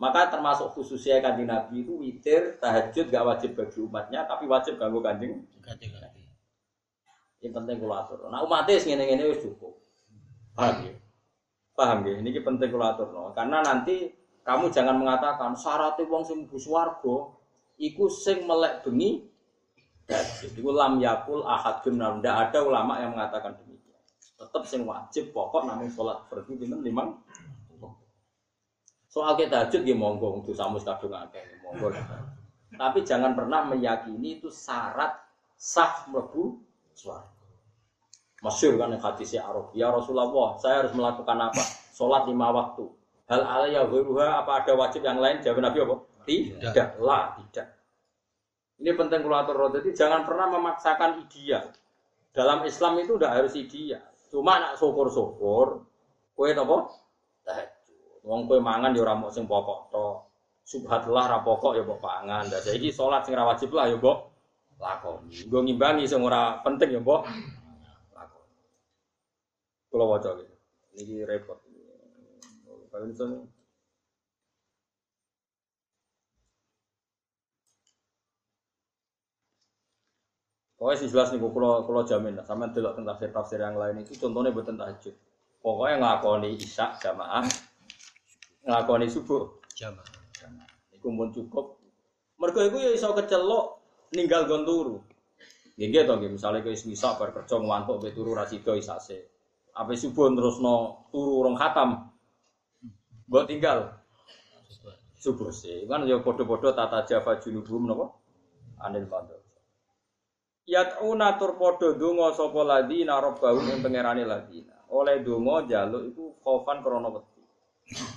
Maka 0.00 0.32
termasuk 0.32 0.72
khususnya 0.72 1.20
kanjeng 1.20 1.50
Nabi 1.50 1.84
itu 1.84 1.92
witir 2.00 2.56
tahajud 2.56 3.12
gak 3.12 3.20
wajib 3.20 3.52
bagi 3.52 3.84
umatnya 3.84 4.24
tapi 4.24 4.48
wajib 4.48 4.80
kanggo 4.80 5.04
kanjeng 5.04 5.44
Kanjeng. 5.60 5.92
Yang 7.40 7.52
penting 7.56 7.80
kula 7.80 8.04
atur. 8.04 8.28
Nah 8.28 8.44
umatnya 8.44 8.76
ngene 8.76 9.04
ngene 9.08 9.24
wis 9.32 9.40
cukup. 9.40 9.72
Paham 10.52 10.84
ya? 10.84 10.92
Paham 11.72 11.98
ya? 12.04 12.14
Ini 12.20 12.28
penting 12.44 12.68
kula 12.68 12.92
aturno. 12.92 13.32
Karena 13.32 13.64
nanti 13.64 14.12
kamu 14.44 14.68
jangan 14.68 14.96
mengatakan 15.00 15.56
syaratnya 15.56 16.04
wong 16.04 16.22
sing 16.24 16.44
mlebu 16.44 16.58
swarga 16.60 17.16
iku 17.80 18.12
sing 18.12 18.44
melek 18.44 18.84
bengi 18.84 19.24
tahajud. 20.04 20.52
Iku 20.52 20.70
lam 20.72 21.00
yakul 21.00 21.40
ahadun 21.48 21.96
nar. 21.96 22.20
Ndak 22.20 22.36
ada 22.48 22.58
ulama 22.60 23.00
yang 23.00 23.16
mengatakan 23.16 23.56
demikian. 23.56 24.00
Tetap 24.36 24.62
sing 24.68 24.84
wajib 24.84 25.32
pokok 25.32 25.64
namung 25.64 25.88
salat 25.88 26.20
fardu 26.28 26.60
pinten 26.60 26.84
limang. 26.84 27.16
Soal 29.10 29.34
kita 29.34 29.66
tahajud 29.66 29.82
ya 29.82 29.96
monggo 29.96 30.38
untuk 30.38 30.54
samus 30.54 30.86
kadung 30.86 31.16
akeh 31.16 31.42
monggo. 31.66 31.90
Tapi 32.70 33.02
jangan 33.02 33.34
pernah 33.34 33.66
meyakini 33.66 34.38
itu 34.38 34.46
syarat 34.46 35.18
sah 35.58 36.06
mlebu 36.06 36.69
swarga. 37.00 37.40
Masyur 38.40 38.80
kan 38.80 38.92
hadisnya 38.96 39.44
Arab. 39.44 39.72
Ya 39.76 39.92
Rasulullah, 39.92 40.56
saya 40.56 40.84
harus 40.84 40.92
melakukan 40.96 41.36
apa? 41.36 41.60
Sholat 41.92 42.24
lima 42.24 42.48
waktu. 42.52 42.88
Hal 43.28 43.44
alaya 43.44 43.84
ghairuha 43.84 44.40
apa 44.40 44.64
ada 44.64 44.72
wajib 44.76 45.04
yang 45.04 45.20
lain? 45.20 45.44
Jawab 45.44 45.60
Nabi 45.60 45.78
apa? 45.84 45.96
Tidak. 46.24 46.88
Lah, 47.04 47.36
tidak. 47.36 47.68
Ini 48.80 48.96
penting 48.96 49.20
kalau 49.20 49.36
atur 49.36 49.56
roda. 49.60 49.84
Jadi 49.84 49.92
jangan 49.92 50.24
pernah 50.24 50.48
memaksakan 50.56 51.20
ideal. 51.28 51.68
Dalam 52.32 52.64
Islam 52.64 52.96
itu 53.04 53.20
udah 53.20 53.28
harus 53.28 53.52
ideal. 53.60 54.00
Cuma 54.32 54.56
nak 54.56 54.80
syukur-syukur, 54.80 55.84
kue 56.32 56.56
apa? 56.56 56.78
Tahajud. 57.44 58.24
Wong 58.24 58.48
kue 58.48 58.56
mangan 58.56 58.96
ya 58.96 59.04
ora 59.04 59.14
mok 59.18 59.34
sing 59.36 59.44
pokok 59.44 59.92
to. 59.92 60.08
Subhatullah 60.64 61.24
ra 61.28 61.38
pokok 61.44 61.76
ya 61.76 61.82
mbok 61.82 62.00
pangan. 62.00 62.46
Lah 62.46 62.60
saiki 62.62 62.88
salat 62.94 63.26
sing 63.26 63.34
ra 63.34 63.44
wajib 63.44 63.74
lah 63.74 63.90
ya 63.90 63.98
mbok 63.98 64.29
lakoni. 64.80 65.44
Nggo 65.46 65.58
ngimbangi 65.68 66.08
sing 66.08 66.24
ora 66.24 66.58
penting 66.64 66.96
ya 66.96 67.00
mbok 67.04 67.28
lakoni. 68.16 68.56
Kula 69.92 70.04
waca 70.08 70.30
gitu. 70.40 70.54
Niki 70.96 71.16
repot. 71.28 71.60
Kalau 72.90 73.06
misalnya 73.06 73.46
Pokoknya 80.80 80.96
sih 80.96 81.12
jelas 81.12 81.28
nih, 81.28 81.44
kalau 81.44 81.84
kalau 81.84 82.08
jamin 82.08 82.40
lah, 82.40 82.44
sama 82.48 82.72
delok 82.72 82.96
tentang 82.96 83.12
tafsir 83.12 83.28
tafsir 83.36 83.60
yang 83.60 83.76
lain 83.76 84.00
itu 84.00 84.16
contohnya 84.16 84.48
buatan 84.48 84.80
tahajud. 84.80 85.12
Pokoknya 85.60 86.00
ngelakoni 86.00 86.56
isya 86.56 86.96
jamaah, 86.96 87.44
ngelakoni 88.64 89.12
subuh, 89.12 89.60
Jamaah. 89.76 90.64
iku 90.96 91.12
pun 91.12 91.28
cukup. 91.36 91.76
Mergo 92.40 92.64
iku 92.64 92.80
ya 92.80 92.96
iso 92.96 93.12
kecelok 93.12 93.79
ninggal 94.14 94.46
gon 94.46 94.62
turu. 94.66 94.96
Nggih 95.80 96.04
to 96.04 96.12
nggih, 96.20 96.30
misale 96.36 96.60
kowe 96.60 96.74
isa 96.76 97.16
bar 97.16 97.32
ngantuk 97.32 97.96
be 98.04 98.08
turu 98.12 98.36
ra 98.36 98.44
isase. 98.44 99.18
Ape 99.72 99.96
subuh 99.96 100.28
terusno 100.34 101.08
turu 101.08 101.40
urung 101.40 101.56
khatam. 101.56 102.10
Mbok 103.30 103.44
tinggal 103.48 103.96
subuh 105.16 105.48
sih. 105.48 105.88
Kan 105.88 106.04
ya 106.04 106.20
padha-padha 106.20 106.76
tata 106.76 107.06
java 107.08 107.40
junubum 107.40 107.88
napa? 107.88 108.06
Anil 108.84 109.08
mandor. 109.08 109.40
Yat'una 110.68 111.38
tur 111.40 111.56
padha 111.56 111.96
donga 111.96 112.36
sapa 112.36 112.60
ladina 112.60 113.16
rabbahum 113.22 113.72
ing 113.72 113.80
pangerane 113.80 114.28
ladina. 114.28 114.76
Oleh 114.92 115.24
donga 115.24 115.64
njaluk 115.64 116.02
iku 116.12 116.24
khaufan 116.44 116.82
krana 116.84 117.08
wedi. 117.08 117.42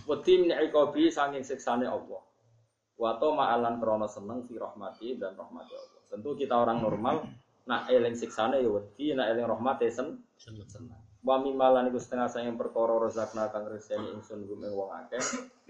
Wedi 0.10 0.34
min 0.42 0.52
iqabi 0.52 1.14
saking 1.14 1.46
siksane 1.48 1.88
Allah. 1.88 2.22
Wato 3.04 3.36
ma'alan 3.36 3.84
krana 3.84 4.08
seneng 4.08 4.48
fi 4.48 4.56
rahmati 4.56 5.20
dan 5.20 5.36
rahmati 5.36 5.76
Allah. 5.76 6.02
Tentu 6.08 6.40
kita 6.40 6.56
orang 6.56 6.80
normal 6.80 7.28
nak 7.68 7.92
eling 7.92 8.16
siksane 8.16 8.64
ya 8.64 8.72
wedi, 8.72 9.12
nak 9.12 9.28
eling 9.28 9.44
rahmate 9.44 9.92
sen 9.92 10.24
Seneng. 10.40 11.04
Wa 11.24 11.40
mimalan 11.40 11.92
iku 11.92 12.00
setengah 12.00 12.32
sayang 12.32 12.56
perkara 12.56 13.00
rezakna 13.00 13.52
kang 13.52 13.68
reseni 13.68 14.12
ingsun 14.12 14.48
gum 14.48 14.64
ing 14.64 14.72
wong 14.72 14.92
akeh. 14.92 15.20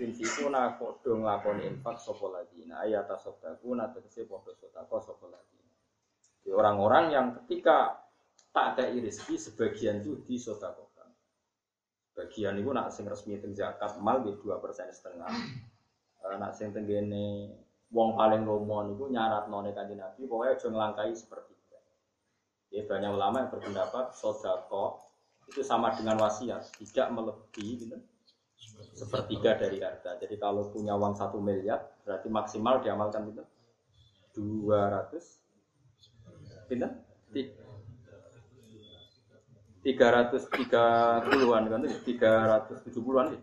Insiku 0.02 0.50
nak 0.50 0.82
padha 0.82 1.14
nglakoni 1.14 1.70
infak 1.74 1.98
sapa 1.98 2.26
ladina 2.30 2.82
ayat 2.86 3.10
tasaddaku 3.10 3.74
nak 3.78 3.98
tegese 3.98 4.30
padha 4.30 4.54
sedekah 4.54 5.02
sapa. 5.02 5.26
Di 6.42 6.50
orang-orang 6.54 7.06
yang 7.14 7.26
ketika 7.42 7.98
tak 8.54 8.78
ada 8.78 8.94
rezeki 8.94 9.38
sebagian 9.42 10.06
itu 10.06 10.22
disodakokan. 10.26 11.10
Bagian 12.14 12.58
itu 12.62 12.70
nak 12.70 12.94
sing 12.94 13.10
resmi 13.10 13.42
zakat 13.58 13.98
mal 14.02 14.22
di 14.22 14.34
dua 14.38 14.58
persen 14.62 14.90
setengah. 14.90 15.34
Nak 16.24 16.56
sing 16.56 16.72
tenggene 16.72 17.52
wong 17.94 18.18
paling 18.18 18.42
lomo 18.48 18.82
niku 18.90 19.12
nyarat 19.12 19.52
none 19.52 19.70
kanjeng 19.76 20.02
Nabi 20.02 20.26
pokoknya 20.26 20.58
aja 20.58 20.68
ngelangkai 20.72 21.14
sepertiga. 21.14 21.78
Ya 22.74 22.82
banyak 22.90 23.12
ulama 23.14 23.36
yang 23.46 23.50
berpendapat 23.54 24.18
sodako 24.18 24.98
itu 25.46 25.62
sama 25.62 25.94
dengan 25.94 26.18
wasiat, 26.24 26.64
tidak 26.80 27.12
melebihi 27.14 27.86
gitu, 27.86 28.00
sepertiga 28.96 29.60
dari 29.60 29.78
harta. 29.84 30.18
Jadi 30.18 30.40
kalau 30.42 30.72
punya 30.74 30.98
uang 30.98 31.14
satu 31.14 31.38
miliar 31.38 31.86
berarti 32.02 32.32
maksimal 32.32 32.82
diamalkan 32.82 33.30
itu 33.30 33.44
dua 34.34 34.90
ratus 34.90 35.44
Pinten? 36.66 36.90
Tiga 39.84 40.08
ratus 40.10 40.50
tiga 40.50 41.20
puluhan 41.30 41.70
kan? 41.70 41.86
Tiga 42.08 42.32
ratus 42.50 42.82
tujuh 42.90 43.04
puluhan 43.06 43.38
ya? 43.38 43.40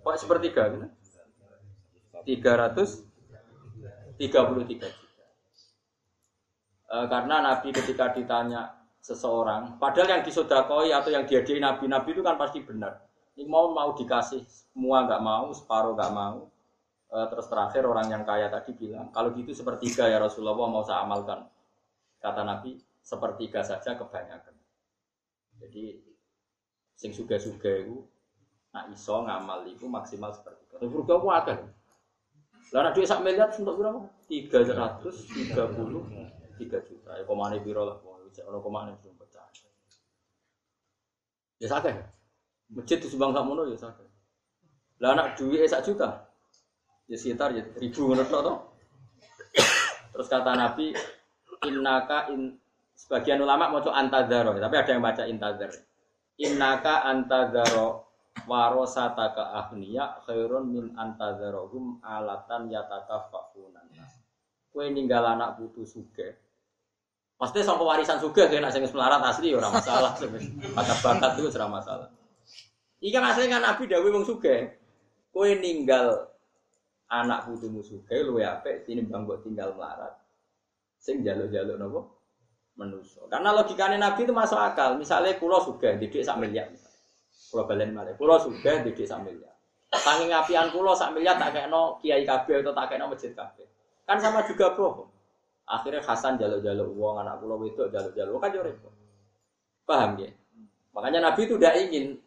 Kok 0.00 0.16
sepertiga 0.16 0.72
kan? 0.72 0.95
Tiga 2.26 2.58
ratus 2.58 3.06
tiga 4.18 4.42
puluh 4.50 4.66
tiga 4.66 4.90
juta. 4.90 5.26
Eh, 6.90 7.06
karena 7.06 7.38
Nabi 7.38 7.70
ketika 7.70 8.10
ditanya 8.10 8.82
seseorang, 8.98 9.78
padahal 9.78 10.18
yang 10.18 10.22
disodakoi 10.26 10.90
atau 10.90 11.14
yang 11.14 11.22
diadai 11.22 11.62
Nabi-Nabi 11.62 12.10
itu 12.10 12.22
kan 12.26 12.34
pasti 12.34 12.66
benar. 12.66 13.06
Ini 13.38 13.46
mau 13.46 13.70
mau 13.70 13.94
dikasih 13.94 14.42
semua 14.42 15.06
nggak 15.06 15.22
mau, 15.22 15.54
separuh 15.54 15.94
nggak 15.94 16.10
mau. 16.10 16.50
Eh, 17.14 17.26
terus 17.30 17.46
terakhir 17.46 17.86
orang 17.86 18.10
yang 18.10 18.26
kaya 18.26 18.50
tadi 18.50 18.74
bilang, 18.74 19.14
kalau 19.14 19.30
gitu 19.30 19.54
sepertiga 19.54 20.10
ya 20.10 20.18
Rasulullah 20.18 20.58
mau 20.66 20.82
saya 20.82 21.06
amalkan. 21.06 21.46
Kata 22.18 22.42
Nabi, 22.42 22.82
sepertiga 23.06 23.62
saja 23.62 23.94
kebanyakan. 23.94 24.58
Jadi 25.62 26.02
sing 26.98 27.14
suga-suga 27.14 27.70
itu 27.70 28.02
nak 28.74 28.90
iso 28.90 29.14
ngamal 29.22 29.62
itu 29.70 29.86
maksimal 29.86 30.34
sepertiga. 30.34 30.82
Tapi 30.82 30.90
surga 30.90 31.14
ku 31.22 31.28
akeh. 31.30 31.58
Lah 32.74 32.90
dhuwit 32.90 33.06
sak 33.06 33.22
miliar 33.22 33.52
untuk 33.54 33.78
berapa? 33.78 34.02
333 34.26 35.06
juta. 36.88 37.10
Ya 37.14 37.22
komane 37.22 37.62
piro 37.62 37.86
lah, 37.86 37.96
wong 38.02 38.26
cek 38.34 38.42
ono 38.48 38.58
komane 38.58 38.98
belum 38.98 39.14
pecah. 39.22 39.46
Ya 41.62 41.68
sakeh. 41.70 41.94
Masjid 42.74 42.98
disumbang 42.98 43.30
sak 43.30 43.46
mono 43.46 43.62
ya 43.70 43.78
sakeh. 43.78 44.08
Lah 44.98 45.14
anak 45.14 45.38
duit 45.38 45.62
sak 45.70 45.86
juta. 45.86 46.26
Ya 47.06 47.14
sekitar 47.14 47.54
ya 47.54 47.62
ribu 47.78 48.10
ngono 48.10 48.26
tok 48.26 48.42
to. 48.42 48.54
Terus 50.16 50.26
kata 50.32 50.56
Nabi, 50.56 50.96
innaka 51.68 52.32
in 52.32 52.56
sebagian 52.96 53.44
ulama 53.44 53.68
mau 53.68 53.84
antadzaro, 53.84 54.56
tapi 54.56 54.74
ada 54.80 54.90
yang 54.90 55.04
baca 55.04 55.22
intadzar. 55.28 55.70
Innaka 56.40 57.04
antadzaro 57.04 58.05
warosataka 58.44 59.56
ahniya 59.64 60.20
khairun 60.28 60.68
min 60.68 60.84
antadzarohum 60.92 62.04
alatan 62.04 62.68
yatakaffafunan. 62.68 63.88
Kue 64.68 64.92
ninggal 64.92 65.24
anak 65.24 65.56
putu 65.56 65.88
suge. 65.88 66.36
Pasti 67.40 67.64
sampai 67.64 67.84
warisan 67.96 68.20
suge 68.20 68.44
kayak 68.44 68.60
nak 68.60 68.72
sing 68.76 68.84
melarat 68.92 69.24
asli 69.24 69.56
ya 69.56 69.60
ora 69.60 69.72
masalah. 69.72 70.12
Bakat 70.76 70.98
bakat 71.00 71.30
itu 71.40 71.48
ora 71.56 71.68
masalah. 71.68 72.08
Ikan 73.00 73.24
aslinya 73.24 73.56
kan 73.56 73.62
Nabi 73.72 73.82
dawuh 73.88 74.12
wong 74.12 74.24
suge. 74.28 74.76
Kue 75.32 75.56
ninggal 75.56 76.28
anak 77.08 77.48
putumu 77.48 77.80
suge 77.80 78.20
luwe 78.20 78.44
apik 78.44 78.84
tinimbang 78.84 79.24
mbok 79.24 79.40
tinggal 79.46 79.72
melarat 79.78 80.12
sing 81.00 81.22
jaluk-jaluk 81.22 81.78
nopo 81.78 82.00
manusia. 82.76 83.24
Karena 83.32 83.56
logikanya 83.56 83.96
Nabi 83.96 84.28
itu 84.28 84.34
masuk 84.36 84.60
akal. 84.60 85.00
Misalnya 85.00 85.36
pulau 85.40 85.64
sudah 85.64 85.96
didik 85.96 86.20
sak 86.20 86.36
miliar. 86.36 86.68
Pulau 87.52 87.64
balen 87.68 87.90
malah. 87.92 88.14
Pulau 88.16 88.36
sudah 88.40 88.82
didik 88.82 89.06
sak 89.06 89.22
miliar. 89.22 89.52
Saking 89.92 90.34
apian 90.34 90.68
pulau 90.74 90.96
sak 90.96 91.14
miliar 91.14 91.38
tak 91.38 91.54
no 91.70 92.00
kiai 92.02 92.26
kabeh 92.26 92.60
atau 92.60 92.74
tak 92.74 92.90
kayak 92.90 93.00
no 93.04 93.12
masjid 93.12 93.32
kabeh. 93.32 93.66
Kan 94.08 94.18
sama 94.18 94.42
juga 94.44 94.74
bohong. 94.74 95.10
Akhirnya 95.66 95.98
Hasan 95.98 96.38
jaluk-jaluk 96.38 96.94
uang 96.94 97.26
anak 97.26 97.42
pulau 97.42 97.58
itu 97.66 97.82
jaluk-jaluk 97.90 98.38
kan 98.38 98.54
repot. 98.54 98.94
Paham 99.82 100.14
ya? 100.18 100.30
Makanya 100.94 101.30
Nabi 101.30 101.40
itu 101.46 101.58
udah 101.58 101.74
ingin 101.74 102.18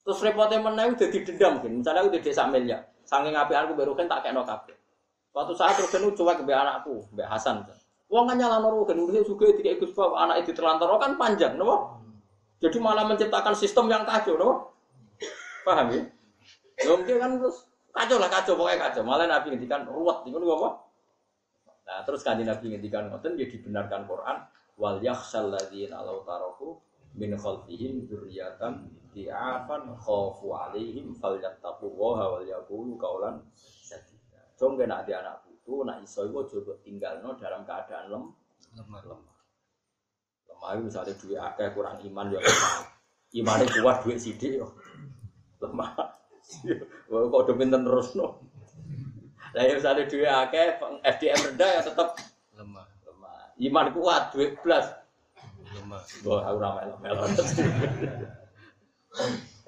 Terus 0.00 0.18
repotnya 0.24 0.64
mana 0.64 0.88
udah 0.88 1.08
didendam 1.12 1.60
kan. 1.60 1.70
Misalnya 1.70 2.08
udah 2.08 2.20
desa 2.24 2.48
miliar. 2.48 2.88
Saking 3.04 3.36
apian 3.36 3.68
aku 3.68 3.74
baru 3.76 3.92
kan 3.92 4.08
tak 4.08 4.24
kayak 4.24 4.42
kabeh. 4.48 4.76
Suatu 5.30 5.54
saat 5.54 5.78
terus 5.78 5.92
kan 5.94 6.02
cuek 6.02 6.42
ke 6.42 6.50
anakku, 6.50 7.06
Mbak 7.14 7.28
Hasan. 7.30 7.62
Wong 8.10 8.26
kan 8.26 8.34
nyalano 8.34 8.74
rugen, 8.74 8.98
nulisnya 8.98 9.22
juga 9.22 9.54
tiga 9.54 9.78
Gus 9.78 9.94
Bab, 9.94 10.18
anak 10.18 10.42
itu 10.42 10.50
terlantar 10.50 10.90
kan 10.98 11.14
panjang, 11.14 11.54
nopo. 11.54 11.99
Jadi 12.60 12.76
malah 12.76 13.08
menciptakan 13.08 13.56
sistem 13.56 13.88
yang 13.88 14.04
kacau, 14.04 14.36
nopo. 14.36 14.76
Paham 15.64 15.96
ya? 15.96 16.00
Ya 16.80 16.92
mungkin 16.92 17.16
kan 17.16 17.30
terus 17.40 17.64
kacau 17.92 18.16
lah 18.20 18.28
kacau, 18.28 18.52
pokoknya 18.56 18.78
kacau. 18.88 19.02
Malah 19.04 19.26
Nabi 19.28 19.56
ngendikan 19.56 19.88
ruwet, 19.88 20.28
itu 20.28 20.36
apa? 20.36 20.68
Nah 21.88 21.98
terus 22.04 22.20
kanji 22.20 22.44
Nabi 22.44 22.76
ngendikan 22.76 23.08
ngoten, 23.08 23.36
dia 23.36 23.48
dibenarkan 23.48 24.04
Quran. 24.04 24.36
Wal 24.80 25.00
yakhshal 25.04 25.52
ladzina 25.52 26.00
law 26.00 26.24
taraku 26.24 26.80
min 27.16 27.36
khalfihim 27.36 28.08
dzurriyyatan 28.08 28.88
di'afan 29.12 29.92
khafu 29.98 30.56
alaihim 30.56 31.12
falyattaqullaha 31.12 32.24
wal 32.38 32.46
yaqulu 32.46 32.96
qaulan 32.96 33.44
sadida. 33.56 34.40
Jom 34.56 34.80
kena 34.80 35.04
ada 35.04 35.12
anak 35.20 35.36
putu, 35.44 35.84
nak 35.84 36.00
iso 36.00 36.24
iku 36.24 36.48
coba 36.48 36.80
tinggalno 36.80 37.36
dalam 37.36 37.64
keadaan 37.64 38.08
lem 38.08 38.24
Lemah. 38.78 39.29
Lemah. 40.60 40.84
Misalnya 40.84 41.14
duit 41.16 41.40
akeh 41.40 41.72
kurang 41.72 41.96
iman 42.04 42.26
ya 42.28 42.40
lemah. 42.40 42.76
Imannya 43.30 43.66
kuat 43.80 43.96
duit 44.04 44.18
sidik 44.20 44.60
yo 44.60 44.68
lemah. 45.64 45.96
Wah 47.08 47.20
kok 47.30 47.42
udah 47.48 47.56
pinter 47.56 47.80
terus 47.80 48.08
no. 48.18 48.42
Lah 49.56 49.62
ya 49.64 49.72
misalnya 49.76 50.04
duit 50.06 50.28
akeh 50.28 50.64
FDM 51.04 51.40
rendah 51.52 51.70
ya 51.78 51.80
tetap 51.80 52.08
Lemah. 52.54 52.84
lemah. 53.08 53.56
Iman 53.56 53.86
kuat 53.96 54.22
duit 54.36 54.60
plus. 54.60 54.86
Lemah. 55.78 56.00
Wah 56.28 56.40
aku 56.44 56.58
ramai 56.60 56.84
melo 57.00 57.24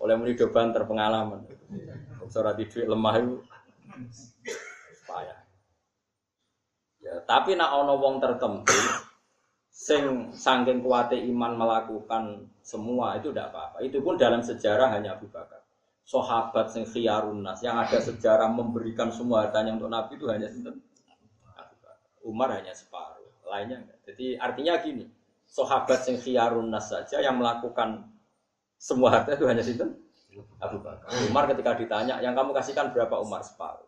Oleh 0.02 0.14
muni 0.18 0.34
do 0.34 0.50
banter 0.50 0.82
pengalaman. 0.84 1.46
Ora 2.32 2.56
di 2.56 2.64
duit 2.64 2.88
lemah 2.88 3.14
itu 3.20 3.36
payah. 5.04 5.38
Ya, 7.02 7.14
tapi 7.28 7.52
nak 7.58 7.76
ono 7.76 8.00
wong 8.00 8.22
tertentu 8.22 8.72
sing 9.82 10.30
saking 10.30 10.78
kuate 10.78 11.18
iman 11.34 11.58
melakukan 11.58 12.46
semua 12.62 13.18
itu 13.18 13.34
tidak 13.34 13.50
apa-apa. 13.50 13.82
Itu 13.82 13.98
pun 13.98 14.14
dalam 14.14 14.38
sejarah 14.38 14.94
hanya 14.94 15.18
Abu 15.18 15.26
Bakar. 15.26 15.58
Sahabat 16.06 16.70
sing 16.70 16.86
khiyarun 16.86 17.42
nas 17.42 17.58
yang 17.66 17.74
ada 17.82 17.98
sejarah 17.98 18.46
memberikan 18.46 19.10
semua 19.10 19.46
hartanya 19.46 19.74
untuk 19.74 19.90
Nabi 19.90 20.14
itu 20.14 20.30
hanya? 20.30 20.46
Abu 21.58 21.74
Bakar. 21.82 21.98
Umar 22.22 22.48
hanya 22.54 22.70
separuh, 22.70 23.26
lainnya 23.50 23.82
enggak. 23.82 23.98
Jadi 24.06 24.38
artinya 24.38 24.78
gini, 24.78 25.04
sahabat 25.50 26.06
sing 26.06 26.14
khiyarun 26.22 26.70
nas 26.70 26.86
saja 26.86 27.18
yang 27.18 27.42
melakukan 27.42 28.06
semua 28.78 29.18
harta 29.18 29.34
itu 29.34 29.50
hanya 29.50 29.66
sinten? 29.66 29.98
Abu 30.62 30.78
Bakar. 30.78 31.10
Umar 31.26 31.50
ketika 31.50 31.74
ditanya, 31.74 32.22
yang 32.22 32.38
kamu 32.38 32.54
kasihkan 32.54 32.94
berapa 32.94 33.18
Umar 33.18 33.42
separuh? 33.42 33.86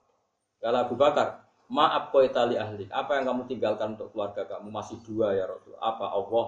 Kalau 0.59 0.79
Abu 0.91 0.99
Bakar, 0.99 1.44
maaf 1.73 2.13
kau 2.13 2.25
tali 2.29 2.61
ahli. 2.61 2.85
Apa 2.93 3.21
yang 3.21 3.31
kamu 3.33 3.43
tinggalkan 3.49 3.97
untuk 3.97 4.13
keluarga 4.13 4.45
kamu? 4.45 4.69
Masih 4.69 5.01
dua 5.05 5.33
ya 5.33 5.49
Rasul. 5.49 5.77
Apa 5.81 6.13
Allah? 6.13 6.47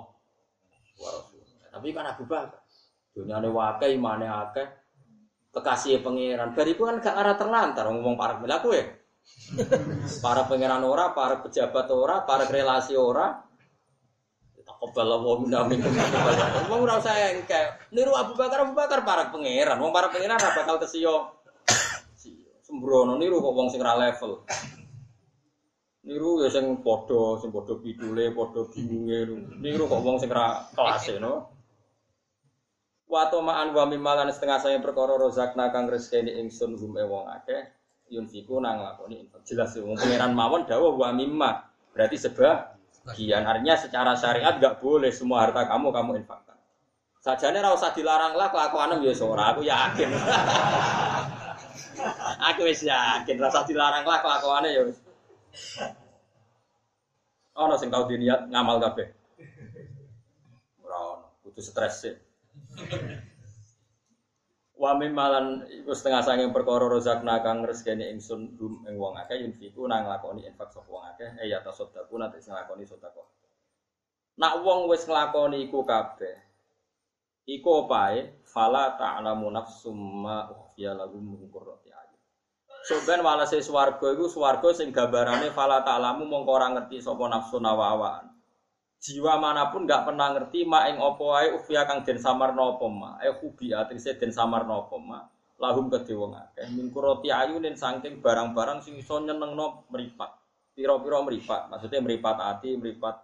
Wa 1.01 1.09
Rasul. 1.13 1.41
Tapi 1.73 1.89
kan 1.93 2.05
Abu 2.09 2.25
Bakar. 2.25 2.61
Dunia 3.17 3.41
ini 3.41 3.49
wakai, 3.49 3.97
imane 3.97 4.29
akeh. 4.29 4.67
Kekasih 5.53 6.05
pangeran. 6.05 6.53
Bariku 6.53 6.85
kan 6.85 7.01
gak 7.01 7.17
arah 7.17 7.37
terlantar. 7.37 7.89
Ngomong 7.89 8.17
para 8.17 8.37
pelaku 8.37 8.77
ya. 8.77 8.85
Para 10.25 10.47
pangeran 10.47 10.87
ora, 10.87 11.11
para 11.11 11.43
pejabat 11.43 11.91
ora, 11.91 12.23
para 12.23 12.47
relasi 12.47 12.95
ora. 12.95 13.43
Takobal 14.67 15.19
wa 15.23 15.35
minna 15.39 15.63
minkum. 15.67 15.91
Wong 16.71 16.81
ora 16.87 16.99
usah 16.99 17.15
engke. 17.35 17.91
Niru 17.95 18.15
Abu 18.15 18.35
Bakar 18.35 18.67
Abu 18.67 18.75
Bakar 18.75 19.03
para 19.07 19.31
pangeran. 19.31 19.79
Wong 19.79 19.95
para 19.95 20.11
pangeran 20.11 20.39
ora 20.39 20.51
bakal 20.55 20.77
kesiyo. 20.83 21.39
Sembrono 22.67 23.15
niru 23.15 23.39
kok 23.39 23.55
wong 23.55 23.71
sing 23.71 23.79
ra 23.79 23.95
level. 23.95 24.43
Niru 26.07 26.39
ya 26.39 26.49
sing 26.55 26.87
padha, 26.87 27.43
sing 27.43 27.51
padha 27.51 27.75
pidule, 27.83 28.31
padha 28.31 28.63
bingunge. 28.71 29.27
Niru 29.59 29.91
kok 29.91 30.07
wong 30.07 30.23
sing 30.23 30.31
ra 30.31 30.63
kelase 30.71 31.19
no. 31.19 31.51
Wa 33.11 33.27
ma'an 33.31 33.75
wa 33.75 33.85
mimalan 33.91 34.31
setengah 34.31 34.63
saya 34.63 34.79
perkara 34.79 35.19
rozakna 35.19 35.75
kang 35.75 35.91
rezekine 35.91 36.31
ingsun 36.43 36.79
hum 36.79 36.95
e 36.99 37.05
wong 37.07 37.27
akeh 37.27 37.63
yunfiku 38.11 38.63
nang 38.63 38.83
lakoni. 38.83 39.27
Jelas 39.43 39.75
ya, 39.75 39.83
wong 39.83 39.99
pangeran 39.99 40.31
mawon 40.31 40.63
dawuh 40.71 40.95
wa 40.95 41.11
mimma. 41.11 41.75
Berarti 41.91 42.23
sebagian 42.23 43.43
artinya 43.43 43.75
secara 43.75 44.15
syariat 44.15 44.63
enggak 44.63 44.79
boleh 44.79 45.11
semua 45.11 45.47
harta 45.47 45.67
kamu 45.67 45.91
kamu 45.91 46.11
infakkan. 46.23 46.59
Sajane 47.19 47.59
ora 47.59 47.75
usah 47.75 47.91
dilarang 47.91 48.39
lah 48.39 48.55
kelakuanem 48.55 49.03
ya 49.03 49.11
ora 49.27 49.51
aku 49.51 49.67
yakin. 49.67 50.11
aku 52.55 52.63
wis 52.63 52.87
yakin 52.87 53.37
rasa 53.43 53.67
dilarang 53.67 54.07
lah 54.07 54.23
kelakuannya 54.23 54.71
ya 54.71 54.87
wis. 54.87 55.06
Ono 57.57 57.75
sing 57.81 57.89
tau 57.89 58.05
diniat 58.05 58.53
ngamal 58.53 58.77
kabeh. 58.85 59.09
Ora 60.85 61.25
kudu 61.41 61.61
stres 61.65 62.05
sih. 62.05 62.15
Wa 64.77 64.93
malan 64.93 65.65
iku 65.73 65.97
setengah 65.97 66.21
sanging 66.21 66.53
perkara 66.53 66.85
rozakna 66.85 67.41
kang 67.41 67.65
rezekine 67.65 68.13
ingsun 68.13 68.61
dum 68.61 68.85
ing 68.85 69.01
wong 69.01 69.17
akeh 69.17 69.41
yunfiku 69.41 69.89
nang 69.89 70.05
lakoni 70.05 70.45
infak 70.45 70.69
sapa 70.69 70.85
wong 70.93 71.05
akeh 71.17 71.33
eh 71.41 71.49
ya 71.49 71.65
tasadaqu 71.65 72.13
nanti 72.21 72.45
sing 72.45 72.53
lakoni 72.53 72.85
sedekah. 72.85 73.25
Nak 74.37 74.61
wong 74.61 74.93
wis 74.93 75.09
nglakoni 75.09 75.65
iku 75.65 75.81
kabeh. 75.81 76.37
Iku 77.49 77.89
opae 77.89 78.45
fala 78.45 79.01
ta'lamu 79.01 79.49
nafsum 79.49 79.97
ma 79.97 80.45
ukhfiya 80.53 80.93
lahum 80.93 81.25
min 81.25 81.49
qurrati. 81.49 81.97
Soben 82.87 83.19
walase 83.19 83.59
swarga 83.67 84.15
iku 84.15 84.31
swarga 84.31 84.71
sing 84.71 84.95
gambarane 84.95 85.51
fala 85.51 85.83
ta'lamu 85.83 86.23
mongko 86.23 86.51
ora 86.55 86.71
ngerti 86.71 87.03
sapa 87.03 87.27
nafsu 87.27 87.59
nawa-awaan. 87.59 88.31
Jiwa 89.03 89.43
mana 89.43 89.75
pun 89.75 89.91
nggak 89.91 90.07
pernah 90.07 90.31
ngerti 90.31 90.63
ma 90.63 90.87
ing 90.87 91.03
apa 91.03 91.19
wae 91.19 91.49
ukhfiya 91.59 91.83
kang 91.83 92.07
den 92.07 92.23
samarna 92.23 92.63
apa 92.63 92.87
ma. 92.87 93.19
Eh 93.27 93.35
hubi 93.43 93.75
atrise 93.75 94.15
den 94.15 94.31
samarna 94.31 94.87
apa 94.87 94.97
ma. 95.03 95.19
Lahum 95.59 95.91
kedhe 95.91 96.15
wong 96.15 96.39
akeh 96.39 96.71
min 96.79 96.95
qurrati 96.95 97.27
ayunin 97.27 97.75
saking 97.75 98.23
barang-barang 98.23 98.79
sing 98.87 98.95
iso 98.95 99.19
nyenengno 99.19 99.91
mripat. 99.91 100.31
Pira-pira 100.79 101.27
mripat, 101.27 101.67
maksudnya 101.67 102.05
mripat 102.05 102.37
ati, 102.39 102.77
mripat 102.79 103.17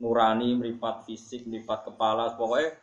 nurani, 0.00 0.56
mripat 0.56 1.04
fisik, 1.04 1.44
mripat 1.44 1.84
kepala, 1.84 2.32
pokoknya 2.32 2.78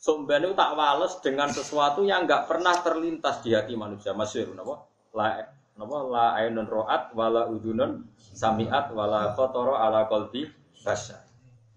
Somben 0.00 0.48
itu 0.48 0.56
tak 0.56 0.72
wales 0.80 1.20
dengan 1.20 1.52
sesuatu 1.52 2.00
yang 2.08 2.24
nggak 2.24 2.48
pernah 2.48 2.72
terlintas 2.80 3.44
di 3.44 3.52
hati 3.52 3.76
manusia. 3.76 4.16
Masyur, 4.16 4.56
napa? 4.56 4.89
La, 5.14 5.42
napa? 5.74 5.96
La 6.06 6.26
ainun 6.38 6.66
ro'at, 6.66 7.10
wala 7.14 7.50
udunun 7.50 8.06
samiat, 8.16 8.94
wala 8.94 9.34
khotoro 9.34 9.74
ala 9.74 10.06
kolbi 10.06 10.46
basya. 10.84 11.18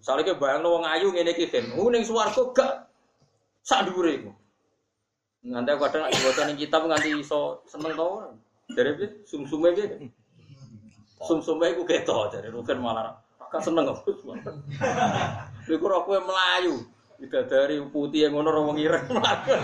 Misalnya 0.04 0.36
ke 0.36 0.36
bayang 0.36 0.68
wong 0.68 0.84
ayu 0.84 1.16
ngene 1.16 1.32
iki. 1.32 1.48
Oh 1.80 1.88
ning 1.88 2.04
swarga 2.04 2.44
gak 2.52 2.74
sak 3.64 3.88
dhuwure 3.88 4.12
iku. 4.20 4.32
Nganti 5.48 5.80
kadang 5.80 6.02
nek 6.04 6.12
diwaca 6.12 6.44
ning 6.44 6.60
kitab 6.60 6.84
nganti 6.84 7.24
iso 7.24 7.64
seneng 7.72 7.96
to. 7.96 8.08
Dari 8.76 9.00
piye? 9.00 9.08
Sumsume 9.24 9.72
piye? 9.72 10.12
Sumsume 11.24 11.72
iku 11.72 11.88
keto 11.88 12.28
dari 12.28 12.52
Rukin 12.52 12.84
malah 12.84 13.16
gak 13.48 13.64
seneng 13.64 13.96
aku. 13.96 14.12
Iku 15.72 15.84
ora 15.88 16.04
kowe 16.04 16.20
melayu. 16.20 16.84
Bidadari 17.24 17.80
putih 17.88 18.28
yang 18.28 18.36
ngono 18.36 18.60
wong 18.68 18.76
ireng 18.84 19.08
mlaku. 19.08 19.56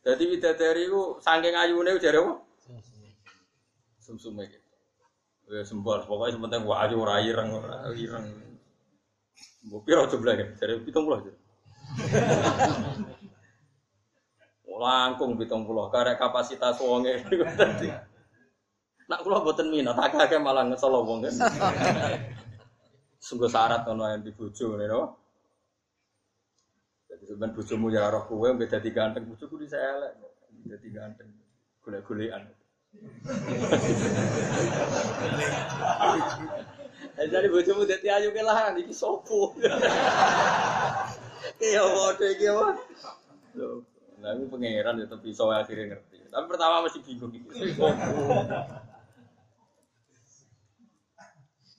Dadi 0.00 0.24
bidadari 0.32 0.88
ku 0.88 1.20
saking 1.20 1.52
ayune 1.52 2.00
jare 2.00 2.24
apa? 2.24 2.40
Sumsume 4.00 4.48
gitu. 4.48 4.68
Ya 5.50 5.66
sembol, 5.66 6.06
pokoknya 6.06 6.38
sementing 6.38 6.62
wah 6.62 6.86
ayu 6.86 7.02
ora 7.02 7.20
ireng 7.20 7.50
ora 7.52 7.90
ireng. 7.92 8.26
Mbok 9.66 9.82
piro 9.84 10.06
kan? 10.08 10.48
Jare 10.56 10.72
70 10.80 11.18
aja. 11.20 11.32
Langkung 14.80 15.36
70 15.36 15.92
karek 15.92 16.16
kapasitas 16.16 16.80
wonge 16.80 17.20
dadi. 17.60 17.92
Nak 19.10 19.20
kula 19.26 19.44
mboten 19.44 19.68
minat, 19.68 19.98
akeh 19.98 20.40
malah 20.40 20.64
ngesel 20.64 20.96
wong. 20.96 21.28
Sungguh 23.20 23.50
syarat 23.52 23.84
ono 23.84 24.08
yang 24.08 24.24
di 24.24 24.32
bojo 24.32 24.72
ngene 24.72 24.86
no. 24.88 25.20
Jadi 27.10 27.24
sebenarnya 27.26 27.54
bojomu 27.58 27.86
ya 27.90 28.06
roh 28.06 28.22
kowe 28.30 28.48
mbek 28.54 28.70
dadi 28.70 28.90
ganteng 28.94 29.26
bojoku 29.26 29.58
di 29.58 29.66
saya 29.66 29.98
elek. 29.98 30.12
Dadi 30.70 30.88
ganteng. 30.94 31.28
Golek-golekan. 31.82 32.42
Jadi 37.18 37.46
bojomu 37.50 37.82
dadi 37.82 38.06
ayu 38.06 38.30
ke 38.30 38.42
lah 38.46 38.70
iki 38.78 38.94
sopo. 38.94 39.58
Iya 41.60 41.82
bodoh 41.84 42.28
iki? 42.30 42.48
Loh, 43.58 43.84
Nah, 44.20 44.36
aku 44.36 44.52
pangeran 44.52 45.00
ya 45.00 45.06
tapi 45.08 45.32
iso 45.32 45.48
akhirnya 45.48 45.96
ngerti. 45.96 46.20
Tapi 46.28 46.44
pertama 46.44 46.84
masih 46.84 47.00
bingung 47.00 47.32
iki. 47.32 47.48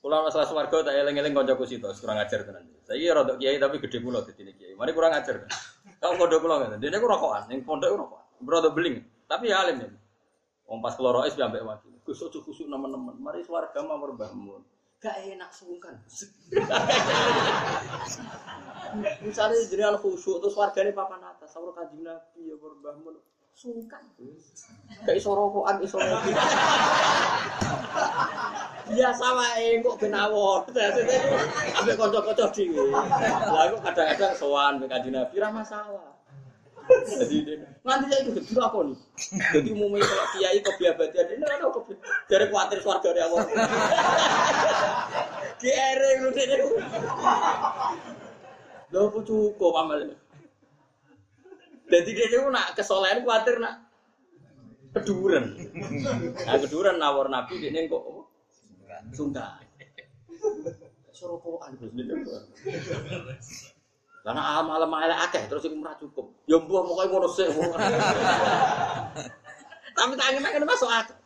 Kula 0.02 0.26
masalah 0.26 0.50
swarga 0.50 0.90
tak 0.90 0.98
eling-eling 0.98 1.30
kancaku 1.30 1.62
situ, 1.62 1.86
kurang 2.02 2.18
ajar 2.18 2.42
tenan. 2.42 2.66
Saiki 2.82 3.06
rada 3.06 3.38
kiai 3.38 3.62
tapi 3.62 3.78
gede 3.78 4.02
kula 4.02 4.26
dadi 4.26 4.50
kiai. 4.50 4.61
Mari 4.82 4.98
kurang 4.98 5.14
ajar. 5.14 5.46
Kau 6.02 6.18
pondok 6.18 6.42
kula 6.42 6.66
kan. 6.66 6.82
Dene 6.82 6.98
ku 6.98 7.06
rokokan, 7.06 7.46
ning 7.46 7.62
pondok 7.62 7.94
rokokan. 7.94 8.26
Rada 8.42 8.74
beling, 8.74 8.98
tapi 9.30 9.54
ya 9.54 9.62
alim 9.62 9.86
ya. 9.86 9.90
Wong 10.66 10.82
pas 10.82 10.98
piye 10.98 11.46
ambek 11.46 11.62
wakil. 11.62 11.94
Gus 12.02 12.18
ojo 12.26 12.42
kusuk 12.42 12.66
nemen-nemen. 12.66 13.14
Mari 13.22 13.46
swarga 13.46 13.78
mamur 13.86 14.18
bangun. 14.18 14.66
Gak 14.98 15.22
enak 15.22 15.54
sungkan. 15.54 16.02
Misalnya 19.22 19.62
jenengan 19.70 20.02
khusyuk 20.02 20.42
terus 20.42 20.58
wargane 20.58 20.90
papan 20.90 21.22
atas, 21.22 21.54
sawur 21.54 21.70
kanjeng 21.70 22.02
Nabi 22.02 22.50
ya 22.50 22.58
Mun. 22.98 23.14
Sungkan. 23.52 24.02
Gak 25.06 25.14
iso 25.14 25.30
rokokan, 25.36 25.78
iso. 25.84 25.96
Biasa 28.92 29.26
wae 29.38 29.78
kok 29.80 29.96
ben 30.02 30.14
awor. 30.18 30.66
Ambek 31.78 31.94
kanca-kanca 31.96 32.50
dhewe. 32.50 32.90
Lah 32.90 33.64
kok 33.70 33.82
kadang-kadang 33.86 34.34
sowan 34.34 34.82
mbek 34.82 34.90
kanjeng 34.90 35.14
Nabi 35.14 35.36
ra 35.38 35.48
masalah. 35.54 36.10
Jadi 36.82 37.62
nanti 37.86 38.10
saya 38.10 38.26
ikut 38.26 38.42
dulu 38.42 38.90
nih? 38.90 38.98
Jadi 39.54 39.70
umumnya 39.70 40.02
kalau 40.02 40.26
kiai 40.34 40.58
kebiabadian 40.58 41.38
ini 41.38 41.44
ada 41.46 41.70
kebi 41.70 41.94
dari 42.26 42.50
khawatir 42.50 42.78
keluarga 42.82 43.08
dari 43.14 43.22
awal. 43.22 43.46
Kere 45.62 46.10
lu 46.18 46.28
deh. 46.34 46.46
Lo 48.90 49.14
cukup 49.14 49.72
amal. 49.78 50.10
Jadi 51.92 52.10
dia 52.16 52.24
itu 52.32 52.48
nak 52.48 52.72
kesolehan 52.72 53.20
khawatir 53.20 53.60
nak 53.60 53.84
keduren. 54.96 55.44
Nah 56.48 56.56
keduren 56.56 56.96
nawar 56.96 57.28
nabi 57.28 57.60
dia 57.60 57.84
kok 57.84 58.00
apa? 58.00 58.22
sungkan. 59.12 59.60
Sorokoan 61.12 61.76
Gus 61.76 61.92
ini. 61.92 62.16
Karena 64.22 64.62
amal 64.62 64.80
amal 64.86 65.10
akeh 65.28 65.44
terus 65.50 65.68
iku 65.68 65.76
ora 65.84 65.92
cukup. 66.00 66.32
Ya 66.48 66.56
mbuh 66.56 66.80
pokoke 66.80 67.04
ngono 67.12 67.28
sik. 67.28 67.52
Tapi 69.92 70.12
tak 70.16 70.28
ngene 70.32 70.64
masuk 70.64 70.88
akal. 70.88 71.18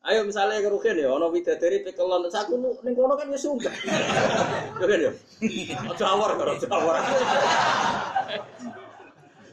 Ayo 0.00 0.24
misalnya 0.24 0.64
kerugian 0.64 0.96
ya, 0.96 1.12
ono 1.12 1.28
widadari 1.28 1.84
pekelon, 1.84 2.24
terus 2.24 2.40
aku 2.40 2.56
nu- 2.56 2.80
ning 2.80 2.96
kono 2.96 3.20
kan 3.20 3.28
ya 3.28 3.36
sungguh. 3.36 3.68
Ya 3.68 4.84
kan 4.88 4.96
ya? 4.96 5.12
Aja 5.92 6.04
awor 6.16 6.40
karo 6.40 6.56
awor. 6.56 6.96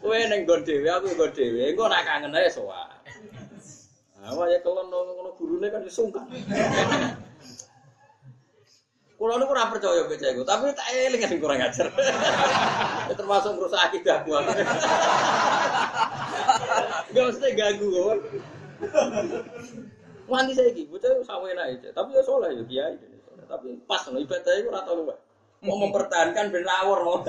Kowe 0.08 0.24
ning 0.24 0.48
nggon 0.48 0.64
dhewe, 0.64 0.88
aku 0.88 1.12
nggon 1.20 1.36
dhewe, 1.36 1.68
engko 1.68 1.92
nak 1.92 2.08
kangen 2.08 2.32
ae 2.32 2.48
sowan. 2.48 2.88
Nah, 4.24 4.48
ya 4.48 4.64
kelon 4.64 4.88
ngono 4.88 5.36
gurune 5.36 5.68
kan 5.68 5.84
sungkan. 5.92 6.24
Kulo 9.20 9.36
niku 9.36 9.52
ora 9.52 9.68
percaya 9.68 10.08
mbek 10.08 10.16
cewek, 10.16 10.48
tapi 10.48 10.72
tak 10.72 10.88
eling 10.96 11.28
sing 11.28 11.44
kurang 11.44 11.60
ajar. 11.60 11.92
Ya 13.12 13.14
termasuk 13.20 13.60
merusak 13.60 13.84
akidahku. 13.84 14.32
Gak 17.12 17.24
mesti 17.28 17.52
ganggu 17.60 17.88
kok. 17.92 18.16
Wanti 20.32 20.56
saya 20.56 20.72
iki, 20.72 20.88
bocah 20.88 21.20
sawe 21.28 21.52
enak 21.52 21.84
tapi 21.92 22.16
ya 22.16 22.24
soleh 22.24 22.56
ya 22.56 22.64
kiai. 22.64 22.96
Tapi 23.44 23.76
pas 23.84 24.08
no 24.08 24.24
ibadah 24.24 24.56
iku 24.56 24.72
ora 24.72 24.88
tau 24.88 25.04
luwih. 25.04 25.20
Mau 25.68 25.76
mempertahankan 25.84 26.48
ben 26.48 26.64
lawor 26.64 27.28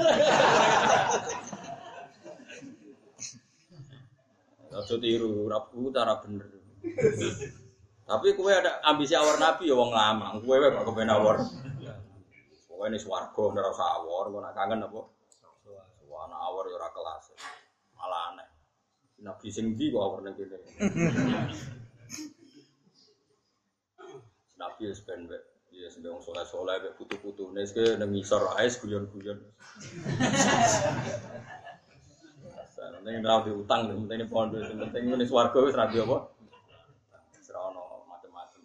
Aja 4.68 4.94
tiru, 5.00 5.48
ora 5.48 5.64
cara 5.92 6.20
bener. 6.20 6.48
Tapi 8.08 8.32
kue 8.36 8.52
ada 8.52 8.80
ambisi 8.84 9.12
awar 9.12 9.36
nabi 9.36 9.68
ya 9.68 9.76
wong 9.76 9.92
lama. 9.92 10.36
Kue 10.40 10.56
kok 10.60 10.84
kepen 10.88 11.12
awar. 11.12 11.40
Pokoknya 12.68 12.94
ini 12.94 12.98
swarga 13.02 13.40
ora 13.42 13.68
usah 13.74 13.88
awar, 14.00 14.24
kok 14.32 14.40
nak 14.44 14.54
kangen 14.54 14.86
apa? 14.86 15.00
Nak 16.28 16.40
awar 16.52 16.64
ya 16.68 16.76
ora 16.76 16.88
kelas. 16.92 17.24
Malah 17.96 18.22
aneh. 18.32 18.48
Nabi 19.24 19.48
sing 19.48 19.76
ndi 19.76 19.92
kok 19.92 20.04
awar 20.04 20.20
ning 20.24 20.36
kene. 20.36 20.58
Nabi 24.56 24.82
wis 24.88 25.00
ben 25.04 25.28
wek 25.28 25.42
ya 25.72 25.88
sing 25.92 26.04
wong 26.04 26.20
soleh-soleh 26.24 26.80
wek 26.84 26.96
putu-putune 26.96 27.60
wis 27.60 27.72
ke 27.72 27.96
nang 27.96 28.12
ae 28.12 28.66
guyon-guyon. 28.68 29.38
Penting 32.78 33.26
ora 33.26 33.42
diutang, 33.42 33.90
penting 33.90 34.22
ini 34.22 34.26
pondok, 34.30 34.62
penting 34.70 35.02
ini 35.10 35.26
swarga 35.26 35.58
wis 35.66 35.74
ra 35.74 35.90
di 35.90 35.98
apa? 35.98 36.30
Serono 37.42 38.06
macam-macam. 38.06 38.60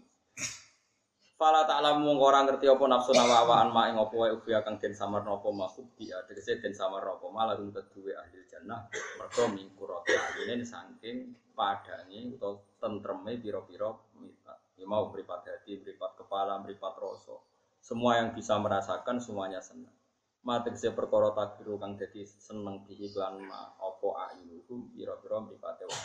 Fala 1.34 1.66
ta'lamu 1.66 2.06
mongko 2.06 2.26
ora 2.30 2.40
ngerti 2.46 2.70
apa 2.70 2.84
nafsu 2.86 3.12
nawawaan 3.18 3.74
ma 3.74 3.90
ing 3.90 3.98
apa 3.98 4.14
wae 4.14 4.32
ubi 4.38 4.54
kang 4.62 4.78
den 4.78 4.94
samarna 4.94 5.34
apa 5.34 5.50
makhluk 5.50 5.90
dia 5.98 6.22
tegese 6.30 6.62
den 6.62 6.78
samarna 6.78 7.18
apa 7.18 7.26
malah 7.34 7.58
rum 7.58 7.74
kedue 7.74 8.14
ahli 8.14 8.46
jannah 8.46 8.86
mergo 9.18 9.50
mingkurati 9.50 10.14
ayine 10.14 10.62
saking 10.62 11.34
padange 11.58 12.38
utawa 12.38 12.62
tentreme 12.78 13.34
pira-pira 13.42 13.90
mitat. 14.22 14.62
Ya 14.78 14.86
mau 14.86 15.10
mripat 15.10 15.46
hati, 15.46 15.82
mripat 15.82 16.22
kepala, 16.22 16.62
mripat 16.62 16.98
rasa. 17.02 17.38
Semua 17.82 18.22
yang 18.22 18.32
bisa 18.34 18.58
merasakan 18.62 19.18
semuanya 19.22 19.60
senang. 19.60 19.94
Ma 20.44 20.60
tegese 20.60 20.92
perkara 20.92 21.32
takdiru 21.32 21.80
kang 21.80 21.96
dadi 21.96 22.28
seneng 22.28 22.84
diiklan 22.84 23.40
ma 23.48 23.80
apa 23.80 24.08
ayunuhum 24.28 24.92
pira-pira 24.92 25.40
mripate 25.40 25.88
wong. 25.88 26.04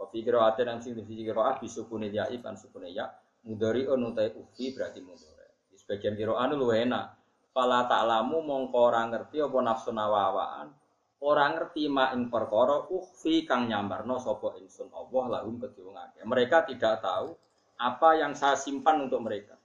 Wa 0.00 0.08
fi 0.08 0.24
qira'atin 0.24 0.64
yang 0.64 0.80
sing 0.80 0.96
fi 0.96 1.12
qira'ah 1.12 1.60
bisukune 1.60 2.08
ya 2.08 2.24
kan 2.40 2.56
sukune 2.56 2.88
ya 2.88 3.04
mudari 3.44 3.84
unutai 3.84 4.32
ufi 4.32 4.72
berarti 4.72 5.04
mudore. 5.04 5.68
Di 5.68 5.76
sebagian 5.76 6.16
qira'ah 6.16 6.48
lu 6.56 6.72
enak. 6.72 7.06
Fala 7.52 7.84
ta'lamu 7.84 8.40
mongko 8.40 8.78
ora 8.80 9.04
ngerti 9.12 9.44
apa 9.44 9.58
nafsu 9.60 9.92
nawawaan. 9.92 10.72
Ora 11.20 11.52
ngerti 11.52 11.84
ma 11.92 12.16
ing 12.16 12.32
perkara 12.32 12.88
ukhfi 12.88 13.44
kang 13.44 13.68
nyambarno 13.68 14.16
sapa 14.16 14.56
ingsun 14.56 14.88
Allah 14.88 15.36
lahum 15.36 15.60
kedhe 15.60 15.84
wong 15.84 16.00
akeh. 16.00 16.24
Mereka 16.24 16.64
tidak 16.64 17.04
tahu 17.04 17.36
apa 17.76 18.08
yang 18.16 18.32
saya 18.32 18.56
simpan 18.56 19.04
untuk 19.04 19.20
mereka. 19.20 19.60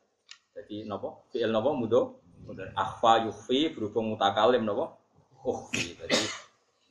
Jadi 0.52 0.84
napa? 0.84 1.16
Fi'il 1.32 1.48
napa 1.48 1.72
mudo? 1.72 2.25
Mudhari. 2.46 2.72
Akhfa 2.78 3.26
yukhfi 3.28 3.74
berhubung 3.74 4.14
mutakalim 4.14 4.64
napa? 4.64 4.94
Ukhfi. 5.42 5.98
Jadi 5.98 6.16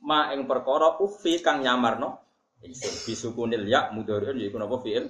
ma 0.05 0.37
ing 0.37 0.45
perkara 0.45 1.01
ukhfi 1.01 1.41
kang 1.41 1.65
nyamarno 1.65 2.21
ingsun 2.61 2.93
bisukunil 3.09 3.65
ya 3.65 3.89
mudhari'un 3.97 4.37
yaiku 4.37 4.61
napa 4.61 4.77
fi'il 4.85 5.09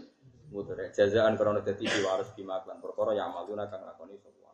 mudhari 0.54 0.94
jazaan 0.94 1.34
karena 1.34 1.58
dadi 1.66 1.82
diwaris 1.82 2.30
bima 2.38 2.62
lan 2.62 2.78
perkara 2.78 3.10
yang 3.18 3.34
maluna 3.34 3.66
kang 3.66 3.82
lakoni 3.82 4.14
sapa 4.22 4.53